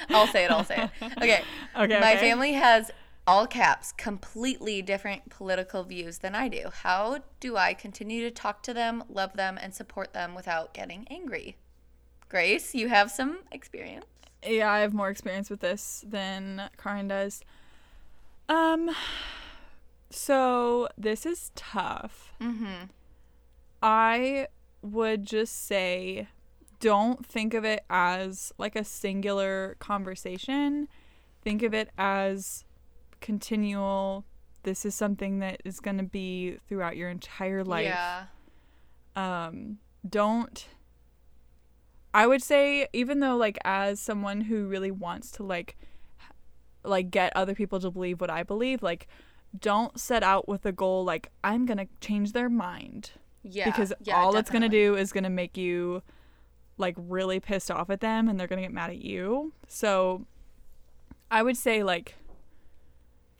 i'll 0.09 0.27
say 0.27 0.45
it 0.45 0.51
i'll 0.51 0.63
say 0.63 0.83
it 0.83 0.89
okay 1.17 1.41
Okay, 1.75 1.99
my 1.99 2.11
okay. 2.13 2.19
family 2.19 2.53
has 2.53 2.91
all 3.25 3.47
caps 3.47 3.91
completely 3.93 4.81
different 4.81 5.29
political 5.29 5.83
views 5.83 6.19
than 6.19 6.35
i 6.35 6.47
do 6.47 6.69
how 6.81 7.19
do 7.39 7.55
i 7.55 7.73
continue 7.73 8.21
to 8.21 8.31
talk 8.31 8.61
to 8.63 8.73
them 8.73 9.03
love 9.09 9.33
them 9.33 9.57
and 9.61 9.73
support 9.73 10.13
them 10.13 10.35
without 10.35 10.73
getting 10.73 11.07
angry 11.09 11.55
grace 12.29 12.75
you 12.75 12.89
have 12.89 13.09
some 13.09 13.39
experience 13.51 14.05
yeah, 14.45 14.71
I 14.71 14.79
have 14.79 14.93
more 14.93 15.09
experience 15.09 15.49
with 15.49 15.61
this 15.61 16.03
than 16.07 16.69
Karin 16.77 17.07
does. 17.07 17.43
Um, 18.49 18.91
so 20.09 20.89
this 20.97 21.25
is 21.25 21.51
tough. 21.55 22.33
mm-hmm 22.41 22.85
I 23.81 24.47
would 24.81 25.25
just 25.25 25.65
say 25.65 26.29
don't 26.79 27.25
think 27.25 27.53
of 27.53 27.65
it 27.65 27.83
as 27.89 28.53
like 28.57 28.77
a 28.77 28.83
singular 28.85 29.75
conversation. 29.79 30.87
Think 31.41 31.63
of 31.63 31.73
it 31.73 31.89
as 31.97 32.63
continual. 33.23 34.25
This 34.61 34.85
is 34.85 34.93
something 34.93 35.39
that 35.39 35.61
is 35.65 35.79
going 35.79 35.97
to 35.97 36.03
be 36.03 36.57
throughout 36.67 36.95
your 36.95 37.09
entire 37.09 37.63
life. 37.63 37.85
yeah 37.85 38.25
Um, 39.15 39.79
don't 40.07 40.67
I 42.13 42.27
would 42.27 42.43
say 42.43 42.87
even 42.93 43.19
though 43.21 43.35
like 43.35 43.57
as 43.65 43.99
someone 43.99 44.41
who 44.41 44.67
really 44.67 44.91
wants 44.91 45.31
to 45.31 45.43
like 45.43 45.75
like 46.83 47.09
get 47.09 47.35
other 47.35 47.55
people 47.55 47.79
to 47.79 47.89
believe 47.89 48.21
what 48.21 48.29
I 48.29 48.43
believe, 48.43 48.83
like 48.83 49.07
don't 49.59 49.99
set 49.99 50.21
out 50.23 50.47
with 50.47 50.65
a 50.65 50.71
goal 50.71 51.03
like 51.05 51.29
I'm 51.43 51.65
going 51.65 51.77
to 51.79 51.87
change 52.01 52.33
their 52.33 52.49
mind 52.49 53.11
Yeah. 53.43 53.65
because 53.65 53.93
yeah, 54.03 54.17
all 54.17 54.35
it's 54.35 54.49
going 54.51 54.61
to 54.63 54.69
do 54.69 54.95
is 54.95 55.11
going 55.11 55.23
to 55.23 55.29
make 55.29 55.57
you 55.57 56.03
like 56.77 56.95
really 56.97 57.39
pissed 57.39 57.69
off 57.71 57.89
at 57.89 57.99
them 58.01 58.27
and 58.27 58.39
they're 58.39 58.47
going 58.47 58.57
to 58.61 58.63
get 58.67 58.73
mad 58.73 58.89
at 58.89 58.97
you. 58.97 59.53
So 59.67 60.25
I 61.31 61.41
would 61.43 61.57
say 61.57 61.83
like 61.83 62.15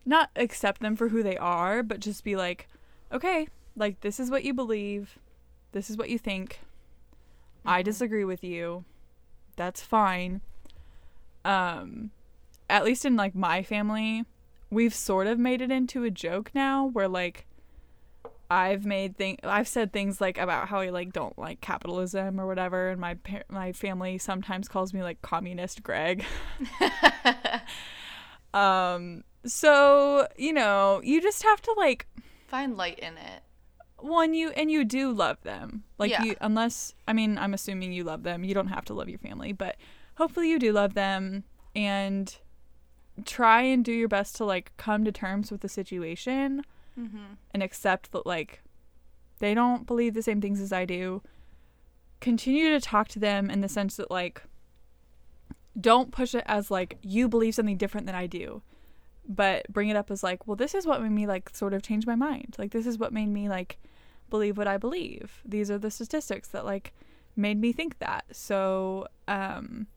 not 0.06 0.30
accept 0.36 0.82
them 0.82 0.96
for 0.96 1.10
who 1.10 1.24
they 1.24 1.38
are, 1.38 1.82
but 1.84 2.00
just 2.00 2.24
be 2.24 2.36
like, 2.36 2.68
okay, 3.12 3.48
like 3.76 4.02
this 4.02 4.20
is 4.20 4.30
what 4.30 4.44
you 4.44 4.54
believe. 4.54 5.18
This 5.72 5.90
is 5.90 5.98
what 5.98 6.10
you 6.10 6.18
think. 6.18 6.60
I 7.66 7.80
Mm-hmm. 7.80 7.86
disagree 7.86 8.26
with 8.26 8.44
you. 8.44 8.84
That's 9.56 9.82
fine. 9.82 10.42
Um 11.46 12.12
at 12.70 12.84
least 12.86 13.06
in 13.06 13.16
like 13.16 13.36
my 13.36 13.62
family, 13.64 14.26
we've 14.70 14.94
sort 14.96 15.28
of 15.28 15.38
made 15.38 15.62
it 15.62 15.72
into 15.72 16.04
a 16.04 16.10
joke 16.12 16.52
now 16.56 16.86
where 16.88 17.08
like 17.08 17.46
I've 18.52 18.86
made 18.86 19.18
thing 19.18 19.40
I've 19.44 19.68
said 19.68 19.92
things 19.92 20.22
like 20.22 20.38
about 20.38 20.68
how 20.68 20.80
I 20.82 20.90
like 20.90 21.12
don't 21.14 21.38
like 21.40 21.60
capitalism 21.62 22.40
or 22.40 22.46
whatever 22.46 22.90
and 22.90 23.00
my 23.02 23.16
par- 23.16 23.46
my 23.50 23.72
family 23.72 24.18
sometimes 24.18 24.68
calls 24.68 24.94
me 24.94 25.02
like 25.02 25.22
communist 25.22 25.82
Greg. 25.84 26.24
um 28.54 29.24
so, 29.46 30.28
you 30.38 30.54
know, 30.54 31.02
you 31.04 31.22
just 31.22 31.44
have 31.44 31.62
to 31.64 31.74
like 31.78 32.08
Find 32.48 32.78
light 32.78 33.00
in 33.00 33.18
it. 33.18 33.42
one 34.00 34.34
you 34.34 34.50
and 34.52 34.70
you 34.70 34.86
do 34.86 35.12
love 35.12 35.42
them 35.44 35.84
like 35.98 36.12
Yeah. 36.12 36.24
you 36.24 36.36
unless 36.42 36.94
i 37.08 37.14
mean 37.14 37.38
i'm 37.40 37.54
assuming 37.54 37.92
you 37.94 38.04
love 38.04 38.22
them 38.24 38.44
you 38.44 38.54
don't 38.54 38.68
have 38.68 38.86
to 38.86 38.94
love 38.94 39.10
your 39.10 39.18
family 39.18 39.54
but 39.54 39.76
hopefully 40.16 40.50
you 40.52 40.60
do 40.60 40.72
love 40.72 40.94
them 40.94 41.44
and 41.76 42.38
try 43.26 43.62
and 43.62 43.84
do 43.84 43.92
your 43.92 44.08
best 44.08 44.36
to 44.36 44.46
like 44.46 44.72
come 44.78 45.04
to 45.06 45.12
terms 45.12 45.52
with 45.52 45.62
the 45.62 45.70
situation 45.70 46.64
Mm-hmm. 47.00 47.34
and 47.52 47.64
accept 47.64 48.12
that 48.12 48.28
like 48.28 48.62
they 49.40 49.56
don't 49.56 49.88
believe 49.88 50.14
the 50.14 50.22
same 50.22 50.40
things 50.42 50.62
as 50.62 50.72
i 50.72 50.86
do 50.86 51.24
continue 52.22 52.70
to 52.70 52.80
talk 52.80 53.08
to 53.08 53.20
them 53.20 53.50
in 53.50 53.62
the 53.62 53.68
sense 53.70 53.96
that 53.96 54.12
like 54.12 54.44
don't 55.80 56.12
push 56.12 56.36
it 56.36 56.44
as 56.46 56.70
like 56.70 57.00
you 57.02 57.28
believe 57.28 57.56
something 57.56 57.78
different 57.78 58.06
than 58.06 58.14
i 58.16 58.28
do 58.28 58.62
but 59.28 59.66
bring 59.72 59.90
it 59.90 59.96
up 59.96 60.12
as 60.12 60.22
like 60.24 60.46
well 60.48 60.56
this 60.56 60.74
is 60.76 60.86
what 60.86 61.02
made 61.02 61.12
me 61.12 61.26
like 61.28 61.50
sort 61.56 61.74
of 61.74 61.82
change 61.82 62.06
my 62.06 62.16
mind. 62.16 62.56
Like 62.58 62.72
this 62.72 62.86
is 62.88 62.98
what 62.98 63.14
made 63.14 63.28
me 63.30 63.48
like 63.50 63.78
believe 64.30 64.58
what 64.58 64.68
i 64.68 64.78
believe. 64.78 65.42
These 65.46 65.70
are 65.72 65.78
the 65.78 65.92
statistics 65.92 66.48
that 66.50 66.66
like 66.66 66.94
made 67.36 67.60
me 67.60 67.72
think 67.72 68.00
that. 68.00 68.26
So 68.32 69.08
um 69.28 69.88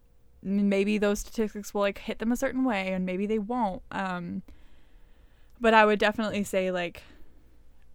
maybe 0.43 0.97
those 0.99 1.21
statistics 1.21 1.75
will 1.75 1.81
like 1.81 1.99
hit 1.99 2.19
them 2.21 2.31
a 2.31 2.37
certain 2.37 2.63
way 2.65 2.93
and 2.93 3.05
maybe 3.05 3.27
they 3.27 3.39
won't 3.39 3.83
um 3.91 4.43
but 5.61 5.75
i 5.75 5.85
would 5.85 5.99
definitely 5.99 6.45
say 6.45 6.71
like 6.71 7.03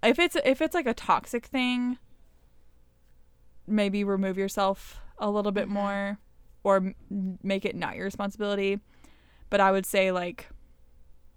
if 0.04 0.20
it's 0.20 0.36
if 0.44 0.62
it's 0.62 0.74
like 0.74 0.88
a 0.88 0.94
toxic 0.94 1.46
thing 1.46 1.98
maybe 3.68 4.04
remove 4.04 4.38
yourself 4.38 5.00
a 5.20 5.30
little 5.30 5.52
bit 5.52 5.68
Mhm. 5.68 5.72
more 5.72 6.18
or 6.64 6.78
m- 6.78 6.96
make 7.42 7.64
it 7.64 7.76
not 7.76 7.96
your 7.96 8.06
responsibility. 8.06 8.80
But 9.50 9.62
i 9.62 9.72
would 9.72 9.86
say 9.86 10.12
like 10.12 10.48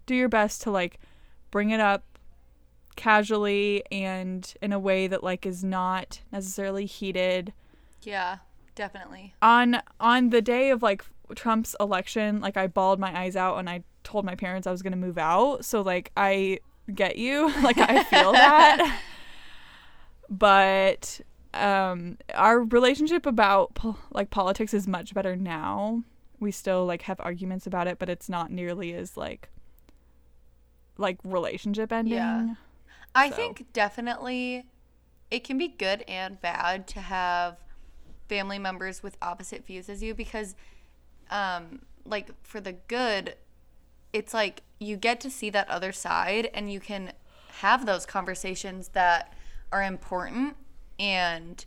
do 0.07 0.15
your 0.15 0.29
best 0.29 0.63
to 0.63 0.71
like 0.71 0.99
bring 1.51 1.71
it 1.71 1.81
up 1.81 2.05
casually 2.97 3.83
and 3.91 4.55
in 4.63 4.73
a 4.73 4.79
way 4.79 5.07
that 5.07 5.23
like 5.25 5.45
is 5.47 5.65
not 5.65 6.21
necessarily 6.33 6.87
heated. 6.87 7.53
Yeah, 8.03 8.39
definitely. 8.75 9.35
on 9.43 9.81
on 9.99 10.31
the 10.31 10.43
day 10.43 10.71
of 10.71 10.83
like 10.83 11.05
Trump's 11.35 11.75
election 11.81 12.41
like 12.41 12.57
I 12.57 12.67
bawled 12.67 13.01
my 13.01 13.19
eyes 13.19 13.35
out 13.35 13.57
and 13.59 13.69
I 13.69 13.83
told 14.05 14.25
my 14.25 14.35
parents 14.35 14.67
I 14.67 14.71
was 14.71 14.83
going 14.83 14.93
to 14.93 14.99
move 14.99 15.19
out. 15.19 15.65
So 15.65 15.81
like 15.83 16.13
I 16.17 16.59
get 16.95 17.17
you. 17.17 17.51
Like 17.63 17.79
I 17.79 18.05
feel 18.05 18.33
that. 18.33 19.01
But 20.31 21.21
um 21.53 22.19
our 22.35 22.61
relationship 22.61 23.27
about 23.27 23.75
po- 23.75 23.99
like 24.13 24.31
politics 24.31 24.75
is 24.75 24.89
much 24.89 25.15
better 25.15 25.37
now. 25.37 26.03
We 26.41 26.51
still 26.51 26.85
like 26.85 27.03
have 27.03 27.21
arguments 27.21 27.67
about 27.67 27.87
it 27.87 27.99
but 27.99 28.09
it's 28.09 28.29
not 28.29 28.51
nearly 28.51 28.93
as 28.95 29.17
like 29.17 29.49
like 30.99 31.19
relationship 31.25 31.93
ending 31.93 32.15
Yeah. 32.15 32.55
I 33.15 33.31
So. 33.31 33.37
think 33.37 33.73
definitely 33.73 34.65
it 35.31 35.45
can 35.45 35.59
be 35.59 35.69
good 35.69 36.03
and 36.09 36.41
bad 36.41 36.87
to 36.89 37.01
have 37.01 37.59
family 38.29 38.59
members 38.59 39.03
with 39.03 39.17
opposite 39.21 39.67
views 39.67 39.89
as 39.89 40.03
you 40.03 40.15
because 40.15 40.55
um 41.31 41.83
like 42.05 42.31
for 42.43 42.61
the 42.61 42.73
good 42.73 43.37
it's 44.13 44.33
like 44.33 44.63
you 44.79 44.97
get 44.97 45.21
to 45.21 45.31
see 45.31 45.51
that 45.51 45.69
other 45.69 45.93
side 45.93 46.49
and 46.55 46.73
you 46.73 46.81
can 46.81 47.13
have 47.61 47.87
those 47.87 48.07
conversations 48.07 48.89
that 48.89 49.33
are 49.73 49.83
important 49.83 50.57
and 50.99 51.65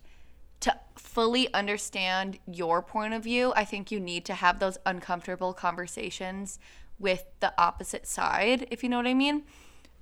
to 0.60 0.74
fully 0.96 1.52
understand 1.54 2.38
your 2.50 2.82
point 2.82 3.14
of 3.14 3.22
view, 3.22 3.52
I 3.54 3.64
think 3.64 3.90
you 3.90 4.00
need 4.00 4.24
to 4.26 4.34
have 4.34 4.58
those 4.58 4.78
uncomfortable 4.84 5.52
conversations 5.52 6.58
with 6.98 7.24
the 7.40 7.52
opposite 7.60 8.06
side, 8.06 8.66
if 8.70 8.82
you 8.82 8.88
know 8.88 8.96
what 8.96 9.06
I 9.06 9.14
mean. 9.14 9.44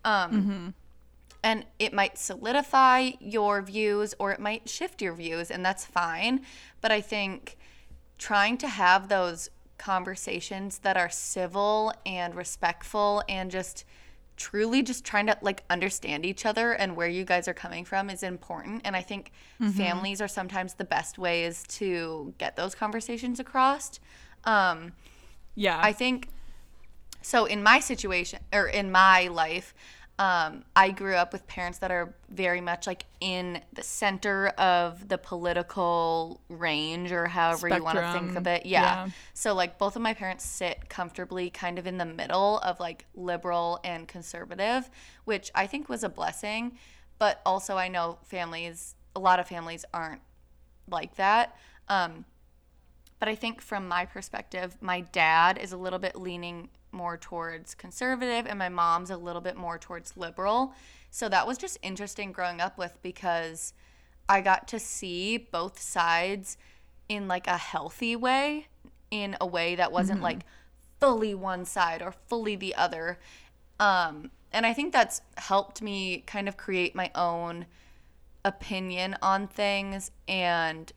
Um, 0.05 0.75
And 1.45 1.65
it 1.79 1.93
might 1.93 2.19
solidify 2.19 3.13
your 3.21 3.63
views 3.63 4.15
or 4.19 4.33
it 4.33 4.41
might 4.41 4.69
shift 4.69 5.01
your 5.01 5.15
views, 5.15 5.51
and 5.51 5.65
that's 5.65 5.85
fine. 5.85 6.41
But 6.81 6.91
I 6.91 7.01
think 7.01 7.57
trying 8.19 8.59
to 8.59 8.69
have 8.69 9.09
those 9.09 9.51
conversations 9.79 10.79
that 10.79 10.97
are 10.97 11.11
civil 11.11 11.93
and 12.05 12.35
respectful 12.35 13.23
and 13.29 13.51
just 13.51 13.85
truly 14.37 14.83
just 14.83 15.05
trying 15.05 15.27
to 15.27 15.37
like 15.41 15.63
understand 15.71 16.25
each 16.27 16.45
other 16.45 16.73
and 16.73 16.97
where 16.97 17.09
you 17.09 17.25
guys 17.25 17.47
are 17.49 17.55
coming 17.55 17.85
from 17.85 18.11
is 18.11 18.23
important. 18.23 18.83
And 18.85 18.97
i 18.97 19.01
think 19.03 19.33
families 19.73 20.21
are 20.21 20.29
sometimes 20.29 20.75
the 20.75 20.85
best 20.85 21.19
ways 21.19 21.65
to 21.69 22.35
get 22.39 22.57
those 22.57 22.75
conversations 22.75 23.41
across. 23.41 23.99
Um, 24.45 24.93
yeah. 25.55 25.81
I 25.83 25.93
think 25.93 26.29
so 27.27 27.45
in 27.45 27.61
my 27.61 27.81
situation 27.81 28.39
or 28.53 28.69
in 28.69 28.93
my 28.93 29.27
life, 29.27 29.75
um, 30.17 30.63
I 30.77 30.93
grew 30.93 31.17
up 31.17 31.33
with 31.33 31.45
parents 31.49 31.79
that 31.79 31.91
are 31.91 32.15
very 32.31 32.61
much 32.61 32.87
like 32.87 33.05
in 33.21 33.63
the 33.73 33.83
center 33.83 34.51
of 34.51 35.09
the 35.09 35.19
political 35.19 36.41
range 36.49 37.11
or 37.11 37.27
however 37.27 37.69
you 37.69 37.83
want 37.83 37.99
to 37.99 38.13
think 38.13 38.37
of 38.37 38.47
it. 38.47 38.65
Yeah. 38.65 38.81
yeah. 38.81 39.09
So 39.35 39.55
like 39.55 39.77
both 39.77 39.97
of 39.97 40.03
my 40.03 40.15
parents 40.15 40.45
sit 40.45 40.89
comfortably 40.89 41.51
kind 41.51 41.81
of 41.81 41.87
in 41.89 41.99
the 41.99 42.05
middle 42.05 42.61
of 42.61 42.79
like 42.79 43.07
liberal 43.17 43.81
and 43.83 44.07
conservative, 44.07 44.89
which 45.25 45.51
I 45.53 45.67
think 45.67 45.89
was 45.89 46.05
a 46.05 46.09
blessing. 46.09 46.79
But 47.19 47.41
also 47.45 47.77
I 47.77 47.89
know 47.89 48.19
families, 48.23 48.95
a 49.17 49.19
lot 49.19 49.41
of 49.41 49.49
families 49.49 49.85
aren't 49.93 50.23
like 50.89 51.17
that. 51.17 51.57
Um, 51.89 52.25
but 53.19 53.29
I 53.29 53.35
think 53.35 53.61
from 53.61 53.89
my 53.89 54.05
perspective, 54.07 54.77
my 54.81 55.01
dad 55.01 55.59
is 55.59 55.73
a 55.73 55.77
little 55.77 55.99
bit 55.99 56.15
leaning 56.15 56.69
more 56.97 57.17
towards 57.17 57.75
conservative, 57.75 58.47
and 58.47 58.59
my 58.59 58.69
mom's 58.69 59.11
a 59.11 59.17
little 59.17 59.43
bit 59.43 59.57
more 59.57 59.79
towards 59.79 60.17
liberal. 60.17 60.75
So 61.11 61.29
that 61.29 61.47
was 61.47 61.59
just 61.59 61.79
interesting 61.83 62.33
growing 62.33 62.61
up 62.61 62.77
with 62.77 62.99
because 63.03 63.73
I 64.29 64.41
got 64.41 64.67
to 64.69 64.79
see 64.79 65.37
both 65.39 65.81
sides 65.81 66.59
in 67.09 67.29
like 67.29 67.47
a 67.47 67.57
healthy 67.57 68.17
way, 68.17 68.67
in 69.11 69.37
a 69.41 69.47
way 69.47 69.77
that 69.77 69.93
wasn't 69.93 70.23
like 70.23 70.41
fully 71.01 71.35
one 71.35 71.65
side 71.65 72.03
or 72.03 72.13
fully 72.27 72.57
the 72.57 72.75
other. 72.75 73.19
Um, 73.79 74.31
and 74.53 74.67
I 74.67 74.73
think 74.73 74.93
that's 74.93 75.21
helped 75.37 75.83
me 75.83 76.25
kind 76.27 76.49
of 76.49 76.57
create 76.57 76.95
my 76.95 77.11
own 77.15 77.67
opinion 78.45 79.17
on 79.23 79.47
things 79.49 80.11
and 80.27 80.93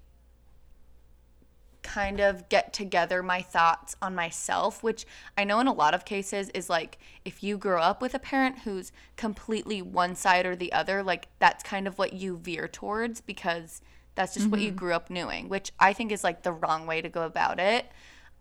kind 1.82 2.20
of 2.20 2.50
get 2.50 2.74
together 2.74 3.24
my 3.24 3.42
thoughts 3.42 3.96
on 4.02 4.16
myself, 4.16 4.84
which 4.84 5.06
I 5.38 5.44
know 5.44 5.60
in 5.60 5.68
a 5.68 5.74
lot 5.74 5.94
of 5.94 6.06
cases 6.06 6.50
is 6.50 6.70
like 6.70 6.98
if 7.26 7.42
you 7.44 7.58
grow 7.58 7.82
up 7.82 8.02
with 8.02 8.14
a 8.14 8.20
parent 8.20 8.60
who's 8.60 8.92
completely 9.16 9.82
one 9.82 10.16
side 10.16 10.46
or 10.46 10.56
the 10.56 10.74
other, 10.74 11.04
like 11.04 11.28
that's 11.40 11.64
kind 11.64 11.88
of 11.88 11.98
what 11.98 12.14
you 12.14 12.38
veer 12.38 12.68
towards 12.68 13.22
because 13.22 13.82
that's 14.16 14.34
just 14.34 14.48
what 14.48 14.60
you 14.60 14.72
grew 14.72 14.94
up 14.94 15.10
knowing, 15.10 15.48
which 15.48 15.72
I 15.80 15.94
think 15.94 16.12
is 16.12 16.24
like 16.24 16.44
the 16.44 16.52
wrong 16.52 16.86
way 16.86 17.02
to 17.02 17.08
go 17.08 17.24
about 17.24 17.60
it. 17.60 17.86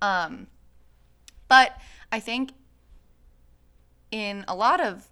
Um, 0.03 0.49
but 1.47 1.81
I 2.11 2.21
think 2.21 2.51
in 4.11 4.45
a 4.49 4.55
lot 4.55 4.81
of 4.81 5.09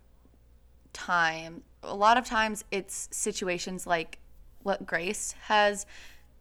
time, 0.93 1.62
a 1.82 1.94
lot 1.94 2.16
of 2.16 2.24
times 2.24 2.65
it's 2.70 3.09
situations 3.12 3.86
like 3.86 4.19
what 4.62 4.85
Grace 4.86 5.35
has 5.44 5.86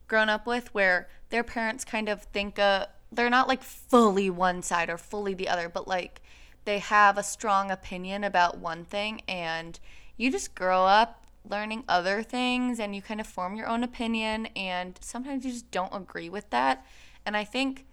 grown 0.07 0.29
up 0.29 0.45
with 0.45 0.73
where 0.73 1.07
their 1.29 1.43
parents 1.43 1.83
kind 1.83 2.09
of 2.09 2.23
think 2.23 2.59
uh 2.59 2.85
they're 3.11 3.29
not 3.29 3.47
like 3.47 3.63
fully 3.63 4.29
one 4.29 4.61
side 4.61 4.89
or 4.89 4.97
fully 4.97 5.33
the 5.33 5.47
other 5.47 5.69
but 5.69 5.87
like 5.87 6.21
they 6.65 6.79
have 6.79 7.17
a 7.17 7.23
strong 7.23 7.71
opinion 7.71 8.23
about 8.23 8.57
one 8.57 8.83
thing 8.83 9.21
and 9.27 9.79
you 10.17 10.31
just 10.31 10.55
grow 10.55 10.85
up 10.85 11.25
learning 11.49 11.83
other 11.87 12.23
things 12.23 12.79
and 12.79 12.95
you 12.95 13.01
kind 13.01 13.21
of 13.21 13.27
form 13.27 13.55
your 13.55 13.67
own 13.67 13.83
opinion 13.83 14.47
and 14.55 14.97
sometimes 15.01 15.45
you 15.45 15.51
just 15.51 15.69
don't 15.71 15.93
agree 15.93 16.29
with 16.29 16.49
that. 16.49 16.85
And 17.25 17.37
I 17.37 17.43
think 17.43 17.85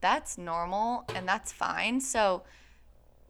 that's 0.00 0.38
normal 0.38 1.04
and 1.14 1.28
that's 1.28 1.52
fine. 1.52 2.00
So 2.00 2.42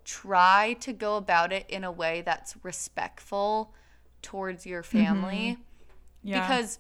try 0.05 0.77
to 0.81 0.93
go 0.93 1.17
about 1.17 1.53
it 1.53 1.67
in 1.69 1.85
a 1.85 1.91
way 1.91 2.23
that's 2.25 2.57
respectful 2.63 3.75
towards 4.23 4.67
your 4.67 4.83
family 4.83 5.59
Yeah. 6.23 6.47
because 6.47 6.79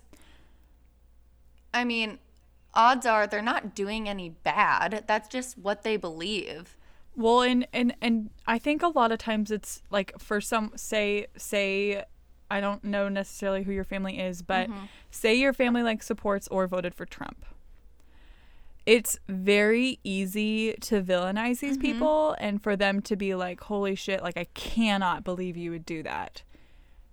I 1.76 1.84
mean, 1.84 2.18
odds 2.74 3.06
are 3.06 3.26
they're 3.26 3.42
not 3.42 3.74
doing 3.74 4.08
any 4.08 4.30
bad. 4.30 5.04
That's 5.06 5.28
just 5.28 5.58
what 5.58 5.82
they 5.82 5.96
believe. 5.96 6.76
Well, 7.14 7.42
and 7.42 7.66
and 7.72 7.94
and 8.00 8.30
I 8.46 8.58
think 8.58 8.82
a 8.82 8.88
lot 8.88 9.12
of 9.12 9.18
times 9.18 9.50
it's 9.50 9.82
like 9.90 10.18
for 10.18 10.40
some 10.40 10.72
say 10.76 11.26
say 11.36 12.04
I 12.50 12.60
don't 12.60 12.84
know 12.84 13.08
necessarily 13.08 13.64
who 13.64 13.72
your 13.72 13.84
family 13.84 14.20
is, 14.20 14.42
but 14.42 14.68
mm-hmm. 14.68 14.84
say 15.10 15.34
your 15.34 15.52
family 15.52 15.82
like 15.82 16.02
supports 16.02 16.48
or 16.48 16.66
voted 16.66 16.94
for 16.94 17.04
Trump. 17.04 17.44
It's 18.84 19.18
very 19.28 19.98
easy 20.04 20.74
to 20.82 21.02
villainize 21.02 21.58
these 21.58 21.72
mm-hmm. 21.72 21.80
people 21.80 22.36
and 22.38 22.62
for 22.62 22.76
them 22.76 23.02
to 23.02 23.16
be 23.16 23.34
like, 23.34 23.60
"Holy 23.60 23.94
shit, 23.94 24.22
like 24.22 24.36
I 24.36 24.44
cannot 24.54 25.24
believe 25.24 25.56
you 25.56 25.72
would 25.72 25.84
do 25.84 26.02
that." 26.04 26.42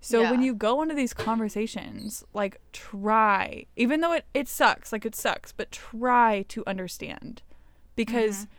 So 0.04 0.30
when 0.30 0.42
you 0.42 0.54
go 0.54 0.82
into 0.82 0.94
these 0.94 1.14
conversations, 1.14 2.24
like 2.34 2.60
try, 2.72 3.66
even 3.74 4.00
though 4.00 4.12
it, 4.12 4.26
it 4.34 4.48
sucks, 4.48 4.92
like 4.92 5.06
it 5.06 5.14
sucks, 5.14 5.50
but 5.52 5.72
try 5.72 6.44
to 6.48 6.62
understand. 6.66 7.42
Because 7.96 8.36
mm-hmm. 8.36 8.52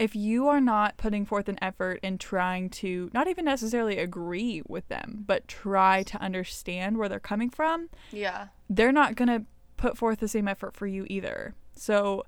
if 0.00 0.16
you 0.16 0.48
are 0.48 0.60
not 0.60 0.96
putting 0.96 1.24
forth 1.24 1.48
an 1.48 1.58
effort 1.62 2.00
in 2.02 2.18
trying 2.18 2.68
to 2.70 3.10
not 3.14 3.28
even 3.28 3.44
necessarily 3.44 3.98
agree 3.98 4.62
with 4.66 4.88
them, 4.88 5.24
but 5.26 5.46
try 5.46 6.02
to 6.02 6.20
understand 6.20 6.98
where 6.98 7.08
they're 7.08 7.20
coming 7.20 7.48
from, 7.50 7.88
Yeah. 8.10 8.48
they're 8.68 8.92
not 8.92 9.14
going 9.14 9.28
to 9.28 9.46
put 9.76 9.96
forth 9.96 10.18
the 10.18 10.28
same 10.28 10.48
effort 10.48 10.74
for 10.74 10.86
you 10.86 11.06
either. 11.08 11.54
So 11.74 12.24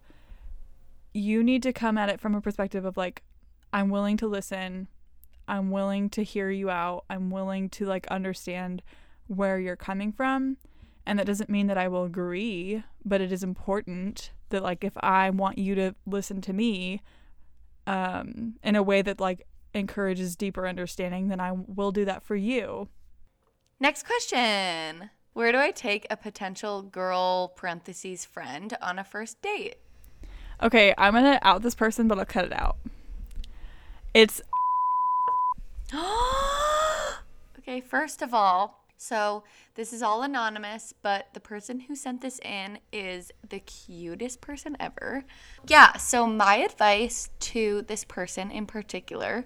you 1.12 1.42
need 1.42 1.62
to 1.64 1.72
come 1.72 1.98
at 1.98 2.08
it 2.08 2.20
from 2.20 2.34
a 2.34 2.40
perspective 2.40 2.84
of 2.84 2.96
like, 2.96 3.22
I'm 3.72 3.88
willing 3.88 4.16
to 4.18 4.28
listen. 4.28 4.88
I'm 5.46 5.70
willing 5.70 6.10
to 6.10 6.22
hear 6.22 6.50
you 6.50 6.70
out. 6.70 7.04
I'm 7.10 7.30
willing 7.30 7.68
to 7.70 7.86
like 7.86 8.06
understand 8.08 8.82
where 9.26 9.58
you're 9.58 9.76
coming 9.76 10.12
from. 10.12 10.56
And 11.06 11.18
that 11.18 11.26
doesn't 11.26 11.50
mean 11.50 11.66
that 11.66 11.78
I 11.78 11.88
will 11.88 12.04
agree, 12.04 12.82
but 13.04 13.20
it 13.20 13.30
is 13.30 13.42
important 13.42 14.32
that 14.48 14.62
like 14.62 14.84
if 14.84 14.94
I 15.00 15.30
want 15.30 15.58
you 15.58 15.74
to 15.74 15.94
listen 16.06 16.40
to 16.42 16.52
me 16.52 17.02
um 17.86 18.54
in 18.62 18.76
a 18.76 18.82
way 18.82 19.02
that 19.02 19.20
like 19.20 19.46
encourages 19.74 20.36
deeper 20.36 20.66
understanding, 20.66 21.28
then 21.28 21.40
I 21.40 21.52
will 21.52 21.92
do 21.92 22.04
that 22.04 22.22
for 22.22 22.36
you. 22.36 22.88
Next 23.80 24.06
question. 24.06 25.10
Where 25.34 25.50
do 25.50 25.58
I 25.58 25.72
take 25.72 26.06
a 26.08 26.16
potential 26.16 26.80
girl 26.82 27.48
parentheses 27.48 28.24
friend 28.24 28.76
on 28.80 28.98
a 28.98 29.04
first 29.04 29.42
date? 29.42 29.76
Okay, 30.62 30.94
I'm 30.96 31.12
gonna 31.12 31.40
out 31.42 31.62
this 31.62 31.74
person, 31.74 32.06
but 32.06 32.18
I'll 32.18 32.24
cut 32.24 32.44
it 32.44 32.52
out. 32.52 32.76
It's 34.14 34.40
okay, 37.58 37.80
first 37.80 38.22
of 38.22 38.34
all, 38.34 38.84
so 38.96 39.44
this 39.74 39.92
is 39.92 40.02
all 40.02 40.22
anonymous, 40.22 40.94
but 41.02 41.28
the 41.34 41.40
person 41.40 41.80
who 41.80 41.94
sent 41.96 42.20
this 42.20 42.38
in 42.40 42.78
is 42.92 43.30
the 43.48 43.58
cutest 43.60 44.40
person 44.40 44.76
ever. 44.80 45.24
Yeah, 45.66 45.96
so 45.96 46.26
my 46.26 46.56
advice 46.56 47.28
to 47.40 47.82
this 47.82 48.04
person 48.04 48.50
in 48.50 48.66
particular, 48.66 49.44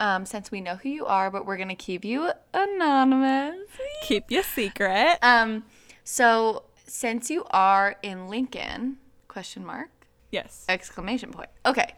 um, 0.00 0.26
since 0.26 0.50
we 0.50 0.60
know 0.60 0.76
who 0.76 0.88
you 0.88 1.06
are, 1.06 1.30
but 1.30 1.46
we're 1.46 1.56
gonna 1.58 1.74
keep 1.76 2.04
you 2.04 2.30
anonymous. 2.52 3.68
keep 4.02 4.30
your 4.30 4.42
secret. 4.42 5.18
Um, 5.22 5.64
so 6.02 6.64
since 6.86 7.30
you 7.30 7.44
are 7.50 7.96
in 8.02 8.28
Lincoln, 8.28 8.98
question 9.28 9.64
mark, 9.64 9.90
Yes. 10.30 10.64
exclamation 10.68 11.30
point. 11.30 11.50
Okay. 11.64 11.94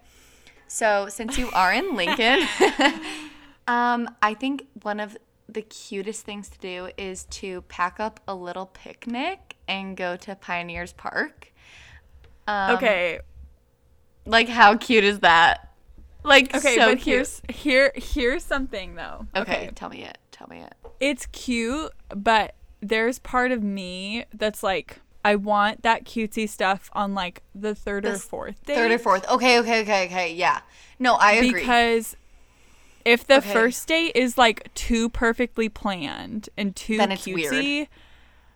So 0.69 1.09
since 1.09 1.39
you 1.39 1.49
are 1.53 1.73
in 1.73 1.95
Lincoln, 1.97 2.41
um, 3.69 4.09
I 4.23 4.35
think 4.35 4.67
one 4.83 5.01
of 5.01 5.17
the 5.49 5.63
cutest 5.63 6.25
things 6.25 6.49
to 6.51 6.59
do 6.59 6.91
is 6.97 7.25
to 7.31 7.63
pack 7.63 8.01
up 8.01 8.21
a 8.27 8.35
little 8.35 8.67
picnic 8.67 9.57
and 9.69 9.97
go 9.97 10.17
to 10.17 10.35
Pioneers 10.35 10.93
Park. 10.93 11.53
Um, 12.47 12.77
Okay. 12.77 13.21
Like 14.25 14.49
how 14.49 14.77
cute 14.77 15.05
is 15.05 15.21
that? 15.21 15.73
Like 16.25 16.53
Okay, 16.55 16.75
so 16.75 16.91
but 16.91 16.99
cute. 16.99 17.05
here's 17.17 17.43
here 17.49 17.93
here's 17.95 18.43
something 18.43 18.97
though. 18.97 19.27
okay, 19.37 19.71
tell 19.77 19.89
me 19.89 20.03
it. 20.03 20.19
Tell 20.33 20.49
me 20.49 20.63
it. 20.63 20.75
It's 20.99 21.27
cute, 21.27 21.93
but 22.09 22.57
there's 22.81 23.21
part 23.21 23.53
of 23.53 23.63
me 23.63 24.25
that's 24.35 24.65
like 24.65 24.99
I 25.25 25.37
want 25.37 25.83
that 25.83 26.05
cutesy 26.05 26.49
stuff 26.49 26.91
on 26.93 27.15
like 27.15 27.43
the 27.55 27.75
third 27.75 28.05
or 28.05 28.19
fourth 28.19 28.65
day. 28.65 28.75
Third 28.75 28.91
or 28.91 28.99
fourth. 28.99 29.29
Okay, 29.31 29.59
okay, 29.61 29.83
okay, 29.83 30.07
okay. 30.07 30.35
Yeah. 30.35 30.61
No, 30.99 31.15
I 31.15 31.33
agree. 31.35 31.61
because 31.61 32.17
if 33.07 33.27
the 33.27 33.37
Okay. 33.37 33.53
first 33.53 33.87
date 33.89 34.13
is 34.15 34.37
like 34.37 34.73
too 34.75 35.09
perfectly 35.09 35.69
planned 35.69 36.51
and 36.59 36.75
too 36.77 36.99
Then 36.99 37.13
it's 37.13 37.23
cutesy, 37.25 37.77
weird. 37.79 37.89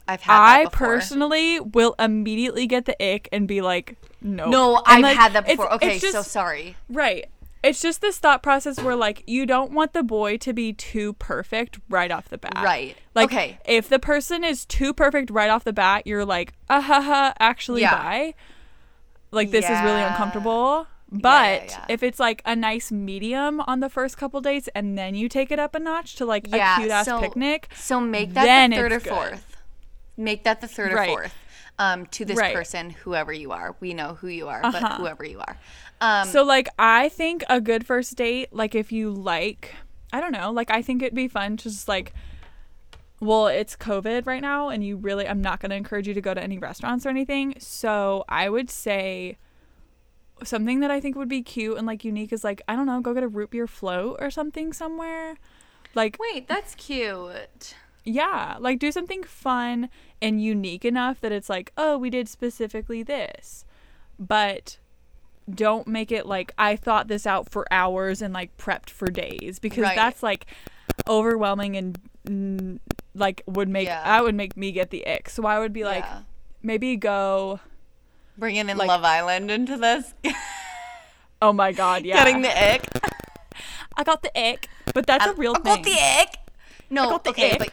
I've 0.08 0.20
had 0.22 0.38
that 0.38 0.66
I 0.66 0.70
personally 0.70 1.60
will 1.60 1.94
immediately 1.98 2.66
get 2.66 2.84
the 2.84 3.00
ick 3.02 3.28
and 3.32 3.46
be 3.46 3.60
like, 3.62 3.96
no. 4.20 4.50
No, 4.50 4.76
And, 4.78 4.84
I've 4.86 5.02
like, 5.02 5.16
had 5.16 5.32
that 5.34 5.46
before. 5.46 5.72
Okay, 5.74 5.96
it's 5.96 6.10
so 6.10 6.22
sorry. 6.22 6.76
Right. 6.88 7.26
It's 7.62 7.80
just 7.82 8.00
this 8.00 8.18
thought 8.18 8.42
process 8.42 8.82
where 8.82 8.96
like 8.96 9.22
you 9.26 9.44
don't 9.46 9.70
want 9.72 9.92
the 9.92 10.02
boy 10.02 10.38
to 10.38 10.52
be 10.52 10.72
too 10.72 11.12
perfect 11.14 11.78
right 11.90 12.10
off 12.10 12.28
the 12.30 12.38
bat. 12.38 12.54
Right. 12.64 12.96
Like 13.14 13.32
Okay. 13.32 13.58
if 13.66 13.88
the 13.88 13.98
person 13.98 14.42
is 14.44 14.64
too 14.64 14.92
perfect 14.94 15.30
right 15.30 15.50
off 15.50 15.62
the 15.64 15.72
bat, 15.72 16.06
you're 16.06 16.24
like, 16.24 16.54
ah 16.70 16.80
ha 16.80 17.00
ha, 17.02 17.34
actually 17.38 17.82
Yeah. 17.82 17.94
bye. 17.94 18.34
Like 19.30 19.50
this 19.50 19.68
is 19.68 19.82
really 19.82 20.00
Yeah. 20.00 20.08
Uncomfortable. 21.12 21.30
yeah, 21.30 21.58
But 21.60 21.70
yeah. 21.70 21.84
if 21.94 22.02
it's 22.02 22.20
like 22.20 22.42
a 22.44 22.54
nice 22.56 22.90
medium 22.92 23.60
on 23.62 23.80
the 23.80 23.88
first 23.88 24.16
couple 24.16 24.40
dates 24.40 24.68
and 24.74 24.96
then 24.96 25.14
you 25.14 25.28
take 25.28 25.50
it 25.50 25.58
up 25.58 25.74
a 25.74 25.78
notch 25.80 26.16
to 26.16 26.24
like 26.24 26.46
Yeah, 26.48 26.76
a 26.76 26.78
cute 26.80 26.90
ass 26.90 27.06
so- 27.06 27.20
picnic, 27.20 27.68
So 27.76 28.00
make 28.00 28.34
that 28.34 28.44
then 28.44 28.70
the 28.70 28.76
third 28.76 28.92
or 28.92 28.94
it's 28.96 29.04
good. 29.04 29.12
fourth. 29.14 29.56
Make 30.16 30.44
that 30.44 30.60
the 30.60 30.68
third 30.68 30.92
Right. 30.92 31.08
or 31.10 31.16
fourth. 31.22 31.34
Um, 31.78 32.04
to 32.06 32.26
this 32.26 32.36
Right. 32.36 32.54
person, 32.54 32.90
whoever 32.90 33.32
you 33.32 33.52
are. 33.52 33.74
We 33.80 33.94
know 33.94 34.14
who 34.20 34.28
you 34.28 34.48
are, 34.48 34.60
but 34.60 34.74
Uh-huh. 34.82 34.96
whoever 34.98 35.24
you 35.24 35.40
are. 35.40 35.56
Um, 36.02 36.28
So 36.28 36.42
like 36.42 36.68
I 36.78 37.08
think 37.08 37.42
a 37.48 37.60
good 37.60 37.86
first 37.86 38.16
date, 38.16 38.52
like 38.52 38.74
if 38.74 38.92
you 38.92 39.10
like 39.10 39.74
I 40.12 40.20
don't 40.20 40.32
know, 40.32 40.50
like 40.50 40.70
I 40.70 40.82
think 40.82 41.02
it'd 41.02 41.14
be 41.14 41.28
fun 41.28 41.56
to 41.58 41.64
just 41.70 41.88
like 41.88 42.12
well, 43.22 43.48
it's 43.48 43.76
COVID 43.76 44.26
right 44.26 44.40
now 44.40 44.70
and 44.70 44.82
you 44.84 44.96
really 44.96 45.28
I'm 45.28 45.42
not 45.42 45.60
gonna 45.60 45.74
encourage 45.74 46.08
you 46.08 46.14
to 46.14 46.20
go 46.22 46.32
to 46.34 46.42
any 46.42 46.58
restaurants 46.58 47.04
or 47.04 47.10
anything. 47.10 47.54
So 47.58 48.24
I 48.28 48.48
would 48.48 48.70
say 48.70 49.36
something 50.44 50.80
that 50.80 50.90
I 50.90 51.00
think 51.00 51.16
would 51.16 51.28
be 51.28 51.42
cute 51.42 51.76
and 51.78 51.86
like 51.86 52.04
unique 52.04 52.32
is 52.32 52.44
like, 52.44 52.62
I 52.68 52.76
don't 52.76 52.86
know, 52.86 53.00
go 53.00 53.14
get 53.14 53.22
a 53.22 53.28
root 53.28 53.50
beer 53.50 53.66
float 53.66 54.16
or 54.20 54.30
something 54.30 54.72
somewhere. 54.72 55.36
Like 55.94 56.16
wait, 56.20 56.46
that's 56.48 56.74
cute. 56.74 57.74
yeah, 58.04 58.56
like 58.60 58.78
do 58.78 58.92
something 58.92 59.22
fun 59.24 59.88
and 60.22 60.42
unique 60.42 60.84
enough 60.84 61.20
that 61.20 61.32
it's 61.32 61.48
like, 61.50 61.72
oh, 61.76 61.98
we 61.98 62.10
did 62.10 62.28
specifically 62.28 63.02
this. 63.02 63.64
But 64.18 64.78
don't 65.52 65.88
make 65.88 66.12
it 66.12 66.26
like 66.26 66.52
I 66.56 66.76
thought 66.76 67.08
this 67.08 67.26
out 67.26 67.50
for 67.50 67.66
hours 67.72 68.22
and 68.22 68.32
like 68.32 68.56
prepped 68.56 68.90
for 68.90 69.08
days 69.08 69.58
because 69.58 69.82
Right. 69.82 69.96
that's 69.96 70.22
like 70.22 70.46
overwhelming 71.08 71.76
and 71.76 71.98
mm, 72.26 72.78
like 73.14 73.42
would 73.46 73.68
make 73.68 73.86
Yeah. 73.86 74.04
that 74.04 74.22
would 74.22 74.34
make 74.34 74.56
me 74.56 74.70
get 74.72 74.90
the 74.90 75.04
ick. 75.06 75.28
So 75.28 75.44
I 75.46 75.58
would 75.58 75.72
be 75.72 75.84
like 75.84 76.04
Yeah. 76.04 76.20
maybe 76.62 76.96
go 76.96 77.58
Bringing 78.40 78.68
in 78.70 78.78
like- 78.78 78.88
Love 78.88 79.04
Island 79.04 79.50
into 79.50 79.76
this, 79.76 80.14
oh 81.42 81.52
my 81.52 81.72
god, 81.72 82.04
yeah. 82.04 82.16
getting 82.16 82.42
the 82.42 82.48
ick. 82.72 82.82
I 83.96 84.02
got 84.02 84.22
the 84.22 84.36
ick, 84.36 84.68
but 84.94 85.06
that's 85.06 85.26
a 85.26 85.34
real 85.34 85.52
I 85.54 85.60
got 85.60 85.84
thing. 85.84 85.94
the 85.94 86.00
ick. 86.00 86.36
No, 86.88 87.10
got 87.10 87.24
the 87.24 87.30
okay, 87.30 87.52
ick. 87.52 87.72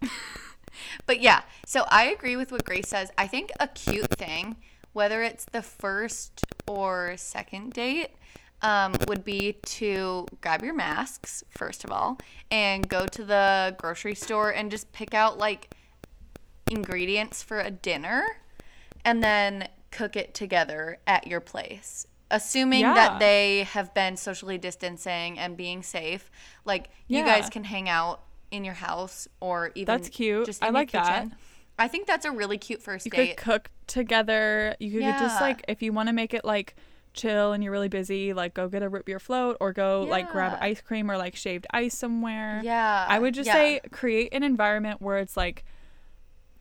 but 0.00 0.10
but 1.06 1.20
yeah. 1.22 1.42
So 1.66 1.84
I 1.88 2.04
agree 2.04 2.36
with 2.36 2.52
what 2.52 2.66
Grace 2.66 2.88
says. 2.88 3.10
I 3.16 3.26
think 3.26 3.50
a 3.58 3.66
cute 3.66 4.10
thing, 4.10 4.56
whether 4.92 5.22
it's 5.22 5.46
the 5.46 5.62
first 5.62 6.44
or 6.68 7.14
second 7.16 7.72
date, 7.72 8.10
um, 8.60 8.94
would 9.08 9.24
be 9.24 9.54
to 9.64 10.26
grab 10.42 10.62
your 10.62 10.74
masks 10.74 11.42
first 11.48 11.82
of 11.82 11.90
all 11.90 12.18
and 12.50 12.88
go 12.88 13.06
to 13.06 13.24
the 13.24 13.74
grocery 13.78 14.14
store 14.14 14.50
and 14.50 14.70
just 14.70 14.92
pick 14.92 15.14
out 15.14 15.38
like 15.38 15.74
ingredients 16.70 17.42
for 17.42 17.58
a 17.58 17.70
dinner 17.70 18.24
and 19.04 19.22
then 19.22 19.68
cook 19.90 20.16
it 20.16 20.34
together 20.34 20.98
at 21.06 21.26
your 21.26 21.40
place. 21.40 22.06
Assuming 22.30 22.80
Yeah. 22.80 22.94
that 22.94 23.18
they 23.20 23.64
have 23.64 23.92
been 23.92 24.16
socially 24.16 24.56
distancing 24.56 25.38
and 25.38 25.56
being 25.56 25.82
safe, 25.82 26.30
like 26.64 26.88
you 27.06 27.18
Yeah. 27.18 27.26
guys 27.40 27.50
can 27.50 27.64
hang 27.64 27.88
out 27.88 28.22
in 28.50 28.64
your 28.64 28.74
house 28.74 29.28
or 29.40 29.70
even 29.74 29.86
That's 29.94 30.08
cute. 30.08 30.46
Just 30.46 30.62
I 30.62 30.70
like 30.70 30.90
that. 30.92 31.06
kitchen. 31.24 31.36
I 31.78 31.88
think 31.88 32.06
that's 32.06 32.24
a 32.24 32.30
really 32.30 32.58
cute 32.58 32.82
first 32.82 33.04
You 33.06 33.10
date. 33.10 33.36
could 33.36 33.44
cook 33.44 33.70
together. 33.86 34.76
You 34.78 34.90
could 34.92 35.00
Yeah. 35.02 35.18
just 35.18 35.40
like 35.40 35.62
if 35.68 35.82
you 35.82 35.92
want 35.92 36.08
to 36.08 36.12
make 36.12 36.32
it 36.34 36.44
like 36.44 36.74
chill 37.14 37.52
and 37.52 37.62
you're 37.62 37.72
really 37.72 37.88
busy, 37.88 38.32
like 38.32 38.54
go 38.54 38.68
get 38.68 38.82
a 38.82 38.88
root 38.88 39.04
beer 39.04 39.18
float 39.18 39.56
or 39.60 39.72
go 39.72 40.02
like 40.08 40.30
grab 40.30 40.56
ice 40.62 40.80
cream 40.80 41.10
or 41.10 41.16
like 41.18 41.36
shaved 41.36 41.66
ice 41.70 41.96
somewhere. 41.96 42.60
Yeah. 42.64 43.04
I 43.08 43.18
would 43.18 43.34
just 43.34 43.50
say 43.50 43.80
create 43.90 44.32
an 44.32 44.42
environment 44.42 45.02
where 45.02 45.18
it's 45.18 45.36
like 45.36 45.64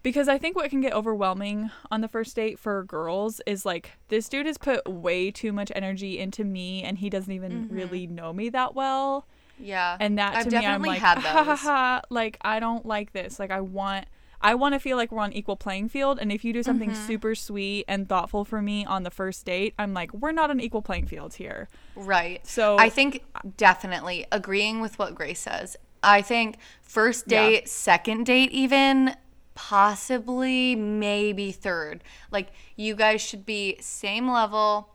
because 0.04 0.28
I 0.28 0.38
think 0.38 0.56
what 0.56 0.70
can 0.70 0.82
get 0.82 0.94
overwhelming 0.94 1.70
on 1.92 2.02
the 2.02 2.08
first 2.08 2.36
date 2.36 2.58
for 2.60 2.84
girls 2.84 3.42
is 3.46 3.66
like 3.66 3.92
this 4.10 4.28
dude 4.30 4.46
has 4.46 4.58
put 4.58 4.88
way 4.88 5.32
too 5.32 5.52
much 5.54 5.72
energy 5.76 6.18
into 6.20 6.44
me 6.44 6.84
and 6.84 6.98
he 6.98 7.10
doesn't 7.10 7.32
even 7.32 7.68
really 7.70 8.08
know 8.08 8.34
me 8.34 8.50
that 8.50 8.74
well. 8.76 9.26
Yeah. 9.60 9.98
And 10.00 10.18
that 10.18 10.36
I've 10.36 10.44
to 10.50 10.60
me 10.60 10.66
I'm 10.66 10.82
like 10.82 11.00
had 11.00 11.18
ha 11.20 11.44
ha 11.44 11.56
ha 11.56 12.02
like 12.10 12.38
I 12.42 12.60
don't 12.60 12.86
like 12.86 13.14
this. 13.14 13.40
Like 13.40 13.52
I 13.52 13.62
want 13.62 14.06
I 14.44 14.56
want 14.56 14.74
to 14.74 14.80
feel 14.80 14.98
like 14.98 15.12
we're 15.12 15.22
on 15.22 15.34
equal 15.34 15.56
playing 15.56 15.90
field 15.90 16.18
and 16.20 16.32
if 16.32 16.44
you 16.44 16.52
do 16.52 16.64
something 16.64 16.90
Mm-hmm. 16.90 17.06
super 17.08 17.36
sweet 17.36 17.86
and 17.88 18.10
thoughtful 18.10 18.44
for 18.44 18.60
me 18.60 18.84
on 18.86 19.04
the 19.04 19.12
first 19.12 19.46
date, 19.46 19.76
I'm 19.78 19.94
like 19.94 20.12
we're 20.16 20.32
not 20.32 20.50
on 20.50 20.60
equal 20.60 20.82
playing 20.82 21.06
field 21.06 21.36
here. 21.36 21.70
Right. 21.96 22.46
So- 22.48 22.78
I 22.80 22.90
think 22.90 23.24
definitely 23.58 24.26
agreeing 24.32 24.82
with 24.82 24.98
what 24.98 25.14
Grace 25.14 25.42
says. 25.42 25.78
I 26.04 26.24
think 26.24 26.58
first 26.82 27.26
Yeah. 27.28 27.46
date, 27.46 27.70
second 27.70 28.26
date, 28.26 28.50
even 28.52 29.16
possibly 29.56 30.76
maybe 30.76 31.52
third. 31.52 32.04
Like 32.32 32.50
you 32.76 32.96
guys 32.96 33.22
should 33.22 33.46
be 33.46 33.78
same 33.80 34.30
level. 34.30 34.90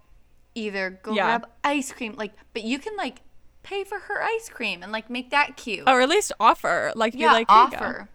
Either 0.55 0.99
go 1.03 1.13
Yeah. 1.13 1.25
grab 1.39 1.51
ice 1.63 1.93
cream, 1.93 2.15
like, 2.17 2.33
but 2.55 2.63
you 2.65 2.79
can 2.79 2.97
like 2.97 3.21
pay 3.63 3.85
for 3.85 3.99
her 3.99 4.23
ice 4.23 4.49
cream 4.49 4.83
and 4.83 4.91
like 4.93 5.11
make 5.11 5.31
that 5.31 5.57
cute. 5.57 5.87
Or 5.87 6.01
at 6.01 6.09
least 6.09 6.33
offer 6.41 6.93
like 6.95 7.15
yeah, 7.15 7.33
like 7.33 7.51
"Here 7.51 7.63
you 7.63 7.71
go." 7.71 7.77
offer. 7.77 8.09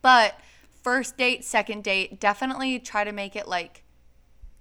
But 0.00 0.40
first 0.82 1.16
date, 1.16 1.44
second 1.44 1.84
date, 1.84 2.18
definitely 2.18 2.78
try 2.80 3.04
to 3.04 3.12
make 3.12 3.36
it 3.36 3.46
like 3.46 3.84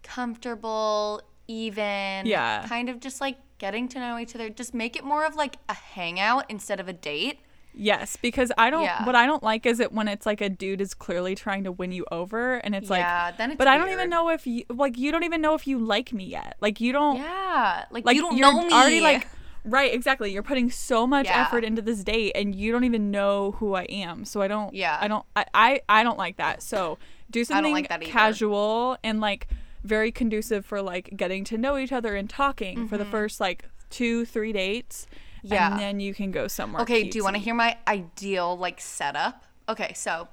comfortable, 0.03 1.21
even. 1.47 2.25
Yeah. 2.25 2.65
Kind 2.67 2.89
of 2.89 2.99
just 2.99 3.21
like 3.21 3.37
getting 3.57 3.87
to 3.89 3.99
know 3.99 4.17
each 4.19 4.35
other. 4.35 4.49
Just 4.49 4.73
make 4.73 4.95
it 4.95 5.03
more 5.03 5.25
of 5.25 5.35
like 5.35 5.55
a 5.69 5.73
hangout 5.73 6.45
instead 6.49 6.79
of 6.79 6.87
a 6.87 6.93
date. 6.93 7.39
Yes, 7.73 8.17
because 8.17 8.51
I 8.57 8.69
don't. 8.69 8.83
Yeah. 8.83 9.05
What 9.05 9.15
I 9.15 9.25
don't 9.25 9.43
like 9.43 9.65
is 9.65 9.79
it 9.79 9.91
when 9.91 10.07
it's 10.07 10.25
like 10.25 10.41
a 10.41 10.49
dude 10.49 10.81
is 10.81 10.93
clearly 10.93 11.35
trying 11.35 11.63
to 11.63 11.71
win 11.71 11.91
you 11.91 12.05
over, 12.11 12.55
and 12.55 12.75
it's 12.75 12.89
Yeah, 12.89 13.25
like, 13.25 13.37
then 13.37 13.51
it's 13.51 13.57
but 13.57 13.67
I 13.67 13.77
don't 13.77 13.89
even 13.89 14.09
know 14.09 14.29
if 14.29 14.45
you 14.45 14.65
like. 14.69 14.97
You 14.97 15.11
don't 15.11 15.23
even 15.23 15.41
know 15.41 15.53
if 15.53 15.67
you 15.67 15.79
like 15.79 16.11
me 16.11 16.25
yet. 16.25 16.57
Like 16.59 16.81
you 16.81 16.91
don't. 16.91 17.17
Yeah. 17.17 17.85
Like, 17.91 18.05
Like 18.05 18.15
you 18.15 18.21
don't 18.21 18.37
know 18.39 18.63
me. 18.63 18.73
already 18.73 19.01
like. 19.01 19.27
Right, 19.63 19.93
exactly. 19.93 20.33
You're 20.33 20.41
putting 20.41 20.71
so 20.71 21.05
much 21.05 21.27
Yeah. 21.27 21.43
effort 21.43 21.63
into 21.63 21.83
this 21.83 22.03
date, 22.03 22.31
and 22.33 22.55
you 22.55 22.71
don't 22.71 22.83
even 22.83 23.11
know 23.11 23.51
who 23.59 23.75
I 23.75 23.83
am. 23.83 24.25
So 24.25 24.41
I 24.41 24.47
don't. 24.47 24.73
Yeah. 24.73 24.97
I 24.99 25.07
don't. 25.07 25.25
I. 25.35 25.45
I, 25.53 25.81
I 25.87 26.03
don't 26.03 26.17
like 26.17 26.37
that. 26.37 26.63
So 26.63 26.97
do 27.29 27.45
something 27.45 27.71
like 27.71 27.89
casual 28.01 28.97
and 29.03 29.21
like 29.21 29.47
very 29.83 30.11
conducive 30.11 30.65
for 30.65 30.81
like 30.81 31.15
getting 31.15 31.43
to 31.45 31.57
know 31.57 31.77
each 31.77 31.91
other 31.91 32.15
and 32.15 32.29
talking 32.29 32.87
for 32.87 32.97
the 32.97 33.03
mm-hmm. 33.03 33.11
first 33.11 33.39
like 33.39 33.65
two 33.89 34.25
three 34.25 34.51
dates. 34.51 35.07
Yeah. 35.43 35.71
And 35.71 35.79
then 35.79 35.99
you 35.99 36.13
can 36.13 36.31
go 36.31 36.47
somewhere. 36.47 36.81
Okay, 36.83 37.03
do 37.03 37.17
you 37.17 37.23
want 37.23 37.35
to 37.35 37.41
hear 37.41 37.53
my 37.55 37.77
ideal 37.87 38.57
like 38.57 38.79
setup? 38.81 39.43
Okay, 39.67 39.93
so 39.93 40.27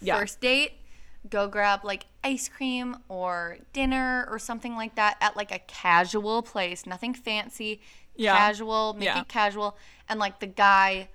Yeah. 0.00 0.18
first 0.18 0.40
date, 0.40 0.72
go 1.28 1.48
grab 1.48 1.84
like 1.84 2.06
ice 2.22 2.48
cream 2.48 2.98
or 3.08 3.58
dinner 3.72 4.26
or 4.30 4.38
something 4.38 4.76
like 4.76 4.94
that 4.96 5.16
at 5.20 5.36
like 5.36 5.50
a 5.52 5.58
casual 5.60 6.42
place, 6.42 6.86
nothing 6.86 7.14
fancy, 7.14 7.80
Yeah. 8.16 8.36
casual, 8.36 8.94
make 8.94 9.06
Yeah. 9.06 9.20
it 9.22 9.28
casual, 9.28 9.76
and 10.08 10.20
like 10.20 10.40
the 10.40 10.46
guy 10.46 11.08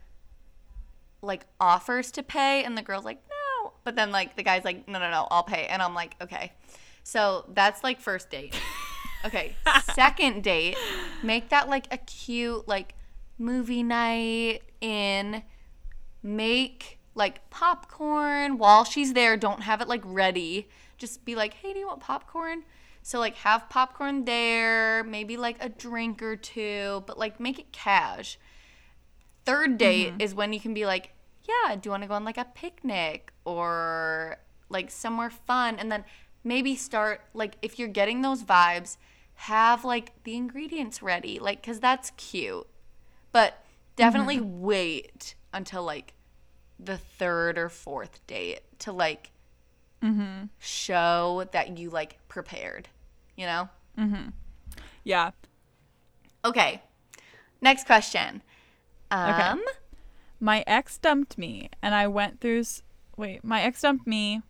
like 1.22 1.46
offers 1.60 2.12
to 2.12 2.24
pay 2.24 2.64
and 2.64 2.78
the 2.78 2.82
girl's 2.82 3.04
like 3.06 3.22
no, 3.30 3.74
but 3.84 3.96
then 3.96 4.12
like 4.12 4.36
the 4.38 4.44
guy's 4.44 4.64
like 4.64 4.88
no 4.88 5.00
no 5.00 5.12
no, 5.12 5.28
I'll 5.30 5.44
pay, 5.44 5.68
and 5.68 5.82
I'm 5.82 5.94
like 5.94 6.16
okay, 6.22 6.54
so 7.04 7.46
that's 7.54 7.84
like 7.84 8.00
first 8.00 8.30
date. 8.30 8.56
Okay, 9.26 9.56
second 9.94 10.44
date, 10.44 10.78
make 11.24 11.50
that 11.50 11.70
like 11.70 11.88
a 11.92 11.98
cute 11.98 12.68
like 12.68 12.96
movie 13.38 13.84
night 13.84 14.62
in 14.82 15.44
make 16.24 17.00
like 17.16 17.50
popcorn 17.50 18.58
while 18.58 18.84
she's 18.84 19.14
there. 19.14 19.38
Don't 19.38 19.62
have 19.62 19.82
it 19.82 19.88
like 19.88 20.02
ready. 20.06 20.70
Just 20.98 21.26
be 21.26 21.36
like, 21.36 21.56
"Hey, 21.56 21.74
do 21.74 21.80
you 21.80 21.88
want 21.88 22.00
popcorn?" 22.00 22.64
So 23.02 23.20
like 23.20 23.36
have 23.38 23.70
popcorn 23.70 24.26
there, 24.26 25.04
maybe 25.04 25.38
like 25.38 25.58
a 25.64 25.70
drink 25.70 26.22
or 26.22 26.36
two, 26.36 27.04
but 27.08 27.18
like 27.18 27.40
make 27.40 27.60
it 27.60 27.72
cash. 27.72 28.38
Third 29.46 29.72
mm-hmm. 29.72 29.78
date 29.78 30.14
is 30.20 30.36
when 30.36 30.54
you 30.54 30.60
can 30.60 30.74
be 30.74 30.86
like, 30.86 31.14
"Yeah, 31.48 31.76
do 31.76 31.88
you 31.88 31.92
want 31.92 32.04
to 32.04 32.08
go 32.08 32.16
on 32.16 32.24
like 32.24 32.38
a 32.38 32.46
picnic 32.46 33.32
or 33.46 34.38
like 34.70 34.92
somewhere 34.92 35.30
fun?" 35.30 35.78
And 35.78 35.92
then 35.92 36.04
maybe 36.44 36.76
start 36.76 37.22
like 37.34 37.56
if 37.62 37.78
you're 37.80 37.88
getting 37.88 38.22
those 38.22 38.44
vibes, 38.44 38.98
have 39.36 39.84
like 39.86 40.24
the 40.24 40.36
ingredients 40.36 41.02
ready, 41.02 41.40
like 41.40 41.62
cuz 41.64 41.80
that's 41.80 42.12
cute. 42.18 42.68
But 43.32 43.64
definitely 43.96 44.40
wait 44.42 45.36
until 45.54 45.84
like 45.84 46.14
the 46.80 46.98
third 46.98 47.58
or 47.58 47.70
fourth 47.70 48.26
date 48.28 48.62
to 48.80 48.92
like 48.92 49.32
show 50.60 51.46
that 51.52 51.78
you 51.78 51.90
like 51.90 52.18
prepared, 52.30 52.88
you 53.36 53.46
know? 53.46 53.70
Mm-hmm. 53.98 54.30
Yeah. 55.04 55.32
Okay. 56.46 56.82
Next 57.62 57.86
question. 57.86 58.42
Okay. 59.12 59.42
Um 59.50 59.62
My 60.40 60.64
ex 60.66 60.98
dumped 60.98 61.38
me, 61.38 61.70
and 61.82 61.94
I 61.94 62.08
went 62.08 62.40
through. 62.40 62.62
s- 62.62 62.82
Wait, 63.18 63.44
my 63.44 63.62
ex 63.62 63.82
dumped 63.82 64.08
me. 64.08 64.42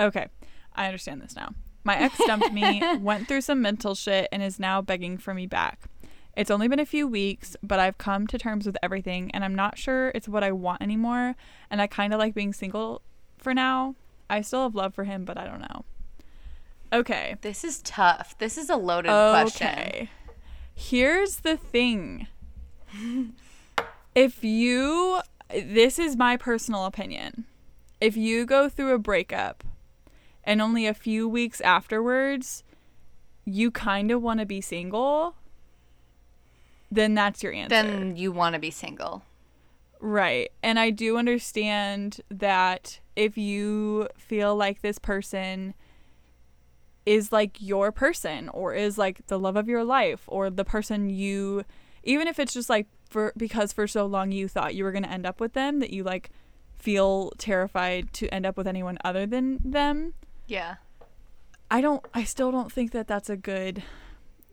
Okay, 0.00 0.28
I 0.74 0.86
understand 0.86 1.22
this 1.22 1.36
now. 1.36 1.54
My 1.84 1.96
ex 1.96 2.18
dumped 2.26 2.52
me, 2.52 2.82
went 3.00 3.28
through 3.28 3.40
some 3.40 3.62
mental 3.62 3.94
shit, 3.94 4.28
and 4.30 4.42
is 4.42 4.58
now 4.58 4.82
begging 4.82 5.18
for 5.18 5.34
me 5.34 5.46
back. 5.46 5.88
It's 6.36 6.50
only 6.50 6.68
been 6.68 6.78
a 6.78 6.86
few 6.86 7.08
weeks, 7.08 7.56
but 7.62 7.80
I've 7.80 7.98
come 7.98 8.26
to 8.28 8.38
terms 8.38 8.66
with 8.66 8.76
everything, 8.82 9.30
and 9.32 9.44
I'm 9.44 9.54
not 9.54 9.76
sure 9.76 10.12
it's 10.14 10.28
what 10.28 10.44
I 10.44 10.52
want 10.52 10.82
anymore. 10.82 11.34
And 11.70 11.80
I 11.80 11.86
kind 11.86 12.12
of 12.12 12.18
like 12.18 12.34
being 12.34 12.52
single 12.52 13.02
for 13.38 13.54
now. 13.54 13.96
I 14.30 14.42
still 14.42 14.62
have 14.62 14.74
love 14.74 14.94
for 14.94 15.04
him, 15.04 15.24
but 15.24 15.36
I 15.36 15.46
don't 15.46 15.60
know. 15.60 15.84
Okay. 16.92 17.36
this 17.42 17.64
is 17.64 17.82
tough. 17.82 18.36
This 18.38 18.56
is 18.56 18.70
a 18.70 18.76
loaded 18.76 19.08
question. 19.08 19.68
Okay. 19.68 20.10
Here's 20.74 21.36
the 21.40 21.56
thing. 21.56 22.28
if 24.14 24.44
you 24.44 25.20
this 25.50 25.98
is 25.98 26.16
my 26.16 26.36
personal 26.36 26.84
opinion. 26.84 27.46
If 28.00 28.16
you 28.16 28.46
go 28.46 28.68
through 28.68 28.92
a 28.92 28.98
breakup 28.98 29.64
and 30.48 30.62
only 30.62 30.86
a 30.86 30.94
few 30.94 31.28
weeks 31.28 31.60
afterwards 31.60 32.64
you 33.44 33.70
kind 33.70 34.10
of 34.10 34.22
want 34.22 34.40
to 34.40 34.46
be 34.46 34.62
single, 34.62 35.34
then 36.90 37.14
that's 37.14 37.42
your 37.42 37.52
answer. 37.52 37.68
Then 37.68 38.16
you 38.16 38.32
want 38.32 38.54
to 38.54 38.58
be 38.58 38.70
single. 38.70 39.22
Right. 40.00 40.50
And 40.62 40.78
I 40.78 40.90
do 40.90 41.18
understand 41.18 42.22
that 42.30 43.00
if 43.14 43.36
you 43.36 44.08
feel 44.16 44.56
like 44.56 44.80
this 44.80 44.98
person 44.98 45.74
is 47.04 47.30
like 47.30 47.56
your 47.60 47.92
person 47.92 48.48
or 48.48 48.74
is 48.74 48.96
like 48.96 49.26
the 49.26 49.38
love 49.38 49.56
of 49.56 49.68
your 49.68 49.84
life 49.84 50.22
or 50.26 50.50
the 50.50 50.64
person 50.64 51.10
you 51.10 51.64
even 52.04 52.28
if 52.28 52.38
it's 52.38 52.52
just 52.52 52.70
like 52.70 52.86
for 53.08 53.32
because 53.36 53.72
for 53.72 53.86
so 53.86 54.04
long 54.04 54.30
you 54.30 54.46
thought 54.46 54.74
you 54.74 54.84
were 54.84 54.92
going 54.92 55.04
to 55.04 55.10
end 55.10 55.24
up 55.24 55.40
with 55.40 55.54
them 55.54 55.80
that 55.80 55.90
you 55.90 56.04
like 56.04 56.30
feel 56.76 57.32
terrified 57.38 58.12
to 58.12 58.28
end 58.28 58.44
up 58.44 58.58
with 58.58 58.66
anyone 58.66 58.98
other 59.04 59.24
than 59.24 59.58
them 59.64 60.12
Yeah. 60.48 60.76
I 61.70 61.80
don't 61.80 62.04
I 62.14 62.24
still 62.24 62.50
don't 62.50 62.72
think 62.72 62.92
that 62.92 63.06
that's 63.06 63.30
a 63.30 63.36
good 63.36 63.84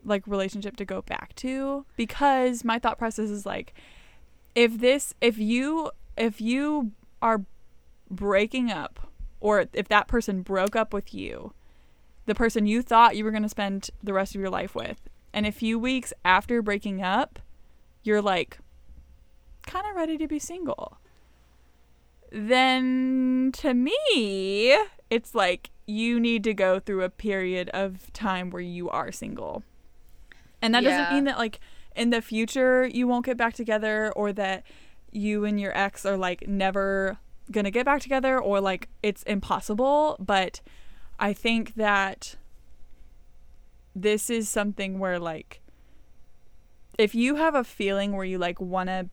like 0.04 0.26
relationship 0.26 0.76
to 0.76 0.84
go 0.84 1.02
back 1.02 1.34
to 1.36 1.84
because 1.96 2.62
my 2.62 2.78
thought 2.78 2.98
process 2.98 3.30
is 3.30 3.44
like 3.44 3.74
if 4.54 4.78
this 4.78 5.14
if 5.20 5.38
you 5.38 5.90
if 6.16 6.40
you 6.40 6.92
are 7.20 7.44
breaking 8.08 8.70
up 8.70 9.10
or 9.40 9.66
if 9.72 9.88
that 9.88 10.06
person 10.06 10.42
broke 10.42 10.76
up 10.76 10.92
with 10.92 11.12
you 11.12 11.52
the 12.26 12.34
person 12.34 12.66
you 12.66 12.82
thought 12.82 13.16
you 13.16 13.24
were 13.24 13.30
going 13.30 13.42
to 13.42 13.48
spend 13.48 13.90
the 14.02 14.12
rest 14.12 14.34
of 14.34 14.40
your 14.40 14.50
life 14.50 14.74
with 14.74 15.08
and 15.32 15.46
a 15.46 15.52
few 15.52 15.78
weeks 15.78 16.12
after 16.24 16.62
breaking 16.62 17.02
up 17.02 17.40
you're 18.04 18.22
like 18.22 18.58
kind 19.66 19.86
of 19.88 19.96
ready 19.96 20.18
to 20.18 20.28
be 20.28 20.38
single 20.38 20.98
then 22.30 23.50
to 23.54 23.74
me, 23.74 24.76
it's 25.10 25.34
like 25.34 25.70
you 25.86 26.18
need 26.18 26.42
to 26.44 26.52
go 26.54 26.80
through 26.80 27.02
a 27.04 27.10
period 27.10 27.68
of 27.70 28.12
time 28.12 28.50
where 28.50 28.62
you 28.62 28.88
are 28.90 29.12
single. 29.12 29.62
And 30.60 30.74
that 30.74 30.82
Yeah. 30.82 30.90
doesn't 30.90 31.14
mean 31.14 31.24
that 31.24 31.38
like 31.38 31.60
in 31.94 32.10
the 32.10 32.20
future 32.20 32.86
you 32.86 33.06
won't 33.06 33.24
get 33.24 33.36
back 33.36 33.54
together 33.54 34.12
or 34.12 34.32
that 34.32 34.64
you 35.12 35.44
and 35.44 35.60
your 35.60 35.76
ex 35.76 36.04
are 36.04 36.16
like 36.16 36.46
never 36.48 37.18
going 37.50 37.64
to 37.64 37.70
get 37.70 37.84
back 37.84 38.00
together 38.02 38.38
or 38.40 38.60
like 38.60 38.88
it's 39.02 39.22
impossible, 39.22 40.16
but 40.18 40.60
I 41.18 41.32
think 41.32 41.74
that 41.76 42.36
this 43.94 44.28
is 44.28 44.48
something 44.48 44.98
where 44.98 45.18
like 45.18 45.60
if 46.98 47.14
you 47.14 47.36
have 47.36 47.54
a 47.54 47.62
feeling 47.64 48.12
where 48.16 48.24
you 48.24 48.38
like 48.38 48.60
want 48.60 48.88
to 48.88 49.08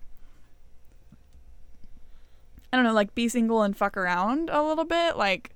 I 2.72 2.76
don't 2.76 2.86
know, 2.86 2.94
like 2.94 3.14
be 3.14 3.30
single 3.30 3.62
and 3.62 3.78
fuck 3.78 3.96
around 3.96 4.50
a 4.50 4.64
little 4.64 4.86
bit, 4.86 5.16
like 5.16 5.52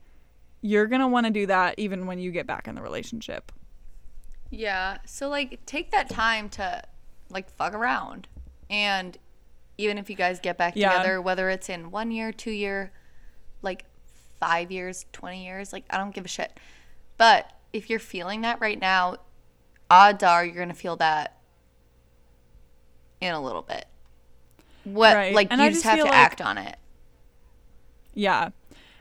you're 0.67 0.85
going 0.87 0.99
to 0.99 1.07
want 1.07 1.25
to 1.25 1.31
do 1.31 1.45
that 1.45 1.75
even 1.77 2.05
when 2.07 2.19
you 2.19 2.29
get 2.29 2.45
back 2.45 2.67
in 2.67 2.75
the 2.75 2.81
relationship. 2.81 3.51
Yeah. 4.49 4.97
So 5.05 5.29
like 5.29 5.65
take 5.65 5.91
that 5.91 6.09
time 6.09 6.49
to 6.49 6.83
like 7.29 7.49
fuck 7.55 7.73
around. 7.73 8.27
And 8.69 9.17
even 9.77 9.97
if 9.97 10.09
you 10.09 10.15
guys 10.17 10.39
get 10.41 10.57
back 10.57 10.73
Yeah. 10.75 10.91
together, 10.91 11.21
whether 11.21 11.49
it's 11.49 11.69
in 11.69 11.89
one 11.91 12.11
year, 12.11 12.31
two 12.33 12.51
year, 12.51 12.91
like 13.61 13.85
five 14.41 14.69
years, 14.71 15.05
twenty 15.13 15.45
years, 15.45 15.71
like 15.71 15.85
I 15.89 15.97
don't 15.97 16.13
give 16.13 16.25
a 16.25 16.27
shit. 16.27 16.51
But 17.17 17.51
if 17.71 17.89
you're 17.89 17.99
feeling 17.99 18.41
that 18.41 18.59
right 18.59 18.79
now, 18.79 19.17
odds 19.89 20.21
are 20.23 20.43
you're 20.45 20.55
gonna 20.55 20.73
feel 20.73 20.97
that 20.97 21.37
in 23.21 23.33
a 23.33 23.41
little 23.41 23.61
bit. 23.61 23.85
What 24.83 25.15
Right. 25.15 25.33
like 25.33 25.47
And 25.51 25.59
you 25.61 25.67
I 25.67 25.69
just 25.69 25.83
just 25.83 25.89
have 25.89 25.99
to 25.99 26.05
like- 26.05 26.13
act 26.13 26.41
on 26.41 26.57
it. 26.57 26.77
Yeah. 28.13 28.49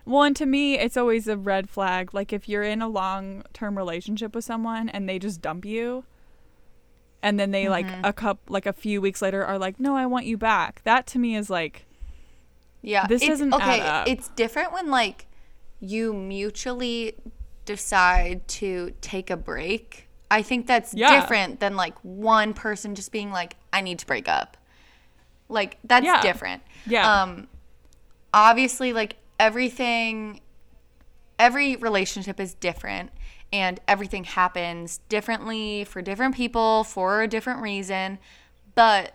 Well, 0.07 0.23
and 0.23 0.37
to 0.37 0.47
me, 0.47 0.79
it's 0.79 0.97
always 0.97 1.27
a 1.27 1.37
red 1.37 1.69
flag. 1.69 2.15
Like 2.15 2.33
if 2.33 2.49
you're 2.49 2.63
in 2.63 2.81
a 2.81 2.89
long 2.89 3.43
term 3.53 3.77
relationship 3.77 4.35
with 4.35 4.45
someone 4.45 4.89
and 4.89 5.09
they 5.09 5.19
just 5.19 5.43
dump 5.43 5.65
you, 5.65 6.05
and 7.23 7.39
then 7.41 7.51
they 7.51 7.69
like 7.69 7.87
Mm-hmm. 7.87 8.05
a 8.05 8.13
cup 8.13 8.39
like 8.49 8.67
a 8.67 8.73
few 8.73 9.01
weeks 9.01 9.21
later 9.21 9.45
are 9.45 9.59
like, 9.59 9.81
"No, 9.81 9.97
I 9.97 10.07
want 10.07 10.27
you 10.27 10.39
back." 10.39 10.81
That 10.85 11.07
to 11.09 11.19
me 11.19 11.35
is 11.37 11.51
like, 11.51 11.87
Yeah. 12.83 13.07
This 13.09 13.23
it's, 13.23 13.29
doesn't 13.29 13.53
okay. 13.55 14.05
It's 14.07 14.29
different 14.29 14.73
when 14.73 14.91
like 14.91 15.27
you 15.81 16.13
mutually 16.15 17.15
decide 17.65 18.47
to 18.49 18.93
take 19.01 19.29
a 19.29 19.37
break. 19.37 20.09
I 20.31 20.43
think 20.43 20.67
that's 20.69 20.95
Yeah. 20.95 21.21
different 21.21 21.59
than 21.61 21.75
like 21.75 21.99
one 22.03 22.55
person 22.55 22.95
just 22.95 23.11
being 23.11 23.31
like, 23.33 23.57
I 23.73 23.81
need 23.81 23.99
to 23.99 24.07
break 24.07 24.29
up. 24.29 24.57
Like 25.49 25.79
that's 25.83 26.07
Yeah. 26.07 26.23
different. 26.23 26.63
Yeah. 26.87 27.23
Um 27.23 27.49
obviously 28.33 28.93
like 28.93 29.17
everything 29.39 30.41
every 31.39 31.77
relationship 31.77 32.41
is 32.41 32.55
different 32.55 33.11
and 33.53 33.81
everything 33.87 34.25
happens 34.25 35.01
differently 35.09 35.85
for 35.85 36.03
different 36.03 36.35
people 36.35 36.85
for 36.85 37.23
a 37.23 37.29
different 37.29 37.61
reason. 37.61 38.19
But 38.75 39.15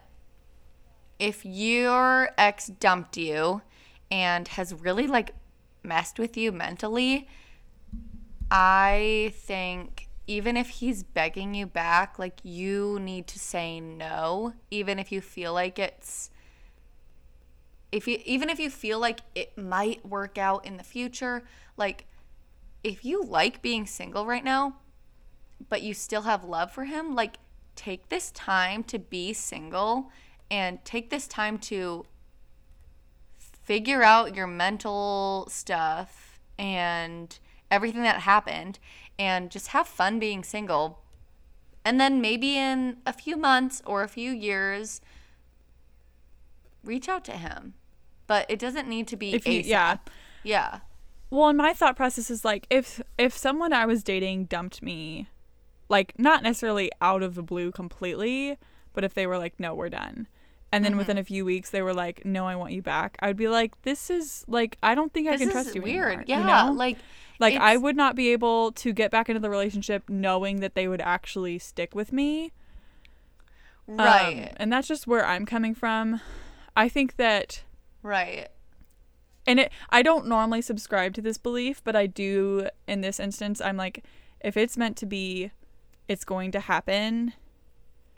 if 1.19 1.45
your 1.45 2.29
ex 2.37 2.67
dumped 2.67 3.17
you 3.17 3.61
and 4.09 4.47
has 4.49 4.73
really 4.73 5.07
like 5.07 5.35
messed 5.83 6.19
with 6.19 6.37
you 6.37 6.51
mentally, 6.51 7.27
I 8.49 9.33
think 9.35 10.07
even 10.27 10.55
if 10.55 10.69
he's 10.69 11.03
begging 11.03 11.53
you 11.53 11.65
back, 11.65 12.17
like 12.17 12.39
you 12.43 12.99
need 12.99 13.27
to 13.27 13.39
say 13.39 13.79
no, 13.79 14.53
even 14.69 14.97
if 14.97 15.11
you 15.11 15.21
feel 15.21 15.53
like 15.53 15.77
it's 15.77 16.29
if 17.91 18.07
you 18.07 18.19
even 18.25 18.49
if 18.49 18.59
you 18.59 18.69
feel 18.69 18.99
like 18.99 19.21
it 19.35 19.57
might 19.57 20.05
work 20.05 20.37
out 20.37 20.65
in 20.65 20.77
the 20.77 20.83
future, 20.83 21.43
like 21.77 22.05
if 22.83 23.03
you 23.05 23.23
like 23.23 23.61
being 23.61 23.85
single 23.85 24.25
right 24.25 24.43
now, 24.43 24.77
but 25.69 25.81
you 25.81 25.93
still 25.93 26.23
have 26.23 26.43
love 26.43 26.71
for 26.71 26.85
him, 26.85 27.15
like 27.15 27.37
take 27.75 28.09
this 28.09 28.31
time 28.31 28.83
to 28.83 28.99
be 28.99 29.33
single 29.33 30.11
and 30.49 30.83
take 30.83 31.09
this 31.09 31.27
time 31.27 31.57
to 31.57 32.05
figure 33.37 34.03
out 34.03 34.35
your 34.35 34.47
mental 34.47 35.47
stuff 35.49 36.39
and 36.57 37.39
everything 37.69 38.03
that 38.03 38.21
happened 38.21 38.79
and 39.17 39.51
just 39.51 39.67
have 39.67 39.87
fun 39.87 40.19
being 40.19 40.43
single. 40.43 40.99
And 41.83 41.99
then 41.99 42.21
maybe 42.21 42.57
in 42.57 42.97
a 43.05 43.13
few 43.13 43.37
months 43.37 43.81
or 43.85 44.03
a 44.03 44.07
few 44.07 44.31
years 44.31 45.01
reach 46.83 47.07
out 47.07 47.23
to 47.25 47.33
him. 47.33 47.73
But 48.31 48.45
it 48.49 48.59
doesn't 48.59 48.87
need 48.87 49.07
to 49.09 49.17
be 49.17 49.33
if 49.33 49.45
you, 49.45 49.59
ASAP. 49.61 49.67
yeah. 49.67 49.97
Yeah. 50.43 50.79
Well, 51.29 51.49
and 51.49 51.57
my 51.57 51.73
thought 51.73 51.97
process 51.97 52.29
is 52.31 52.45
like, 52.45 52.65
if 52.69 53.01
if 53.17 53.35
someone 53.35 53.73
I 53.73 53.85
was 53.85 54.03
dating 54.03 54.45
dumped 54.45 54.81
me, 54.81 55.27
like 55.89 56.13
not 56.17 56.41
necessarily 56.43 56.89
out 57.01 57.23
of 57.23 57.35
the 57.35 57.43
blue 57.43 57.71
completely, 57.71 58.57
but 58.93 59.03
if 59.03 59.13
they 59.13 59.27
were 59.27 59.37
like, 59.37 59.59
"No, 59.59 59.75
we're 59.75 59.89
done," 59.89 60.27
and 60.71 60.85
then 60.85 60.95
within 60.95 61.17
a 61.17 61.23
few 61.25 61.43
weeks 61.43 61.69
they 61.71 61.81
were 61.81 61.93
like, 61.93 62.23
"No, 62.25 62.45
I 62.47 62.55
want 62.55 62.71
you 62.71 62.81
back," 62.81 63.17
I'd 63.21 63.35
be 63.35 63.49
like, 63.49 63.81
"This 63.81 64.09
is 64.09 64.45
like, 64.47 64.77
I 64.81 64.95
don't 64.95 65.11
think 65.13 65.27
I 65.27 65.35
can 65.37 65.51
trust 65.51 65.75
you 65.75 65.81
weird. 65.81 66.07
anymore," 66.07 66.23
Yeah. 66.27 66.39
you 66.39 66.45
know? 66.71 66.77
Like 66.77 66.97
Like 67.39 67.55
I 67.55 67.75
would 67.75 67.97
not 67.97 68.15
be 68.15 68.29
able 68.31 68.71
to 68.83 68.93
get 68.93 69.11
back 69.11 69.27
into 69.29 69.39
the 69.41 69.49
relationship 69.49 70.09
knowing 70.09 70.61
that 70.61 70.75
they 70.75 70.87
would 70.87 71.01
actually 71.01 71.59
stick 71.59 71.93
with 71.95 72.11
me. 72.13 72.51
Um, 73.89 73.97
Right. 73.97 74.53
and 74.57 74.71
that's 74.71 74.87
just 74.87 75.05
where 75.07 75.25
I'm 75.25 75.45
coming 75.45 75.75
from. 75.75 76.21
I 76.77 76.87
think 76.87 77.15
that 77.17 77.63
right. 78.03 78.47
and 79.47 79.59
it 79.59 79.71
I 79.89 80.01
don't 80.01 80.27
normally 80.27 80.61
subscribe 80.61 81.13
to 81.15 81.21
this 81.21 81.37
belief, 81.37 81.83
but 81.83 81.95
I 81.95 82.05
do 82.07 82.67
in 82.87 83.01
this 83.01 83.19
instance. 83.19 83.61
I'm 83.61 83.77
like 83.77 84.03
if 84.39 84.57
it's 84.57 84.77
meant 84.77 84.97
to 84.97 85.05
be, 85.05 85.51
it's 86.07 86.25
going 86.25 86.51
to 86.51 86.59
happen. 86.59 87.33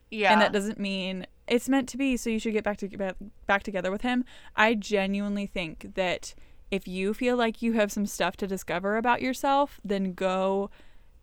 Yeah. 0.10 0.32
And 0.32 0.42
that 0.42 0.54
doesn't 0.54 0.80
mean 0.80 1.26
it's 1.48 1.68
meant 1.68 1.90
to 1.90 1.98
be, 1.98 2.16
so 2.18 2.30
you 2.30 2.40
should 2.40 2.54
get 2.54 2.64
back 2.64 2.78
to 2.78 3.16
back 3.48 3.64
together 3.64 3.92
with 3.92 4.02
him. 4.02 4.24
I 4.56 4.76
genuinely 4.76 5.46
think 5.48 5.96
that 5.96 6.34
if 6.72 6.88
you 6.88 7.14
feel 7.14 7.36
like 7.36 7.62
you 7.62 7.74
have 7.74 7.92
some 7.92 8.06
stuff 8.06 8.36
to 8.38 8.48
discover 8.48 8.98
about 8.98 9.22
yourself, 9.22 9.80
then 9.84 10.14
go 10.14 10.70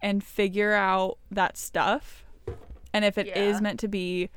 and 0.03 0.23
figure 0.23 0.73
out 0.75 1.19
that 1.31 1.57
stuff. 1.57 2.25
And 2.93 3.05
if 3.05 3.17
it 3.19 3.29
is 3.29 3.57
Yeah. 3.57 3.61
meant 3.61 3.81
to 3.81 3.89
be, 3.89 4.31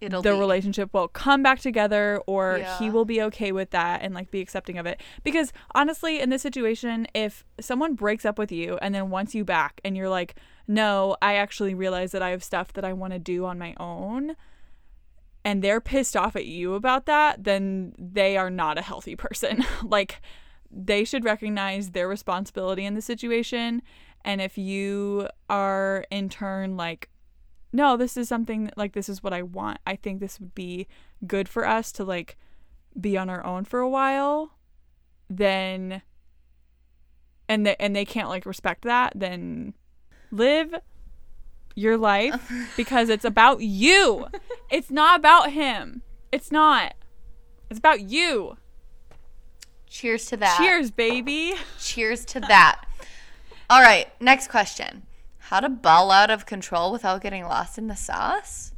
It'll 0.00 0.22
the 0.22 0.32
be. 0.32 0.38
relationship 0.38 0.94
will 0.94 1.08
come 1.08 1.42
back 1.42 1.60
together 1.60 2.20
or 2.26 2.64
he 2.78 2.90
will 2.90 3.04
be 3.04 3.20
okay 3.22 3.52
with 3.52 3.70
that 3.70 4.02
and 4.02 4.14
like 4.14 4.30
be 4.30 4.40
accepting 4.40 4.78
of 4.78 4.86
it. 4.86 5.00
Because 5.22 5.52
honestly 5.74 6.20
in 6.20 6.30
this 6.30 6.42
situation 6.42 7.06
if 7.14 7.44
someone 7.60 7.94
breaks 7.94 8.24
up 8.24 8.38
with 8.38 8.50
you 8.50 8.78
and 8.80 8.94
then 8.94 9.10
wants 9.10 9.34
you 9.34 9.44
back 9.44 9.80
and 9.84 9.96
you're 9.96 10.08
like 10.08 10.34
no 10.66 11.16
i 11.20 11.34
actually 11.34 11.74
realize 11.74 12.12
that 12.12 12.22
i 12.22 12.30
have 12.30 12.42
stuff 12.42 12.72
that 12.72 12.84
i 12.84 12.92
want 12.92 13.12
to 13.12 13.18
do 13.18 13.44
on 13.44 13.58
my 13.58 13.74
own 13.78 14.36
and 15.44 15.62
they're 15.62 15.80
pissed 15.80 16.16
off 16.16 16.36
at 16.36 16.46
you 16.46 16.74
about 16.74 17.06
that 17.06 17.44
then 17.44 17.94
they 17.98 18.36
are 18.36 18.50
not 18.50 18.78
a 18.78 18.82
healthy 18.82 19.16
person. 19.16 19.64
Like 19.82 20.20
they 20.70 21.04
should 21.04 21.24
recognize 21.24 21.90
their 21.90 22.06
responsibility 22.08 22.84
in 22.84 22.94
the 22.94 23.02
situation. 23.02 23.82
And 24.24 24.40
if 24.40 24.56
you 24.56 25.28
are 25.48 26.04
in 26.10 26.28
turn 26.28 26.76
like 26.76 27.09
no, 27.72 27.96
this 27.96 28.16
is 28.16 28.28
something 28.28 28.64
that, 28.64 28.76
like 28.76 28.92
this 28.92 29.08
is 29.08 29.22
what 29.22 29.32
I 29.32 29.42
want. 29.42 29.78
I 29.86 29.96
think 29.96 30.20
this 30.20 30.40
would 30.40 30.54
be 30.54 30.86
good 31.26 31.48
for 31.48 31.66
us 31.66 31.92
to 31.92 32.04
like 32.04 32.36
be 33.00 33.16
on 33.16 33.30
our 33.30 33.44
own 33.44 33.64
for 33.64 33.80
a 33.80 33.88
while. 33.88 34.54
Then 35.28 36.02
and 37.48 37.66
they 37.66 37.76
and 37.78 37.94
they 37.94 38.04
can't 38.04 38.28
like 38.28 38.46
respect 38.46 38.82
that, 38.82 39.12
then 39.14 39.74
live 40.30 40.74
your 41.74 41.96
life 41.96 42.52
because 42.76 43.08
it's 43.08 43.24
about 43.24 43.60
you. 43.60 44.26
It's 44.70 44.90
not 44.90 45.18
about 45.18 45.52
him. 45.52 46.02
It's 46.32 46.50
not. 46.50 46.94
It's 47.68 47.78
about 47.78 48.00
you. 48.02 48.56
Cheers 49.86 50.26
to 50.26 50.36
that. 50.38 50.58
Cheers, 50.58 50.90
baby. 50.90 51.54
Cheers 51.80 52.24
to 52.26 52.40
that. 52.40 52.84
All 53.68 53.80
right, 53.80 54.08
next 54.20 54.48
question. 54.48 55.02
How 55.50 55.58
to 55.58 55.68
ball 55.68 56.12
out 56.12 56.30
of 56.30 56.46
control 56.46 56.92
without 56.92 57.20
getting 57.22 57.42
lost 57.44 57.76
in 57.76 57.88
the 57.88 57.96
sauce? 57.96 58.72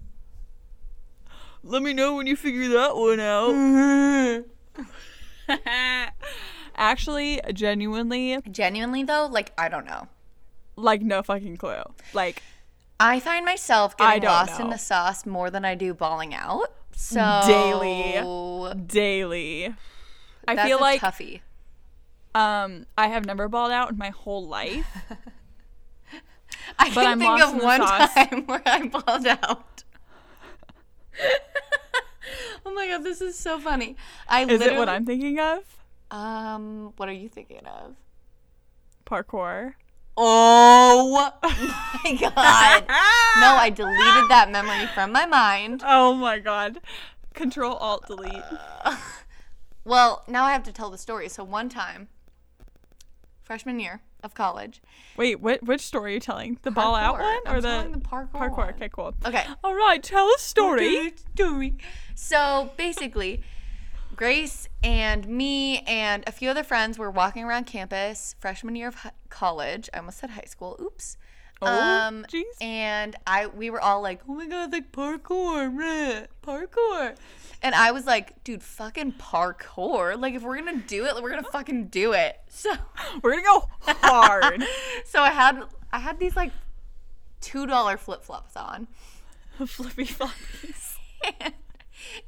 Let 1.62 1.82
me 1.82 1.92
know 1.92 2.14
when 2.16 2.26
you 2.26 2.34
figure 2.34 2.66
that 2.70 2.96
one 2.96 3.20
out. 3.20 4.44
Actually, 6.74 7.42
genuinely, 7.52 8.38
Genuinely 8.50 9.04
though, 9.04 9.26
like 9.30 9.52
I 9.58 9.68
don't 9.68 9.84
know. 9.84 10.08
like 10.74 11.02
no 11.02 11.22
fucking 11.22 11.58
clue. 11.58 11.82
Like 12.14 12.42
I 12.98 13.20
find 13.20 13.44
myself 13.44 13.94
getting 13.98 14.22
don't 14.22 14.30
lost 14.32 14.58
in 14.58 14.70
the 14.70 14.78
sauce 14.78 15.26
more 15.26 15.50
than 15.50 15.66
I 15.66 15.74
do 15.74 15.92
balling 15.92 16.32
out. 16.34 16.72
So 16.92 17.42
Daily. 17.46 18.76
daily. 18.86 19.74
I 20.48 20.66
feel 20.66 20.78
a 20.78 20.80
like 20.80 21.02
toughie. 21.02 21.40
um 22.34 22.86
I 22.96 23.08
have 23.08 23.26
never 23.26 23.46
balled 23.48 23.72
out 23.72 23.90
in 23.90 23.98
my 23.98 24.08
whole 24.08 24.46
life. 24.48 24.86
I 26.78 26.88
but 26.88 27.02
can 27.02 27.06
I'm 27.06 27.18
think 27.18 27.40
of 27.42 27.62
one 27.62 27.80
sauce. 27.86 28.14
time 28.14 28.42
where 28.46 28.62
I 28.66 28.86
balled 28.86 29.26
out. 29.26 29.84
oh 32.66 32.72
my 32.74 32.86
god, 32.88 33.04
this 33.04 33.20
is 33.20 33.38
so 33.38 33.58
funny. 33.58 33.96
I 34.28 34.44
Is 34.44 34.60
it 34.60 34.76
what 34.76 34.88
I'm 34.88 35.04
thinking 35.04 35.38
of? 35.38 35.60
um 36.10 36.92
what 36.96 37.08
are 37.08 37.12
you 37.12 37.28
thinking 37.28 37.64
of? 37.66 37.94
Parkour. 39.06 39.74
Oh 40.16 41.32
my 41.42 42.14
god. 42.20 42.84
No, 43.40 43.54
I 43.56 43.70
deleted 43.74 44.28
that 44.28 44.50
memory 44.50 44.86
from 44.94 45.10
my 45.12 45.24
mind. 45.26 45.82
Oh 45.86 46.12
my 46.14 46.38
god. 46.38 46.80
Control 47.34 47.74
Alt 47.76 48.06
Delete. 48.06 48.42
Well, 49.84 50.22
now 50.28 50.44
I 50.44 50.52
have 50.52 50.62
to 50.64 50.72
tell 50.72 50.90
the 50.90 50.98
story. 50.98 51.28
So 51.30 51.42
one 51.42 51.68
time, 51.70 52.08
freshman 53.42 53.80
year 53.80 54.02
of 54.22 54.34
college, 54.34 54.80
Wait, 55.16 55.40
what 55.40 55.62
which 55.62 55.80
story 55.80 56.12
are 56.12 56.14
you 56.14 56.20
telling? 56.20 56.58
The 56.62 56.70
ball 56.70 56.94
out 56.94 57.16
Parkour. 57.16 57.20
one 57.22 57.40
I'm 57.46 57.56
or 57.56 57.60
the 57.60 57.90
the 57.92 57.98
parkour 58.00 58.30
parkour? 58.32 58.56
one. 58.56 58.68
Okay, 58.74 58.88
cool. 58.88 59.14
Okay. 59.24 59.44
All 59.64 59.74
right, 59.74 60.02
tell 60.02 60.26
a 60.28 60.38
story. 60.38 61.12
story. 61.34 61.74
So 62.14 62.70
basically, 62.76 63.42
Grace 64.14 64.68
and 64.82 65.26
me 65.26 65.80
and 65.80 66.22
a 66.26 66.32
few 66.32 66.50
other 66.50 66.62
friends 66.62 66.98
were 66.98 67.10
walking 67.10 67.44
around 67.44 67.64
campus 67.64 68.34
freshman 68.40 68.76
year 68.76 68.88
of 68.88 68.96
college. 69.30 69.88
I 69.94 69.98
almost 69.98 70.18
said 70.18 70.30
high 70.30 70.44
school. 70.46 70.78
Oops. 70.80 71.16
Oh, 71.62 71.66
Um, 72.08 72.24
jeez. 72.28 72.42
and 72.60 73.14
I 73.26 73.46
we 73.46 73.70
were 73.70 73.80
all 73.80 74.00
like, 74.02 74.20
"Oh 74.28 74.34
my 74.34 74.46
god, 74.46 74.72
like 74.72 74.90
parkour, 74.92 75.72
bleh, 75.74 76.26
parkour," 76.42 77.16
and 77.62 77.74
I 77.74 77.92
was 77.92 78.04
like, 78.06 78.42
"Dude, 78.44 78.62
fucking 78.62 79.12
parkour! 79.12 80.20
Like, 80.20 80.34
if 80.34 80.42
we're 80.42 80.56
gonna 80.56 80.78
do 80.78 81.06
it, 81.06 81.22
we're 81.22 81.30
gonna 81.30 81.42
fucking 81.44 81.86
do 81.88 82.12
it." 82.12 82.38
So, 82.54 82.70
We're 83.22 83.30
gonna 83.32 83.42
go 83.42 83.68
hard. 83.86 84.62
so 85.06 85.22
I 85.22 85.30
had 85.30 85.62
I 85.92 85.98
had 86.00 86.18
these 86.18 86.36
like 86.36 86.52
two 87.40 87.66
dollar 87.66 87.96
flip 87.96 88.22
flops 88.24 88.56
on, 88.56 88.88
Flippy 89.66 90.04
floppies. 90.04 90.96
and, 91.40 91.54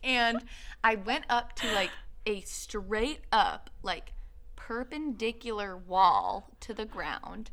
and 0.02 0.44
I 0.82 0.94
went 0.94 1.24
up 1.28 1.54
to 1.56 1.72
like 1.72 1.90
a 2.26 2.40
straight 2.42 3.20
up 3.32 3.68
like 3.82 4.12
perpendicular 4.56 5.76
wall 5.76 6.50
to 6.60 6.72
the 6.74 6.84
ground, 6.86 7.50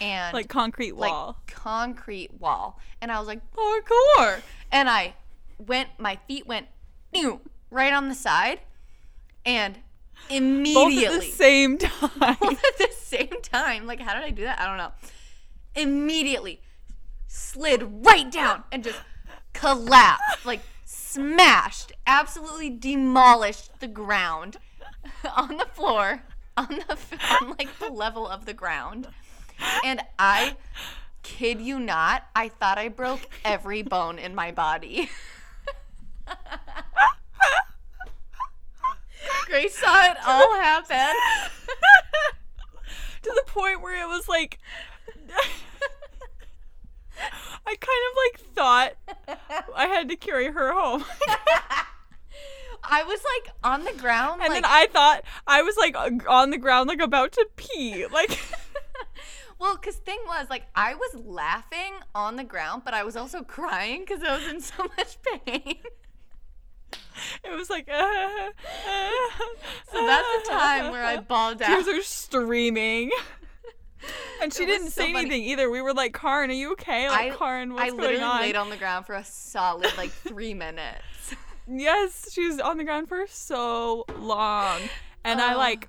and 0.00 0.32
Like 0.34 0.48
concrete 0.48 0.96
like 0.96 1.10
wall. 1.10 1.40
concrete 1.46 2.32
wall. 2.40 2.78
And 3.00 3.10
I 3.10 3.18
was 3.18 3.26
like, 3.28 3.40
parkour. 3.52 4.40
And 4.72 4.88
I 4.88 5.14
went, 5.58 5.88
my 5.98 6.18
feet 6.28 6.46
went 6.46 6.66
right 7.70 7.92
on 7.92 8.08
the 8.08 8.14
side. 8.14 8.60
And 9.46 9.78
immediately 10.28 11.04
Both 11.04 11.14
at 11.14 11.20
the 11.22 11.26
same 11.26 11.78
time. 11.78 12.36
both 12.40 12.62
at 12.64 12.78
the 12.78 12.90
same 12.94 13.40
time, 13.42 13.86
like, 13.86 14.00
how 14.00 14.14
did 14.14 14.22
I 14.22 14.30
do 14.30 14.42
that? 14.44 14.60
I 14.60 14.66
don't 14.66 14.76
know. 14.76 14.92
Immediately 15.74 16.60
slid 17.26 18.04
right 18.06 18.30
down 18.30 18.64
and 18.72 18.84
just 18.84 19.00
collapsed, 19.52 20.44
like, 20.44 20.60
smashed, 20.84 21.92
absolutely 22.06 22.70
demolished 22.70 23.80
the 23.80 23.86
ground 23.86 24.56
on 25.36 25.56
the 25.56 25.66
floor, 25.66 26.22
on 26.56 26.66
the, 26.68 26.98
on 27.40 27.50
like 27.58 27.78
the 27.78 27.88
level 27.88 28.26
of 28.28 28.44
the 28.46 28.52
ground 28.54 29.08
and 29.84 30.00
I 30.18 30.56
kid 31.22 31.60
you 31.60 31.78
not, 31.78 32.24
I 32.34 32.48
thought 32.48 32.78
I 32.78 32.88
broke 32.88 33.20
every 33.44 33.82
bone 33.82 34.18
in 34.18 34.34
my 34.34 34.50
body. 34.52 35.10
Grace 39.46 39.76
saw 39.76 40.10
it 40.10 40.16
all 40.26 40.54
happen. 40.54 41.14
to 43.22 43.32
the 43.34 43.42
point 43.46 43.82
where 43.82 44.00
it 44.02 44.06
was 44.08 44.28
like 44.28 44.58
I 47.66 47.76
kind 47.76 48.02
of 48.08 48.16
like 48.24 48.40
thought 48.54 48.92
I 49.76 49.86
had 49.86 50.08
to 50.08 50.16
carry 50.16 50.50
her 50.50 50.72
home. 50.72 51.04
I 52.82 53.02
was 53.04 53.20
like 53.22 53.54
on 53.62 53.84
the 53.84 53.92
ground, 53.92 54.40
and 54.42 54.52
like, 54.52 54.62
then 54.62 54.70
I 54.70 54.86
thought 54.86 55.22
I 55.46 55.62
was 55.62 55.76
like 55.76 55.94
on 56.28 56.50
the 56.50 56.58
ground 56.58 56.88
like 56.88 57.00
about 57.00 57.32
to 57.32 57.46
pee. 57.56 58.06
Like 58.06 58.38
well, 59.60 59.76
cause 59.76 59.96
thing 59.96 60.18
was 60.26 60.46
like 60.50 60.64
I 60.74 60.94
was 60.94 61.14
laughing 61.24 61.92
on 62.14 62.36
the 62.36 62.44
ground, 62.44 62.82
but 62.84 62.94
I 62.94 63.04
was 63.04 63.14
also 63.16 63.42
crying 63.42 64.00
because 64.06 64.22
I 64.22 64.36
was 64.36 64.48
in 64.48 64.60
so 64.60 64.82
much 64.96 65.18
pain. 65.22 65.76
it 67.44 67.50
was 67.50 67.70
like 67.70 67.88
uh, 67.88 67.96
So 69.92 70.06
that's 70.06 70.28
the 70.44 70.50
time 70.50 70.90
where 70.90 71.04
I 71.04 71.18
bawled 71.18 71.60
out. 71.62 71.66
tears 71.84 71.88
are 71.88 72.02
streaming. 72.02 73.10
And 74.42 74.50
she 74.52 74.64
didn't 74.64 74.86
so 74.90 75.02
say 75.02 75.12
funny. 75.12 75.26
anything 75.26 75.42
either. 75.44 75.68
We 75.70 75.82
were 75.82 75.92
like, 75.92 76.14
"Karin, 76.18 76.48
are 76.48 76.54
you 76.54 76.72
okay? 76.72 77.10
Like, 77.10 77.36
Karin, 77.38 77.74
what's 77.74 77.92
I 77.92 77.94
literally 77.94 78.14
going 78.20 78.22
on?" 78.30 78.40
laid 78.40 78.56
on 78.56 78.70
the 78.70 78.78
ground 78.78 79.04
for 79.04 79.14
a 79.14 79.24
solid 79.24 79.92
like 79.98 80.10
three 80.10 80.54
minutes. 80.54 81.34
Yes, 81.68 82.32
she 82.32 82.46
was 82.48 82.58
on 82.60 82.78
the 82.78 82.84
ground 82.84 83.08
for 83.10 83.26
so 83.28 84.06
long. 84.18 84.80
And 85.22 85.38
I 85.40 85.52
Oh. 85.54 85.58
like 85.58 85.88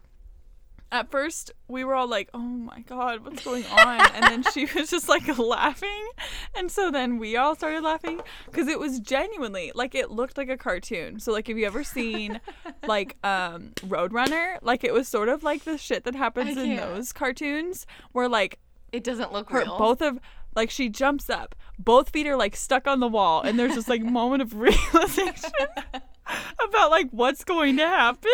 at 0.91 1.09
first 1.09 1.51
we 1.67 1.83
were 1.83 1.93
all 1.95 2.07
like, 2.07 2.29
"Oh 2.33 2.39
my 2.39 2.81
god, 2.81 3.23
what's 3.23 3.43
going 3.43 3.65
on?" 3.65 3.99
and 4.13 4.23
then 4.25 4.43
she 4.53 4.65
was 4.75 4.89
just 4.89 5.07
like 5.07 5.27
laughing. 5.37 6.07
And 6.55 6.69
so 6.71 6.91
then 6.91 7.17
we 7.17 7.37
all 7.37 7.55
started 7.55 7.83
laughing 7.83 8.21
cuz 8.51 8.67
it 8.67 8.79
was 8.79 8.99
genuinely 8.99 9.71
like 9.75 9.95
it 9.95 10.11
looked 10.11 10.37
like 10.37 10.49
a 10.49 10.57
cartoon. 10.57 11.19
So 11.19 11.31
like 11.31 11.47
have 11.47 11.57
you 11.57 11.65
ever 11.65 11.83
seen 11.83 12.39
like 12.85 13.15
um 13.23 13.71
Roadrunner? 13.87 14.57
Like 14.61 14.83
it 14.83 14.93
was 14.93 15.07
sort 15.07 15.29
of 15.29 15.43
like 15.43 15.63
the 15.63 15.77
shit 15.77 16.03
that 16.03 16.15
happens 16.15 16.57
in 16.57 16.75
those 16.75 17.13
cartoons 17.13 17.85
where 18.11 18.27
like 18.27 18.59
It 18.91 19.03
doesn't 19.03 19.31
look 19.31 19.49
her 19.51 19.59
real. 19.59 19.77
both 19.77 20.01
of 20.01 20.19
like 20.55 20.69
she 20.69 20.89
jumps 20.89 21.29
up 21.29 21.55
both 21.79 22.09
feet 22.09 22.27
are 22.27 22.35
like 22.35 22.55
stuck 22.57 22.85
on 22.85 22.99
the 22.99 23.07
wall 23.07 23.41
and 23.41 23.57
there's 23.57 23.75
this 23.75 23.87
like 23.87 24.03
moment 24.03 24.41
of 24.41 24.53
realization 24.59 25.49
about 26.67 26.91
like 26.91 27.09
what's 27.11 27.43
going 27.45 27.77
to 27.77 27.87
happen 27.87 28.29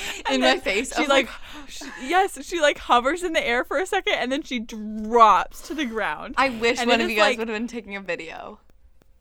in 0.30 0.40
my 0.40 0.58
face. 0.58 0.94
She 0.94 1.00
was 1.02 1.08
like 1.08 1.28
oh, 1.30 1.64
she, 1.68 1.84
yes 2.02 2.44
she 2.44 2.60
like 2.60 2.78
hovers 2.78 3.22
in 3.22 3.32
the 3.32 3.46
air 3.46 3.64
for 3.64 3.78
a 3.78 3.86
second 3.86 4.14
and 4.14 4.30
then 4.32 4.42
she 4.42 4.58
drops 4.60 5.62
to 5.68 5.74
the 5.74 5.84
ground 5.84 6.34
I 6.38 6.50
wish 6.50 6.78
and 6.78 6.88
one 6.88 7.00
of 7.00 7.10
you 7.10 7.16
guys 7.16 7.30
like- 7.30 7.38
would 7.38 7.48
have 7.48 7.56
been 7.56 7.68
taking 7.68 7.96
a 7.96 8.00
video. 8.00 8.60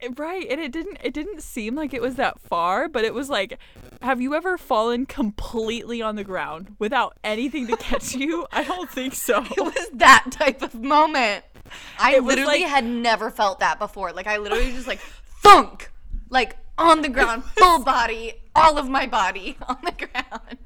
Eh, 0.01 0.09
right 0.17 0.47
and 0.49 0.59
it 0.59 0.71
didn't 0.71 0.97
it 1.03 1.13
didn't 1.13 1.43
seem 1.43 1.75
like 1.75 1.93
it 1.93 2.01
was 2.01 2.15
that 2.15 2.39
far 2.39 2.89
but 2.89 3.03
it 3.03 3.13
was 3.13 3.29
like 3.29 3.59
have 4.01 4.19
you 4.19 4.33
ever 4.33 4.57
fallen 4.57 5.05
completely 5.05 6.01
on 6.01 6.15
the 6.15 6.23
ground 6.23 6.75
without 6.79 7.15
anything 7.23 7.67
to 7.67 7.77
catch 7.77 8.15
you 8.15 8.47
i 8.51 8.63
don't 8.63 8.89
think 8.89 9.13
so 9.13 9.43
It 9.43 9.61
was 9.63 9.89
that 9.93 10.25
type 10.31 10.61
of 10.63 10.73
moment. 10.73 11.45
I 11.99 12.15
It 12.15 12.23
literally 12.23 12.61
like- 12.61 12.69
had 12.69 12.83
never 12.83 13.29
felt 13.29 13.59
that 13.59 13.77
before. 13.79 14.11
Like 14.11 14.27
I 14.27 14.37
literally 14.37 14.71
just 14.71 14.87
like 14.87 14.99
thunk, 15.41 15.89
like 16.29 16.57
on 16.81 17.01
the 17.01 17.09
ground, 17.09 17.43
full 17.57 17.83
body, 17.83 18.33
all 18.55 18.77
of 18.77 18.89
my 18.89 19.05
body 19.07 19.57
on 19.67 19.77
the 19.83 19.91
ground. 19.91 20.57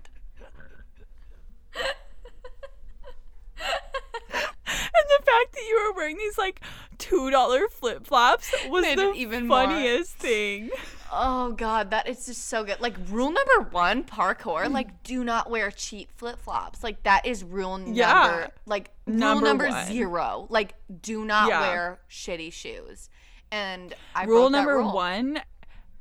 And 4.68 5.06
the 5.20 5.26
fact 5.26 5.54
that 5.54 5.62
you 5.68 5.84
were 5.88 5.94
wearing 5.96 6.18
these 6.18 6.38
like 6.38 6.62
two 6.98 7.30
dollar 7.30 7.68
flip 7.70 8.06
flops 8.08 8.54
was 8.70 8.84
Made 8.84 8.98
the 8.98 9.12
even 9.14 9.48
more. 9.48 9.64
funniest 9.66 10.14
thing. 10.16 10.70
Oh 11.12 11.52
god, 11.52 11.92
that 11.92 12.08
is 12.08 12.26
just 12.26 12.48
so 12.48 12.64
good. 12.64 12.80
Like 12.82 12.96
rule 13.10 13.32
number 13.32 13.70
one, 13.72 14.04
parkour, 14.04 14.66
mm. 14.66 14.72
like 14.72 15.04
do 15.04 15.24
not 15.24 15.50
wear 15.50 15.72
cheap 15.72 16.10
flip 16.18 16.40
flops. 16.40 16.84
Like 16.84 17.04
that 17.04 17.26
is 17.26 17.44
rule 17.44 17.78
number 17.78 17.94
Yeah. 17.98 18.48
like 18.66 18.92
Number 19.06 19.42
rule 19.46 19.50
number 19.50 19.70
one. 19.70 19.88
zero. 19.88 20.48
Like 20.50 20.76
do 21.02 21.24
not 21.26 21.50
Yeah. 21.50 21.62
wear 21.62 22.00
shitty 22.10 22.52
shoes. 22.52 23.10
And 23.52 23.94
I 24.16 24.26
rule 24.26 24.50
number 24.50 24.78
rule. 24.78 24.94
one 24.94 25.40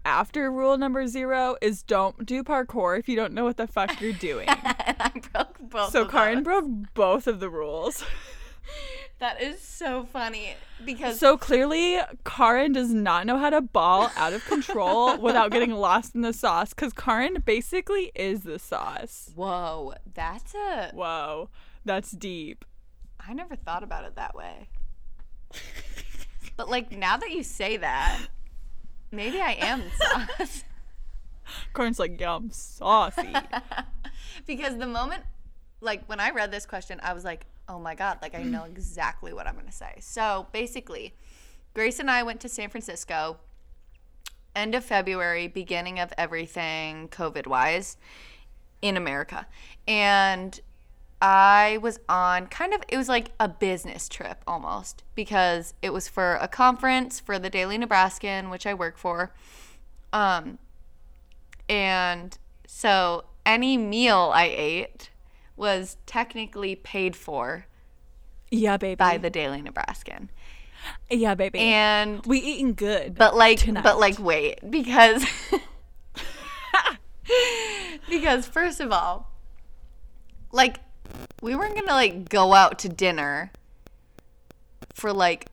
after 0.04 0.50
rule 0.50 0.76
number 0.76 1.06
zero 1.06 1.56
is 1.62 1.82
don't 1.82 2.26
do 2.26 2.42
parkour 2.44 2.98
if 2.98 3.08
you 3.08 3.16
don't 3.16 3.32
know 3.32 3.44
what 3.44 3.56
the 3.56 3.66
fuck 3.66 4.00
you're 4.00 4.12
doing. 4.12 4.48
and 4.48 4.96
I 5.00 5.10
broke 5.32 5.58
both. 5.60 5.92
so 5.92 6.04
Karin 6.06 6.36
those. 6.36 6.44
broke 6.44 6.66
both 6.94 7.26
of 7.26 7.40
the 7.40 7.50
rules. 7.50 8.04
That 9.20 9.40
is 9.40 9.60
so 9.60 10.04
funny 10.04 10.56
because 10.84 11.20
So 11.20 11.38
clearly, 11.38 11.98
Karin 12.24 12.72
does 12.72 12.92
not 12.92 13.26
know 13.26 13.38
how 13.38 13.48
to 13.48 13.60
ball 13.60 14.10
out 14.16 14.32
of 14.32 14.44
control 14.44 15.16
without 15.20 15.50
getting 15.50 15.70
lost 15.72 16.14
in 16.14 16.22
the 16.22 16.32
sauce 16.32 16.70
because 16.70 16.92
Karin 16.92 17.42
basically 17.44 18.10
is 18.14 18.40
the 18.42 18.58
sauce. 18.58 19.30
whoa, 19.34 19.94
that's 20.12 20.54
a 20.54 20.90
Whoa, 20.92 21.48
that's 21.84 22.10
deep. 22.10 22.64
I 23.20 23.32
never 23.34 23.54
thought 23.54 23.82
about 23.82 24.04
it 24.04 24.16
that 24.16 24.34
way. 24.34 24.68
But 26.56 26.68
like 26.68 26.90
now 26.92 27.16
that 27.16 27.30
you 27.30 27.42
say 27.42 27.76
that, 27.78 28.18
maybe 29.14 29.40
I 29.40 29.52
am 29.52 29.82
sauce. 29.98 30.64
Karin's 31.74 31.98
like, 31.98 32.20
yeah, 32.20 32.36
I'm 32.36 32.50
saucy. 32.50 33.34
because 34.46 34.76
the 34.78 34.86
moment 34.86 35.24
like 35.84 36.04
when 36.06 36.18
I 36.18 36.30
read 36.30 36.50
this 36.50 36.66
question, 36.66 36.98
I 37.02 37.12
was 37.12 37.24
like, 37.24 37.46
"Oh 37.68 37.78
my 37.78 37.94
god, 37.94 38.18
like 38.22 38.34
I 38.34 38.42
know 38.42 38.64
exactly 38.70 39.32
what 39.32 39.46
I'm 39.46 39.54
going 39.54 39.66
to 39.66 39.72
say." 39.72 39.96
So, 40.00 40.48
basically, 40.52 41.14
Grace 41.74 42.00
and 42.00 42.10
I 42.10 42.22
went 42.22 42.40
to 42.40 42.48
San 42.48 42.70
Francisco 42.70 43.38
end 44.56 44.74
of 44.74 44.84
February, 44.84 45.48
beginning 45.48 45.98
of 45.98 46.12
everything 46.16 47.08
COVID-wise 47.08 47.96
in 48.82 48.96
America. 48.96 49.46
And 49.88 50.60
I 51.20 51.78
was 51.80 51.98
on 52.08 52.48
kind 52.48 52.74
of 52.74 52.82
it 52.88 52.96
was 52.96 53.08
like 53.08 53.30
a 53.40 53.48
business 53.48 54.08
trip 54.08 54.42
almost 54.46 55.04
because 55.14 55.72
it 55.80 55.92
was 55.92 56.08
for 56.08 56.34
a 56.34 56.48
conference 56.48 57.20
for 57.20 57.38
the 57.38 57.48
Daily 57.48 57.78
Nebraskan, 57.78 58.50
which 58.50 58.66
I 58.66 58.74
work 58.74 58.98
for. 58.98 59.32
Um 60.12 60.58
and 61.68 62.36
so 62.66 63.24
any 63.46 63.76
meal 63.76 64.32
I 64.34 64.52
ate 64.54 65.10
was 65.56 65.96
technically 66.06 66.74
paid 66.74 67.14
for 67.16 67.66
yeah, 68.50 68.76
baby. 68.76 68.96
by 68.96 69.18
the 69.18 69.30
Daily 69.30 69.62
Nebraskan. 69.62 70.28
yeah, 71.10 71.34
baby. 71.34 71.58
And 71.60 72.24
we 72.26 72.38
eating 72.40 72.74
good. 72.74 73.14
but 73.14 73.34
like 73.34 73.60
Tonight. 73.60 73.82
but 73.82 73.98
like 73.98 74.18
wait, 74.18 74.58
because 74.68 75.24
because 78.08 78.46
first 78.46 78.80
of 78.80 78.92
all, 78.92 79.30
like 80.52 80.80
we 81.42 81.54
weren't 81.54 81.74
going 81.74 81.86
to 81.86 81.92
like 81.92 82.28
go 82.28 82.54
out 82.54 82.78
to 82.80 82.88
dinner 82.88 83.50
for 84.92 85.12
like 85.12 85.46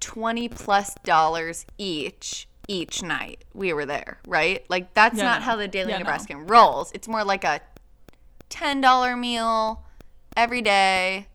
20 0.00 0.48
plus 0.48 0.94
dollars 1.04 1.64
each 1.78 2.46
each 2.68 3.02
night 3.02 3.44
we 3.54 3.72
were 3.72 3.84
there, 3.84 4.18
right? 4.26 4.64
Like 4.68 4.94
that's 4.94 5.18
Yeah, 5.18 5.24
not 5.24 5.40
no. 5.40 5.44
how 5.46 5.56
the 5.56 5.66
Daily 5.68 5.90
Yeah, 5.90 5.98
no. 5.98 6.04
Nebraskan 6.04 6.46
rolls. 6.46 6.92
It's 6.92 7.08
more 7.08 7.24
like 7.24 7.44
a 7.44 7.60
$10 8.50 9.18
meal 9.18 9.82
every 10.36 10.62
day 10.62 11.26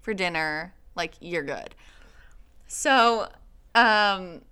for 0.00 0.14
dinner. 0.14 0.72
Like 0.94 1.14
you're 1.20 1.42
good. 1.42 1.74
So, 2.68 3.28
um, 3.74 4.42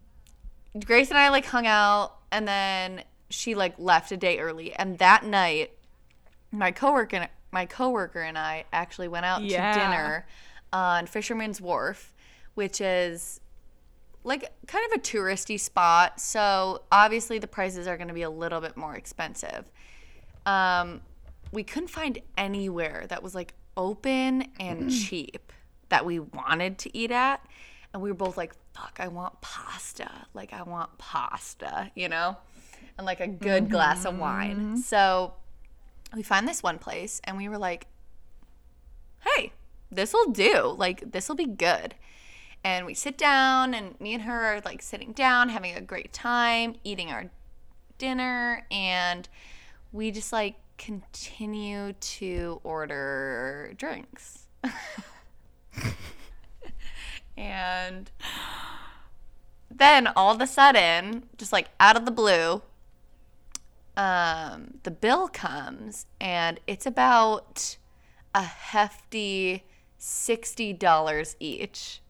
Grace 0.84 1.10
and 1.10 1.18
I 1.18 1.28
like 1.28 1.46
hung 1.46 1.66
out, 1.66 2.16
and 2.32 2.46
then 2.46 3.02
she 3.30 3.54
like 3.54 3.74
left 3.78 4.10
a 4.12 4.16
day 4.16 4.38
early. 4.38 4.72
And 4.74 4.98
that 4.98 5.24
night, 5.24 5.72
my 6.50 6.70
coworker, 6.72 7.28
my 7.56 7.64
coworker 7.64 8.20
and 8.20 8.36
I 8.36 8.64
actually 8.70 9.08
went 9.08 9.24
out 9.24 9.40
Yeah. 9.40 9.72
to 9.72 9.78
dinner 9.80 10.26
on 10.74 11.06
Fisherman's 11.06 11.58
Wharf, 11.58 12.12
which 12.54 12.82
is 12.82 13.40
like 14.24 14.52
kind 14.66 14.84
of 14.92 14.98
a 14.98 15.00
touristy 15.00 15.58
spot. 15.58 16.20
So 16.20 16.82
obviously 16.92 17.38
the 17.38 17.46
prices 17.46 17.86
are 17.86 17.96
going 17.96 18.08
to 18.08 18.14
be 18.14 18.22
a 18.22 18.30
little 18.30 18.60
bit 18.60 18.76
more 18.76 18.94
expensive. 18.94 19.70
Um, 20.44 21.00
we 21.50 21.62
couldn't 21.64 21.88
find 21.88 22.18
anywhere 22.36 23.06
that 23.08 23.22
was 23.22 23.34
like 23.34 23.54
open 23.74 24.48
and 24.60 24.90
cheap 24.90 25.50
that 25.88 26.04
we 26.04 26.18
wanted 26.18 26.76
to 26.80 26.94
eat 26.94 27.10
at. 27.10 27.40
And 27.94 28.02
we 28.02 28.10
were 28.10 28.16
both 28.26 28.36
like, 28.36 28.52
fuck, 28.74 28.98
I 29.00 29.08
want 29.08 29.40
pasta. 29.40 30.10
Like, 30.34 30.52
I 30.52 30.62
want 30.62 30.98
pasta, 30.98 31.90
you 31.94 32.10
know? 32.10 32.36
And 32.98 33.06
like 33.06 33.20
a 33.20 33.26
good 33.28 33.70
glass 33.70 34.04
of 34.04 34.18
wine. 34.18 34.76
So 34.76 35.32
we 36.14 36.22
find 36.22 36.46
this 36.46 36.62
one 36.62 36.78
place 36.78 37.20
and 37.24 37.36
we 37.36 37.48
were 37.48 37.58
like, 37.58 37.86
hey, 39.20 39.52
this 39.90 40.12
will 40.12 40.30
do. 40.30 40.74
Like, 40.76 41.12
this 41.12 41.28
will 41.28 41.36
be 41.36 41.46
good. 41.46 41.94
And 42.64 42.84
we 42.84 42.94
sit 42.94 43.16
down, 43.16 43.74
and 43.74 44.00
me 44.00 44.12
and 44.14 44.24
her 44.24 44.56
are 44.56 44.60
like 44.64 44.82
sitting 44.82 45.12
down, 45.12 45.50
having 45.50 45.76
a 45.76 45.80
great 45.80 46.12
time, 46.12 46.74
eating 46.82 47.12
our 47.12 47.30
dinner, 47.96 48.66
and 48.72 49.28
we 49.92 50.10
just 50.10 50.32
like 50.32 50.56
continue 50.76 51.92
to 51.92 52.60
order 52.64 53.72
drinks. 53.76 54.48
and 57.36 58.10
then 59.70 60.08
all 60.16 60.34
of 60.34 60.40
a 60.40 60.46
sudden, 60.46 61.28
just 61.36 61.52
like 61.52 61.68
out 61.78 61.96
of 61.96 62.04
the 62.04 62.10
blue, 62.10 62.62
um, 63.97 64.74
the 64.82 64.90
bill 64.90 65.28
comes 65.28 66.06
and 66.20 66.60
it's 66.66 66.86
about 66.86 67.77
a 68.35 68.43
hefty 68.43 69.64
$60 69.98 71.36
each. 71.40 72.01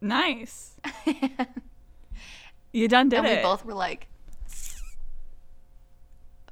Nice. 0.00 0.76
you 2.72 2.86
done 2.88 3.08
did 3.08 3.18
and 3.18 3.26
we 3.26 3.32
it. 3.34 3.42
both 3.42 3.64
were 3.64 3.74
like, 3.74 4.06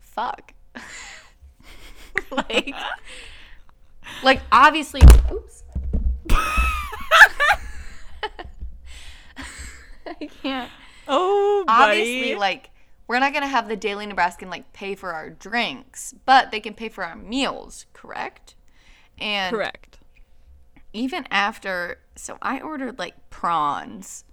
fuck. 0.00 0.52
like, 2.30 2.74
like 4.22 4.40
obviously, 4.50 5.02
oops. 5.32 5.62
I 10.06 10.28
can't. 10.42 10.70
oh, 11.08 11.64
buddy. 11.66 12.00
Obviously, 12.00 12.34
like, 12.36 12.70
we're 13.06 13.18
not 13.18 13.32
gonna 13.32 13.46
have 13.46 13.68
the 13.68 13.76
Daily 13.76 14.06
Nebraskan 14.06 14.50
like 14.50 14.72
pay 14.72 14.94
for 14.94 15.12
our 15.12 15.30
drinks, 15.30 16.14
but 16.24 16.50
they 16.50 16.60
can 16.60 16.74
pay 16.74 16.88
for 16.88 17.04
our 17.04 17.16
meals, 17.16 17.86
correct? 17.92 18.54
And 19.18 19.54
correct. 19.54 19.98
even 20.92 21.26
after, 21.30 21.98
so 22.16 22.38
I 22.42 22.60
ordered 22.60 22.98
like 22.98 23.30
prawns, 23.30 24.24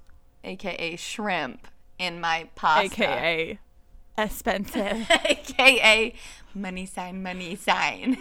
aka 0.43 0.95
shrimp, 0.95 1.67
in 1.99 2.19
my 2.19 2.49
pasta. 2.55 3.03
AKA 3.03 3.59
expensive. 4.17 5.07
aka 5.25 6.13
money 6.53 6.85
sign, 6.85 7.21
money 7.21 7.55
sign. 7.55 8.17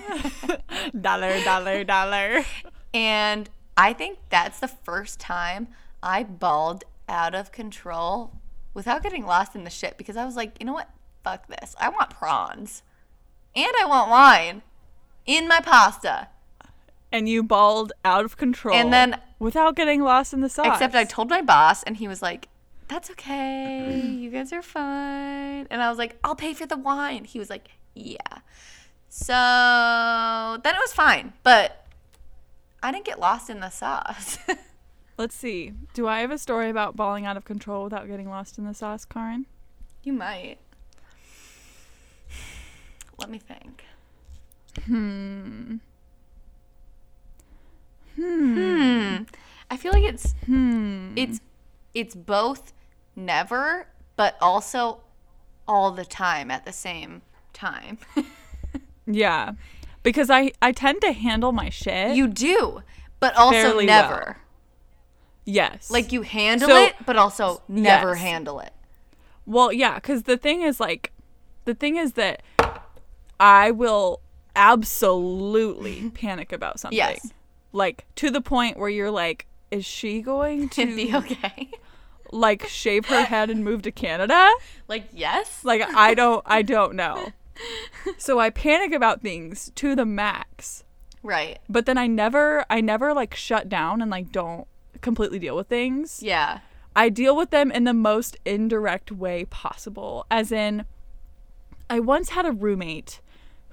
dollar, 1.01 1.43
dollar, 1.45 1.85
dollar. 1.85 2.45
and 2.93 3.49
I 3.77 3.93
think 3.93 4.19
that's 4.29 4.61
the 4.61 4.69
first 4.69 5.19
time 5.19 5.69
I 6.03 6.23
bawled 6.23 6.85
out 7.09 7.35
of 7.35 7.53
control 7.53 8.40
without 8.81 9.03
getting 9.03 9.27
lost 9.27 9.55
in 9.55 9.65
the 9.65 9.71
shit 9.71 9.99
because 9.99 10.17
I 10.17 10.25
was 10.25 10.37
like, 10.37 10.57
you 10.59 10.65
know 10.65 10.73
what? 10.73 10.89
Fuck 11.23 11.49
this. 11.49 11.77
I 11.79 11.91
want 11.91 12.09
prawns. 12.11 12.83
And 13.55 13.73
I 13.79 13.85
want 13.85 14.11
wine 14.11 14.63
in 15.27 15.47
my 15.47 15.61
pasta. 15.61 16.29
And 17.13 17.29
you 17.29 17.43
bawled 17.43 17.93
out 18.05 18.25
of 18.25 18.39
control. 18.39 18.75
And 18.75 18.91
then- 18.91 19.21
without 19.39 19.77
getting 19.77 20.03
lost 20.03 20.33
in 20.33 20.41
the 20.41 20.49
sauce. 20.49 20.67
Except 20.73 20.95
I 20.95 21.05
told 21.05 21.29
my 21.29 21.43
boss, 21.43 21.83
and 21.83 21.97
he 21.99 22.07
was 22.09 22.23
like, 22.23 22.49
"That's 22.89 23.11
okay. 23.11 24.01
You 24.01 24.31
guys 24.31 24.53
are 24.53 24.63
fine." 24.63 25.67
And 25.71 25.83
I 25.83 25.89
was 25.91 25.99
like, 25.99 26.19
"I'll 26.25 26.37
pay 26.37 26.55
for 26.55 26.67
the 26.67 26.77
wine." 26.77 27.25
He 27.25 27.39
was 27.39 27.51
like, 27.51 27.69
"Yeah." 27.95 28.17
So 29.09 30.59
then 30.63 30.75
it 30.75 30.79
was 30.81 30.93
fine, 30.93 31.33
but 31.43 31.85
I 32.83 32.93
didn't 32.93 33.05
get 33.05 33.19
lost 33.19 33.51
in 33.51 33.61
the 33.61 33.71
sauce. 33.71 34.39
Let's 35.21 35.35
see. 35.37 35.75
Do 35.93 36.09
I 36.09 36.21
have 36.21 36.31
a 36.31 36.39
story 36.39 36.71
about 36.71 36.97
bawling 36.97 37.27
out 37.27 37.37
of 37.37 37.45
control 37.45 37.85
without 37.85 38.07
getting 38.09 38.31
lost 38.31 38.57
in 38.57 38.65
the 38.65 38.73
sauce, 38.73 39.05
Karin? 39.05 39.45
you 40.03 40.15
might. 40.15 40.57
Let 43.19 43.29
me 43.29 43.39
think. 43.39 43.85
Hmm. 44.87 45.77
Hmm. 48.17 49.17
I 49.71 49.77
feel 49.77 49.93
like 49.93 50.05
it's 50.05 50.35
Hmm. 50.47 51.13
it's 51.17 51.43
it's 51.93 52.15
both 52.15 52.73
never, 53.15 53.89
but 54.17 54.39
also 54.41 55.03
all 55.69 55.91
the 55.91 56.07
time 56.07 56.51
at 56.51 56.65
the 56.65 56.73
same 56.73 57.21
time. 57.53 57.99
Yeah. 59.07 59.53
Because 60.03 60.31
I 60.31 60.53
I 60.63 60.73
tend 60.73 61.03
to 61.03 61.13
handle 61.13 61.53
my 61.53 61.69
shit. 61.69 62.17
You 62.17 62.27
do, 62.27 62.83
but 63.19 63.37
also 63.37 63.81
never. 63.81 64.39
Yes. 65.51 65.91
Like 65.91 66.13
you 66.13 66.23
handle 66.23 66.69
So- 66.69 66.85
it, 66.85 66.95
but 67.07 67.17
also 67.17 67.63
never 67.69 68.11
Yes. 68.11 68.19
handle 68.21 68.61
it. 68.61 68.73
Well, 69.47 69.73
yeah, 69.73 69.97
because 69.97 70.25
the 70.25 70.37
thing 70.37 70.63
is, 70.63 70.79
like, 70.81 71.13
the 71.65 71.75
thing 71.75 71.97
is 71.97 72.13
that 72.13 72.43
I 73.41 73.71
will 73.71 74.21
absolutely 74.55 76.11
panic 76.15 76.53
about 76.53 76.79
something. 76.81 76.97
Yes. 76.97 77.33
Like, 77.73 78.07
to 78.17 78.31
the 78.31 78.41
point 78.41 78.77
where 78.79 78.89
you're 78.89 79.11
like, 79.11 79.47
is 79.71 79.85
she 79.85 80.21
going 80.23 80.69
To 80.71 80.87
be 80.87 81.15
okay. 81.15 81.71
like, 82.33 82.67
shave 82.69 83.07
her 83.07 83.23
head 83.25 83.51
and 83.51 83.65
move 83.65 83.83
to 83.83 83.91
Canada? 83.93 84.51
like 84.89 85.05
yes. 85.13 85.65
Like, 85.65 85.83
I 85.83 86.15
don't, 86.15 86.43
I 86.47 86.63
don't 86.63 86.95
know. 86.95 87.33
So 88.19 88.39
I 88.39 88.51
panic 88.51 88.93
about 88.93 89.21
things 89.21 89.71
to 89.77 89.95
the 89.95 90.07
max. 90.07 90.83
right. 91.23 91.59
But 91.69 91.87
then 91.87 91.99
I 91.99 92.07
never, 92.07 92.65
I 92.71 92.81
never, 92.81 93.13
like, 93.15 93.35
shut 93.35 93.69
down 93.69 94.01
and, 94.01 94.11
like, 94.11 94.31
don't 94.33 94.67
completely 95.01 95.39
deal 95.39 95.57
with 95.57 95.69
things. 95.69 96.23
Yeah. 96.23 96.61
I 96.95 97.09
deal 97.09 97.37
with 97.37 97.51
them 97.51 97.71
in 97.71 97.85
the 97.85 97.95
most 97.95 98.37
indirect 98.45 99.13
way 99.13 99.45
possible. 99.47 100.27
As 100.31 100.51
in, 100.51 100.85
I 101.89 102.01
once 102.01 102.31
had 102.31 102.47
a 102.47 102.53
roommate 102.53 103.21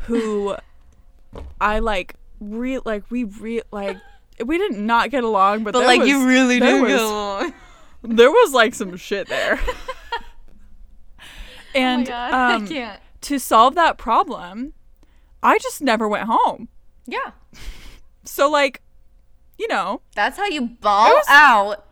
who 0.01 0.55
I 1.61 1.79
like 1.79 2.15
re 2.39 2.79
like 2.79 3.09
we 3.09 3.23
re 3.23 3.61
like 3.71 3.97
we 4.45 4.57
did 4.57 4.73
not 4.73 5.09
get 5.09 5.23
along, 5.23 5.63
but, 5.63 5.73
But 5.73 5.85
like 5.85 6.01
was, 6.01 6.09
you 6.09 6.27
really 6.27 6.59
there 6.59 6.77
do 6.77 6.81
was, 6.83 6.91
get 6.91 7.01
along. 7.01 7.53
there 8.03 8.29
was 8.29 8.53
like 8.53 8.75
some 8.75 8.95
shit 8.95 9.27
there. 9.27 9.59
and 11.75 12.07
oh 12.07 12.11
God. 12.11 12.71
um, 12.71 12.97
to 13.21 13.39
solve 13.39 13.75
that 13.75 13.97
problem, 13.97 14.73
I 15.41 15.57
just 15.57 15.81
never 15.81 16.07
went 16.07 16.27
home. 16.29 16.69
Yeah. 17.07 17.31
So 18.23 18.49
like, 18.49 18.81
you 19.57 19.67
know, 19.67 20.01
That's 20.15 20.37
how 20.37 20.45
you 20.45 20.61
ball 20.61 21.09
was- 21.13 21.25
out 21.29 21.83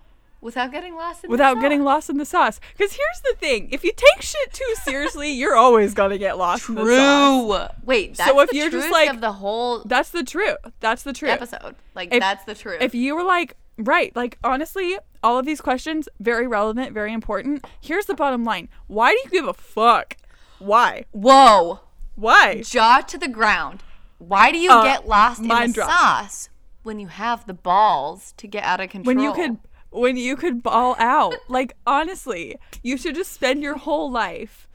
without 0.42 0.72
getting 0.72 0.94
lost 0.96 1.24
in 1.24 1.30
the 1.30 1.32
without 1.32 1.60
getting 1.60 1.84
lost 1.84 2.10
in 2.10 2.18
the 2.18 2.26
sauce. 2.26 2.60
Because 2.78 2.94
here's 2.94 3.22
the 3.24 3.36
thing: 3.40 3.70
if 3.72 3.84
you 3.84 3.92
take 3.96 4.22
shit 4.22 4.54
too 4.54 4.76
seriously, 4.84 5.32
you're 5.40 5.56
always 5.56 5.94
gonna 5.94 6.18
get 6.18 6.38
lost 6.38 6.70
in 6.70 6.76
the 6.76 6.82
sauce. 6.86 7.70
True. 7.72 7.78
Wait, 7.86 8.16
that's 8.16 8.30
So 8.30 8.40
if 8.42 8.50
the 8.52 8.58
you're 8.58 8.70
just 8.70 8.92
like- 8.92 9.10
of 9.10 9.22
the 9.22 9.32
whole 9.34 9.80
That's 9.86 10.10
the 10.10 10.24
truth. 10.24 10.58
That's 10.80 11.04
the 11.04 11.14
truth. 11.14 11.32
episode. 11.32 11.76
Like 11.96 12.14
If- 12.14 12.20
that's 12.20 12.46
the 12.46 12.54
truth. 12.56 12.82
If 12.82 12.94
you 12.94 13.16
were 13.16 13.24
like, 13.24 13.56
right, 13.78 14.16
like 14.16 14.38
honestly, 14.44 14.98
all 15.24 15.40
of 15.40 15.46
these 15.48 15.62
questions 15.62 16.08
very 16.20 16.46
relevant, 16.48 16.94
very 16.94 17.12
important. 17.14 17.66
Here's 17.82 18.06
the 18.06 18.14
bottom 18.16 18.44
line: 18.44 18.70
Why 18.88 19.12
do 19.12 19.18
you 19.26 19.30
give 19.32 19.48
a 19.48 19.54
fuck? 19.54 20.16
Why? 20.60 21.06
Whoa. 21.12 21.80
Why? 22.16 22.62
Jaw 22.62 23.02
to 23.02 23.18
the 23.18 23.28
ground. 23.28 23.84
Why 24.20 24.52
do 24.52 24.58
you 24.58 24.72
Uh, 24.72 24.84
get 24.84 25.08
lost 25.08 25.42
in 25.42 25.48
the 25.50 25.72
drop. 25.74 25.90
sauce 25.90 26.50
when 26.86 27.00
you 27.00 27.08
have 27.08 27.46
the 27.48 27.54
balls 27.54 28.34
to 28.38 28.48
get 28.48 28.64
out 28.64 28.80
of 28.80 28.90
control? 28.90 29.16
When 29.16 29.24
you 29.24 29.34
could, 29.34 29.58
when 29.90 30.18
you 30.18 30.36
could 30.36 30.62
ball 30.64 30.96
out. 31.00 31.36
Like 31.50 31.76
honestly, 31.88 32.58
you 32.84 32.98
should 32.98 33.16
just 33.16 33.32
spend 33.32 33.62
your 33.64 33.78
whole 33.78 34.12
life 34.12 34.68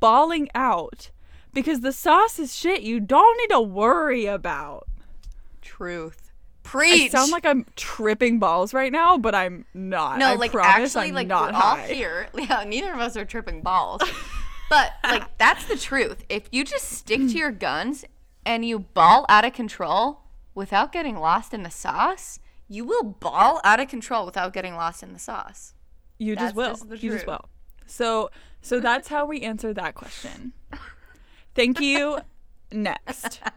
balling 0.00 0.48
out 0.54 1.10
because 1.52 1.80
the 1.80 1.92
sauce 1.92 2.38
is 2.38 2.54
shit. 2.54 2.82
You 2.82 3.00
don't 3.00 3.36
need 3.38 3.54
to 3.54 3.60
worry 3.60 4.26
about. 4.26 4.86
truth. 5.60 6.24
I 6.64 6.70
Preach. 6.70 7.12
sound 7.12 7.32
like 7.32 7.46
I'm 7.46 7.64
tripping 7.76 8.38
balls 8.38 8.74
right 8.74 8.92
now, 8.92 9.16
but 9.16 9.34
I'm 9.34 9.64
not. 9.72 10.18
no, 10.18 10.26
I 10.26 10.34
like 10.34 10.52
promise 10.52 10.94
actually, 10.94 11.08
I'm 11.08 11.14
like 11.14 11.26
not 11.26 11.52
we're 11.54 11.58
all 11.58 11.76
here. 11.76 12.28
Yeah, 12.36 12.62
neither 12.66 12.92
of 12.92 13.00
us 13.00 13.16
are 13.16 13.24
tripping 13.24 13.62
balls. 13.62 14.02
but 14.70 14.92
like 15.02 15.38
that's 15.38 15.64
the 15.64 15.76
truth. 15.78 16.24
If 16.28 16.42
you 16.52 16.64
just 16.64 16.84
stick 16.90 17.20
to 17.20 17.38
your 17.38 17.52
guns 17.52 18.04
and 18.44 18.66
you 18.66 18.80
ball 18.80 19.24
out 19.30 19.46
of 19.46 19.54
control 19.54 20.20
without 20.58 20.90
getting 20.90 21.16
lost 21.16 21.54
in 21.54 21.62
the 21.62 21.70
sauce, 21.70 22.40
you 22.66 22.84
will 22.84 23.04
ball 23.04 23.60
out 23.62 23.78
of 23.78 23.86
control 23.86 24.26
without 24.26 24.52
getting 24.52 24.74
lost 24.74 25.04
in 25.04 25.12
the 25.12 25.18
sauce. 25.18 25.72
You 26.18 26.34
That's 26.34 26.46
just 26.46 26.56
will. 26.56 26.74
just 26.74 27.02
you 27.02 27.12
just 27.12 27.26
will. 27.28 27.48
So 27.86 28.30
so 28.60 28.80
that's 28.80 29.06
how 29.06 29.24
we 29.24 29.42
answer 29.42 29.72
that 29.72 29.94
question. 29.94 30.52
Thank 31.54 31.80
you. 31.80 32.18
Next. 32.72 33.40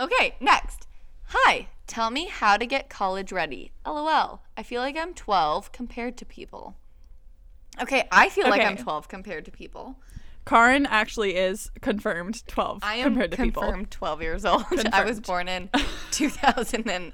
Okay, 0.00 0.34
next. 0.40 0.88
Hi, 1.26 1.68
tell 1.86 2.10
me 2.10 2.24
how 2.24 2.56
to 2.56 2.64
get 2.64 2.88
college 2.88 3.32
ready. 3.32 3.70
LOL. 3.84 4.40
I 4.56 4.62
feel 4.62 4.80
like 4.80 4.96
I'm 4.96 5.12
12 5.12 5.72
compared 5.72 6.16
to 6.16 6.24
people. 6.24 6.74
Okay, 7.78 8.08
I 8.10 8.30
feel 8.30 8.48
like 8.48 8.62
I'm 8.62 8.78
12 8.78 9.08
compared 9.08 9.44
to 9.44 9.50
people. 9.50 9.96
Karin 10.46 10.86
actually 10.86 11.36
is 11.36 11.70
confirmed 11.80 12.46
12 12.48 12.80
I 12.82 12.96
am 12.96 13.04
compared 13.04 13.30
to 13.32 13.36
people. 13.36 13.62
confirmed 13.62 13.90
12 13.90 14.22
years 14.22 14.44
old. 14.44 14.64
I 14.92 15.04
was 15.04 15.20
born 15.20 15.48
in 15.48 15.68
2008. 16.10 17.12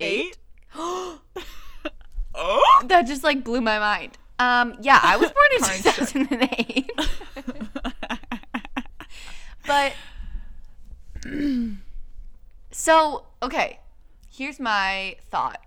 Eight? 0.00 0.38
That 2.84 3.02
just 3.02 3.24
like 3.24 3.42
blew 3.44 3.60
my 3.60 3.78
mind. 3.78 4.16
Um, 4.38 4.74
yeah, 4.80 5.00
I 5.02 5.16
was 5.16 5.30
born 5.30 5.48
in 5.56 5.60
2008. 5.92 6.90
but 9.66 9.92
so, 12.70 13.26
okay, 13.42 13.80
here's 14.30 14.58
my 14.60 15.16
thought. 15.30 15.60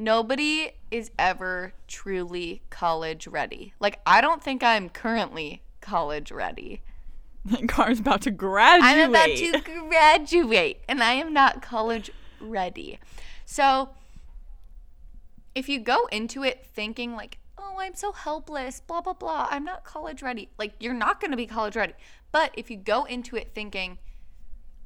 Nobody 0.00 0.70
is 0.92 1.10
ever 1.18 1.72
truly 1.88 2.62
college 2.70 3.26
ready. 3.26 3.74
Like, 3.80 3.98
I 4.06 4.20
don't 4.20 4.40
think 4.40 4.62
I'm 4.62 4.88
currently 4.88 5.60
college 5.80 6.30
ready. 6.30 6.82
Karin's 7.48 7.98
about 7.98 8.22
to 8.22 8.30
graduate. 8.30 8.88
I'm 8.88 9.10
about 9.10 9.26
to 9.26 9.60
graduate 9.88 10.80
and 10.88 11.02
I 11.02 11.14
am 11.14 11.32
not 11.32 11.62
college 11.62 12.12
ready. 12.40 13.00
So, 13.44 13.88
if 15.54 15.68
you 15.68 15.80
go 15.80 16.06
into 16.12 16.44
it 16.44 16.64
thinking, 16.64 17.16
like, 17.16 17.38
oh, 17.58 17.76
I'm 17.80 17.96
so 17.96 18.12
helpless, 18.12 18.80
blah, 18.80 19.00
blah, 19.00 19.14
blah, 19.14 19.48
I'm 19.50 19.64
not 19.64 19.82
college 19.82 20.22
ready, 20.22 20.48
like, 20.58 20.74
you're 20.78 20.94
not 20.94 21.20
going 21.20 21.32
to 21.32 21.36
be 21.36 21.46
college 21.46 21.74
ready. 21.74 21.94
But 22.30 22.52
if 22.54 22.70
you 22.70 22.76
go 22.76 23.04
into 23.04 23.34
it 23.34 23.50
thinking, 23.52 23.98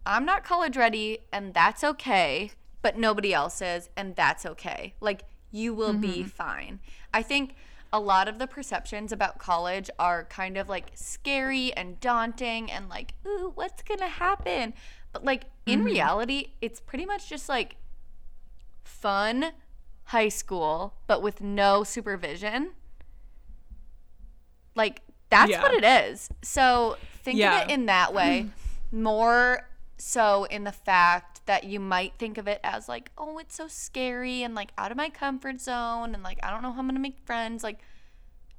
I'm 0.07 0.25
not 0.25 0.43
college 0.43 0.77
ready 0.77 1.19
and 1.33 1.53
that's 1.53 1.85
okay, 1.85 2.53
but 2.83 2.99
nobody 2.99 3.33
else 3.33 3.63
is 3.63 3.89
and 3.97 4.15
that's 4.17 4.45
okay, 4.45 4.95
like, 5.01 5.25
you 5.53 5.75
will 5.75 5.93
be 5.93 6.21
mm-hmm. 6.21 6.29
fine. 6.29 6.81
I 7.13 7.23
think 7.23 7.55
a 7.93 8.01
lot 8.01 8.27
of 8.27 8.39
the 8.39 8.47
perceptions 8.47 9.13
about 9.13 9.39
college 9.39 9.91
are 9.99 10.25
kind 10.25 10.57
of 10.57 10.69
like 10.69 10.87
scary 10.95 11.73
and 11.75 12.01
daunting 12.01 12.71
and 12.71 12.89
like, 12.89 13.13
ooh, 13.27 13.53
what's 13.55 13.83
gonna 13.83 14.09
happen? 14.09 14.73
But 15.13 15.25
like 15.25 15.45
in 15.67 15.81
mm-hmm. 15.81 15.87
reality, 15.87 16.47
it's 16.63 16.81
pretty 16.81 17.05
much 17.05 17.29
just 17.29 17.49
like 17.49 17.77
fun 18.83 19.53
high 20.05 20.31
school, 20.31 20.95
but 21.07 21.23
with 21.23 21.43
no 21.43 21.85
supervision. 21.85 22.71
Like 24.75 25.03
that's 25.29 25.51
Yeah. 25.51 25.63
what 25.63 25.75
it 25.75 25.85
is. 25.85 26.31
So 26.43 26.97
think 27.23 27.39
Yeah. 27.39 27.63
of 27.63 27.69
it 27.69 27.73
in 27.73 27.87
that 27.87 28.15
way. 28.15 28.49
More 28.91 29.69
so 29.99 30.45
in 30.45 30.65
the 30.65 30.73
fact 30.73 31.32
that 31.47 31.65
you 31.65 31.81
might 31.81 32.15
think 32.19 32.39
of 32.39 32.47
it 32.47 32.61
as 32.63 32.89
like, 32.89 33.11
oh, 33.19 33.39
it's 33.39 33.55
so 33.57 33.67
scary 33.69 34.43
and 34.43 34.55
like 34.55 34.71
out 34.79 34.91
of 34.91 34.97
my 34.97 35.09
comfort 35.11 35.61
zone 35.61 36.15
and 36.15 36.23
like 36.23 36.39
I 36.43 36.51
don't 36.51 36.63
know 36.63 36.73
how 36.73 36.79
I'm 36.81 36.87
gonna 36.89 37.01
make 37.01 37.19
friends. 37.25 37.63
Like 37.65 37.81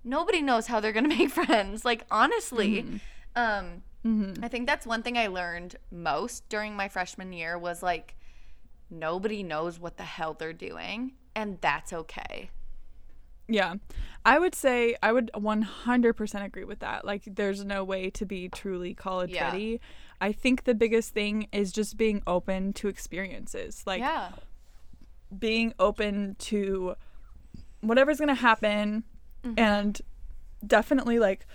nobody 0.04 0.42
knows 0.42 0.68
how 0.68 0.80
they're 0.80 0.92
gonna 0.92 1.08
make 1.20 1.30
friends. 1.32 1.86
Like 1.86 2.06
honestly. 2.12 2.86
Um 3.36 3.84
I 4.44 4.50
think 4.50 4.68
that's 4.68 4.86
one 4.86 5.02
thing 5.02 5.18
I 5.18 5.28
learned 5.28 5.78
most 5.90 6.50
during 6.50 6.76
my 6.76 6.90
freshman 6.90 7.32
year 7.32 7.58
was 7.58 7.82
like 7.82 8.16
nobody 8.90 9.44
knows 9.44 9.80
what 9.80 9.96
the 9.96 10.04
hell 10.04 10.34
they're 10.34 10.52
doing 10.52 11.14
and 11.36 11.58
that's 11.62 11.94
okay. 11.94 12.50
Yeah. 13.48 13.76
I 14.26 14.40
would 14.40 14.56
say 14.56 14.96
I 15.02 15.12
would 15.12 15.32
100% 15.36 16.44
agree 16.46 16.64
with 16.66 16.80
that. 16.80 17.06
Like 17.06 17.24
there's 17.26 17.64
no 17.66 17.84
way 17.84 18.10
to 18.12 18.26
be 18.26 18.50
truly 18.50 18.94
college 18.94 19.32
Yeah. 19.32 19.52
ready. 19.52 19.80
I 20.22 20.31
think 20.31 20.64
the 20.64 20.76
biggest 20.76 21.14
thing 21.14 21.48
is 21.52 21.72
just 21.72 21.98
being 21.98 22.22
open 22.26 22.73
to 22.73 22.88
experiences. 22.88 23.84
Like 23.85 23.99
yeah. 23.99 24.30
being 25.38 25.73
open 25.80 26.35
to 26.40 26.95
whatever's 27.81 28.18
going 28.18 28.30
to 28.30 28.35
happen 28.35 29.03
Mm-hmm. 29.44 29.60
and 29.60 30.02
definitely 30.65 31.19
like 31.19 31.45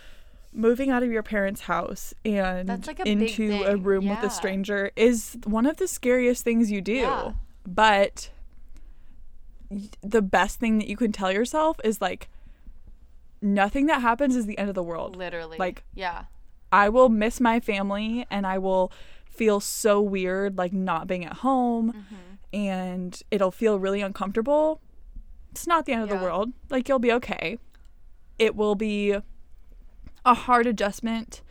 moving 0.52 0.90
out 0.90 1.02
of 1.02 1.10
your 1.10 1.22
parents' 1.22 1.62
house 1.62 2.12
and 2.24 2.68
like, 2.86 3.01
a 3.01 3.09
into 3.09 3.64
a 3.64 3.76
room 3.76 4.09
with 4.09 4.22
a 4.22 4.28
stranger 4.28 4.90
is 4.94 5.39
one 5.44 5.64
of 5.64 5.78
the 5.78 5.89
scariest 5.89 6.44
things 6.44 6.70
you 6.70 6.82
do. 6.82 6.93
Yeah. 6.93 7.32
But 7.66 8.30
the 10.02 10.20
best 10.20 10.60
thing 10.60 10.78
that 10.78 10.89
you 10.89 10.97
can 10.97 11.12
tell 11.12 11.32
yourself 11.32 11.80
is 11.82 12.02
like 12.02 12.28
nothing 13.40 13.86
that 13.86 14.02
happens 14.02 14.36
is 14.36 14.44
the 14.44 14.59
end 14.59 14.68
of 14.68 14.74
the 14.74 14.82
world. 14.82 15.16
Literally. 15.16 15.56
Like 15.56 15.85
yeah. 15.94 16.24
I 16.73 16.89
will 16.89 17.09
miss 17.09 17.40
my 17.40 17.61
family 17.61 18.27
and 18.31 18.47
I 18.47 18.59
will 18.59 18.93
feel 19.31 19.61
so 19.61 20.01
weird 20.01 20.59
like 20.59 20.73
not 20.73 21.07
being 21.07 21.24
at 21.24 21.35
home 21.35 21.93
Mm-hmm. 21.93 22.15
and 22.53 23.23
it'll 23.31 23.51
feel 23.51 23.78
really 23.78 24.01
uncomfortable. 24.01 24.81
It's 25.51 25.66
not 25.66 25.86
the 25.86 25.93
end 25.93 26.03
of 26.03 26.09
the 26.09 26.16
world. 26.16 26.53
Like 26.70 26.89
you'll 26.89 26.99
be 26.99 27.12
okay. 27.12 27.59
It 28.39 28.55
will 28.57 28.74
be 28.74 29.16
a 30.24 30.35
hard 30.35 30.66
adjustment 30.66 31.43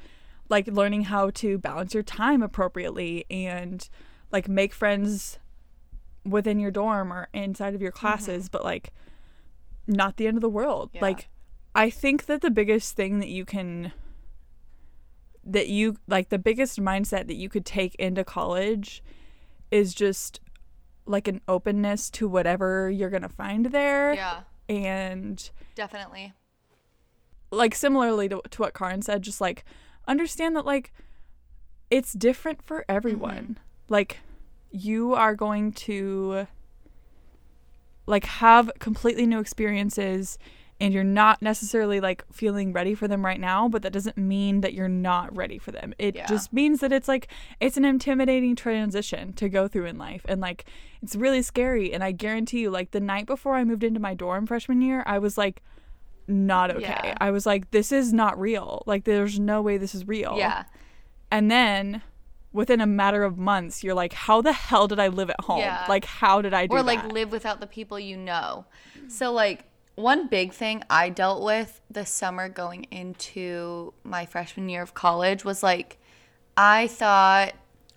like 0.49 0.67
learning 0.67 1.03
how 1.03 1.29
to 1.31 1.57
balance 1.57 1.93
your 1.93 2.03
time 2.03 2.41
appropriately 2.41 3.25
and 3.29 3.89
like 4.31 4.47
make 4.47 4.73
friends 4.73 5.39
within 6.25 6.59
your 6.59 6.71
dorm 6.71 7.11
or 7.11 7.27
inside 7.33 7.73
of 7.75 7.81
your 7.81 7.91
classes 7.91 8.49
but 8.49 8.63
like 8.63 8.91
not 9.87 10.17
the 10.17 10.27
end 10.27 10.37
of 10.37 10.41
the 10.41 10.49
world. 10.49 10.89
Yeah. 10.93 11.01
Like 11.01 11.27
I 11.75 11.89
think 11.89 12.25
that 12.25 12.41
the 12.41 12.51
biggest 12.51 12.95
thing 12.95 13.19
that 13.19 13.29
you 13.29 13.45
can 13.45 13.91
that 15.47 15.69
you 15.69 15.97
like 16.07 16.29
the 16.29 16.37
biggest 16.37 16.79
mindset 16.79 17.27
that 17.27 17.35
you 17.35 17.49
could 17.49 17.65
take 17.65 17.95
into 17.95 18.23
college 18.23 19.01
is 19.71 19.93
just 19.93 20.39
like 21.05 21.27
an 21.27 21.41
openness 21.47 22.09
to 22.09 22.27
whatever 22.27 22.89
you're 22.89 23.09
going 23.09 23.21
to 23.21 23.29
find 23.29 23.67
there 23.67 24.13
Yeah. 24.13 24.41
and 24.67 25.49
Definitely. 25.73 26.33
like 27.49 27.73
similarly 27.73 28.27
to, 28.29 28.41
to 28.51 28.61
what 28.61 28.73
Karin 28.73 29.01
said 29.01 29.21
just 29.21 29.39
like 29.39 29.63
understand 30.07 30.55
that 30.57 30.65
like 30.65 30.91
it's 31.89 32.11
different 32.13 32.61
for 32.61 32.83
everyone 32.89 33.43
mm-hmm. 33.43 33.93
like 33.93 34.17
you 34.71 35.13
are 35.13 35.33
going 35.33 35.71
to 35.71 36.45
like 38.05 38.25
have 38.25 38.69
completely 38.79 39.25
new 39.25 39.39
experiences 39.39 40.37
and 40.79 40.93
you're 40.93 41.03
not 41.03 41.41
necessarily 41.41 41.99
like 41.99 42.23
feeling 42.31 42.71
ready 42.71 42.93
for 42.93 43.07
them 43.07 43.25
right 43.25 43.39
now 43.39 43.67
but 43.67 43.81
that 43.81 43.91
doesn't 43.91 44.17
mean 44.17 44.61
that 44.61 44.73
you're 44.73 44.87
not 44.87 45.35
ready 45.35 45.57
for 45.57 45.71
them 45.71 45.93
it 45.97 46.15
Yeah. 46.15 46.25
just 46.27 46.53
means 46.53 46.79
that 46.81 46.91
it's 46.91 47.07
like 47.07 47.27
it's 47.59 47.77
an 47.77 47.85
intimidating 47.85 48.55
transition 48.55 49.33
to 49.33 49.49
go 49.49 49.67
through 49.67 49.85
in 49.85 49.97
life 49.97 50.23
and 50.29 50.39
like 50.39 50.65
it's 51.01 51.15
really 51.15 51.41
scary 51.41 51.93
and 51.93 52.03
i 52.03 52.11
guarantee 52.11 52.59
you 52.61 52.69
like 52.69 52.91
the 52.91 52.99
night 52.99 53.25
before 53.25 53.55
i 53.55 53.63
moved 53.63 53.83
into 53.83 53.99
my 53.99 54.13
dorm 54.13 54.45
freshman 54.45 54.81
year 54.81 55.03
i 55.07 55.17
was 55.17 55.37
like 55.37 55.61
not 56.27 56.69
okay 56.71 56.81
Yeah. 56.81 57.17
i 57.21 57.31
was 57.31 57.45
like 57.45 57.71
this 57.71 57.91
is 57.91 58.11
not 58.13 58.39
real 58.39 58.83
like 58.85 59.03
there's 59.05 59.39
no 59.39 59.61
way 59.61 59.77
this 59.77 59.95
is 59.95 60.07
real 60.07 60.35
Yeah. 60.37 60.65
and 61.31 61.49
then 61.49 62.01
within 62.53 62.81
a 62.81 62.87
matter 62.87 63.23
of 63.23 63.37
months 63.37 63.83
you're 63.83 63.93
like 63.95 64.13
how 64.13 64.41
the 64.41 64.51
hell 64.53 64.87
did 64.87 64.99
i 64.99 65.07
live 65.07 65.29
at 65.29 65.39
home 65.41 65.59
Yeah. 65.59 65.85
like 65.87 66.05
how 66.05 66.41
did 66.41 66.53
i 66.53 66.67
do 66.67 66.75
or 66.75 66.83
like 66.83 67.01
that? 67.01 67.11
live 67.13 67.31
without 67.31 67.59
the 67.59 67.67
people 67.67 67.99
you 67.99 68.17
know. 68.17 68.65
So 69.07 69.31
like 69.31 69.65
one 69.97 70.27
big 70.27 70.53
thing 70.53 70.83
I 70.91 71.09
dealt 71.09 71.43
with 71.43 71.81
this 71.89 72.11
summer 72.11 72.49
going 72.49 72.83
into 72.91 73.95
my 74.03 74.27
freshman 74.27 74.69
year 74.69 74.83
of 74.83 74.93
college 74.93 75.43
was 75.43 75.63
like 75.63 75.97
I 76.55 76.85
thought 76.85 77.53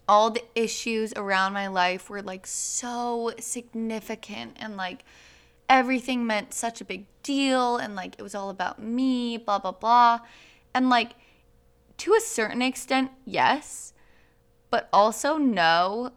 all 0.09 0.31
the 0.31 0.43
issues 0.55 1.13
around 1.15 1.53
my 1.53 1.69
life 1.69 2.09
were 2.09 2.23
like 2.23 2.47
so 2.47 3.33
significant 3.39 4.57
and 4.59 4.79
like 4.79 5.05
everything 5.69 6.27
meant 6.27 6.55
such 6.55 6.81
a 6.81 6.87
big 6.87 7.05
deal 7.23 7.77
and 7.77 7.95
like 7.95 8.15
it 8.19 8.23
was 8.23 8.35
all 8.35 8.49
about 8.49 8.83
me, 8.83 9.37
blah 9.37 9.59
blah 9.59 9.73
blah. 9.73 10.21
And 10.75 10.89
like 10.89 11.13
to 11.99 12.15
a 12.15 12.21
certain 12.21 12.63
extent, 12.63 13.11
yes, 13.27 13.93
but 14.71 14.89
also 14.91 15.37
no, 15.37 16.13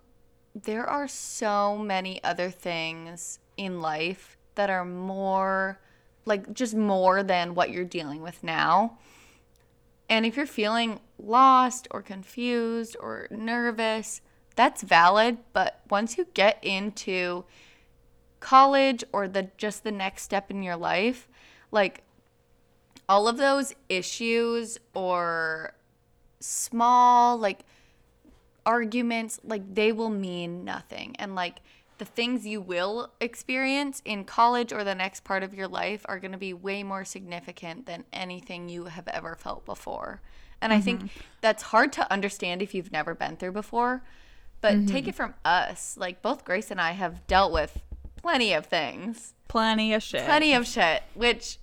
there 0.55 0.85
are 0.85 1.10
so 1.10 1.77
many 1.77 2.23
other 2.23 2.49
things 2.49 3.39
in 3.57 3.81
life 3.81 4.38
that 4.55 4.69
are 4.69 4.85
more 4.85 5.80
like 6.25 6.53
just 6.53 6.73
more 6.75 7.23
than 7.23 7.53
what 7.55 7.69
you're 7.69 7.84
dealing 7.84 8.21
with 8.21 8.43
now. 8.43 8.97
And 10.09 10.25
if 10.25 10.38
you're 10.38 10.45
feeling 10.45 10.99
lost 11.17 11.88
or 11.91 12.01
confused 12.01 12.95
or 12.99 13.27
nervous, 13.31 14.21
that's 14.55 14.84
valid, 14.84 15.38
but 15.53 15.81
once 15.89 16.17
you 16.17 16.27
get 16.34 16.59
into 16.61 17.45
college 18.39 19.03
or 19.11 19.27
the 19.27 19.49
just 19.57 19.84
the 19.84 19.91
next 19.91 20.23
step 20.23 20.51
in 20.51 20.61
your 20.61 20.75
life, 20.75 21.27
like 21.71 22.03
all 23.09 23.27
of 23.27 23.38
those 23.38 23.73
issues 23.89 24.77
or 24.93 25.73
small 26.39 27.38
like 27.38 27.61
arguments, 28.65 29.39
like 29.43 29.73
they 29.73 29.91
will 29.91 30.09
mean 30.09 30.63
nothing. 30.63 31.15
And 31.17 31.35
like 31.35 31.59
the 31.97 32.05
things 32.05 32.45
you 32.45 32.61
will 32.61 33.11
experience 33.19 34.01
in 34.05 34.25
college 34.25 34.73
or 34.73 34.83
the 34.83 34.95
next 34.95 35.23
part 35.23 35.43
of 35.43 35.53
your 35.53 35.67
life 35.67 36.05
are 36.05 36.19
going 36.19 36.31
to 36.31 36.37
be 36.37 36.53
way 36.53 36.83
more 36.83 37.05
significant 37.05 37.85
than 37.85 38.03
anything 38.11 38.69
you 38.69 38.85
have 38.85 39.07
ever 39.07 39.35
felt 39.35 39.65
before. 39.65 40.21
And 40.61 40.71
I 40.71 40.79
think 40.79 40.99
mm-hmm. 40.99 41.19
that's 41.41 41.63
hard 41.63 41.91
to 41.93 42.11
understand 42.11 42.61
if 42.61 42.73
you've 42.73 42.91
never 42.91 43.13
been 43.13 43.35
through 43.35 43.51
before. 43.51 44.01
But 44.61 44.87
take 44.87 45.07
it 45.07 45.11
mm-hmm. 45.11 45.17
from 45.17 45.33
us. 45.43 45.97
Like 45.97 46.21
both 46.21 46.45
Grace 46.45 46.71
and 46.71 46.79
I 46.79 46.91
have 46.91 47.27
dealt 47.27 47.51
with 47.51 47.81
plenty 48.23 48.53
of 48.53 48.65
things 48.65 49.33
Plenty 49.47 49.93
of 49.93 50.01
shit. 50.01 50.25
plenty 50.25 50.53
of 50.53 50.65
shit 50.65 51.03
which 51.13 51.59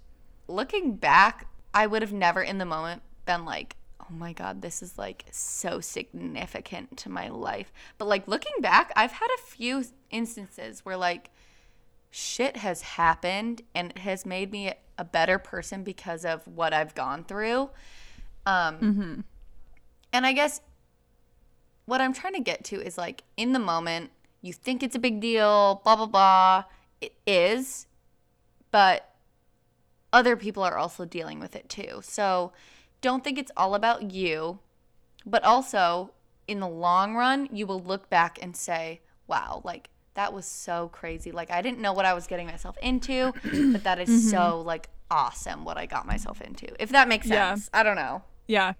looking 0.47 0.95
back 0.95 1.47
i 1.75 1.87
would 1.87 2.03
have 2.03 2.13
never 2.13 2.43
in 2.43 2.59
the 2.59 2.67
moment 2.67 3.03
been 3.25 3.45
like 3.45 3.75
oh 4.11 4.15
my 4.15 4.33
god 4.33 4.63
this 4.63 4.83
is 4.83 4.99
like 4.99 5.25
so 5.31 5.81
significant 5.81 6.97
to 6.97 7.09
my 7.09 7.29
life. 7.29 7.73
But 7.99 8.09
like 8.09 8.27
looking 8.27 8.53
back 8.61 8.93
i've 8.97 9.13
had 9.13 9.29
a 9.39 9.43
few 9.43 9.85
instances 10.11 10.85
where 10.85 10.97
like 10.97 11.31
shit 12.11 12.57
has 12.57 12.83
happened 12.83 13.63
and 13.75 13.91
it 13.91 13.99
has 13.99 14.27
made 14.27 14.51
me 14.51 14.73
a 14.99 15.05
better 15.05 15.39
person 15.39 15.85
because 15.85 16.25
of 16.25 16.47
what 16.47 16.73
i've 16.73 16.95
gone 16.95 17.25
through. 17.25 17.71
Um 18.47 19.25
and 20.13 20.27
i 20.27 20.33
guess 20.33 20.61
what 21.85 22.01
i'm 22.01 22.13
trying 22.13 22.35
to 22.35 22.41
get 22.41 22.65
to 22.65 22.81
is 22.81 22.99
like 22.99 23.23
in 23.37 23.53
the 23.53 23.59
moment 23.59 24.11
you 24.43 24.53
think 24.53 24.83
it's 24.83 24.97
a 24.97 24.99
big 24.99 25.21
deal 25.21 25.81
blah 25.85 25.97
blah 25.97 26.07
blah. 26.07 26.65
It 27.01 27.15
is 27.27 27.87
but 28.71 29.15
other 30.13 30.37
people 30.37 30.63
are 30.63 30.77
also 30.77 31.05
dealing 31.05 31.39
with 31.39 31.55
it 31.55 31.69
too. 31.69 32.01
So 32.03 32.53
don't 33.01 33.25
think 33.25 33.39
it's 33.39 33.53
all 33.57 33.75
about 33.75 34.11
you, 34.11 34.59
but 35.27 35.43
also 35.45 36.13
in 36.47 36.61
the 36.61 36.69
long 36.69 37.15
run, 37.15 37.49
you 37.53 37.67
will 37.67 37.81
look 37.81 38.11
back 38.11 38.39
and 38.43 38.57
say, 38.57 39.01
wow, 39.27 39.63
like 39.65 39.91
that 40.15 40.33
was 40.33 40.47
so 40.47 40.89
crazy. 40.89 41.33
Like 41.33 41.51
I 41.51 41.63
didn't 41.63 41.79
know 41.79 41.93
what 41.93 42.05
I 42.05 42.15
was 42.15 42.27
getting 42.27 42.47
myself 42.47 42.77
into, 42.83 43.33
but 43.73 43.85
that 43.85 44.01
is 44.01 44.09
mm-hmm. 44.09 44.29
so 44.29 44.61
like 44.61 44.89
awesome 45.11 45.65
what 45.65 45.77
I 45.77 45.87
got 45.87 46.07
myself 46.07 46.41
into. 46.41 46.69
If 46.81 46.91
that 46.91 47.09
makes 47.09 47.27
Yeah. 47.27 47.55
sense. 47.55 47.71
I 47.73 47.83
don't 47.83 47.97
know. 47.97 48.23
Yeah. 48.47 48.75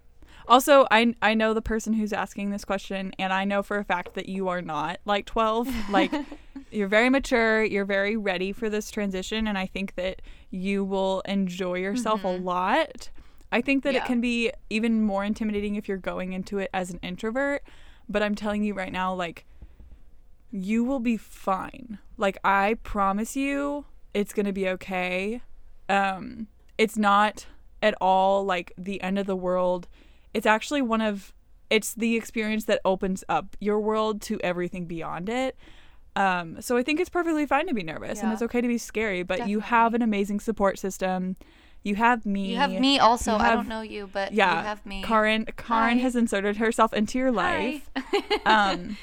Also, 0.47 0.85
I 0.91 1.15
I 1.21 1.33
know 1.33 1.53
the 1.53 1.61
person 1.61 1.93
who's 1.93 2.11
asking 2.11 2.49
this 2.49 2.65
question, 2.65 3.13
and 3.17 3.31
I 3.31 3.45
know 3.45 3.63
for 3.63 3.77
a 3.77 3.83
fact 3.85 4.15
that 4.15 4.27
you 4.27 4.47
are 4.49 4.61
not 4.61 4.99
like 5.05 5.25
12. 5.25 5.69
Like, 5.89 6.11
you're 6.71 6.87
very 6.87 7.09
mature, 7.09 7.63
you're 7.63 7.85
very 7.85 8.17
ready 8.17 8.51
for 8.51 8.69
this 8.69 8.91
transition, 8.91 9.47
and 9.47 9.57
I 9.57 9.65
think 9.65 9.95
that 9.95 10.21
you 10.49 10.83
will 10.83 11.21
enjoy 11.21 11.75
yourself 11.75 12.23
a 12.23 12.27
mm-hmm. 12.27 12.43
lot. 12.43 13.09
I 13.51 13.61
think 13.61 13.83
that. 13.83 13.93
Yeah. 13.93 14.03
it 14.03 14.05
can 14.05 14.21
be 14.21 14.51
even 14.69 15.03
more 15.03 15.23
intimidating 15.23 15.75
if 15.75 15.87
you're 15.87 15.97
going 15.97 16.33
into 16.33 16.57
it 16.59 16.69
as 16.73 16.89
an 16.91 16.99
introvert, 17.01 17.63
but 18.07 18.23
I'm 18.23 18.35
telling 18.35 18.63
you 18.63 18.73
right 18.73 18.91
now, 18.91 19.13
like, 19.13 19.45
you 20.51 20.83
will 20.83 20.99
be 20.99 21.17
fine. 21.17 21.99
Like, 22.17 22.37
I 22.43 22.75
promise 22.83 23.35
you, 23.35 23.85
it's 24.13 24.33
gonna 24.33 24.53
be 24.53 24.67
okay. 24.69 25.41
Um, 25.89 26.47
it's 26.77 26.97
not 26.97 27.45
at 27.81 27.95
all 27.99 28.45
like 28.45 28.73
the 28.77 29.01
end 29.01 29.17
of 29.17 29.25
the 29.27 29.35
world. 29.35 29.87
It's 30.33 30.45
actually 30.45 30.81
one 30.81 31.01
of 31.01 31.33
it's 31.69 31.93
the 31.93 32.15
experience 32.17 32.65
that 32.65 32.81
opens 32.83 33.23
up 33.29 33.55
your 33.61 33.79
world 33.79 34.21
to 34.23 34.39
everything 34.41 34.85
beyond 34.85 35.29
it. 35.29 35.55
Um, 36.17 36.61
so 36.61 36.75
I 36.75 36.83
think 36.83 36.99
it's 36.99 37.09
perfectly 37.09 37.45
fine 37.45 37.67
to 37.67 37.73
be 37.73 37.83
nervous 37.83 38.19
and 38.21 38.33
it's 38.33 38.41
okay 38.41 38.59
to 38.59 38.67
be 38.67 38.77
scary, 38.77 39.23
but 39.23 39.47
you 39.47 39.61
have 39.61 39.93
an 39.93 40.01
amazing 40.01 40.41
support 40.41 40.77
system. 40.77 41.37
You 41.83 41.95
have 41.95 42.25
me. 42.25 42.51
You 42.51 42.57
have 42.57 42.71
me 42.71 42.99
also. 42.99 43.31
You 43.31 43.37
I 43.43 43.55
don't 43.55 43.67
know 43.67 43.81
you, 43.81 44.07
but 44.11 44.33
Yeah, 44.33 44.57
you 44.59 44.63
have 44.65 44.85
me. 44.85 45.01
Karin. 45.03 45.45
Karin 45.57 45.97
Hi. 45.97 46.01
has 46.03 46.15
inserted 46.15 46.57
herself 46.57 46.93
into 46.93 47.17
your 47.17 47.31
life. 47.31 47.89
Um, 48.45 48.97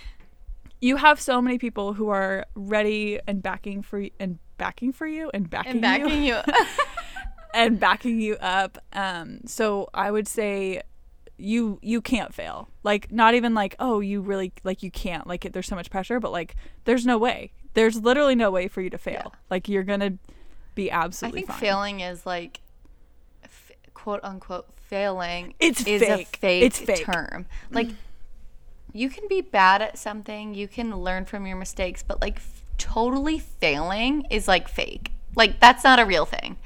you 0.80 0.96
have 0.96 1.20
so 1.20 1.40
many 1.40 1.58
people 1.58 1.92
who 1.94 2.08
are 2.08 2.44
ready 2.54 3.18
and 3.26 3.42
backing 3.42 3.82
for 3.82 4.00
y- 4.00 4.10
and 4.20 4.38
backing 4.58 4.92
for 4.92 5.06
you 5.06 5.30
and 5.34 5.48
backing, 5.50 5.72
and 5.72 5.80
backing 5.80 6.22
you 6.24 6.34
you. 6.34 6.40
and 7.54 7.80
backing 7.80 8.20
you 8.20 8.36
up. 8.36 8.78
Um, 8.92 9.40
so 9.46 9.88
I 9.94 10.10
would 10.10 10.28
say 10.28 10.82
you 11.36 11.78
you 11.82 12.00
can't 12.00 12.32
fail. 12.34 12.68
Like 12.84 13.10
not 13.10 13.34
even 13.34 13.54
like 13.54 13.74
oh 13.80 14.00
you 14.00 14.20
really 14.20 14.52
like 14.64 14.82
you 14.82 14.90
can't 14.90 15.26
like 15.26 15.44
it, 15.44 15.52
there's 15.52 15.66
so 15.66 15.76
much 15.76 15.90
pressure, 15.90 16.20
but 16.20 16.30
like 16.32 16.54
there's 16.84 17.06
no 17.06 17.18
way. 17.18 17.52
There's 17.74 18.00
literally 18.00 18.34
no 18.34 18.50
way 18.50 18.68
for 18.68 18.80
you 18.80 18.90
to 18.90 18.98
fail. 18.98 19.22
Yeah. 19.32 19.38
Like 19.50 19.68
you're 19.68 19.84
gonna 19.84 20.18
be 20.74 20.90
absolutely. 20.90 21.40
I 21.42 21.46
think 21.46 21.48
fine. 21.52 21.60
failing 21.60 22.00
is 22.00 22.24
like, 22.26 22.60
quote 24.02 24.20
unquote, 24.22 24.66
failing. 24.86 25.54
It's 25.60 25.80
is 25.86 26.00
fake. 26.02 26.28
a 26.34 26.38
fake, 26.38 26.62
It's 26.64 26.78
fake. 26.78 27.04
term. 27.04 27.46
Like, 27.70 27.88
you 28.92 29.08
can 29.10 29.28
be 29.28 29.40
bad 29.40 29.82
at 29.82 29.98
something, 29.98 30.54
you 30.54 30.68
can 30.68 30.96
learn 30.96 31.24
from 31.24 31.46
your 31.46 31.56
mistakes, 31.56 32.02
but 32.02 32.20
like 32.20 32.36
f- 32.36 32.62
totally 32.78 33.38
failing 33.38 34.26
is 34.30 34.48
like 34.48 34.68
fake. 34.68 35.12
Like 35.36 35.60
that's 35.60 35.84
not 35.84 35.98
a 35.98 36.04
real 36.06 36.24
thing. 36.24 36.56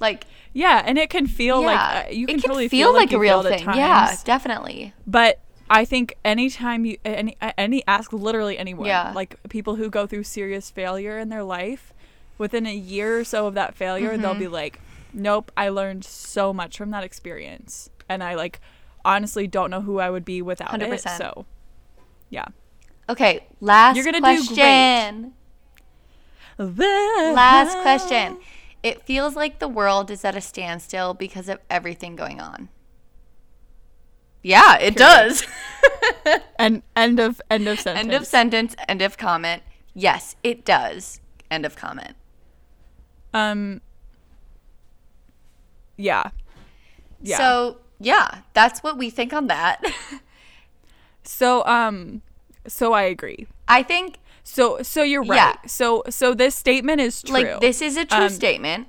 Like, 0.00 0.24
Yeah, 0.52 0.82
and 0.86 0.96
it 0.98 1.10
can 1.10 1.26
feel 1.26 1.60
yeah, 1.62 1.66
like 1.66 2.06
uh, 2.06 2.10
you 2.10 2.26
can 2.26 2.36
it 2.36 2.42
can 2.42 2.48
totally 2.50 2.68
feel, 2.68 2.92
like, 2.92 3.10
you 3.10 3.18
a 3.18 3.20
real 3.20 3.42
thing. 3.42 3.64
Yeah, 3.74 4.14
definitely. 4.24 4.92
But 5.06 5.40
I 5.68 5.84
think 5.84 6.16
anytime 6.24 6.84
you 6.84 6.96
any 7.04 7.36
any 7.58 7.82
ask 7.86 8.12
literally 8.12 8.56
anyone, 8.56 8.86
Yeah. 8.86 9.12
like 9.14 9.36
people 9.48 9.74
who 9.74 9.90
go 9.90 10.06
through 10.06 10.22
serious 10.24 10.70
failure 10.70 11.18
in 11.18 11.28
their 11.28 11.42
life, 11.42 11.92
within 12.38 12.66
a 12.66 12.74
year 12.74 13.18
or 13.18 13.24
so 13.24 13.46
of 13.48 13.54
that 13.54 13.74
failure, 13.74 14.16
they'll 14.16 14.30
Mm-hmm. 14.30 14.38
be 14.40 14.48
like, 14.48 14.80
"Nope, 15.12 15.50
I 15.56 15.68
learned 15.68 16.04
so 16.04 16.52
much 16.52 16.76
from 16.76 16.90
that 16.90 17.04
experience." 17.04 17.90
And 18.08 18.22
I 18.22 18.34
like 18.34 18.60
honestly 19.04 19.46
don't 19.46 19.70
know 19.70 19.80
who 19.80 19.98
I 19.98 20.10
would 20.10 20.24
be 20.24 20.42
without 20.42 20.80
it. 20.82 20.88
100%. 20.88 21.16
So, 21.16 21.46
yeah. 22.30 22.46
Okay, 23.08 23.46
last 23.60 23.96
You're 23.96 24.04
gonna 24.04 24.18
do 24.18 24.44
question. 24.44 25.32
great. 26.56 27.34
Last 27.34 27.78
question. 27.78 28.38
It 28.82 29.02
feels 29.02 29.34
like 29.34 29.58
the 29.58 29.68
world 29.68 30.10
is 30.10 30.24
at 30.24 30.36
a 30.36 30.40
standstill 30.40 31.14
because 31.14 31.48
of 31.48 31.58
everything 31.70 32.16
going 32.16 32.40
on. 32.40 32.68
Yeah, 34.42 34.78
it 34.78 34.96
does. 34.96 35.44
And 36.58 36.82
end 36.96 37.20
of 37.20 37.40
end 37.50 37.68
of 37.68 37.78
sentence. 37.80 38.04
end 38.04 38.14
of 38.14 38.26
sentence, 38.26 38.74
end 38.88 39.00
of 39.00 39.16
comment. 39.16 39.62
Yes, 39.94 40.36
it 40.42 40.64
does. 40.64 41.20
End 41.50 41.64
of 41.64 41.76
comment. 41.76 42.16
Um. 43.32 43.80
Yeah. 45.98 46.30
Yeah. 47.20 47.36
So, 47.36 47.78
yeah, 48.00 48.38
that's 48.54 48.82
what 48.82 48.96
we 48.96 49.10
think 49.10 49.32
on 49.34 49.48
that. 49.48 49.82
So 51.24 51.62
um, 51.66 52.22
so 52.66 52.94
I 52.94 53.02
agree. 53.02 53.46
I 53.68 53.82
think 53.82 54.18
So 54.44 54.80
so 54.82 55.02
you're 55.02 55.22
right. 55.22 55.36
Yeah. 55.36 55.68
So 55.68 56.02
so 56.08 56.32
this 56.32 56.54
statement 56.54 57.02
is 57.02 57.20
true. 57.22 57.34
like 57.34 57.60
this 57.60 57.82
is 57.82 57.98
a 57.98 58.06
true 58.06 58.24
Um, 58.24 58.28
statement. 58.30 58.88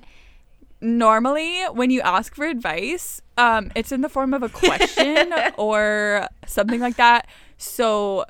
Normally, 0.80 1.60
when 1.72 1.90
you 1.90 2.00
ask 2.00 2.34
for 2.34 2.46
advice, 2.46 3.20
um, 3.36 3.70
it's 3.76 3.92
in 3.92 4.00
the 4.00 4.08
form 4.08 4.32
of 4.32 4.42
a 4.42 4.48
question 4.48 5.34
or 5.58 6.26
something 6.46 6.80
like 6.80 6.96
that. 6.96 7.26
So 7.58 8.24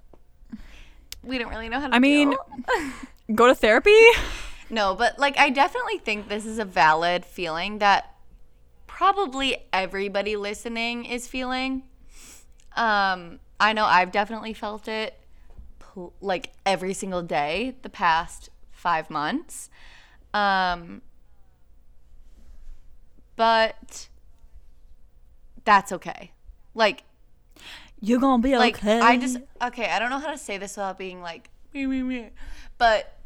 We 1.22 1.38
don't 1.38 1.50
really 1.50 1.68
know 1.68 1.78
how 1.78 1.86
to 1.86 1.94
I 1.94 2.00
mean, 2.00 2.34
go 3.36 3.46
to 3.46 3.54
therapy. 3.54 3.94
No, 4.68 4.96
but 4.96 5.20
like 5.20 5.38
I 5.38 5.50
definitely 5.50 5.98
think 5.98 6.28
this 6.28 6.44
is 6.44 6.58
a 6.58 6.64
valid 6.64 7.24
feeling 7.24 7.78
that 7.78 8.12
probably 9.00 9.56
everybody 9.72 10.36
listening 10.36 11.06
is 11.06 11.26
feeling. 11.26 11.82
Um, 12.76 13.40
I 13.58 13.72
know 13.72 13.86
I've 13.86 14.12
definitely 14.12 14.52
felt 14.52 14.88
it 14.88 15.18
like 16.20 16.52
every 16.66 16.92
single 16.92 17.22
day 17.22 17.76
the 17.80 17.88
past 17.88 18.50
five 18.70 19.08
months. 19.08 19.70
Um, 20.34 21.00
but 23.36 24.10
that's 25.64 25.92
okay. 25.92 26.32
Like, 26.74 27.04
You're 28.02 28.20
gonna 28.20 28.42
be 28.42 28.58
like 28.58 28.76
okay. 28.76 29.00
I 29.00 29.16
just 29.16 29.38
okay. 29.62 29.88
I 29.88 29.98
don't 29.98 30.10
know 30.10 30.18
how 30.18 30.30
to 30.30 30.36
say 30.36 30.58
this 30.58 30.76
without 30.76 30.98
being 30.98 31.22
like 31.22 31.48
me 31.72 31.86
me 31.86 32.02
me, 32.02 32.30
but 32.76 33.16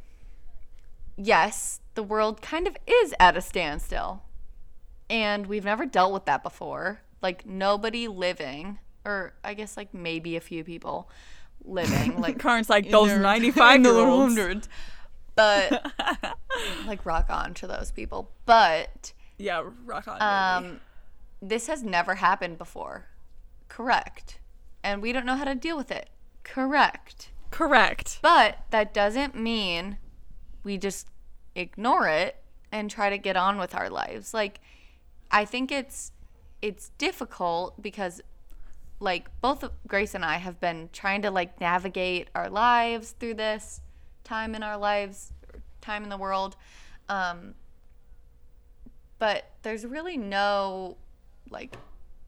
yes, 1.16 1.80
the 1.96 2.05
world 2.05 2.42
kind 2.42 2.68
of 2.68 2.76
is 2.86 3.12
at 3.18 3.36
a 3.36 3.40
standstill, 3.40 4.22
and 5.10 5.47
we've 5.47 5.64
never 5.64 5.86
dealt 5.86 6.12
with 6.12 6.24
that 6.26 6.43
before. 6.43 7.01
Like 7.22 7.47
nobody 7.47 8.09
living, 8.09 8.78
or 9.05 9.35
I 9.43 9.55
guess 9.55 9.76
like 9.76 9.94
maybe 9.94 10.36
a 10.36 10.40
few 10.40 10.64
people 10.64 11.09
living, 11.64 12.20
like 12.20 12.39
Karin's 12.39 12.68
like 12.70 12.90
those 12.90 13.12
95 13.12 13.74
in 13.76 13.82
their 13.82 13.93
year 13.93 14.06
olds. 14.06 14.68
but 15.35 15.93
like 16.86 17.05
rock 17.06 17.26
on 17.31 17.55
to 17.55 17.66
those 17.66 17.90
people. 17.90 18.31
But 18.47 19.12
Yeah, 19.39 19.62
rock 19.85 20.06
on. 20.09 20.18
baby. 20.18 20.68
um, 20.74 20.81
this 21.40 21.66
has 21.68 21.82
never 21.82 22.16
happened 22.16 22.59
before. 22.59 23.06
Correct. 23.68 24.39
And 24.82 25.01
we 25.01 25.12
don't 25.12 25.24
know 25.26 25.36
how 25.36 25.44
to 25.44 25.55
deal 25.55 25.76
with 25.76 25.90
it. 25.90 26.10
Correct. 26.43 27.31
Correct. 27.51 28.18
But 28.20 28.59
that 28.70 28.93
doesn't 28.93 29.35
mean 29.35 29.97
we 30.62 30.76
just 30.76 31.09
ignore 31.55 32.06
it 32.09 32.36
and 32.70 32.90
try 32.90 33.09
to 33.09 33.16
get 33.18 33.36
on 33.36 33.59
with 33.59 33.74
our 33.74 33.89
lives. 33.89 34.35
Like 34.35 34.60
I 35.35 35.44
think 35.44 35.73
it's 35.73 36.12
it's 36.62 36.90
difficult 36.97 37.82
because 37.82 38.23
like 39.01 39.28
both 39.40 39.69
Grace 39.89 40.15
and 40.15 40.24
I 40.24 40.36
have 40.36 40.61
been 40.61 40.89
trying 40.93 41.23
to 41.23 41.31
like 41.31 41.61
navigate 41.61 42.28
our 42.36 42.48
lives 42.48 43.11
through 43.19 43.35
this 43.35 43.81
time 44.23 44.55
in 44.55 44.62
our 44.62 44.78
lives, 44.78 45.32
time 45.81 46.05
in 46.05 46.09
the 46.09 46.16
world. 46.16 46.56
Um, 47.09 47.55
but 49.19 49.51
there's 49.62 49.85
really 49.85 50.16
no 50.16 50.97
like 51.51 51.77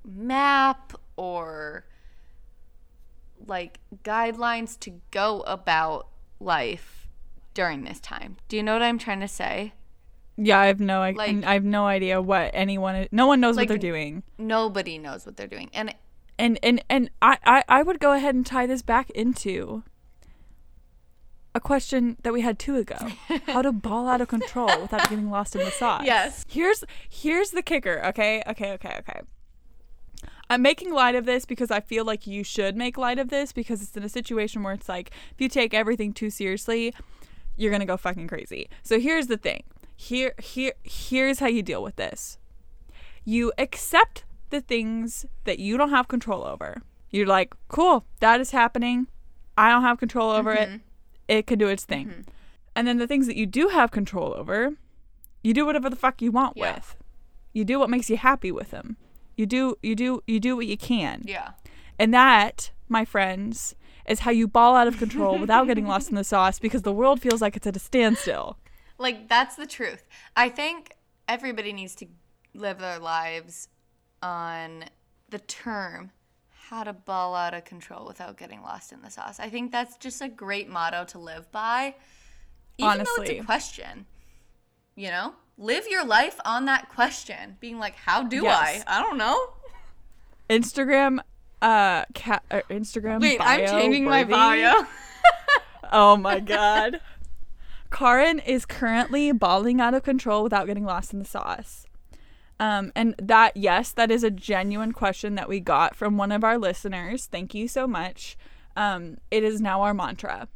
map 0.04 0.92
or 1.14 1.86
like 3.46 3.78
guidelines 4.02 4.78
to 4.80 5.00
go 5.12 5.42
about 5.42 6.08
life 6.40 7.06
during 7.54 7.84
this 7.84 8.00
time. 8.00 8.36
Do 8.48 8.56
you 8.56 8.64
know 8.64 8.72
what 8.72 8.82
I'm 8.82 8.98
trying 8.98 9.20
to 9.20 9.28
say? 9.28 9.74
Yeah, 10.36 10.58
I 10.60 10.66
have 10.66 10.80
no 10.80 11.00
I, 11.02 11.12
Like- 11.12 11.44
I 11.44 11.54
have 11.54 11.64
no 11.64 11.86
idea 11.86 12.20
what 12.20 12.50
anyone 12.52 13.08
no 13.10 13.26
one 13.26 13.40
knows 13.40 13.56
Like- 13.56 13.64
what 13.64 13.68
they're 13.80 13.90
doing. 13.90 14.22
Nobody 14.38 14.98
knows 14.98 15.24
what 15.26 15.36
they're 15.36 15.46
doing. 15.46 15.70
And 15.72 15.94
And 16.38 16.58
and 16.62 16.84
and 16.90 17.10
I, 17.22 17.38
I 17.44 17.64
I 17.68 17.82
would 17.82 17.98
go 18.00 18.12
ahead 18.12 18.34
and 18.34 18.44
tie 18.44 18.66
this 18.66 18.82
back 18.82 19.08
into 19.10 19.82
a 21.54 21.60
question 21.60 22.18
that 22.22 22.32
we 22.34 22.42
had 22.42 22.58
two 22.58 22.76
ago. 22.76 22.96
How 23.46 23.62
to 23.62 23.72
ball 23.72 24.08
out 24.08 24.20
of 24.20 24.28
control 24.28 24.68
without 24.82 25.08
getting 25.08 25.30
lost 25.30 25.56
in 25.56 25.64
the 25.64 25.70
sauce. 25.70 26.02
Yes. 26.04 26.44
Here's 26.48 26.84
here's 27.08 27.50
the 27.52 27.62
kicker, 27.62 28.04
okay? 28.06 28.42
Okay, 28.46 28.72
okay, 28.72 28.96
okay. 28.98 29.20
I'm 30.48 30.62
making 30.62 30.92
light 30.92 31.14
of 31.16 31.24
this 31.24 31.44
because 31.44 31.70
I 31.72 31.80
feel 31.80 32.04
like 32.04 32.26
you 32.26 32.44
should 32.44 32.76
make 32.76 32.96
light 32.96 33.18
of 33.18 33.30
this 33.30 33.52
because 33.52 33.82
it's 33.82 33.96
in 33.96 34.02
a 34.04 34.08
situation 34.08 34.62
where 34.62 34.74
it's 34.74 34.88
like 34.88 35.10
if 35.32 35.40
you 35.40 35.48
take 35.48 35.72
everything 35.74 36.12
too 36.12 36.30
seriously, 36.30 36.94
you're 37.56 37.70
going 37.70 37.80
to 37.80 37.86
go 37.86 37.96
fucking 37.96 38.28
crazy. 38.28 38.68
So 38.82 39.00
here's 39.00 39.26
the 39.26 39.38
thing. 39.38 39.64
Here 39.96 40.34
here 40.38 40.72
here's 40.84 41.38
how 41.40 41.46
you 41.46 41.62
deal 41.62 41.82
with 41.82 41.96
this. 41.96 42.38
You 43.24 43.52
accept 43.58 44.24
the 44.50 44.60
things 44.60 45.26
that 45.44 45.58
you 45.58 45.76
don't 45.76 45.90
have 45.90 46.06
control 46.08 46.44
over. 46.44 46.82
You're 47.10 47.26
like, 47.26 47.54
"Cool, 47.68 48.04
that 48.20 48.40
is 48.40 48.50
happening. 48.50 49.06
I 49.56 49.70
don't 49.70 49.82
have 49.82 49.98
control 49.98 50.30
over 50.30 50.52
it. 50.52 50.68
Mm-hmm. 50.68 50.76
It 51.28 51.46
can 51.46 51.58
do 51.58 51.68
its 51.68 51.84
thing." 51.84 52.06
Mm-hmm. 52.08 52.20
And 52.76 52.86
then 52.86 52.98
the 52.98 53.06
things 53.06 53.26
that 53.26 53.36
you 53.36 53.46
do 53.46 53.68
have 53.68 53.90
control 53.90 54.34
over, 54.36 54.72
you 55.42 55.54
do 55.54 55.64
whatever 55.64 55.88
the 55.88 55.96
fuck 55.96 56.20
you 56.20 56.30
want 56.30 56.56
Yeah. 56.56 56.74
with. 56.74 56.96
You 57.54 57.64
do 57.64 57.78
what 57.78 57.88
makes 57.88 58.10
you 58.10 58.18
happy 58.18 58.52
with 58.52 58.70
them. 58.70 58.96
You 59.36 59.46
do 59.46 59.76
you 59.82 59.94
do 59.96 60.22
you 60.26 60.38
do 60.40 60.56
what 60.56 60.66
you 60.66 60.76
can. 60.76 61.22
yeah. 61.26 61.52
And 61.98 62.12
that, 62.12 62.70
my 62.90 63.06
friends, 63.06 63.74
is 64.06 64.20
how 64.20 64.30
you 64.30 64.46
ball 64.46 64.76
out 64.76 64.86
of 64.86 64.98
control 64.98 65.38
without 65.38 65.66
getting 65.66 65.86
lost 65.86 66.08
in 66.10 66.14
the 66.16 66.24
sauce 66.24 66.58
because 66.58 66.82
the 66.82 66.92
world 66.92 67.22
feels 67.22 67.40
like 67.40 67.56
it's 67.56 67.66
at 67.66 67.74
a 67.76 67.78
standstill. 67.80 68.58
Like 68.98 69.28
that's 69.28 69.56
the 69.56 69.66
truth. 69.66 70.06
I 70.36 70.48
think 70.48 70.92
everybody 71.28 71.72
needs 71.72 71.94
to 71.96 72.06
live 72.54 72.78
their 72.78 72.98
lives 72.98 73.68
on 74.22 74.84
the 75.28 75.38
term 75.40 76.10
how 76.68 76.82
to 76.82 76.92
ball 76.92 77.34
out 77.34 77.54
of 77.54 77.64
control 77.64 78.06
without 78.06 78.36
getting 78.36 78.60
lost 78.62 78.90
in 78.92 79.00
the 79.02 79.10
sauce. 79.10 79.38
I 79.38 79.48
think 79.48 79.70
that's 79.70 79.96
just 79.98 80.20
a 80.20 80.28
great 80.28 80.68
motto 80.68 81.04
to 81.06 81.18
live 81.18 81.50
by. 81.52 81.94
Even 82.78 82.96
though 82.98 83.02
it's 83.02 83.10
Honestly. 83.18 83.38
a 83.38 83.44
question. 83.44 84.06
You 84.96 85.08
know? 85.08 85.34
Live 85.58 85.86
your 85.88 86.04
life 86.04 86.40
on 86.44 86.64
that 86.64 86.88
question. 86.88 87.56
Being 87.60 87.78
like, 87.78 87.94
how 87.94 88.22
do 88.24 88.42
Yes. 88.42 88.82
I? 88.86 88.98
I 88.98 89.02
don't 89.02 89.16
know. 89.18 89.38
Instagram 90.50 91.18
uh 91.62 92.04
cat 92.14 92.42
uh, 92.50 92.60
Instagram 92.68 93.20
Wait, 93.20 93.40
I'm 93.40 93.60
bio 93.60 93.66
changing 93.66 94.04
my 94.04 94.22
worthy. 94.22 94.32
bio. 94.32 94.84
Oh 95.92 96.16
my 96.16 96.40
god. 96.40 97.00
Karin 97.96 98.40
is 98.40 98.66
currently 98.66 99.32
bawling 99.32 99.80
out 99.80 99.94
of 99.94 100.02
control 100.02 100.42
without 100.42 100.66
getting 100.66 100.84
lost 100.84 101.14
in 101.14 101.18
the 101.18 101.24
sauce. 101.24 101.86
Um, 102.60 102.92
and 102.94 103.14
that, 103.18 103.56
yes, 103.56 103.90
that 103.92 104.10
is 104.10 104.22
a 104.22 104.30
genuine 104.30 104.92
question 104.92 105.34
that 105.36 105.48
we 105.48 105.60
got 105.60 105.96
from 105.96 106.18
one 106.18 106.30
of 106.30 106.44
our 106.44 106.58
listeners. 106.58 107.24
Thank 107.24 107.54
you 107.54 107.68
so 107.68 107.86
much. 107.86 108.36
Um, 108.76 109.16
it 109.30 109.42
is 109.42 109.62
now 109.62 109.80
our 109.80 109.94
mantra. 109.94 110.48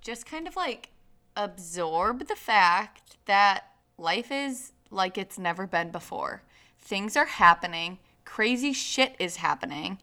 just 0.00 0.26
kind 0.26 0.48
of 0.48 0.56
like 0.56 0.90
absorb 1.36 2.26
the 2.26 2.34
fact 2.34 3.16
that 3.26 3.66
life 3.96 4.32
is 4.32 4.72
like 4.90 5.16
it's 5.16 5.38
never 5.38 5.68
been 5.68 5.92
before. 5.92 6.42
Things 6.80 7.16
are 7.16 7.26
happening, 7.26 7.98
crazy 8.24 8.72
shit 8.72 9.14
is 9.20 9.36
happening, 9.36 9.98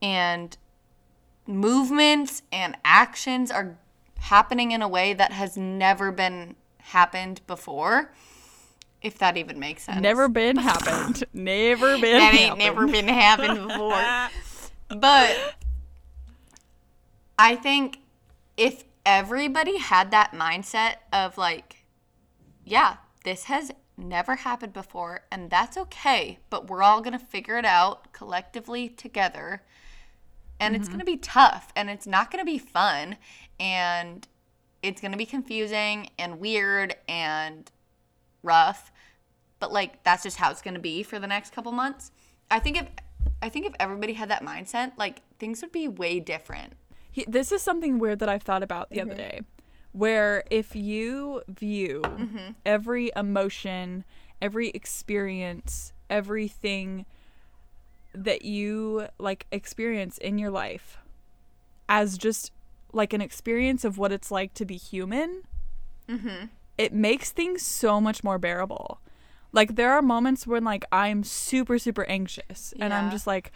and 0.00 0.56
movements 1.44 2.42
and 2.52 2.76
actions 2.84 3.50
are 3.50 3.78
happening 4.26 4.72
in 4.72 4.82
a 4.82 4.88
way 4.88 5.12
that 5.14 5.32
has 5.32 5.56
never 5.56 6.10
been 6.10 6.56
happened 6.78 7.40
before. 7.46 8.12
If 9.02 9.18
that 9.18 9.36
even 9.36 9.60
makes 9.60 9.84
sense. 9.84 10.00
Never 10.00 10.28
been 10.28 10.56
happened. 10.56 11.22
Never 11.32 11.98
been 11.98 12.18
that 12.18 12.34
ain't 12.34 12.58
happened. 12.58 12.58
never 12.58 12.86
been 12.86 13.08
happened 13.08 13.68
before. 13.68 14.02
but 14.98 15.54
I 17.38 17.54
think 17.54 18.00
if 18.56 18.84
everybody 19.04 19.78
had 19.78 20.10
that 20.10 20.32
mindset 20.32 20.96
of 21.12 21.38
like, 21.38 21.84
yeah, 22.64 22.96
this 23.24 23.44
has 23.44 23.70
never 23.96 24.36
happened 24.36 24.72
before, 24.72 25.20
and 25.30 25.50
that's 25.50 25.76
okay, 25.76 26.38
but 26.50 26.68
we're 26.68 26.82
all 26.82 27.00
gonna 27.00 27.18
figure 27.18 27.58
it 27.58 27.64
out 27.64 28.12
collectively 28.12 28.88
together. 28.88 29.62
And 30.58 30.74
it's 30.74 30.88
mm-hmm. 30.88 30.94
gonna 30.94 31.04
be 31.04 31.18
tough, 31.18 31.70
and 31.76 31.90
it's 31.90 32.06
not 32.06 32.30
gonna 32.30 32.44
be 32.44 32.58
fun, 32.58 33.16
and 33.60 34.26
it's 34.82 35.00
gonna 35.00 35.16
be 35.16 35.26
confusing 35.26 36.08
and 36.18 36.38
weird 36.40 36.94
and 37.08 37.70
rough 38.42 38.92
but 39.58 39.72
like 39.72 40.02
that's 40.04 40.22
just 40.22 40.36
how 40.36 40.50
it's 40.50 40.62
going 40.62 40.74
to 40.74 40.80
be 40.80 41.02
for 41.02 41.18
the 41.18 41.26
next 41.26 41.52
couple 41.52 41.72
months 41.72 42.12
i 42.50 42.58
think 42.58 42.76
if 42.76 42.86
i 43.42 43.48
think 43.48 43.66
if 43.66 43.72
everybody 43.80 44.12
had 44.12 44.28
that 44.30 44.42
mindset 44.44 44.92
like 44.96 45.22
things 45.38 45.62
would 45.62 45.72
be 45.72 45.88
way 45.88 46.20
different 46.20 46.74
He, 47.10 47.24
this 47.26 47.50
is 47.50 47.62
something 47.62 47.98
weird 47.98 48.18
that 48.20 48.28
I've 48.28 48.42
thought 48.42 48.62
about 48.62 48.90
the 48.90 49.00
other 49.00 49.12
Mm-hmm. 49.12 49.18
day, 49.18 49.40
where 49.92 50.44
if 50.50 50.76
you 50.76 51.42
view 51.48 52.02
Mm-hmm. 52.04 52.50
every 52.66 53.10
emotion, 53.16 54.04
every 54.42 54.68
experience, 54.68 55.92
everything 56.10 57.06
that 58.14 58.42
you 58.44 59.08
like 59.18 59.46
experience 59.50 60.18
in 60.18 60.36
your 60.38 60.50
life 60.50 60.98
as 61.88 62.18
just 62.18 62.52
like 62.92 63.12
an 63.12 63.20
experience 63.20 63.84
of 63.84 63.98
what 63.98 64.12
it's 64.12 64.30
like 64.30 64.54
to 64.54 64.64
be 64.64 64.76
human, 64.76 65.42
Mm-hmm. 66.08 66.46
it 66.78 66.92
makes 66.92 67.32
things 67.32 67.62
so 67.62 68.00
much 68.00 68.22
more 68.22 68.38
bearable. 68.38 69.00
Like 69.52 69.74
there 69.74 69.92
are 69.92 70.02
moments 70.02 70.46
when 70.46 70.62
like 70.64 70.84
I'm 70.92 71.24
super 71.24 71.78
super 71.78 72.04
anxious 72.04 72.72
and 72.78 72.92
I'm 72.94 73.10
just 73.10 73.26
like 73.26 73.50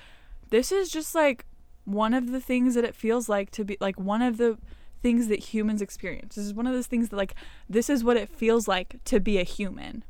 this 0.51 0.73
is 0.73 0.91
just 0.91 1.15
like 1.15 1.45
one 1.85 2.13
of 2.15 2.33
the 2.33 2.41
things 2.41 2.75
that 2.75 2.85
it 2.85 2.95
feels 2.95 3.29
like 3.29 3.51
to 3.53 3.65
be 3.65 3.77
like 3.81 3.99
one 4.01 4.21
of 4.23 4.37
the 4.37 4.59
things 5.03 5.29
that 5.29 5.39
humans 5.39 5.81
experience. 5.81 6.35
This 6.35 6.45
is 6.45 6.55
one 6.55 6.67
of 6.67 6.73
those 6.75 6.87
things 6.89 7.11
that 7.11 7.17
like 7.17 7.35
this 7.69 7.89
is 7.89 8.03
what 8.03 8.17
it 8.17 8.29
feels 8.29 8.67
like 8.67 8.97
to 9.05 9.21
be 9.21 9.39
a 9.39 9.45
human. 9.45 10.05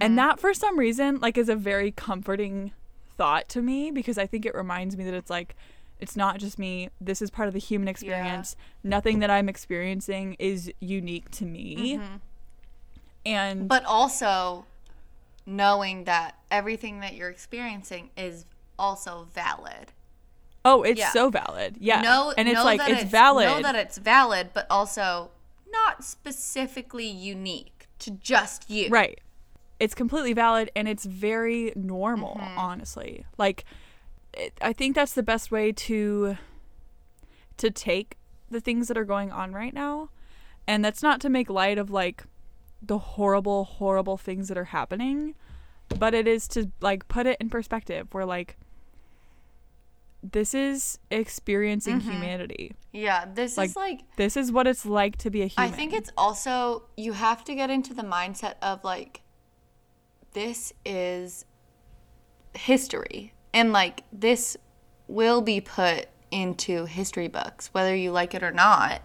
And 0.00 0.18
that 0.18 0.40
for 0.40 0.52
some 0.52 0.78
reason 0.78 1.18
like 1.20 1.38
is 1.38 1.48
a 1.48 1.54
very 1.56 1.90
comforting 1.92 2.72
thought 3.16 3.48
to 3.50 3.62
me 3.62 3.90
because 3.92 4.18
I 4.18 4.26
think 4.26 4.44
it 4.44 4.54
reminds 4.54 4.96
me 4.96 5.04
that 5.04 5.14
it's 5.14 5.30
like 5.30 5.54
it's 6.00 6.16
not 6.16 6.38
just 6.38 6.58
me. 6.58 6.90
This 7.00 7.22
is 7.22 7.30
part 7.30 7.48
of 7.48 7.54
the 7.54 7.60
human 7.60 7.88
experience. 7.88 8.56
Nothing 8.84 9.20
that 9.20 9.30
I'm 9.30 9.48
experiencing 9.48 10.36
is 10.38 10.70
unique 10.80 11.30
to 11.32 11.44
me. 11.44 12.00
And 13.24 13.68
but 13.68 13.84
also 13.84 14.66
knowing 15.44 16.04
that 16.04 16.36
everything 16.50 17.00
that 17.00 17.14
you're 17.14 17.30
experiencing 17.30 18.10
is 18.16 18.44
also 18.78 19.26
valid 19.32 19.92
oh, 20.66 20.82
it's 20.82 20.98
yeah. 20.98 21.12
so 21.12 21.30
valid. 21.30 21.76
Yeah. 21.80 22.02
know 22.02 22.34
and 22.36 22.48
it's 22.48 22.62
like 22.62 22.80
that 22.80 22.90
it's, 22.90 23.04
valid. 23.04 23.46
know 23.46 23.62
that 23.62 23.76
it's 23.76 23.96
valid 23.96 24.50
but 24.52 24.66
also 24.68 25.30
not 25.70 26.04
specifically 26.04 27.06
unique 27.06 27.86
to 28.00 28.10
just 28.10 28.68
you 28.68 28.90
Right. 28.90 29.20
It's 29.78 29.94
completely 29.94 30.32
valid 30.32 30.70
and 30.74 30.88
it's 30.88 31.04
very 31.04 31.72
normal, 31.76 32.34
Mm-hmm. 32.40 32.58
honestly. 32.58 33.24
Like 33.38 33.64
I 34.60 34.72
think 34.72 34.94
that's 34.94 35.14
the 35.14 35.22
best 35.22 35.50
way 35.50 35.72
to 35.72 36.36
to 37.58 37.70
take 37.70 38.16
the 38.50 38.60
things 38.60 38.88
that 38.88 38.98
are 38.98 39.04
going 39.04 39.32
on 39.32 39.52
right 39.52 39.72
now. 39.72 40.10
And 40.68 40.84
that's 40.84 41.02
not 41.02 41.20
to 41.22 41.28
make 41.28 41.48
light 41.48 41.78
of 41.78 41.90
like 41.90 42.24
the 42.82 42.98
horrible 42.98 43.64
horrible 43.64 44.16
things 44.16 44.48
that 44.48 44.58
are 44.58 44.64
happening, 44.64 45.34
but 45.98 46.12
it 46.14 46.28
is 46.28 46.46
to 46.48 46.70
like 46.80 47.08
put 47.08 47.26
it 47.26 47.38
in 47.40 47.48
perspective 47.48 48.08
where 48.12 48.26
like 48.26 48.56
this 50.22 50.54
is 50.54 50.98
experiencing 51.10 52.00
Mm-hmm. 52.00 52.10
humanity. 52.10 52.72
yeah 52.92 53.26
this 53.32 53.56
Like, 53.56 53.70
is 53.70 53.76
like 53.76 54.00
This 54.16 54.36
is 54.36 54.50
what 54.50 54.66
it's 54.66 54.84
like 54.84 55.16
to 55.18 55.30
be 55.30 55.42
a 55.42 55.46
human. 55.46 55.72
I 55.72 55.76
think 55.76 55.92
it's 55.92 56.10
also 56.16 56.84
you 56.96 57.12
have 57.12 57.44
to 57.44 57.54
get 57.54 57.70
into 57.70 57.94
the 57.94 58.02
mindset 58.02 58.54
of 58.60 58.82
like 58.84 59.22
this 60.32 60.72
is 60.84 61.44
history 62.54 63.32
and 63.56 63.72
like 63.72 64.04
this 64.12 64.56
will 65.08 65.40
be 65.40 65.60
put 65.60 66.06
into 66.30 66.84
history 66.84 67.28
books 67.28 67.72
whether 67.72 67.96
you 67.96 68.12
like 68.12 68.34
it 68.34 68.42
or 68.42 68.52
not 68.52 69.02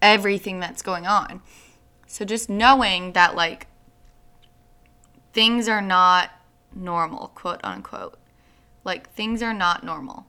everything 0.00 0.60
that's 0.60 0.82
going 0.82 1.06
on 1.06 1.42
so 2.06 2.24
just 2.24 2.48
knowing 2.48 3.12
that 3.12 3.34
like 3.34 3.66
things 5.32 5.68
are 5.68 5.82
not 5.82 6.30
normal 6.74 7.28
quote 7.34 7.60
unquote 7.64 8.16
like 8.84 9.10
things 9.10 9.42
are 9.42 9.54
not 9.54 9.84
normal 9.84 10.26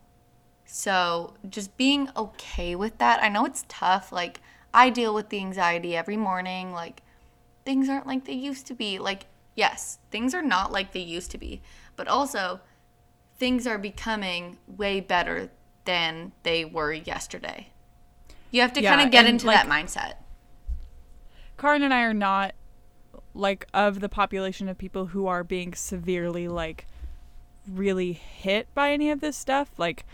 So 0.65 1.33
just 1.49 1.77
being 1.77 2.09
okay 2.15 2.75
with 2.75 2.97
that. 2.99 3.23
I 3.23 3.29
know 3.29 3.45
it's 3.45 3.65
tough. 3.67 4.11
Like, 4.11 4.41
I 4.73 4.89
deal 4.91 5.13
with 5.15 5.29
the 5.29 5.39
anxiety 5.39 5.95
every 5.95 6.17
morning. 6.17 6.71
Like, 6.73 7.01
things 7.65 7.89
aren't 7.89 8.05
like 8.05 8.25
they 8.25 8.33
used 8.33 8.67
to 8.67 8.75
be. 8.75 8.99
Like, 8.99 9.25
yes, 9.55 9.97
things 10.11 10.35
are 10.35 10.43
not 10.43 10.71
like 10.71 10.91
they 10.93 10.99
used 10.99 11.31
to 11.31 11.39
be, 11.39 11.61
but 11.95 12.07
also 12.07 12.61
things 13.39 13.65
are 13.65 13.77
becoming 13.79 14.57
way 14.67 14.99
better 14.99 15.49
than 15.85 16.31
they 16.43 16.63
were 16.65 16.93
yesterday. 16.93 17.67
You 18.51 18.61
have 18.61 18.73
to 18.73 18.81
Yeah, 18.81 18.95
kind 18.95 19.05
of 19.05 19.11
get 19.11 19.25
into 19.25 19.47
like- 19.47 19.55
that 19.63 19.67
mindset. 19.67 20.13
Karin 21.57 21.83
and 21.83 21.93
I 21.93 22.01
are 22.03 22.13
not 22.13 22.53
like 23.33 23.67
of 23.73 23.99
the 23.99 24.09
population 24.09 24.67
of 24.69 24.77
people 24.77 25.07
who 25.07 25.27
are 25.27 25.43
being 25.43 25.73
severely 25.73 26.47
like 26.47 26.85
really 27.69 28.13
hit 28.13 28.67
by 28.73 28.91
any 28.91 29.09
of 29.11 29.19
this 29.21 29.37
stuff. 29.37 29.69
Like 29.77 30.05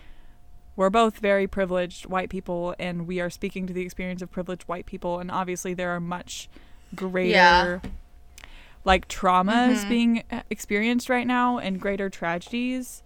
we're 0.76 0.90
both 0.90 1.20
very 1.20 1.48
privileged 1.48 2.06
white 2.08 2.30
people 2.30 2.76
and 2.80 3.08
we 3.08 3.20
are 3.22 3.30
speaking 3.30 3.66
to 3.68 3.74
the 3.74 3.82
experience 3.82 4.22
of 4.22 4.32
privileged 4.32 4.64
white 4.64 4.86
people 4.86 5.20
and 5.20 5.32
obviously 5.32 5.74
there 5.74 5.92
are 5.92 6.00
much 6.02 6.50
greater 6.94 7.30
Yeah. 7.32 7.80
like 8.84 9.08
traumas 9.08 9.86
Mhm. 9.86 9.90
being 9.90 10.24
uh, 10.32 10.42
experienced 10.50 11.10
right 11.10 11.26
now 11.28 11.58
and 11.58 11.80
greater 11.80 12.10
tragedies. 12.10 13.04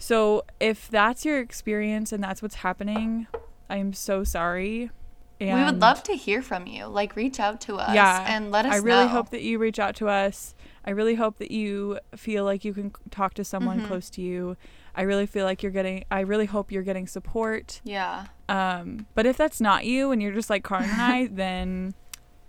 So 0.00 0.44
if 0.58 0.88
that's 0.88 1.24
your 1.26 1.38
experience 1.38 2.10
and 2.10 2.24
that's 2.24 2.40
what's 2.40 2.56
happening, 2.56 3.26
I 3.68 3.76
am 3.76 3.92
so 3.92 4.24
sorry. 4.24 4.90
And 5.38 5.58
we 5.58 5.64
would 5.64 5.80
love 5.80 6.02
to 6.04 6.14
hear 6.14 6.42
from 6.42 6.66
you. 6.66 6.86
Like, 6.86 7.16
reach 7.16 7.38
out 7.38 7.60
to 7.62 7.76
us 7.76 7.94
yeah, 7.94 8.26
and 8.28 8.50
let 8.50 8.66
us 8.66 8.70
know. 8.72 8.76
I 8.76 8.80
really 8.80 9.04
know. 9.04 9.08
hope 9.10 9.30
that 9.30 9.42
you 9.42 9.58
reach 9.58 9.78
out 9.78 9.94
to 9.96 10.08
us. 10.08 10.54
I 10.84 10.90
really 10.90 11.14
hope 11.14 11.38
that 11.38 11.50
you 11.50 11.98
feel 12.16 12.44
like 12.44 12.64
you 12.64 12.74
can 12.74 12.92
talk 13.10 13.34
to 13.34 13.44
someone 13.44 13.80
Mhm. 13.82 13.86
close 13.86 14.10
to 14.10 14.22
you. 14.22 14.56
I 14.94 15.02
really 15.02 15.26
feel 15.26 15.44
like 15.46 15.62
you're 15.62 15.72
getting. 15.72 16.04
I 16.10 16.20
really 16.20 16.46
hope 16.46 16.72
you're 16.72 16.82
getting 16.82 17.06
support. 17.06 17.80
yeah. 17.84 18.26
Um, 18.48 19.06
but 19.14 19.24
if 19.26 19.36
that's 19.36 19.60
not 19.60 19.84
you 19.84 20.10
and 20.12 20.20
you're 20.20 20.32
just 20.32 20.50
like 20.50 20.64
Karin 20.64 20.90
and 20.90 21.00
I, 21.00 21.26
then 21.30 21.94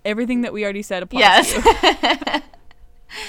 everything 0.04 0.40
that 0.40 0.52
we 0.52 0.64
already 0.64 0.82
said 0.82 1.02
applies. 1.02 1.20
Yes. 1.20 1.52
To 1.52 2.32
you. 2.34 2.42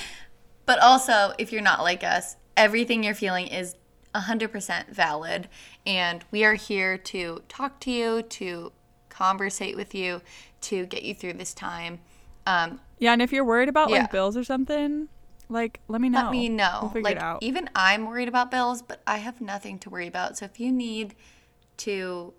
but 0.66 0.80
also, 0.80 1.34
if 1.38 1.52
you're 1.52 1.62
not 1.62 1.84
like 1.84 2.04
us, 2.04 2.36
everything 2.58 3.04
you're 3.04 3.14
feeling 3.16 3.48
is 3.48 3.76
100% 4.16 4.90
valid. 4.90 5.48
And 5.86 6.24
we 6.32 6.44
are 6.44 6.54
here 6.56 6.98
to 6.98 7.42
talk 7.48 7.80
to 7.82 7.92
you, 7.92 8.22
to 8.24 8.72
conversate 9.10 9.76
with 9.76 9.94
you, 9.94 10.22
to 10.62 10.86
get 10.86 11.04
you 11.04 11.14
through 11.14 11.34
this 11.34 11.54
time. 11.54 12.00
Um, 12.46 12.80
Yeah, 13.00 13.14
and 13.14 13.22
if 13.22 13.32
you're 13.32 13.46
worried 13.46 13.70
about 13.70 13.90
Yeah. 13.90 14.02
like 14.02 14.12
bills 14.12 14.36
or 14.38 14.44
something, 14.44 15.10
like 15.50 15.80
let 15.88 16.02
me 16.02 16.10
know. 16.10 16.24
let 16.24 16.32
me 16.32 16.50
know. 16.50 16.80
We'll 16.82 16.92
figure 16.92 17.04
like, 17.04 17.18
it 17.18 17.22
out. 17.22 17.44
even 17.44 17.70
I'm 17.76 18.06
worried 18.06 18.28
about 18.28 18.50
bills, 18.50 18.82
but 18.82 19.02
I 19.06 19.18
have 19.18 19.42
nothing 19.42 19.78
to 19.80 19.90
worry 19.90 20.08
about. 20.08 20.38
So 20.38 20.46
if 20.46 20.60
you 20.60 20.72
need 20.72 21.16
to 21.78 22.34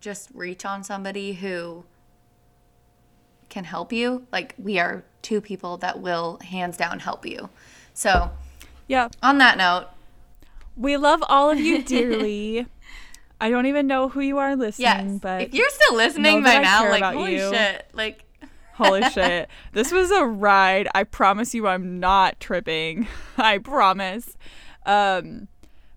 just 0.00 0.30
reach 0.32 0.64
on 0.64 0.84
somebody 0.84 1.34
who 1.34 1.84
can 3.48 3.64
help 3.64 3.92
you, 3.92 4.26
like 4.30 4.54
we 4.58 4.78
are 4.78 5.04
two 5.22 5.40
people 5.40 5.76
that 5.78 6.00
will 6.00 6.38
hands 6.42 6.76
down 6.76 7.00
help 7.00 7.26
you. 7.26 7.48
So 7.94 8.30
yeah, 8.86 9.08
on 9.22 9.38
that 9.38 9.58
note, 9.58 9.88
we 10.78 10.96
love 10.96 11.22
all 11.28 11.50
of 11.50 11.58
you 11.60 11.82
dearly. 11.94 12.66
I 13.40 13.50
don't 13.50 13.66
even 13.66 13.86
know 13.86 14.08
who 14.08 14.20
you 14.20 14.38
are 14.38 14.56
listening, 14.56 15.10
yes. 15.12 15.18
but 15.20 15.42
if 15.42 15.54
you're 15.54 15.68
still 15.70 15.96
listening 15.96 16.42
by 16.42 16.58
now, 16.58 16.88
like 16.90 17.02
holy 17.14 17.34
you. 17.36 17.50
shit, 17.50 17.86
like 17.92 18.24
Holy 18.74 19.02
shit. 19.10 19.48
This 19.72 19.90
was 19.90 20.10
a 20.12 20.24
ride. 20.24 20.86
I 20.94 21.02
promise 21.02 21.52
you 21.52 21.66
I'm 21.66 21.98
not 21.98 22.38
tripping. 22.38 23.08
I 23.36 23.58
promise. 23.58 24.36
Um 24.86 25.48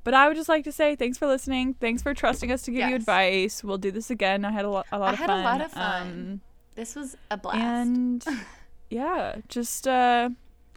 but 0.03 0.15
I 0.15 0.27
would 0.27 0.35
just 0.35 0.49
like 0.49 0.63
to 0.63 0.71
say 0.71 0.95
thanks 0.95 1.17
for 1.19 1.27
listening. 1.27 1.75
Thanks 1.75 2.01
for 2.01 2.13
trusting 2.15 2.51
us 2.51 2.63
to 2.63 2.71
give 2.71 2.89
you 2.89 2.95
advice. 2.95 3.63
We'll 3.63 3.77
do 3.77 3.91
this 3.91 4.09
again. 4.09 4.43
I 4.45 4.51
had 4.51 4.65
a, 4.65 4.69
lo- 4.69 4.83
a 4.91 4.97
lot 4.97 5.09
I 5.09 5.13
of 5.13 5.19
had 5.19 5.27
fun. 5.27 5.39
a 5.39 5.43
lot 5.43 5.61
of 5.61 5.71
fun. 5.71 6.01
Um, 6.07 6.41
this 6.75 6.95
was 6.95 7.15
a 7.29 7.37
blast. 7.37 7.57
and 7.59 8.25
yeah, 8.89 9.35
just 9.47 9.87
uh 9.87 10.29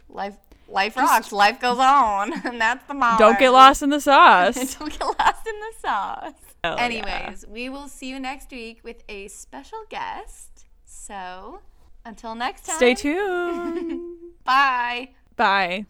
life 0.09 0.37
life 0.67 0.97
rocks, 0.97 1.31
life 1.31 1.59
goes 1.59 1.79
on, 1.79 2.33
and 2.45 2.59
that's 2.59 2.85
the 2.87 2.93
motto. 2.93 3.23
don't 3.23 3.39
get 3.39 3.49
lost 3.51 3.81
in 3.81 3.89
the 3.89 3.99
sauce. 3.99 4.55
Don't 4.77 4.91
get 4.91 5.01
lost 5.01 5.47
in 5.47 5.59
the 5.59 5.73
sauce. 5.81 6.33
Hell 6.63 6.75
yeah. 6.77 6.83
Anyways, 6.83 7.45
we 7.47 7.69
will 7.69 7.87
see 7.87 8.09
you 8.09 8.19
next 8.19 8.51
week 8.51 8.81
with 8.83 9.03
a 9.07 9.27
special 9.27 9.79
guest. 9.89 10.65
So, 10.85 11.59
until 12.03 12.35
next 12.35 12.65
time. 12.65 12.77
Stay 12.77 12.95
tuned. 12.95 14.01
Bye. 14.43 15.09
Bye. 15.35 15.85